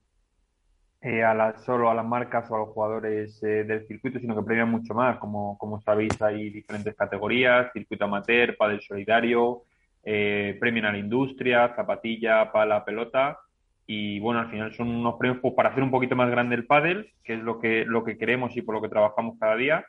eh, 1.01 1.23
a 1.23 1.35
la, 1.35 1.57
solo 1.59 1.91
a 1.91 1.95
las 1.95 2.05
marcas 2.05 2.51
o 2.51 2.57
a 2.57 2.59
los 2.59 2.69
jugadores 2.71 3.43
eh, 3.43 3.65
del 3.65 3.87
circuito, 3.87 4.19
sino 4.19 4.37
que 4.37 4.43
premian 4.43 4.71
mucho 4.71 4.93
más. 4.93 5.19
Como, 5.19 5.57
como 5.59 5.81
sabéis, 5.81 6.21
hay 6.21 6.51
diferentes 6.51 6.95
categorías, 6.95 7.73
circuito 7.73 8.05
amateur, 8.05 8.57
pádel 8.57 8.81
solidario, 8.83 9.63
eh, 10.05 10.57
premian 10.61 10.87
a 10.87 10.93
la 10.93 10.99
industria, 10.99 11.75
zapatilla, 11.75 12.53
pala, 12.53 12.85
pelota. 12.85 13.39
Y 13.87 14.19
bueno, 14.21 14.41
al 14.41 14.51
final 14.51 14.75
son 14.75 14.89
unos 14.89 15.15
premios 15.15 15.41
pues, 15.41 15.55
para 15.55 15.71
hacer 15.71 15.83
un 15.83 15.91
poquito 15.91 16.17
más 16.17 16.31
grande 16.31 16.57
el 16.57 16.67
pádel, 16.67 17.13
que 17.25 17.35
es 17.35 17.41
lo 17.41 17.59
que, 17.59 17.85
lo 17.87 18.05
que 18.05 18.19
queremos 18.19 18.57
y 18.57 18.63
por 18.63 18.75
lo 18.75 18.83
que 18.83 18.89
trabajamos 18.89 19.39
cada 19.39 19.57
día 19.57 19.87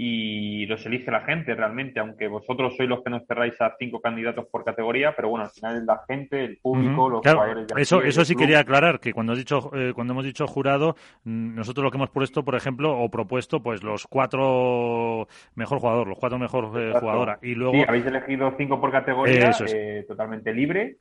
y 0.00 0.64
los 0.66 0.86
elige 0.86 1.10
la 1.10 1.22
gente 1.22 1.56
realmente, 1.56 1.98
aunque 1.98 2.28
vosotros 2.28 2.76
sois 2.76 2.88
los 2.88 3.02
que 3.02 3.10
nos 3.10 3.26
cerráis 3.26 3.60
a 3.60 3.74
cinco 3.80 4.00
candidatos 4.00 4.46
por 4.46 4.64
categoría, 4.64 5.12
pero 5.16 5.28
bueno, 5.28 5.46
al 5.46 5.50
final 5.50 5.76
es 5.76 5.82
la 5.82 6.00
gente, 6.06 6.44
el 6.44 6.56
público, 6.58 7.08
los 7.08 7.20
jugadores. 7.20 7.66
De 7.66 7.82
eso, 7.82 8.00
eso 8.02 8.24
sí 8.24 8.36
quería 8.36 8.60
aclarar, 8.60 9.00
que 9.00 9.12
cuando, 9.12 9.32
has 9.32 9.38
dicho, 9.38 9.72
eh, 9.74 9.90
cuando 9.92 10.12
hemos 10.12 10.24
dicho 10.24 10.46
jurado, 10.46 10.94
mm, 11.24 11.56
nosotros 11.56 11.82
lo 11.82 11.90
que 11.90 11.96
hemos 11.96 12.10
puesto, 12.10 12.44
por 12.44 12.54
ejemplo, 12.54 12.96
o 12.96 13.10
propuesto, 13.10 13.60
pues 13.60 13.82
los 13.82 14.06
cuatro 14.06 15.26
mejor 15.56 15.80
jugador, 15.80 16.06
los 16.06 16.18
cuatro 16.18 16.38
mejor 16.38 16.80
eh, 16.80 16.92
jugadoras. 16.96 17.42
Y 17.42 17.56
luego... 17.56 17.72
Sí, 17.72 17.84
habéis 17.88 18.06
elegido 18.06 18.54
cinco 18.56 18.80
por 18.80 18.92
categoría, 18.92 19.50
eh, 19.66 20.04
totalmente 20.06 20.54
libre. 20.54 20.98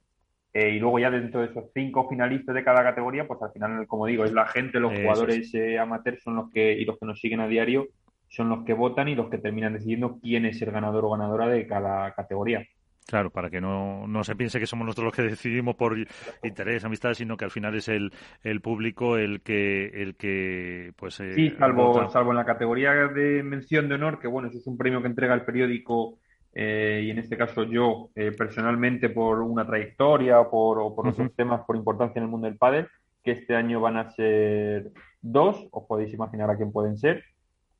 y 0.55 0.79
luego 0.79 0.97
ya 0.97 1.11
dentro 1.11 1.41
de 1.41 1.51
esos 1.51 1.65
cinco 1.71 2.09
finalistas 2.09 2.55
de 2.55 2.63
cada 2.63 2.81
categoría, 2.81 3.27
pues 3.27 3.39
al 3.43 3.51
final, 3.51 3.85
como 3.85 4.07
digo, 4.07 4.25
es 4.25 4.31
la 4.31 4.47
gente, 4.47 4.79
los 4.79 4.91
jugadores 4.91 5.53
amateurs 5.79 6.23
son 6.23 6.37
los 6.37 6.49
que 6.49 6.73
y 6.73 6.83
los 6.83 6.97
que 6.97 7.05
nos 7.05 7.19
siguen 7.19 7.41
a 7.41 7.47
diario 7.47 7.89
son 8.29 8.49
los 8.49 8.65
que 8.65 8.73
votan 8.73 9.07
y 9.07 9.15
los 9.15 9.29
que 9.29 9.37
terminan 9.37 9.73
decidiendo 9.73 10.19
quién 10.21 10.45
es 10.45 10.61
el 10.61 10.71
ganador 10.71 11.05
o 11.05 11.11
ganadora 11.11 11.47
de 11.47 11.67
cada 11.67 12.13
categoría. 12.13 12.65
Claro, 13.07 13.29
para 13.29 13.49
que 13.49 13.61
no, 13.61 14.05
no 14.05 14.23
se 14.25 14.35
piense 14.35 14.59
que 14.59 14.67
somos 14.67 14.85
nosotros 14.85 15.05
los 15.05 15.15
que 15.15 15.21
decidimos 15.21 15.75
por 15.75 15.95
interés, 16.43 16.83
amistad, 16.83 17.13
sino 17.13 17.37
que 17.37 17.45
al 17.45 17.51
final 17.51 17.73
es 17.75 17.87
el, 17.87 18.11
el 18.43 18.59
público 18.59 19.17
el 19.17 19.41
que, 19.41 19.85
el 20.01 20.17
que 20.17 20.91
pues 20.97 21.21
eh, 21.21 21.33
sí, 21.33 21.49
salvo, 21.51 22.09
salvo 22.09 22.31
en 22.31 22.37
la 22.37 22.45
categoría 22.45 22.91
de 23.07 23.43
mención 23.43 23.87
de 23.87 23.95
honor, 23.95 24.19
que 24.19 24.27
bueno, 24.27 24.49
eso 24.49 24.57
es 24.57 24.67
un 24.67 24.77
premio 24.77 25.01
que 25.01 25.07
entrega 25.07 25.33
el 25.33 25.45
periódico 25.45 26.19
eh, 26.53 27.03
y 27.05 27.11
en 27.11 27.19
este 27.19 27.37
caso 27.37 27.63
yo 27.63 28.09
eh, 28.13 28.33
personalmente 28.37 29.09
por 29.09 29.41
una 29.41 29.65
trayectoria 29.65 30.41
o 30.41 30.51
por, 30.51 30.79
o 30.79 30.93
por 30.93 31.07
otros 31.07 31.33
temas 31.33 31.61
por 31.65 31.77
importancia 31.77 32.19
en 32.19 32.25
el 32.25 32.29
mundo 32.29 32.47
del 32.47 32.57
pádel, 32.57 32.89
que 33.23 33.31
este 33.31 33.55
año 33.55 33.79
van 33.79 33.95
a 33.95 34.09
ser 34.11 34.91
dos, 35.21 35.65
os 35.71 35.85
podéis 35.87 36.13
imaginar 36.13 36.49
a 36.49 36.57
quién 36.57 36.73
pueden 36.73 36.97
ser. 36.97 37.23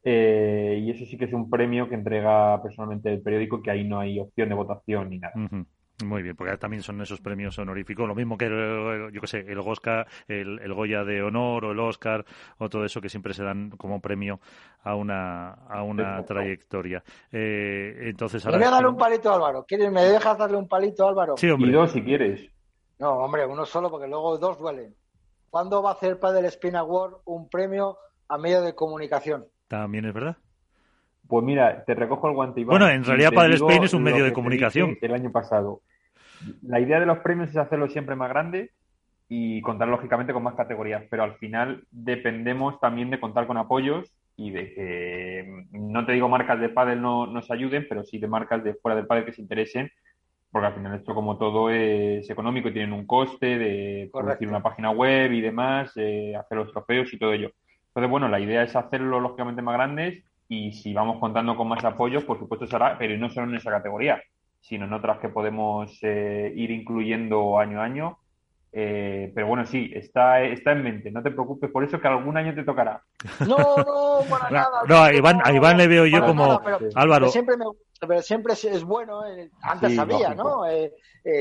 Eh, 0.10 0.80
y 0.86 0.92
eso 0.92 1.04
sí 1.04 1.18
que 1.18 1.26
es 1.26 1.34
un 1.34 1.50
premio 1.50 1.90
que 1.90 1.96
entrega 1.96 2.62
personalmente 2.64 3.12
el 3.12 3.22
periódico, 3.22 3.62
que 3.62 3.72
ahí 3.72 3.84
no 3.84 4.00
hay 4.00 4.22
opción 4.22 4.48
de 4.48 4.56
votación 4.56 5.10
ni 5.10 5.20
nada. 5.20 5.34
Muy 6.06 6.24
bien, 6.24 6.34
porque 6.34 6.56
también 6.56 6.82
son 6.82 7.02
esos 7.02 7.20
premios 7.20 7.60
honoríficos, 7.60 8.08
lo 8.08 8.16
mismo 8.16 8.38
que, 8.38 8.46
el, 8.46 9.12
yo 9.12 9.20
que 9.20 9.28
sé, 9.28 9.40
el 9.40 9.60
Oscar, 9.60 10.08
el, 10.30 10.74
Goya 10.74 11.04
de 11.04 11.22
honor 11.22 11.66
o 11.66 11.72
el 11.74 11.80
Oscar 11.82 12.24
o 12.58 12.70
todo 12.70 12.86
eso 12.86 13.02
que 13.02 13.10
siempre 13.10 13.34
se 13.34 13.44
dan 13.44 13.72
como 13.72 14.00
premio 14.00 14.40
a 14.82 14.96
una, 14.96 15.50
a 15.50 15.84
una 15.84 16.24
trayectoria. 16.24 17.04
Eh, 17.30 18.04
entonces 18.04 18.46
ahora... 18.46 18.60
voy 18.60 18.68
a 18.68 18.72
darle 18.72 18.88
un 18.88 18.98
palito 18.98 19.34
Álvaro. 19.34 19.66
¿Quieres, 19.68 19.92
¿Me 19.92 20.04
dejas 20.04 20.38
darle 20.38 20.56
un 20.56 20.70
palito 20.70 21.06
Álvaro? 21.06 21.36
Sí, 21.36 21.50
hombre. 21.50 21.70
Y 21.70 21.74
dos 21.74 21.92
si 21.92 22.02
quieres. 22.02 22.50
No, 22.98 23.10
hombre, 23.18 23.46
uno 23.46 23.66
solo 23.66 23.92
porque 23.92 24.08
luego 24.08 24.38
dos 24.38 24.58
duelen. 24.58 24.96
¿Cuándo 25.50 25.84
va 25.84 25.90
a 25.90 25.94
hacer 25.96 26.18
Padre 26.18 26.48
Spin 26.48 26.78
Award 26.78 27.16
un 27.26 27.50
premio 27.50 27.98
a 28.30 28.38
medio 28.38 28.62
de 28.62 28.74
comunicación? 28.74 29.48
También 29.68 30.06
es 30.06 30.14
verdad. 30.14 30.38
Pues 31.28 31.44
mira, 31.44 31.84
te 31.84 31.94
recojo 31.94 32.30
el 32.30 32.36
guante. 32.36 32.64
bueno, 32.64 32.88
en 32.88 33.04
realidad 33.04 33.34
Padel 33.34 33.54
Spain 33.54 33.84
es 33.84 33.94
un 33.94 34.04
medio 34.04 34.24
de 34.24 34.34
comunicación. 34.34 34.98
El 35.02 35.14
año 35.14 35.32
pasado. 35.32 35.82
La 36.62 36.80
idea 36.80 37.00
de 37.00 37.06
los 37.06 37.20
premios 37.20 37.50
es 37.50 37.58
hacerlo 37.58 37.90
siempre 37.90 38.16
más 38.16 38.30
grande 38.30 38.72
y 39.28 39.60
contar 39.62 39.88
lógicamente 39.88 40.32
con 40.32 40.44
más 40.44 40.56
categorías, 40.56 41.04
pero 41.10 41.24
al 41.24 41.36
final 41.36 41.84
dependemos 41.92 42.80
también 42.80 43.10
de 43.10 43.20
contar 43.20 43.48
con 43.48 43.58
apoyos 43.58 44.14
y 44.38 44.52
de 44.52 44.74
que, 44.74 45.66
no 45.72 46.06
te 46.06 46.14
digo 46.14 46.30
marcas 46.30 46.60
de 46.62 46.70
pádel 46.70 47.02
no 47.02 47.26
nos 47.28 47.50
ayuden, 47.52 47.88
pero 47.90 48.04
sí 48.04 48.20
de 48.20 48.28
marcas 48.28 48.64
de 48.64 48.76
fuera 48.76 48.96
del 48.96 49.08
pádel 49.08 49.26
que 49.26 49.34
se 49.34 49.42
interesen, 49.42 49.92
porque 50.52 50.68
al 50.68 50.76
final 50.76 50.96
esto 50.96 51.14
como 51.14 51.38
todo 51.38 51.70
es 51.70 52.30
económico 52.30 52.70
y 52.70 52.74
tienen 52.74 52.94
un 52.94 53.06
coste 53.06 53.58
de 53.58 54.10
producir 54.14 54.48
una 54.48 54.64
página 54.64 54.92
web 54.92 55.34
y 55.34 55.42
demás, 55.42 55.90
hacer 55.90 56.58
los 56.58 56.72
trofeos 56.72 57.12
y 57.12 57.18
todo 57.18 57.34
ello. 57.34 57.52
Entonces, 57.98 58.12
bueno, 58.12 58.28
la 58.28 58.40
idea 58.40 58.62
es 58.62 58.76
hacerlo 58.76 59.20
lógicamente 59.20 59.64
más 59.64 59.74
grandes 59.74 60.24
y 60.48 60.72
si 60.72 60.94
vamos 60.94 61.20
contando 61.20 61.58
con 61.58 61.68
más 61.68 61.84
apoyos, 61.84 62.24
por 62.26 62.38
supuesto 62.38 62.68
se 62.68 62.76
hará, 62.76 62.96
pero 62.96 63.18
no 63.18 63.28
solo 63.28 63.50
en 63.50 63.56
esa 63.56 63.72
categoría, 63.72 64.22
sino 64.62 64.86
en 64.86 64.94
otras 64.94 65.18
que 65.18 65.30
podemos 65.30 65.98
eh, 66.04 66.54
ir 66.56 66.70
incluyendo 66.70 67.58
año 67.58 67.82
a 67.82 67.86
año. 67.86 68.20
Eh, 68.72 69.32
pero 69.34 69.48
bueno, 69.48 69.66
sí, 69.66 69.90
está, 69.96 70.44
está 70.44 70.74
en 70.74 70.84
mente, 70.84 71.10
no 71.10 71.24
te 71.24 71.32
preocupes 71.32 71.72
por 71.72 71.84
eso 71.84 72.00
que 72.00 72.08
algún 72.08 72.38
año 72.38 72.54
te 72.54 72.64
tocará. 72.64 73.02
No, 73.40 73.58
no, 73.58 74.20
para 74.30 74.50
nada. 74.52 74.82
No, 74.88 74.98
a 74.98 75.12
Iván, 75.12 75.42
a 75.44 75.52
Iván 75.52 75.78
le 75.78 75.88
veo 75.88 76.06
yo 76.06 76.24
como 76.24 76.62
Álvaro. 76.94 77.30
siempre, 77.30 77.58
me, 77.58 77.66
pero 78.08 78.22
siempre 78.22 78.54
es, 78.54 78.84
bueno, 78.84 79.26
eh, 79.26 79.50
antes 79.64 79.96
sabía, 79.96 80.36
¿no? 80.36 80.62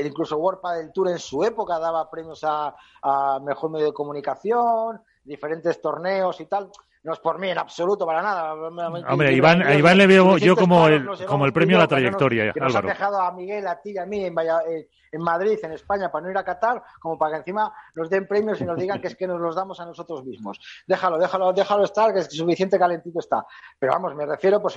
incluso 0.03 0.37
World 0.37 0.59
del 0.75 0.91
Tour 0.91 1.09
en 1.09 1.19
su 1.19 1.43
época 1.43 1.77
daba 1.77 2.09
premios 2.09 2.43
a, 2.43 2.75
a 3.03 3.39
mejor 3.45 3.69
medio 3.69 3.85
de 3.85 3.93
comunicación, 3.93 4.99
diferentes 5.27 5.81
torneos 5.81 6.39
y 6.41 6.45
tal. 6.45 6.69
No 7.03 7.13
es 7.13 7.19
por 7.19 7.39
mí 7.39 7.49
en 7.49 7.57
absoluto, 7.57 8.05
para 8.05 8.21
nada. 8.21 8.53
Hombre, 8.53 9.31
Iván, 9.31 9.61
a 9.61 9.75
Iván 9.75 9.97
le 9.97 10.07
veo 10.07 10.37
yo 10.37 10.55
como 10.55 10.87
el, 10.87 11.07
como 11.25 11.45
el 11.45 11.53
premio 11.53 11.77
a 11.77 11.81
la 11.81 11.87
trayectoria. 11.87 12.51
Que 12.51 12.59
nos, 12.59 12.75
han 12.75 12.85
dejado 12.85 13.21
a 13.21 13.31
Miguel, 13.31 13.65
a 13.67 13.79
ti 13.79 13.91
y 13.91 13.97
a 13.97 14.05
mí 14.05 14.25
en, 14.25 14.35
en, 14.37 15.21
Madrid, 15.21 15.57
en 15.63 15.71
España, 15.73 16.11
para 16.11 16.25
no 16.25 16.31
ir 16.31 16.37
a 16.37 16.43
Qatar, 16.43 16.83
como 16.99 17.17
para 17.17 17.33
que 17.33 17.37
encima 17.37 17.73
nos 17.95 18.09
den 18.09 18.27
premios 18.27 18.59
y 18.59 18.65
nos 18.65 18.77
digan 18.77 18.99
que 18.99 19.07
es 19.07 19.15
que 19.15 19.27
nos 19.27 19.39
los 19.39 19.55
damos 19.55 19.79
a 19.79 19.85
nosotros 19.85 20.25
mismos. 20.25 20.59
Déjalo, 20.85 21.17
déjalo, 21.17 21.53
déjalo 21.53 21.83
estar, 21.85 22.13
que 22.13 22.19
es 22.19 22.27
suficiente 22.27 22.77
calentito 22.77 23.19
está. 23.19 23.45
Pero 23.79 23.93
vamos, 23.93 24.15
me 24.15 24.25
refiero, 24.25 24.61
pues 24.61 24.75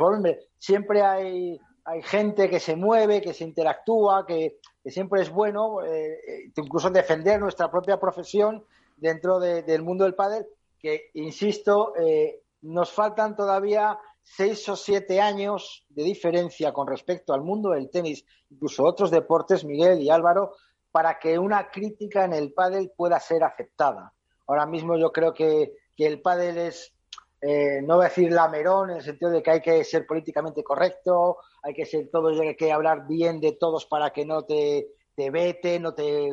siempre 0.58 1.02
hay, 1.02 1.58
hay 1.84 2.02
gente 2.02 2.48
que 2.48 2.60
se 2.60 2.76
mueve, 2.76 3.20
que 3.20 3.34
se 3.34 3.44
interactúa, 3.44 4.24
que, 4.26 4.58
siempre 4.84 5.22
es 5.22 5.30
bueno, 5.30 5.82
eh, 5.82 6.20
eh, 6.26 6.52
incluso 6.56 6.90
defender 6.90 7.40
nuestra 7.40 7.70
propia 7.70 7.98
profesión 7.98 8.64
dentro 9.00 9.40
del 9.40 9.82
mundo 9.82 10.04
del 10.04 10.14
pádel, 10.14 10.46
que, 10.78 11.10
insisto, 11.14 11.94
eh, 11.96 12.42
nos 12.62 12.92
faltan 12.92 13.34
todavía 13.34 13.98
seis 14.22 14.68
o 14.68 14.76
siete 14.76 15.20
años 15.20 15.84
de 15.88 16.04
diferencia 16.04 16.72
con 16.72 16.86
respecto 16.86 17.32
al 17.32 17.42
mundo 17.42 17.70
del 17.70 17.90
tenis, 17.90 18.24
incluso 18.50 18.84
otros 18.84 19.10
deportes, 19.10 19.64
Miguel 19.64 20.00
y 20.00 20.10
Álvaro, 20.10 20.54
para 20.90 21.18
que 21.18 21.38
una 21.38 21.70
crítica 21.70 22.24
en 22.24 22.32
el 22.32 22.52
pádel 22.52 22.92
pueda 22.96 23.18
ser 23.18 23.44
aceptada. 23.44 24.12
Ahora 24.46 24.66
mismo 24.66 24.96
yo 24.96 25.12
creo 25.12 25.32
que, 25.32 25.72
el 25.96 26.22
pádel 26.22 26.56
es, 26.56 26.94
eh, 27.42 27.82
no 27.82 27.96
voy 27.96 28.06
a 28.06 28.08
decir 28.08 28.32
lamerón, 28.32 28.88
en 28.88 28.96
el 28.96 29.02
sentido 29.02 29.30
de 29.30 29.42
que 29.42 29.50
hay 29.50 29.60
que 29.60 29.84
ser 29.84 30.06
políticamente 30.06 30.64
correcto, 30.64 31.36
hay 31.62 31.74
que 31.74 31.84
ser 31.84 32.08
todos, 32.10 32.40
hay 32.40 32.56
que 32.56 32.72
hablar 32.72 33.06
bien 33.06 33.38
de 33.38 33.52
todos 33.52 33.84
para 33.84 34.10
que 34.10 34.24
no 34.24 34.44
te, 34.44 34.88
te 35.14 35.30
vete, 35.30 35.78
no 35.78 35.92
te 35.92 36.30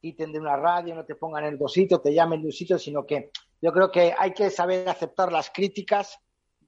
quiten 0.00 0.32
de 0.32 0.38
una 0.38 0.56
radio, 0.56 0.94
no 0.94 1.04
te 1.04 1.14
pongan 1.14 1.44
en 1.44 1.58
dos 1.58 1.72
sitios, 1.72 2.02
te 2.02 2.14
llamen 2.14 2.40
de 2.40 2.46
un 2.46 2.52
sitio, 2.52 2.78
sino 2.78 3.04
que 3.04 3.30
yo 3.60 3.72
creo 3.72 3.90
que 3.90 4.14
hay 4.16 4.32
que 4.32 4.50
saber 4.50 4.88
aceptar 4.88 5.32
las 5.32 5.50
críticas 5.50 6.20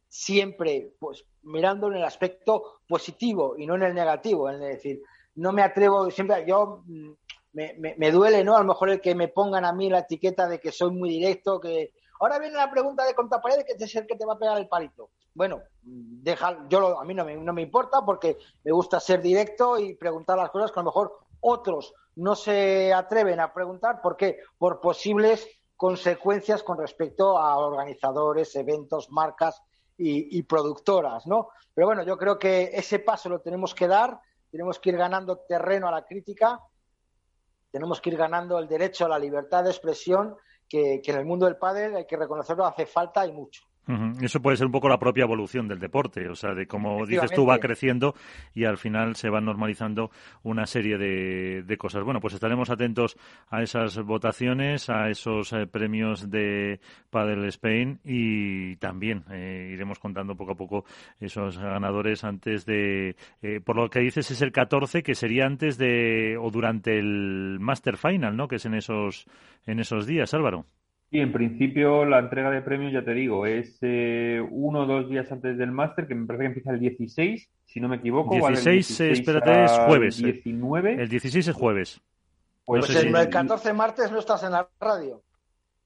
siempre, 0.08 0.94
pues 0.98 1.24
mirando 1.42 1.88
en 1.88 1.94
el 1.94 2.04
aspecto 2.04 2.80
positivo 2.88 3.54
y 3.56 3.66
no 3.66 3.76
en 3.76 3.84
el 3.84 3.94
negativo. 3.94 4.50
Es 4.50 4.58
decir, 4.58 5.00
no 5.36 5.52
me 5.52 5.62
atrevo, 5.62 6.10
siempre 6.10 6.44
yo 6.46 6.82
mm, 6.86 7.10
me, 7.52 7.94
me, 7.96 8.10
duele, 8.10 8.44
¿no? 8.44 8.56
A 8.56 8.60
lo 8.60 8.66
mejor 8.66 8.90
el 8.90 9.00
que 9.00 9.14
me 9.14 9.28
pongan 9.28 9.64
a 9.64 9.72
mí 9.72 9.88
la 9.88 10.00
etiqueta 10.00 10.48
de 10.48 10.60
que 10.60 10.72
soy 10.72 10.90
muy 10.90 11.10
directo, 11.10 11.60
que 11.60 11.92
ahora 12.18 12.38
viene 12.38 12.56
la 12.56 12.70
pregunta 12.70 13.04
de 13.04 13.14
contrapared 13.14 13.64
que 13.64 13.82
es 13.82 13.96
el 13.96 14.06
que 14.06 14.16
te 14.16 14.26
va 14.26 14.34
a 14.34 14.38
pegar 14.38 14.58
el 14.58 14.68
palito. 14.68 15.10
Bueno, 15.32 15.62
deja, 15.82 16.66
yo 16.68 17.00
a 17.00 17.04
mí 17.04 17.14
no 17.14 17.24
me, 17.24 17.36
no 17.36 17.52
me 17.52 17.62
importa 17.62 18.04
porque 18.04 18.36
me 18.64 18.72
gusta 18.72 18.98
ser 18.98 19.22
directo 19.22 19.78
y 19.78 19.94
preguntar 19.94 20.36
las 20.36 20.50
cosas 20.50 20.72
que 20.72 20.80
a 20.80 20.82
lo 20.82 20.90
mejor 20.90 21.19
otros 21.40 21.94
no 22.16 22.34
se 22.34 22.92
atreven 22.92 23.40
a 23.40 23.52
preguntar. 23.52 24.00
¿Por 24.00 24.16
qué? 24.16 24.38
Por 24.58 24.80
posibles 24.80 25.48
consecuencias 25.76 26.62
con 26.62 26.76
respecto 26.76 27.38
a 27.38 27.56
organizadores, 27.58 28.54
eventos, 28.56 29.10
marcas 29.10 29.62
y, 29.96 30.42
productoras, 30.42 31.26
¿no? 31.26 31.48
Pero 31.74 31.86
bueno, 31.86 32.02
yo 32.02 32.16
creo 32.16 32.38
que 32.38 32.70
ese 32.72 32.98
paso 32.98 33.28
lo 33.28 33.40
tenemos 33.40 33.74
que 33.74 33.86
dar, 33.86 34.18
tenemos 34.50 34.78
que 34.78 34.90
ir 34.90 34.96
ganando 34.96 35.38
terreno 35.38 35.88
a 35.88 35.90
la 35.90 36.04
crítica, 36.04 36.60
tenemos 37.70 38.00
que 38.00 38.10
ir 38.10 38.16
ganando 38.16 38.58
el 38.58 38.68
derecho 38.68 39.04
a 39.04 39.08
la 39.08 39.18
libertad 39.18 39.64
de 39.64 39.70
expresión, 39.70 40.36
que, 40.68 41.02
en 41.04 41.16
el 41.16 41.24
mundo 41.24 41.46
del 41.46 41.56
pádel 41.56 41.96
hay 41.96 42.06
que 42.06 42.16
reconocerlo, 42.16 42.64
hace 42.64 42.86
falta 42.86 43.26
y 43.26 43.32
mucho. 43.32 43.62
Eso 44.20 44.40
puede 44.40 44.56
ser 44.56 44.66
un 44.66 44.72
poco 44.72 44.88
la 44.88 44.98
propia 44.98 45.24
evolución 45.24 45.66
del 45.66 45.80
deporte, 45.80 46.28
o 46.28 46.36
sea, 46.36 46.54
de 46.54 46.66
como 46.66 47.04
dices 47.06 47.32
tú, 47.32 47.44
va 47.44 47.58
creciendo 47.58 48.14
y 48.54 48.64
al 48.64 48.78
final 48.78 49.16
se 49.16 49.28
van 49.30 49.44
normalizando 49.44 50.10
una 50.42 50.66
serie 50.66 50.96
de, 50.96 51.76
cosas. 51.76 52.04
Bueno, 52.04 52.20
pues 52.20 52.34
estaremos 52.34 52.70
atentos 52.70 53.16
a 53.48 53.62
esas 53.62 53.98
votaciones, 53.98 54.90
a 54.90 55.08
esos 55.08 55.52
eh, 55.52 55.66
premios 55.66 56.30
de 56.30 56.78
Padel 57.10 57.44
Spain 57.46 58.00
y 58.04 58.76
también 58.76 59.24
eh, 59.30 59.70
iremos 59.72 59.98
contando 59.98 60.36
poco 60.36 60.52
a 60.52 60.56
poco 60.56 60.84
esos 61.18 61.58
ganadores 61.58 62.22
antes 62.22 62.66
de, 62.66 63.16
eh, 63.42 63.60
por 63.64 63.76
lo 63.76 63.88
que 63.88 64.00
dices 64.00 64.30
es 64.30 64.42
el 64.42 64.52
14, 64.52 65.02
que 65.02 65.14
sería 65.14 65.46
antes 65.46 65.78
de 65.78 66.36
o 66.38 66.50
durante 66.50 66.98
el 66.98 67.58
Master 67.60 67.96
Final, 67.96 68.36
¿no? 68.36 68.46
Que 68.46 68.56
es 68.56 68.66
en 68.66 68.74
esos, 68.74 69.26
en 69.66 69.80
esos 69.80 70.06
días, 70.06 70.32
Álvaro. 70.34 70.66
Sí, 71.10 71.18
en 71.18 71.32
principio 71.32 72.04
la 72.04 72.20
entrega 72.20 72.50
de 72.50 72.62
premios, 72.62 72.92
ya 72.92 73.04
te 73.04 73.12
digo, 73.12 73.44
es 73.44 73.78
eh, 73.82 74.40
uno 74.48 74.82
o 74.82 74.86
dos 74.86 75.08
días 75.08 75.30
antes 75.32 75.58
del 75.58 75.72
máster, 75.72 76.06
que 76.06 76.14
me 76.14 76.24
parece 76.24 76.42
que 76.42 76.46
empieza 76.46 76.70
el 76.70 76.78
16, 76.78 77.50
si 77.64 77.80
no 77.80 77.88
me 77.88 77.96
equivoco. 77.96 78.36
16, 78.36 79.00
espérate, 79.00 79.64
es 79.64 79.72
jueves. 79.72 80.18
19. 80.18 81.02
El 81.02 81.08
16 81.08 81.48
es 81.48 81.54
jueves. 81.54 82.00
Pues, 82.64 82.88
el 82.94 83.28
14 83.28 83.72
martes 83.72 84.12
no 84.12 84.20
estás 84.20 84.44
en 84.44 84.52
la 84.52 84.68
radio. 84.78 85.20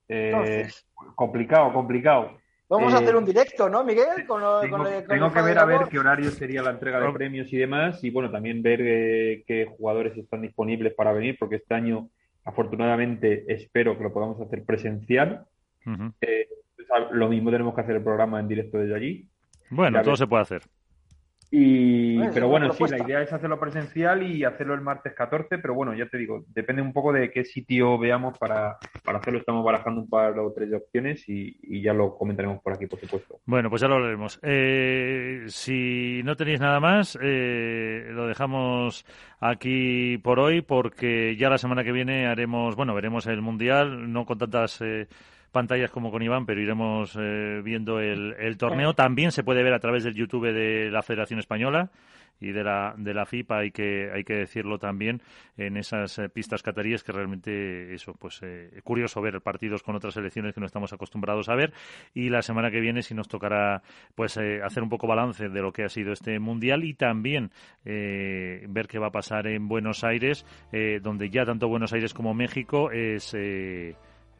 Eh, 0.09 0.68
complicado, 1.14 1.72
complicado. 1.72 2.36
Vamos 2.68 2.92
a 2.92 2.98
hacer 2.98 3.16
un 3.16 3.24
directo, 3.24 3.68
¿no, 3.68 3.84
Miguel? 3.84 4.26
tengo, 4.26 5.32
que 5.32 5.42
ver 5.42 5.59
a 5.59 5.64
ver 5.64 5.82
qué 5.90 5.98
horario 5.98 6.30
sería 6.30 6.62
la 6.62 6.70
entrega 6.70 7.01
de 7.01 7.12
premios 7.12 7.52
y 7.52 7.56
demás, 7.56 8.02
y 8.02 8.10
bueno, 8.10 8.30
también 8.30 8.62
ver 8.62 9.44
qué 9.46 9.66
jugadores 9.78 10.16
están 10.18 10.42
disponibles 10.42 10.92
para 10.92 11.12
venir, 11.12 11.36
porque 11.38 11.56
este 11.56 11.74
año, 11.74 12.09
afortunadamente, 12.44 13.44
espero 13.52 13.96
que 13.96 14.04
lo 14.04 14.12
podamos 14.12 14.40
hacer 14.40 14.64
presencial. 14.64 15.46
lo 17.12 17.28
mismo 17.28 17.50
tenemos 17.50 17.74
que 17.74 17.80
hacer 17.80 17.96
el 17.96 18.02
programa 18.02 18.40
en 18.40 18.48
directo 18.48 18.78
desde 18.78 18.94
allí. 18.94 19.28
Bueno, 19.70 20.02
todo 20.02 20.16
se 20.16 20.26
puede 20.26 20.42
hacer. 20.42 20.62
Y, 21.56 22.18
pero 22.31 22.48
bueno, 22.48 22.72
sí, 22.72 22.82
la 22.90 22.98
idea 22.98 23.22
es 23.22 23.32
hacerlo 23.32 23.60
presencial 23.60 24.24
y 24.24 24.43
hacerlo 24.43 24.74
el 24.74 24.81
martes 24.81 25.14
14, 25.14 25.59
pero 25.59 25.72
bueno, 25.72 25.94
ya 25.94 26.06
te 26.06 26.18
digo, 26.18 26.44
depende 26.48 26.82
un 26.82 26.93
poco 26.93 27.12
de 27.12 27.31
qué 27.31 27.44
sitio 27.44 27.97
veamos 27.97 28.36
para, 28.36 28.76
para 29.05 29.18
hacerlo. 29.18 29.39
Estamos 29.39 29.64
barajando 29.64 30.01
un 30.01 30.09
par 30.09 30.36
o 30.36 30.52
tres 30.52 30.70
de 30.70 30.78
opciones 30.78 31.22
y, 31.28 31.81
ya 31.81 31.93
lo 31.94 32.16
comentaremos 32.16 32.60
por 32.60 32.72
aquí, 32.72 32.89
por 32.89 32.98
supuesto. 32.98 33.39
Bueno, 33.47 33.70
pues 33.70 33.82
ya 33.82 33.86
lo 33.86 33.94
hablaremos. 33.94 34.40
Eh, 34.43 35.44
si 35.47 36.22
no 36.24 36.35
tenéis 36.35 36.59
nada 36.59 36.81
más, 36.81 37.16
eh, 37.22 38.09
lo 38.10 38.26
dejamos 38.26 39.06
aquí 39.39 40.18
por 40.18 40.40
hoy 40.40 40.60
porque 40.60 41.36
ya 41.36 41.51
la 41.51 41.59
semana 41.59 41.85
que 41.85 41.93
viene 41.93 42.26
haremos, 42.26 42.74
bueno, 42.74 42.97
veremos 42.97 43.28
el 43.28 43.43
Mundial, 43.43 44.12
no 44.12 44.26
con 44.26 44.39
tantas... 44.39 44.81
Eh, 44.81 45.06
pantallas 45.55 45.90
como 45.90 46.10
con 46.10 46.22
Iván, 46.22 46.44
pero 46.44 46.60
iremos 46.60 47.16
eh, 47.18 47.62
viendo 47.64 48.01
el, 48.01 48.59
torneo. 48.59 48.93
También 48.93 49.32
se 49.32 49.44
puede 49.44 49.62
ver 49.62 49.72
a 49.72 49.78
través 49.78 50.05
del 50.05 50.14
YouTube 50.14 50.52
de 50.52 50.90
la 50.90 51.02
Federación 51.02 51.39
Española 51.39 51.90
y 52.40 52.51
de 52.51 52.64
la, 52.64 52.94
de 52.98 53.14
la 53.14 53.24
FIPA 53.24 53.59
hay 53.59 53.70
que, 53.70 54.10
hay 54.12 54.24
que 54.24 54.35
decirlo 54.35 54.78
también 54.78 55.22
en 55.56 55.76
esas 55.76 56.18
eh, 56.18 56.28
pistas 56.28 56.64
cataríes 56.64 57.05
que 57.05 57.12
realmente 57.12 57.94
eso 57.94 58.12
pues 58.14 58.40
eh, 58.43 58.81
curioso 58.82 59.22
ver 59.22 59.40
partidos 59.40 59.85
con 59.85 59.94
otras 59.94 60.14
selecciones 60.14 60.52
que 60.52 60.59
no 60.59 60.66
estamos 60.66 60.93
acostumbrados 60.93 61.48
a 61.48 61.55
ver 61.55 61.72
y 62.12 62.31
la 62.31 62.43
semana 62.43 62.72
que 62.72 62.81
viene 62.81 63.02
si 63.02 63.14
nos 63.14 63.28
tocará 63.28 63.82
pues 64.16 64.36
hacer 64.36 64.82
un 64.82 64.89
poco 64.89 65.06
balance 65.06 65.48
de 65.48 65.62
lo 65.62 65.72
que 65.72 65.85
ha 65.85 65.89
sido 65.89 66.12
este 66.12 66.40
mundial 66.40 66.82
y 66.82 66.94
también 66.94 67.52
ver 67.85 68.89
qué 68.89 68.98
va 68.98 69.06
a 69.06 69.12
pasar 69.12 69.47
en 69.47 69.68
Buenos 69.68 70.02
Aires 70.02 70.44
donde 71.02 71.31
ya 71.31 71.44
tanto 71.44 71.68
Buenos 71.68 71.93
Aires 71.93 72.12
como 72.12 72.35
México 72.35 72.90
es 72.90 73.32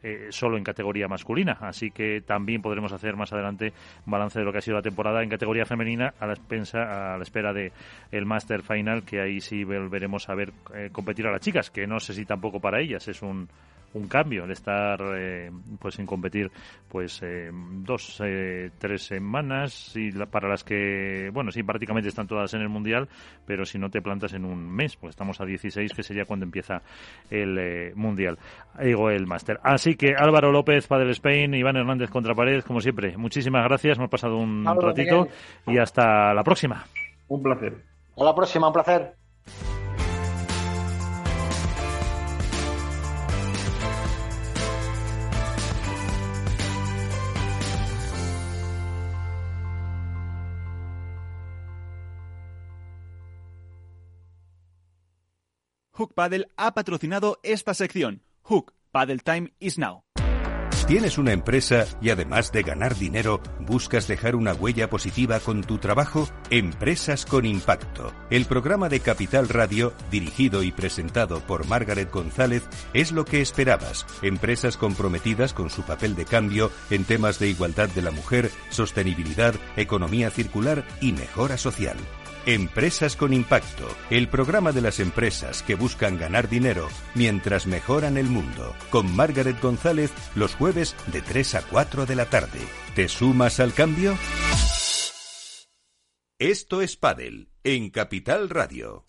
eh, 0.07 0.27
solo 0.29 0.55
en 0.55 0.63
categoría 0.63 1.07
masculina. 1.07 1.57
Así 1.61 1.89
que 1.89 2.21
también 2.21 2.61
podremos 2.61 2.91
hacer 2.91 3.15
más 3.15 3.33
adelante 3.33 3.73
balance 4.05 4.37
de 4.37 4.45
lo 4.45 4.51
que 4.51 4.59
ha 4.59 4.61
sido 4.61 4.77
la 4.77 4.83
temporada 4.83 5.23
en 5.23 5.29
categoría 5.29 5.65
femenina 5.65 6.13
a 6.19 6.27
la, 6.27 6.33
a 6.33 7.17
la 7.17 7.23
espera 7.23 7.53
de 7.53 7.71
el 8.11 8.27
Master 8.27 8.61
Final, 8.61 9.03
que 9.03 9.19
ahí 9.19 9.41
sí 9.41 9.63
volveremos 9.63 10.29
a 10.29 10.35
ver 10.35 10.53
eh, 10.75 10.89
competir 10.91 11.25
a 11.25 11.31
las 11.31 11.41
chicas, 11.41 11.71
que 11.71 11.87
no 11.87 11.99
sé 11.99 12.13
si 12.13 12.23
tampoco 12.23 12.59
para 12.59 12.79
ellas 12.79 13.07
es 13.07 13.23
un 13.23 13.49
un 13.95 14.07
cambio 14.07 14.43
el 14.43 14.51
estar 14.51 14.99
eh, 15.17 15.49
pues 15.79 15.95
sin 15.95 16.05
competir 16.05 16.51
pues 16.89 17.21
eh, 17.23 17.49
dos 17.51 18.21
eh, 18.23 18.69
tres 18.77 19.03
semanas 19.03 19.93
y 19.95 20.11
para 20.11 20.49
las 20.49 20.63
que 20.63 21.29
bueno 21.33 21.51
sí 21.51 21.63
prácticamente 21.63 22.09
están 22.09 22.27
todas 22.27 22.53
en 22.53 22.61
el 22.61 22.69
mundial 22.69 23.07
pero 23.45 23.65
si 23.65 23.79
no 23.79 23.89
te 23.89 24.01
plantas 24.01 24.33
en 24.33 24.45
un 24.45 24.69
mes 24.69 24.97
pues 24.97 25.11
estamos 25.11 25.39
a 25.39 25.45
16 25.45 25.93
que 25.93 26.03
sería 26.03 26.25
cuando 26.25 26.45
empieza 26.45 26.81
el 27.29 27.93
mundial 27.95 28.37
digo 28.81 29.09
el 29.09 29.25
máster. 29.25 29.59
Así 29.63 29.95
que 29.95 30.15
Álvaro 30.15 30.51
López 30.51 30.87
Padel 30.87 31.09
Spain 31.11 31.53
Iván 31.53 31.77
Hernández 31.77 32.09
contra 32.09 32.35
pared 32.35 32.61
como 32.63 32.81
siempre 32.81 33.17
muchísimas 33.17 33.63
gracias 33.63 33.97
hemos 33.97 34.09
pasado 34.09 34.37
un 34.37 34.65
ratito 34.65 35.27
y 35.67 35.77
hasta 35.77 36.33
la 36.33 36.43
próxima. 36.43 36.85
Un 37.27 37.41
placer. 37.41 37.73
A 38.17 38.23
la 38.23 38.35
próxima 38.35 38.67
un 38.67 38.73
placer 38.73 39.24
Hook 55.97 56.13
Paddle 56.13 56.49
ha 56.57 56.73
patrocinado 56.73 57.39
esta 57.41 57.73
sección. 57.73 58.21
Hook 58.43 58.73
Paddle 58.91 59.19
Time 59.19 59.53
is 59.59 59.77
now. 59.77 60.03
¿Tienes 60.87 61.17
una 61.17 61.31
empresa 61.31 61.87
y 61.99 62.09
además 62.09 62.51
de 62.51 62.61
ganar 62.61 62.95
dinero, 62.95 63.41
buscas 63.61 64.07
dejar 64.07 64.35
una 64.35 64.53
huella 64.53 64.89
positiva 64.89 65.39
con 65.39 65.63
tu 65.63 65.79
trabajo? 65.79 66.27
Empresas 66.51 67.25
con 67.25 67.45
Impacto. 67.45 68.13
El 68.29 68.45
programa 68.45 68.87
de 68.87 68.99
Capital 68.99 69.47
Radio, 69.49 69.93
dirigido 70.11 70.61
y 70.61 70.71
presentado 70.71 71.39
por 71.39 71.65
Margaret 71.65 72.11
González, 72.11 72.67
es 72.93 73.13
lo 73.13 73.25
que 73.25 73.41
esperabas. 73.41 74.05
Empresas 74.21 74.77
comprometidas 74.77 75.53
con 75.53 75.69
su 75.69 75.81
papel 75.83 76.15
de 76.15 76.25
cambio 76.25 76.71
en 76.91 77.05
temas 77.05 77.39
de 77.39 77.47
igualdad 77.47 77.89
de 77.89 78.01
la 78.03 78.11
mujer, 78.11 78.51
sostenibilidad, 78.69 79.55
economía 79.77 80.29
circular 80.29 80.85
y 81.01 81.13
mejora 81.13 81.57
social. 81.57 81.97
Empresas 82.45 83.15
con 83.15 83.33
Impacto, 83.33 83.87
el 84.11 84.27
programa 84.27 84.71
de 84.71 84.81
las 84.81 84.99
empresas 84.99 85.63
que 85.63 85.73
buscan 85.73 86.19
ganar 86.19 86.47
dinero 86.47 86.87
mientras 87.15 87.65
mejoran 87.65 88.17
el 88.17 88.27
mundo, 88.27 88.75
con 88.91 89.15
Margaret 89.15 89.59
González 89.59 90.11
los 90.35 90.53
jueves 90.53 90.95
de 91.07 91.23
3 91.23 91.55
a 91.55 91.61
4 91.63 92.05
de 92.05 92.15
la 92.15 92.25
tarde. 92.25 92.59
¿Te 92.93 93.07
sumas 93.07 93.59
al 93.59 93.73
cambio? 93.73 94.15
Esto 96.37 96.81
es 96.83 96.95
Padel, 96.97 97.49
en 97.63 97.89
Capital 97.89 98.47
Radio. 98.51 99.05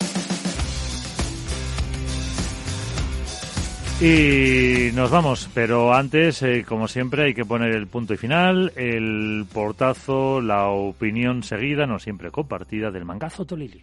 Y 3.98 4.90
nos 4.92 5.10
vamos, 5.10 5.48
pero 5.54 5.94
antes, 5.94 6.42
eh, 6.42 6.66
como 6.68 6.86
siempre, 6.86 7.24
hay 7.24 7.34
que 7.34 7.46
poner 7.46 7.72
el 7.72 7.86
punto 7.86 8.12
y 8.12 8.18
final, 8.18 8.70
el 8.76 9.46
portazo, 9.50 10.42
la 10.42 10.68
opinión 10.68 11.42
seguida, 11.42 11.86
no 11.86 11.98
siempre 11.98 12.30
compartida, 12.30 12.90
del 12.90 13.06
mangazo 13.06 13.46
Tolili. 13.46 13.82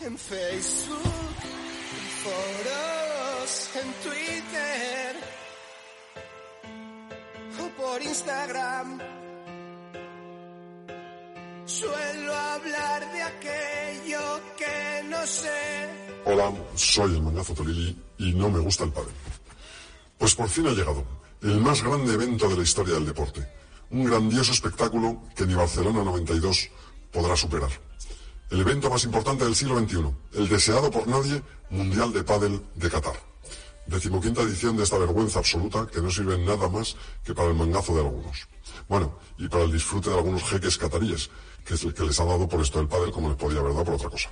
En 0.00 0.16
Facebook, 0.16 1.02
en 3.74 3.82
en 3.82 3.92
Twitter 4.02 5.16
o 7.60 7.82
por 7.82 8.02
Instagram. 8.02 8.98
Suelo 11.66 12.34
hablar 12.34 13.12
de 13.12 13.22
aquello 13.22 14.40
que 14.56 15.08
no 15.10 15.26
sé 15.26 16.11
Hola, 16.24 16.52
soy 16.76 17.16
el 17.16 17.22
Mangazo 17.22 17.52
Tolili 17.52 18.00
y 18.18 18.32
no 18.32 18.48
me 18.48 18.60
gusta 18.60 18.84
el 18.84 18.92
pádel. 18.92 19.12
Pues 20.16 20.36
por 20.36 20.48
fin 20.48 20.68
ha 20.68 20.70
llegado 20.70 21.04
el 21.42 21.58
más 21.60 21.82
grande 21.82 22.14
evento 22.14 22.48
de 22.48 22.58
la 22.58 22.62
historia 22.62 22.94
del 22.94 23.06
deporte. 23.06 23.44
Un 23.90 24.04
grandioso 24.04 24.52
espectáculo 24.52 25.20
que 25.34 25.44
ni 25.46 25.54
Barcelona 25.54 26.04
92 26.04 26.70
podrá 27.10 27.36
superar. 27.36 27.70
El 28.50 28.60
evento 28.60 28.88
más 28.88 29.02
importante 29.02 29.44
del 29.44 29.56
siglo 29.56 29.80
XXI, 29.80 30.14
el 30.34 30.48
deseado 30.48 30.92
por 30.92 31.08
nadie 31.08 31.42
Mundial 31.70 32.12
de 32.12 32.22
Pádel 32.22 32.62
de 32.76 32.88
Qatar. 32.88 33.16
Decimoquinta 33.86 34.42
edición 34.42 34.76
de 34.76 34.84
esta 34.84 34.98
vergüenza 34.98 35.40
absoluta 35.40 35.88
que 35.88 36.00
no 36.00 36.08
sirve 36.08 36.38
nada 36.38 36.68
más 36.68 36.94
que 37.24 37.34
para 37.34 37.48
el 37.48 37.56
mangazo 37.56 37.94
de 37.94 38.00
algunos. 38.02 38.46
Bueno, 38.88 39.18
y 39.38 39.48
para 39.48 39.64
el 39.64 39.72
disfrute 39.72 40.10
de 40.10 40.16
algunos 40.16 40.44
jeques 40.44 40.78
cataríes, 40.78 41.30
que 41.64 41.74
es 41.74 41.82
el 41.82 41.92
que 41.92 42.04
les 42.04 42.20
ha 42.20 42.24
dado 42.24 42.48
por 42.48 42.60
esto 42.60 42.78
del 42.78 42.86
pádel 42.86 43.10
como 43.10 43.28
les 43.28 43.36
podía 43.36 43.58
haber 43.58 43.72
dado 43.72 43.86
por 43.86 43.94
otra 43.94 44.08
cosa 44.08 44.30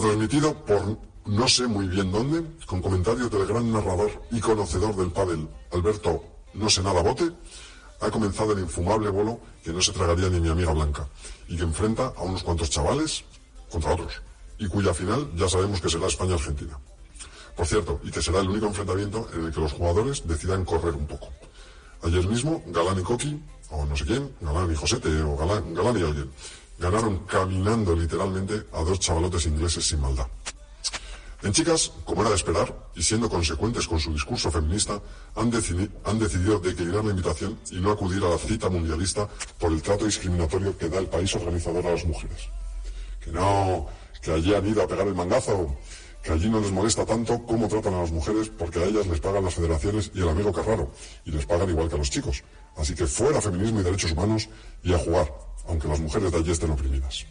transmitido 0.00 0.54
por 0.64 0.98
no 1.26 1.48
sé 1.48 1.66
muy 1.66 1.88
bien 1.88 2.12
dónde, 2.12 2.44
con 2.66 2.82
comentarios 2.82 3.30
del 3.30 3.46
gran 3.46 3.72
narrador 3.72 4.10
y 4.30 4.40
conocedor 4.40 4.94
del 4.96 5.10
pádel, 5.10 5.48
Alberto 5.72 6.22
No 6.52 6.68
sé 6.68 6.82
nada 6.82 7.02
bote, 7.02 7.32
ha 8.00 8.10
comenzado 8.10 8.52
el 8.52 8.60
infumable 8.60 9.08
bolo 9.08 9.40
que 9.64 9.72
no 9.72 9.80
se 9.80 9.92
tragaría 9.92 10.28
ni 10.28 10.40
mi 10.40 10.48
amiga 10.48 10.72
Blanca, 10.72 11.08
y 11.48 11.56
que 11.56 11.62
enfrenta 11.62 12.12
a 12.16 12.22
unos 12.22 12.42
cuantos 12.42 12.70
chavales 12.70 13.24
contra 13.70 13.94
otros, 13.94 14.22
y 14.58 14.68
cuya 14.68 14.92
final 14.92 15.30
ya 15.34 15.48
sabemos 15.48 15.80
que 15.80 15.88
será 15.88 16.06
España-Argentina. 16.06 16.78
Por 17.56 17.66
cierto, 17.66 18.00
y 18.04 18.10
que 18.10 18.20
será 18.20 18.40
el 18.40 18.50
único 18.50 18.66
enfrentamiento 18.66 19.28
en 19.32 19.46
el 19.46 19.52
que 19.52 19.60
los 19.60 19.72
jugadores 19.72 20.26
decidan 20.26 20.64
correr 20.64 20.94
un 20.94 21.06
poco. 21.06 21.28
Ayer 22.02 22.28
mismo, 22.28 22.62
Galán 22.66 23.00
y 23.00 23.02
Coqui, 23.02 23.40
o 23.70 23.86
no 23.86 23.96
sé 23.96 24.04
quién, 24.04 24.30
Galán 24.40 24.70
y 24.70 24.76
Josete, 24.76 25.22
o 25.22 25.36
Galán, 25.36 25.72
Galán 25.72 25.98
y 25.98 26.02
alguien, 26.02 26.30
ganaron 26.78 27.18
caminando 27.26 27.94
literalmente 27.94 28.66
a 28.72 28.82
dos 28.82 28.98
chavalotes 29.00 29.46
ingleses 29.46 29.86
sin 29.86 30.00
maldad. 30.00 30.26
En 31.44 31.52
chicas, 31.52 31.92
como 32.06 32.22
era 32.22 32.30
de 32.30 32.36
esperar, 32.36 32.74
y 32.94 33.02
siendo 33.02 33.28
consecuentes 33.28 33.86
con 33.86 34.00
su 34.00 34.10
discurso 34.14 34.50
feminista, 34.50 34.98
han, 35.36 35.50
decidido 35.50 36.58
declinar 36.58 37.04
la 37.04 37.10
invitación 37.10 37.58
y 37.70 37.80
no 37.80 37.92
acudir 37.92 38.24
a 38.24 38.30
la 38.30 38.38
cita 38.38 38.70
mundialista 38.70 39.28
por 39.58 39.70
el 39.70 39.82
trato 39.82 40.06
discriminatorio 40.06 40.76
que 40.78 40.88
da 40.88 40.98
el 40.98 41.06
país 41.06 41.34
organizador 41.34 41.86
a 41.86 41.90
las 41.90 42.06
mujeres. 42.06 42.48
Que 43.22 43.30
no, 43.30 43.86
que 44.22 44.32
allí 44.32 44.54
han 44.54 44.66
ido 44.66 44.82
a 44.82 44.88
pegar 44.88 45.06
el 45.06 45.14
mangazo, 45.14 45.76
que 46.22 46.32
allí 46.32 46.48
no 46.48 46.60
les 46.60 46.72
molesta 46.72 47.04
tanto 47.04 47.44
cómo 47.44 47.68
tratan 47.68 47.92
a 47.92 48.00
las 48.00 48.10
mujeres 48.10 48.48
porque 48.48 48.78
a 48.78 48.84
ellas 48.84 49.06
les 49.06 49.20
pagan 49.20 49.44
las 49.44 49.54
federaciones 49.54 50.12
y 50.14 50.22
el 50.22 50.30
amigo 50.30 50.50
Carraro, 50.50 50.92
y 51.26 51.30
les 51.32 51.44
pagan 51.44 51.68
igual 51.68 51.90
que 51.90 51.96
a 51.96 51.98
los 51.98 52.08
chicos. 52.08 52.42
Así 52.74 52.94
que 52.94 53.06
fuera 53.06 53.42
feminismo 53.42 53.80
y 53.80 53.82
derechos 53.82 54.12
humanos 54.12 54.48
y 54.82 54.94
a 54.94 54.98
jugar, 54.98 55.30
aunque 55.68 55.88
las 55.88 56.00
mujeres 56.00 56.32
de 56.32 56.38
allí 56.38 56.50
estén 56.50 56.70
oprimidas. 56.70 57.26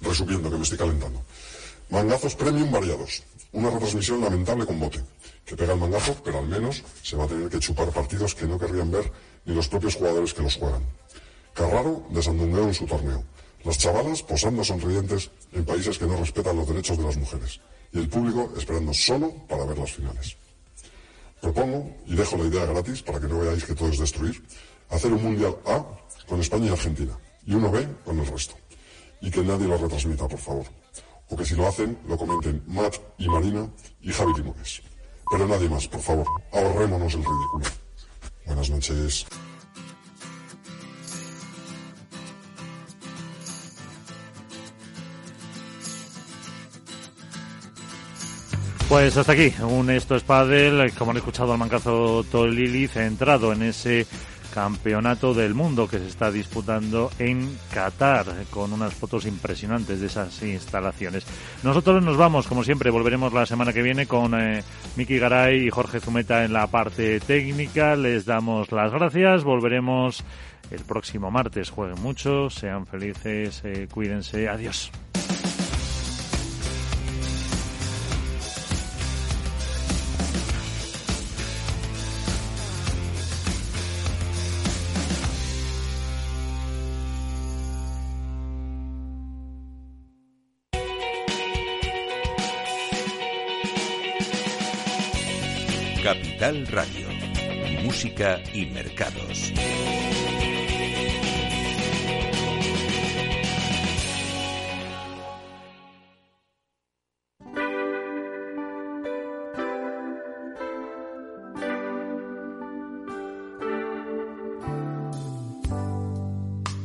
Resumiendo, 0.00 0.50
que 0.50 0.56
me 0.56 0.62
estoy 0.62 0.78
calentando. 0.78 1.22
Mangazos 1.90 2.34
premium 2.34 2.70
variados. 2.70 3.22
Una 3.52 3.70
retransmisión 3.70 4.20
lamentable 4.20 4.64
con 4.64 4.80
bote. 4.80 5.00
Que 5.44 5.56
pega 5.56 5.74
el 5.74 5.80
mangazo, 5.80 6.16
pero 6.24 6.38
al 6.38 6.48
menos 6.48 6.82
se 7.02 7.16
va 7.16 7.24
a 7.24 7.26
tener 7.26 7.48
que 7.50 7.58
chupar 7.58 7.90
partidos 7.90 8.34
que 8.34 8.46
no 8.46 8.58
querrían 8.58 8.90
ver 8.90 9.12
ni 9.44 9.54
los 9.54 9.68
propios 9.68 9.96
jugadores 9.96 10.32
que 10.32 10.42
los 10.42 10.56
juegan. 10.56 10.82
Carraro 11.52 12.06
desandungueo 12.10 12.68
en 12.68 12.74
su 12.74 12.86
torneo. 12.86 13.22
Las 13.64 13.78
chavalas 13.78 14.22
posando 14.22 14.64
sonrientes 14.64 15.30
en 15.52 15.64
países 15.64 15.98
que 15.98 16.06
no 16.06 16.16
respetan 16.16 16.56
los 16.56 16.66
derechos 16.66 16.96
de 16.96 17.04
las 17.04 17.16
mujeres. 17.16 17.60
Y 17.92 17.98
el 17.98 18.08
público 18.08 18.52
esperando 18.56 18.94
solo 18.94 19.30
para 19.48 19.64
ver 19.64 19.78
las 19.78 19.92
finales. 19.92 20.36
Propongo, 21.40 21.90
y 22.06 22.14
dejo 22.14 22.36
la 22.36 22.44
idea 22.44 22.66
gratis 22.66 23.02
para 23.02 23.20
que 23.20 23.26
no 23.26 23.40
veáis 23.40 23.64
que 23.64 23.74
todo 23.74 23.88
es 23.88 23.98
destruir, 23.98 24.42
hacer 24.88 25.12
un 25.12 25.22
Mundial 25.22 25.56
A 25.66 25.84
con 26.26 26.40
España 26.40 26.66
y 26.66 26.70
Argentina. 26.70 27.18
Y 27.44 27.54
uno 27.54 27.70
B 27.70 27.86
con 28.04 28.18
el 28.18 28.26
resto. 28.26 28.54
Y 29.20 29.30
que 29.30 29.42
nadie 29.42 29.66
lo 29.66 29.76
retransmita, 29.76 30.28
por 30.28 30.38
favor. 30.38 30.66
O 31.28 31.36
que 31.36 31.44
si 31.44 31.54
lo 31.54 31.66
hacen, 31.66 31.98
lo 32.06 32.16
comenten 32.16 32.62
Matt 32.66 32.96
y 33.18 33.28
Marina 33.28 33.68
y 34.00 34.12
Javi 34.12 34.32
Limones. 34.36 34.82
Pero 35.30 35.46
nadie 35.46 35.68
más, 35.68 35.88
por 35.88 36.00
favor. 36.00 36.26
Ahorrémonos 36.52 37.14
el 37.14 37.24
ridículo. 37.24 37.64
Buenas 38.46 38.70
noches. 38.70 39.26
Pues 48.92 49.16
hasta 49.16 49.32
aquí, 49.32 49.54
un 49.62 49.88
Esto 49.88 50.16
es 50.16 50.22
Padel, 50.22 50.92
como 50.92 51.12
han 51.12 51.16
escuchado 51.16 51.52
al 51.52 51.58
mancazo 51.58 52.26
Tolili, 52.30 52.88
centrado 52.88 53.50
en 53.54 53.62
ese 53.62 54.06
campeonato 54.52 55.34
del 55.34 55.54
mundo 55.54 55.88
que 55.88 55.98
se 55.98 56.06
está 56.06 56.30
disputando 56.30 57.10
en 57.18 57.58
Qatar, 57.72 58.26
con 58.50 58.72
unas 58.72 58.94
fotos 58.94 59.26
impresionantes 59.26 60.00
de 60.00 60.06
esas 60.06 60.42
instalaciones. 60.42 61.24
Nosotros 61.62 62.02
nos 62.02 62.16
vamos, 62.16 62.46
como 62.46 62.62
siempre, 62.62 62.90
volveremos 62.90 63.32
la 63.32 63.46
semana 63.46 63.72
que 63.72 63.82
viene 63.82 64.06
con 64.06 64.38
eh, 64.38 64.62
Miki 64.96 65.18
Garay 65.18 65.66
y 65.66 65.70
Jorge 65.70 66.00
Zumeta 66.00 66.44
en 66.44 66.52
la 66.52 66.66
parte 66.66 67.18
técnica. 67.20 67.96
Les 67.96 68.24
damos 68.24 68.70
las 68.72 68.92
gracias, 68.92 69.44
volveremos 69.44 70.22
el 70.70 70.80
próximo 70.84 71.30
martes. 71.30 71.70
Jueguen 71.70 72.02
mucho, 72.02 72.50
sean 72.50 72.86
felices, 72.86 73.62
eh, 73.64 73.88
cuídense, 73.90 74.48
adiós. 74.48 74.90
Radio. 96.42 97.06
Música 97.84 98.40
y 98.52 98.66
mercados. 98.66 99.52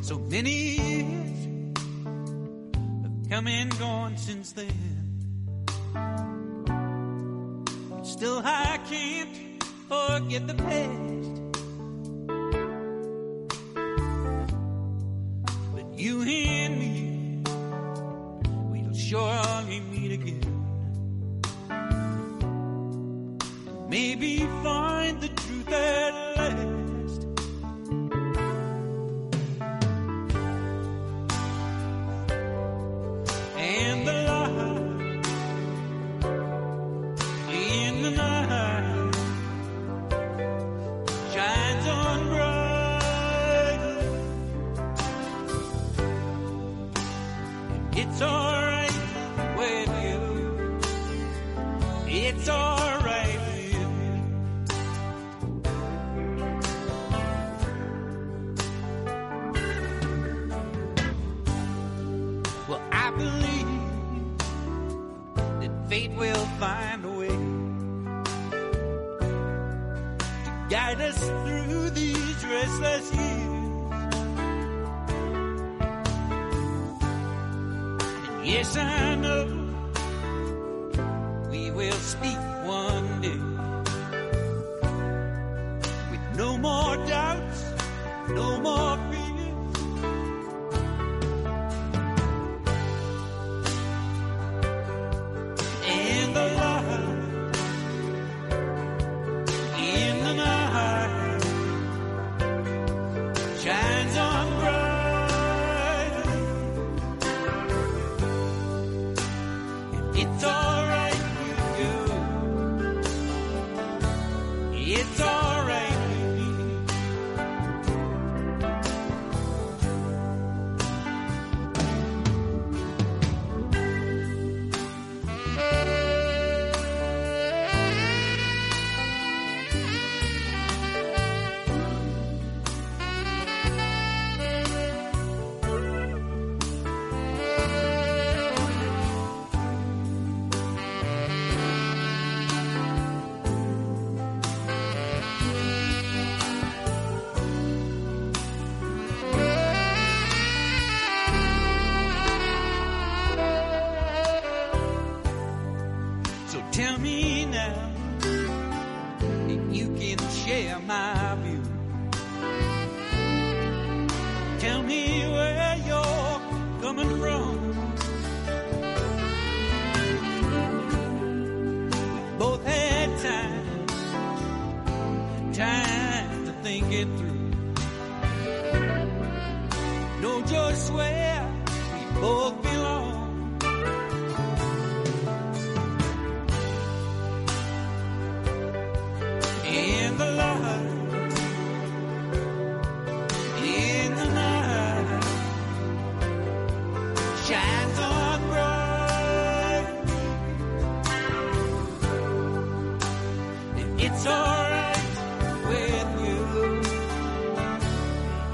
So 0.04 0.20
many 0.30 0.52
years 0.52 1.48
have 3.02 3.28
come 3.28 3.48
and 3.48 3.80
gone 3.80 4.18
since 4.18 4.52
then. 4.52 4.98
Still, 8.04 8.44
I 8.46 8.80
can't 8.88 9.47
forget 9.88 10.48
the 10.48 10.54
past. 10.54 11.27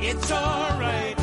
It's 0.06 0.30
alright 0.34 1.23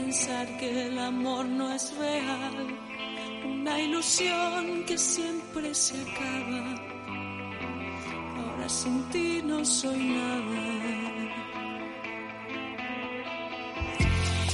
pensar 0.00 0.46
que 0.58 0.86
el 0.86 0.98
amor 0.98 1.44
no 1.46 1.72
es 1.72 1.94
real, 1.98 2.56
una 3.44 3.80
ilusión 3.80 4.84
que 4.86 4.96
siempre 4.96 5.74
se 5.74 5.94
acaba. 6.04 6.64
Ahora 8.38 8.68
sin 8.68 9.02
ti 9.10 9.42
no 9.44 9.64
soy 9.64 10.00
nada. 10.20 10.62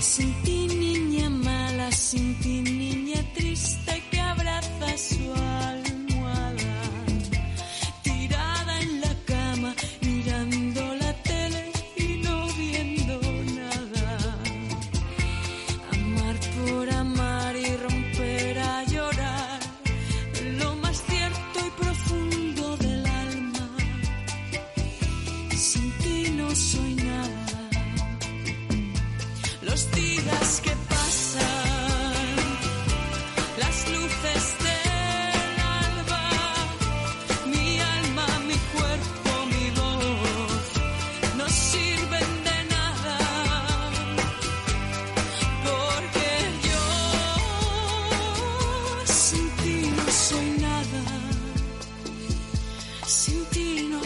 Sin 0.00 0.30
ti 0.44 0.58
niña 0.66 1.28
mala, 1.30 1.92
sin 1.92 2.34
ti 2.42 2.54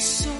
so 0.01 0.40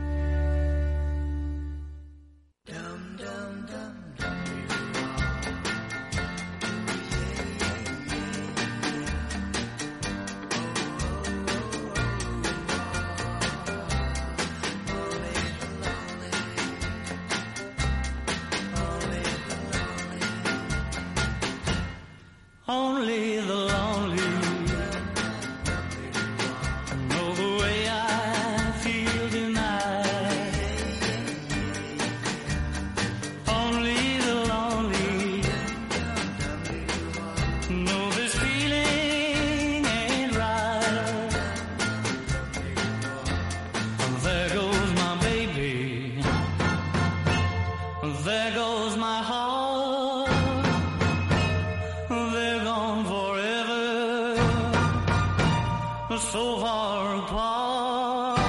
so 56.31 56.59
far 56.59 57.17
apart, 57.17 58.39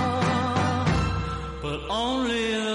but 1.61 1.81
only 1.91 2.72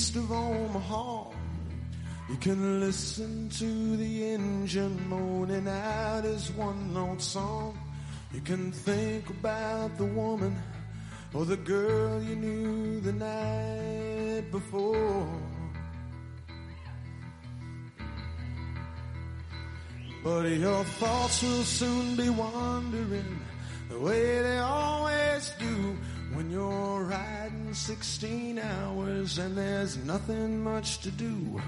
east 0.00 0.16
of 0.16 0.32
Omaha. 0.32 1.24
You 2.30 2.36
can 2.36 2.80
listen 2.80 3.50
to 3.50 3.96
the 3.98 4.32
engine 4.32 4.96
moaning 5.10 5.68
out 5.68 6.24
his 6.24 6.50
one 6.52 6.94
note 6.94 7.20
song. 7.20 7.78
You 8.32 8.40
can 8.40 8.72
think 8.72 9.28
about 9.28 9.98
the 9.98 10.06
woman 10.06 10.56
or 11.34 11.44
the 11.44 11.58
girl 11.58 12.22
you 12.22 12.34
knew 12.34 13.00
the 13.00 13.12
night 13.12 14.50
before. 14.50 15.28
But 20.24 20.44
your 20.48 20.82
thoughts 21.00 21.42
will 21.42 21.64
soon 21.80 22.16
be 22.16 22.30
wandering 22.30 23.40
the 23.90 23.98
way 23.98 24.40
they 24.46 24.58
always 24.60 25.52
do 25.58 25.98
when 26.34 26.50
you're 26.50 27.04
riding 27.04 27.74
16 27.74 28.58
hours 28.58 29.38
and 29.38 29.56
there's 29.56 29.96
nothing 30.04 30.62
much 30.62 30.98
to 30.98 31.10
do. 31.10 31.60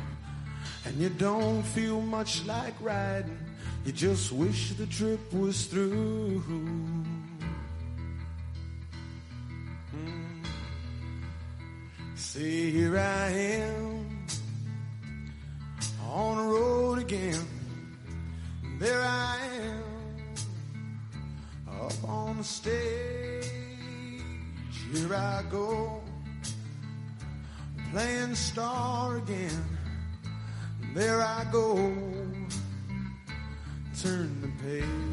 And 0.85 0.97
you 0.97 1.09
don't 1.11 1.63
feel 1.63 2.01
much 2.01 2.45
like 2.47 2.75
riding, 2.81 3.39
you 3.85 3.93
just 3.93 4.33
wish 4.33 4.73
the 4.75 4.87
trip 4.87 5.21
was 5.33 5.67
through. 5.67 6.43
Mm. 9.95 10.47
See, 12.15 12.71
here 12.71 12.99
I 12.99 13.29
am 13.31 14.27
on 16.09 16.37
the 16.37 16.45
road 16.45 16.99
again. 16.99 17.47
There 18.79 19.01
I 19.01 19.39
am 19.63 19.83
up 21.69 22.09
on 22.09 22.39
the 22.39 22.45
stage. 22.45 23.72
Here 24.93 25.15
I 25.15 25.43
go 25.51 26.03
playing 27.93 28.35
star 28.35 29.17
again. 29.17 29.65
There 30.95 31.23
I 31.23 31.45
go, 31.51 31.77
turn 34.03 34.41
the 34.41 34.49
page. 34.63 35.13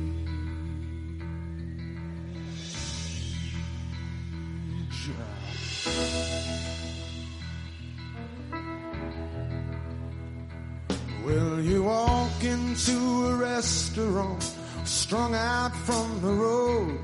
Well, 11.25 11.59
you 11.61 11.83
walk 11.83 12.43
into 12.43 13.27
a 13.27 13.35
restaurant, 13.35 14.43
strung 14.83 15.35
out 15.35 15.75
from 15.75 16.21
the 16.21 16.33
road, 16.33 16.99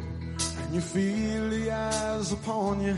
you 0.76 0.82
feel 0.82 1.50
the 1.52 1.72
eyes 1.72 2.34
upon 2.34 2.82
you 2.82 2.98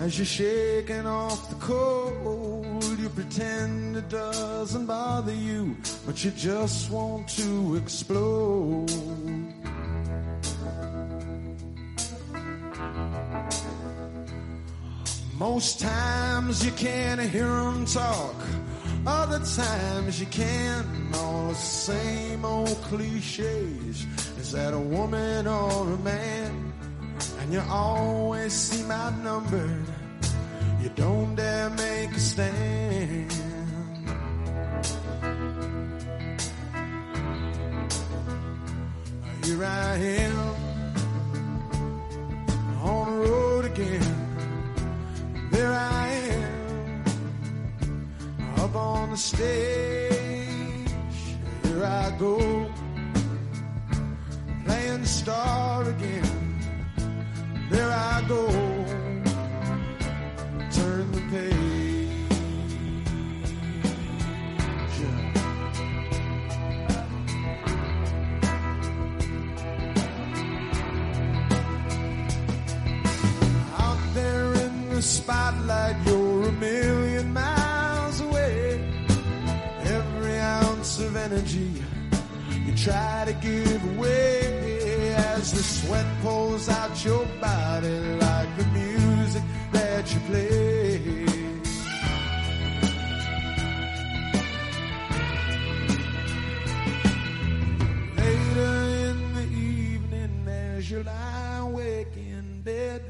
as 0.00 0.16
you're 0.16 0.24
shaking 0.24 1.06
off 1.06 1.50
the 1.50 1.56
cold. 1.56 2.82
You 2.98 3.10
pretend 3.10 3.98
it 3.98 4.08
doesn't 4.08 4.86
bother 4.86 5.34
you, 5.34 5.76
but 6.06 6.24
you 6.24 6.30
just 6.30 6.90
want 6.90 7.28
to 7.36 7.76
explode. 7.76 8.90
Most 15.38 15.80
times 15.80 16.64
you 16.64 16.72
can't 16.72 17.20
hear 17.20 17.44
them 17.44 17.84
talk. 17.84 18.36
Other 19.06 19.40
times 19.40 20.18
you 20.18 20.26
can, 20.26 21.10
all 21.16 21.48
the 21.48 21.54
same 21.56 22.46
old 22.46 22.80
cliches. 22.88 24.06
Is 24.38 24.52
that 24.52 24.72
a 24.72 24.78
woman 24.78 25.46
or 25.46 25.92
a 25.92 25.98
man? 25.98 26.71
And 27.42 27.52
you 27.52 27.62
always 27.68 28.52
seem 28.52 28.88
outnumbered. 28.88 29.86
You 30.80 30.90
don't 30.94 31.34
dare 31.34 31.70
make 31.70 32.12
a 32.12 32.20
stand. 32.20 33.32
Here 39.44 39.64
I 39.64 39.96
am 39.96 40.38
on 42.80 43.10
the 43.10 43.28
road 43.28 43.64
again. 43.64 44.06
There 45.50 45.72
I 45.72 46.08
am 46.38 47.04
up 48.60 48.76
on 48.76 49.10
the 49.10 49.16
stage. 49.16 50.14
Here 51.64 51.84
I 51.84 52.16
go, 52.20 52.70
playing 54.64 55.04
star 55.06 55.88
again. 55.88 56.51
There 57.72 57.90
I 57.90 58.22
go, 58.28 58.48
turn 60.70 61.10
the 61.10 61.22
page. 61.30 61.56
Out 73.78 73.98
there 74.12 74.52
in 74.52 74.90
the 74.90 75.00
spotlight, 75.00 75.96
you're 76.04 76.48
a 76.48 76.52
million 76.52 77.32
miles 77.32 78.20
away. 78.20 78.84
Every 79.84 80.38
ounce 80.38 81.00
of 81.00 81.16
energy 81.16 81.82
you 82.66 82.76
try 82.76 83.24
to 83.24 83.32
give 83.32 83.96
away 83.96 84.51
as 85.42 85.52
the 85.52 85.62
sweat 85.62 86.06
pours 86.22 86.68
out 86.68 87.04
your 87.04 87.26
body 87.40 87.98
like 88.26 88.56
the 88.56 88.64
music 88.66 89.42
that 89.72 90.04
you 90.14 90.20
play. 90.30 90.98
Later 98.16 98.74
in 99.08 99.34
the 99.34 99.48
evening, 99.50 100.46
as 100.46 100.88
you 100.88 101.02
lie 101.02 101.56
awake 101.58 102.16
in 102.16 102.62
bed, 102.62 103.02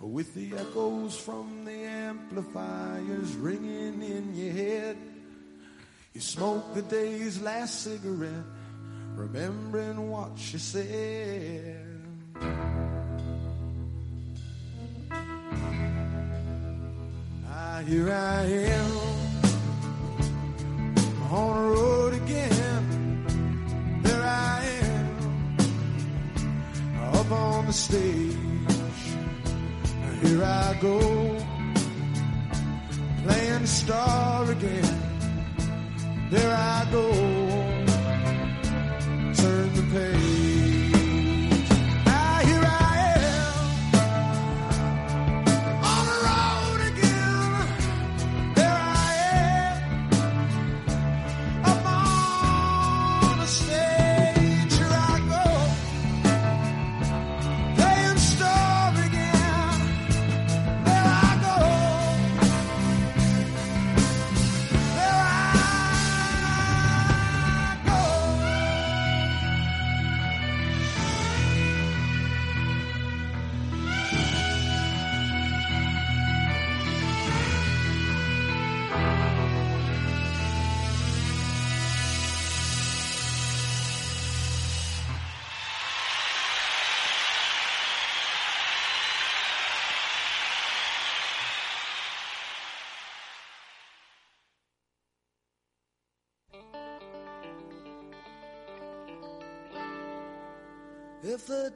with 0.00 0.34
the 0.34 0.52
echoes 0.58 1.16
from 1.16 1.64
the 1.64 1.78
amplifiers 2.08 3.34
ringing 3.36 4.02
in 4.02 4.34
your 4.34 4.52
head, 4.52 4.98
you 6.12 6.20
smoke 6.20 6.74
the 6.74 6.82
day's 6.82 7.40
last 7.40 7.84
cigarette, 7.84 8.44
remembering 9.16 10.10
what 10.10 10.30
you 10.52 10.58
said. 10.58 11.86
Ah, 17.48 17.82
here 17.86 18.10
I 18.12 18.44
am 18.44 18.90
on 21.30 21.56
the 21.56 21.68
road 21.70 22.14
again. 22.14 22.82
There 24.02 24.22
I 24.22 24.64
am 24.82 25.18
up 27.14 27.30
on 27.30 27.66
the 27.66 27.72
stage. 27.72 28.36
Here 30.22 30.44
I 30.44 30.78
go 30.80 30.98
playing 33.24 33.62
the 33.62 33.66
star 33.66 34.50
again. 34.50 34.96
There 36.30 36.54
I 36.54 36.86
go, 36.92 37.10
pay. 39.92 40.49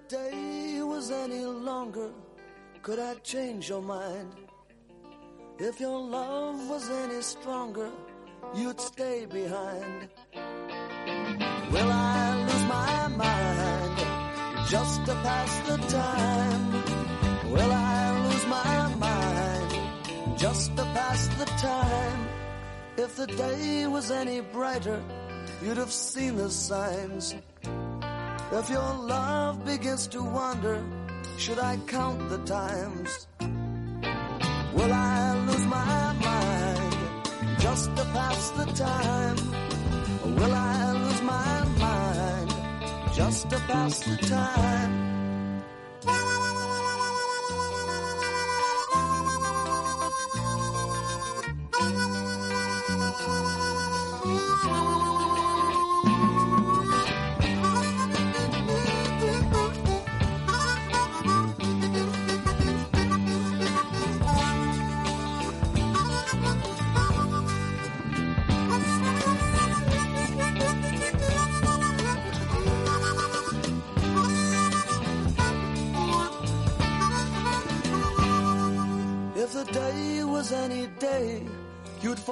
Day 0.08 0.82
was 0.82 1.10
any 1.10 1.44
longer, 1.44 2.10
could 2.82 2.98
I 2.98 3.14
change 3.16 3.68
your 3.68 3.80
mind? 3.82 4.34
If 5.58 5.80
your 5.80 5.98
love 5.98 6.68
was 6.68 6.90
any 6.90 7.22
stronger, 7.22 7.90
you'd 8.54 8.80
stay 8.80 9.24
behind. 9.26 10.08
Will 11.72 11.90
I 11.90 12.44
lose 12.46 12.64
my 12.64 13.06
mind 13.08 14.68
just 14.68 15.06
to 15.06 15.14
pass 15.14 15.68
the 15.68 15.76
time? 15.88 16.72
Will 17.50 17.72
I 17.72 18.28
lose 18.28 18.46
my 18.46 18.94
mind 18.96 20.38
just 20.38 20.76
to 20.76 20.82
pass 20.82 21.28
the 21.38 21.46
time? 21.46 22.28
If 22.96 23.16
the 23.16 23.26
day 23.26 23.86
was 23.86 24.10
any 24.10 24.40
brighter, 24.40 25.02
you'd 25.62 25.78
have 25.78 25.92
seen 25.92 26.36
the 26.36 26.50
signs. 26.50 27.34
If 28.56 28.70
your 28.70 28.94
love 28.94 29.64
begins 29.64 30.06
to 30.14 30.22
wander, 30.22 30.80
should 31.38 31.58
I 31.58 31.76
count 31.88 32.28
the 32.28 32.38
times? 32.38 33.26
Will 33.40 34.92
I 34.92 35.34
lose 35.48 35.66
my 35.66 36.12
mind 36.28 36.94
just 37.58 37.96
to 37.96 38.04
pass 38.14 38.50
the 38.50 38.66
time? 38.66 39.38
Or 40.24 40.30
will 40.38 40.54
I 40.54 40.92
lose 40.92 41.22
my 41.22 41.64
mind 41.82 42.54
just 43.12 43.50
to 43.50 43.58
pass 43.58 43.98
the 43.98 44.16
time? 44.28 45.13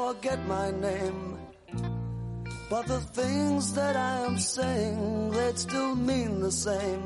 Forget 0.03 0.41
my 0.49 0.69
name. 0.89 1.23
But 2.69 2.85
the 2.87 3.01
things 3.19 3.75
that 3.75 3.95
I 3.97 4.15
am 4.29 4.37
saying, 4.39 5.31
they'd 5.31 5.59
still 5.59 5.95
mean 5.95 6.41
the 6.41 6.51
same. 6.51 7.03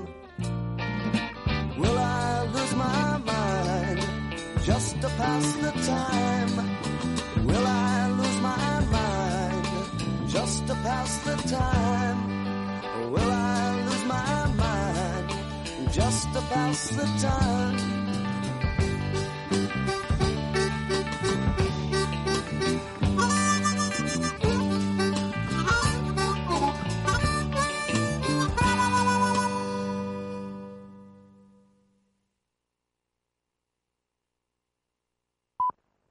Will 1.81 1.99
I 1.99 2.29
lose 2.55 2.75
my 2.87 3.09
mind 3.33 4.01
just 4.69 4.93
to 5.03 5.09
pass 5.21 5.47
the 5.65 5.73
time? 5.95 6.55
Will 7.49 7.67
I 7.67 7.97
lose 8.21 8.41
my 8.51 8.75
mind 8.97 9.65
just 10.35 10.67
to 10.69 10.75
pass 10.87 11.11
the 11.29 11.37
time? 11.61 12.21
Will 13.15 13.33
I 13.59 13.65
lose 13.87 14.05
my 14.17 14.39
mind 14.65 15.29
just 15.99 16.23
to 16.35 16.41
pass 16.53 16.79
the 16.99 17.07
time? 17.29 17.96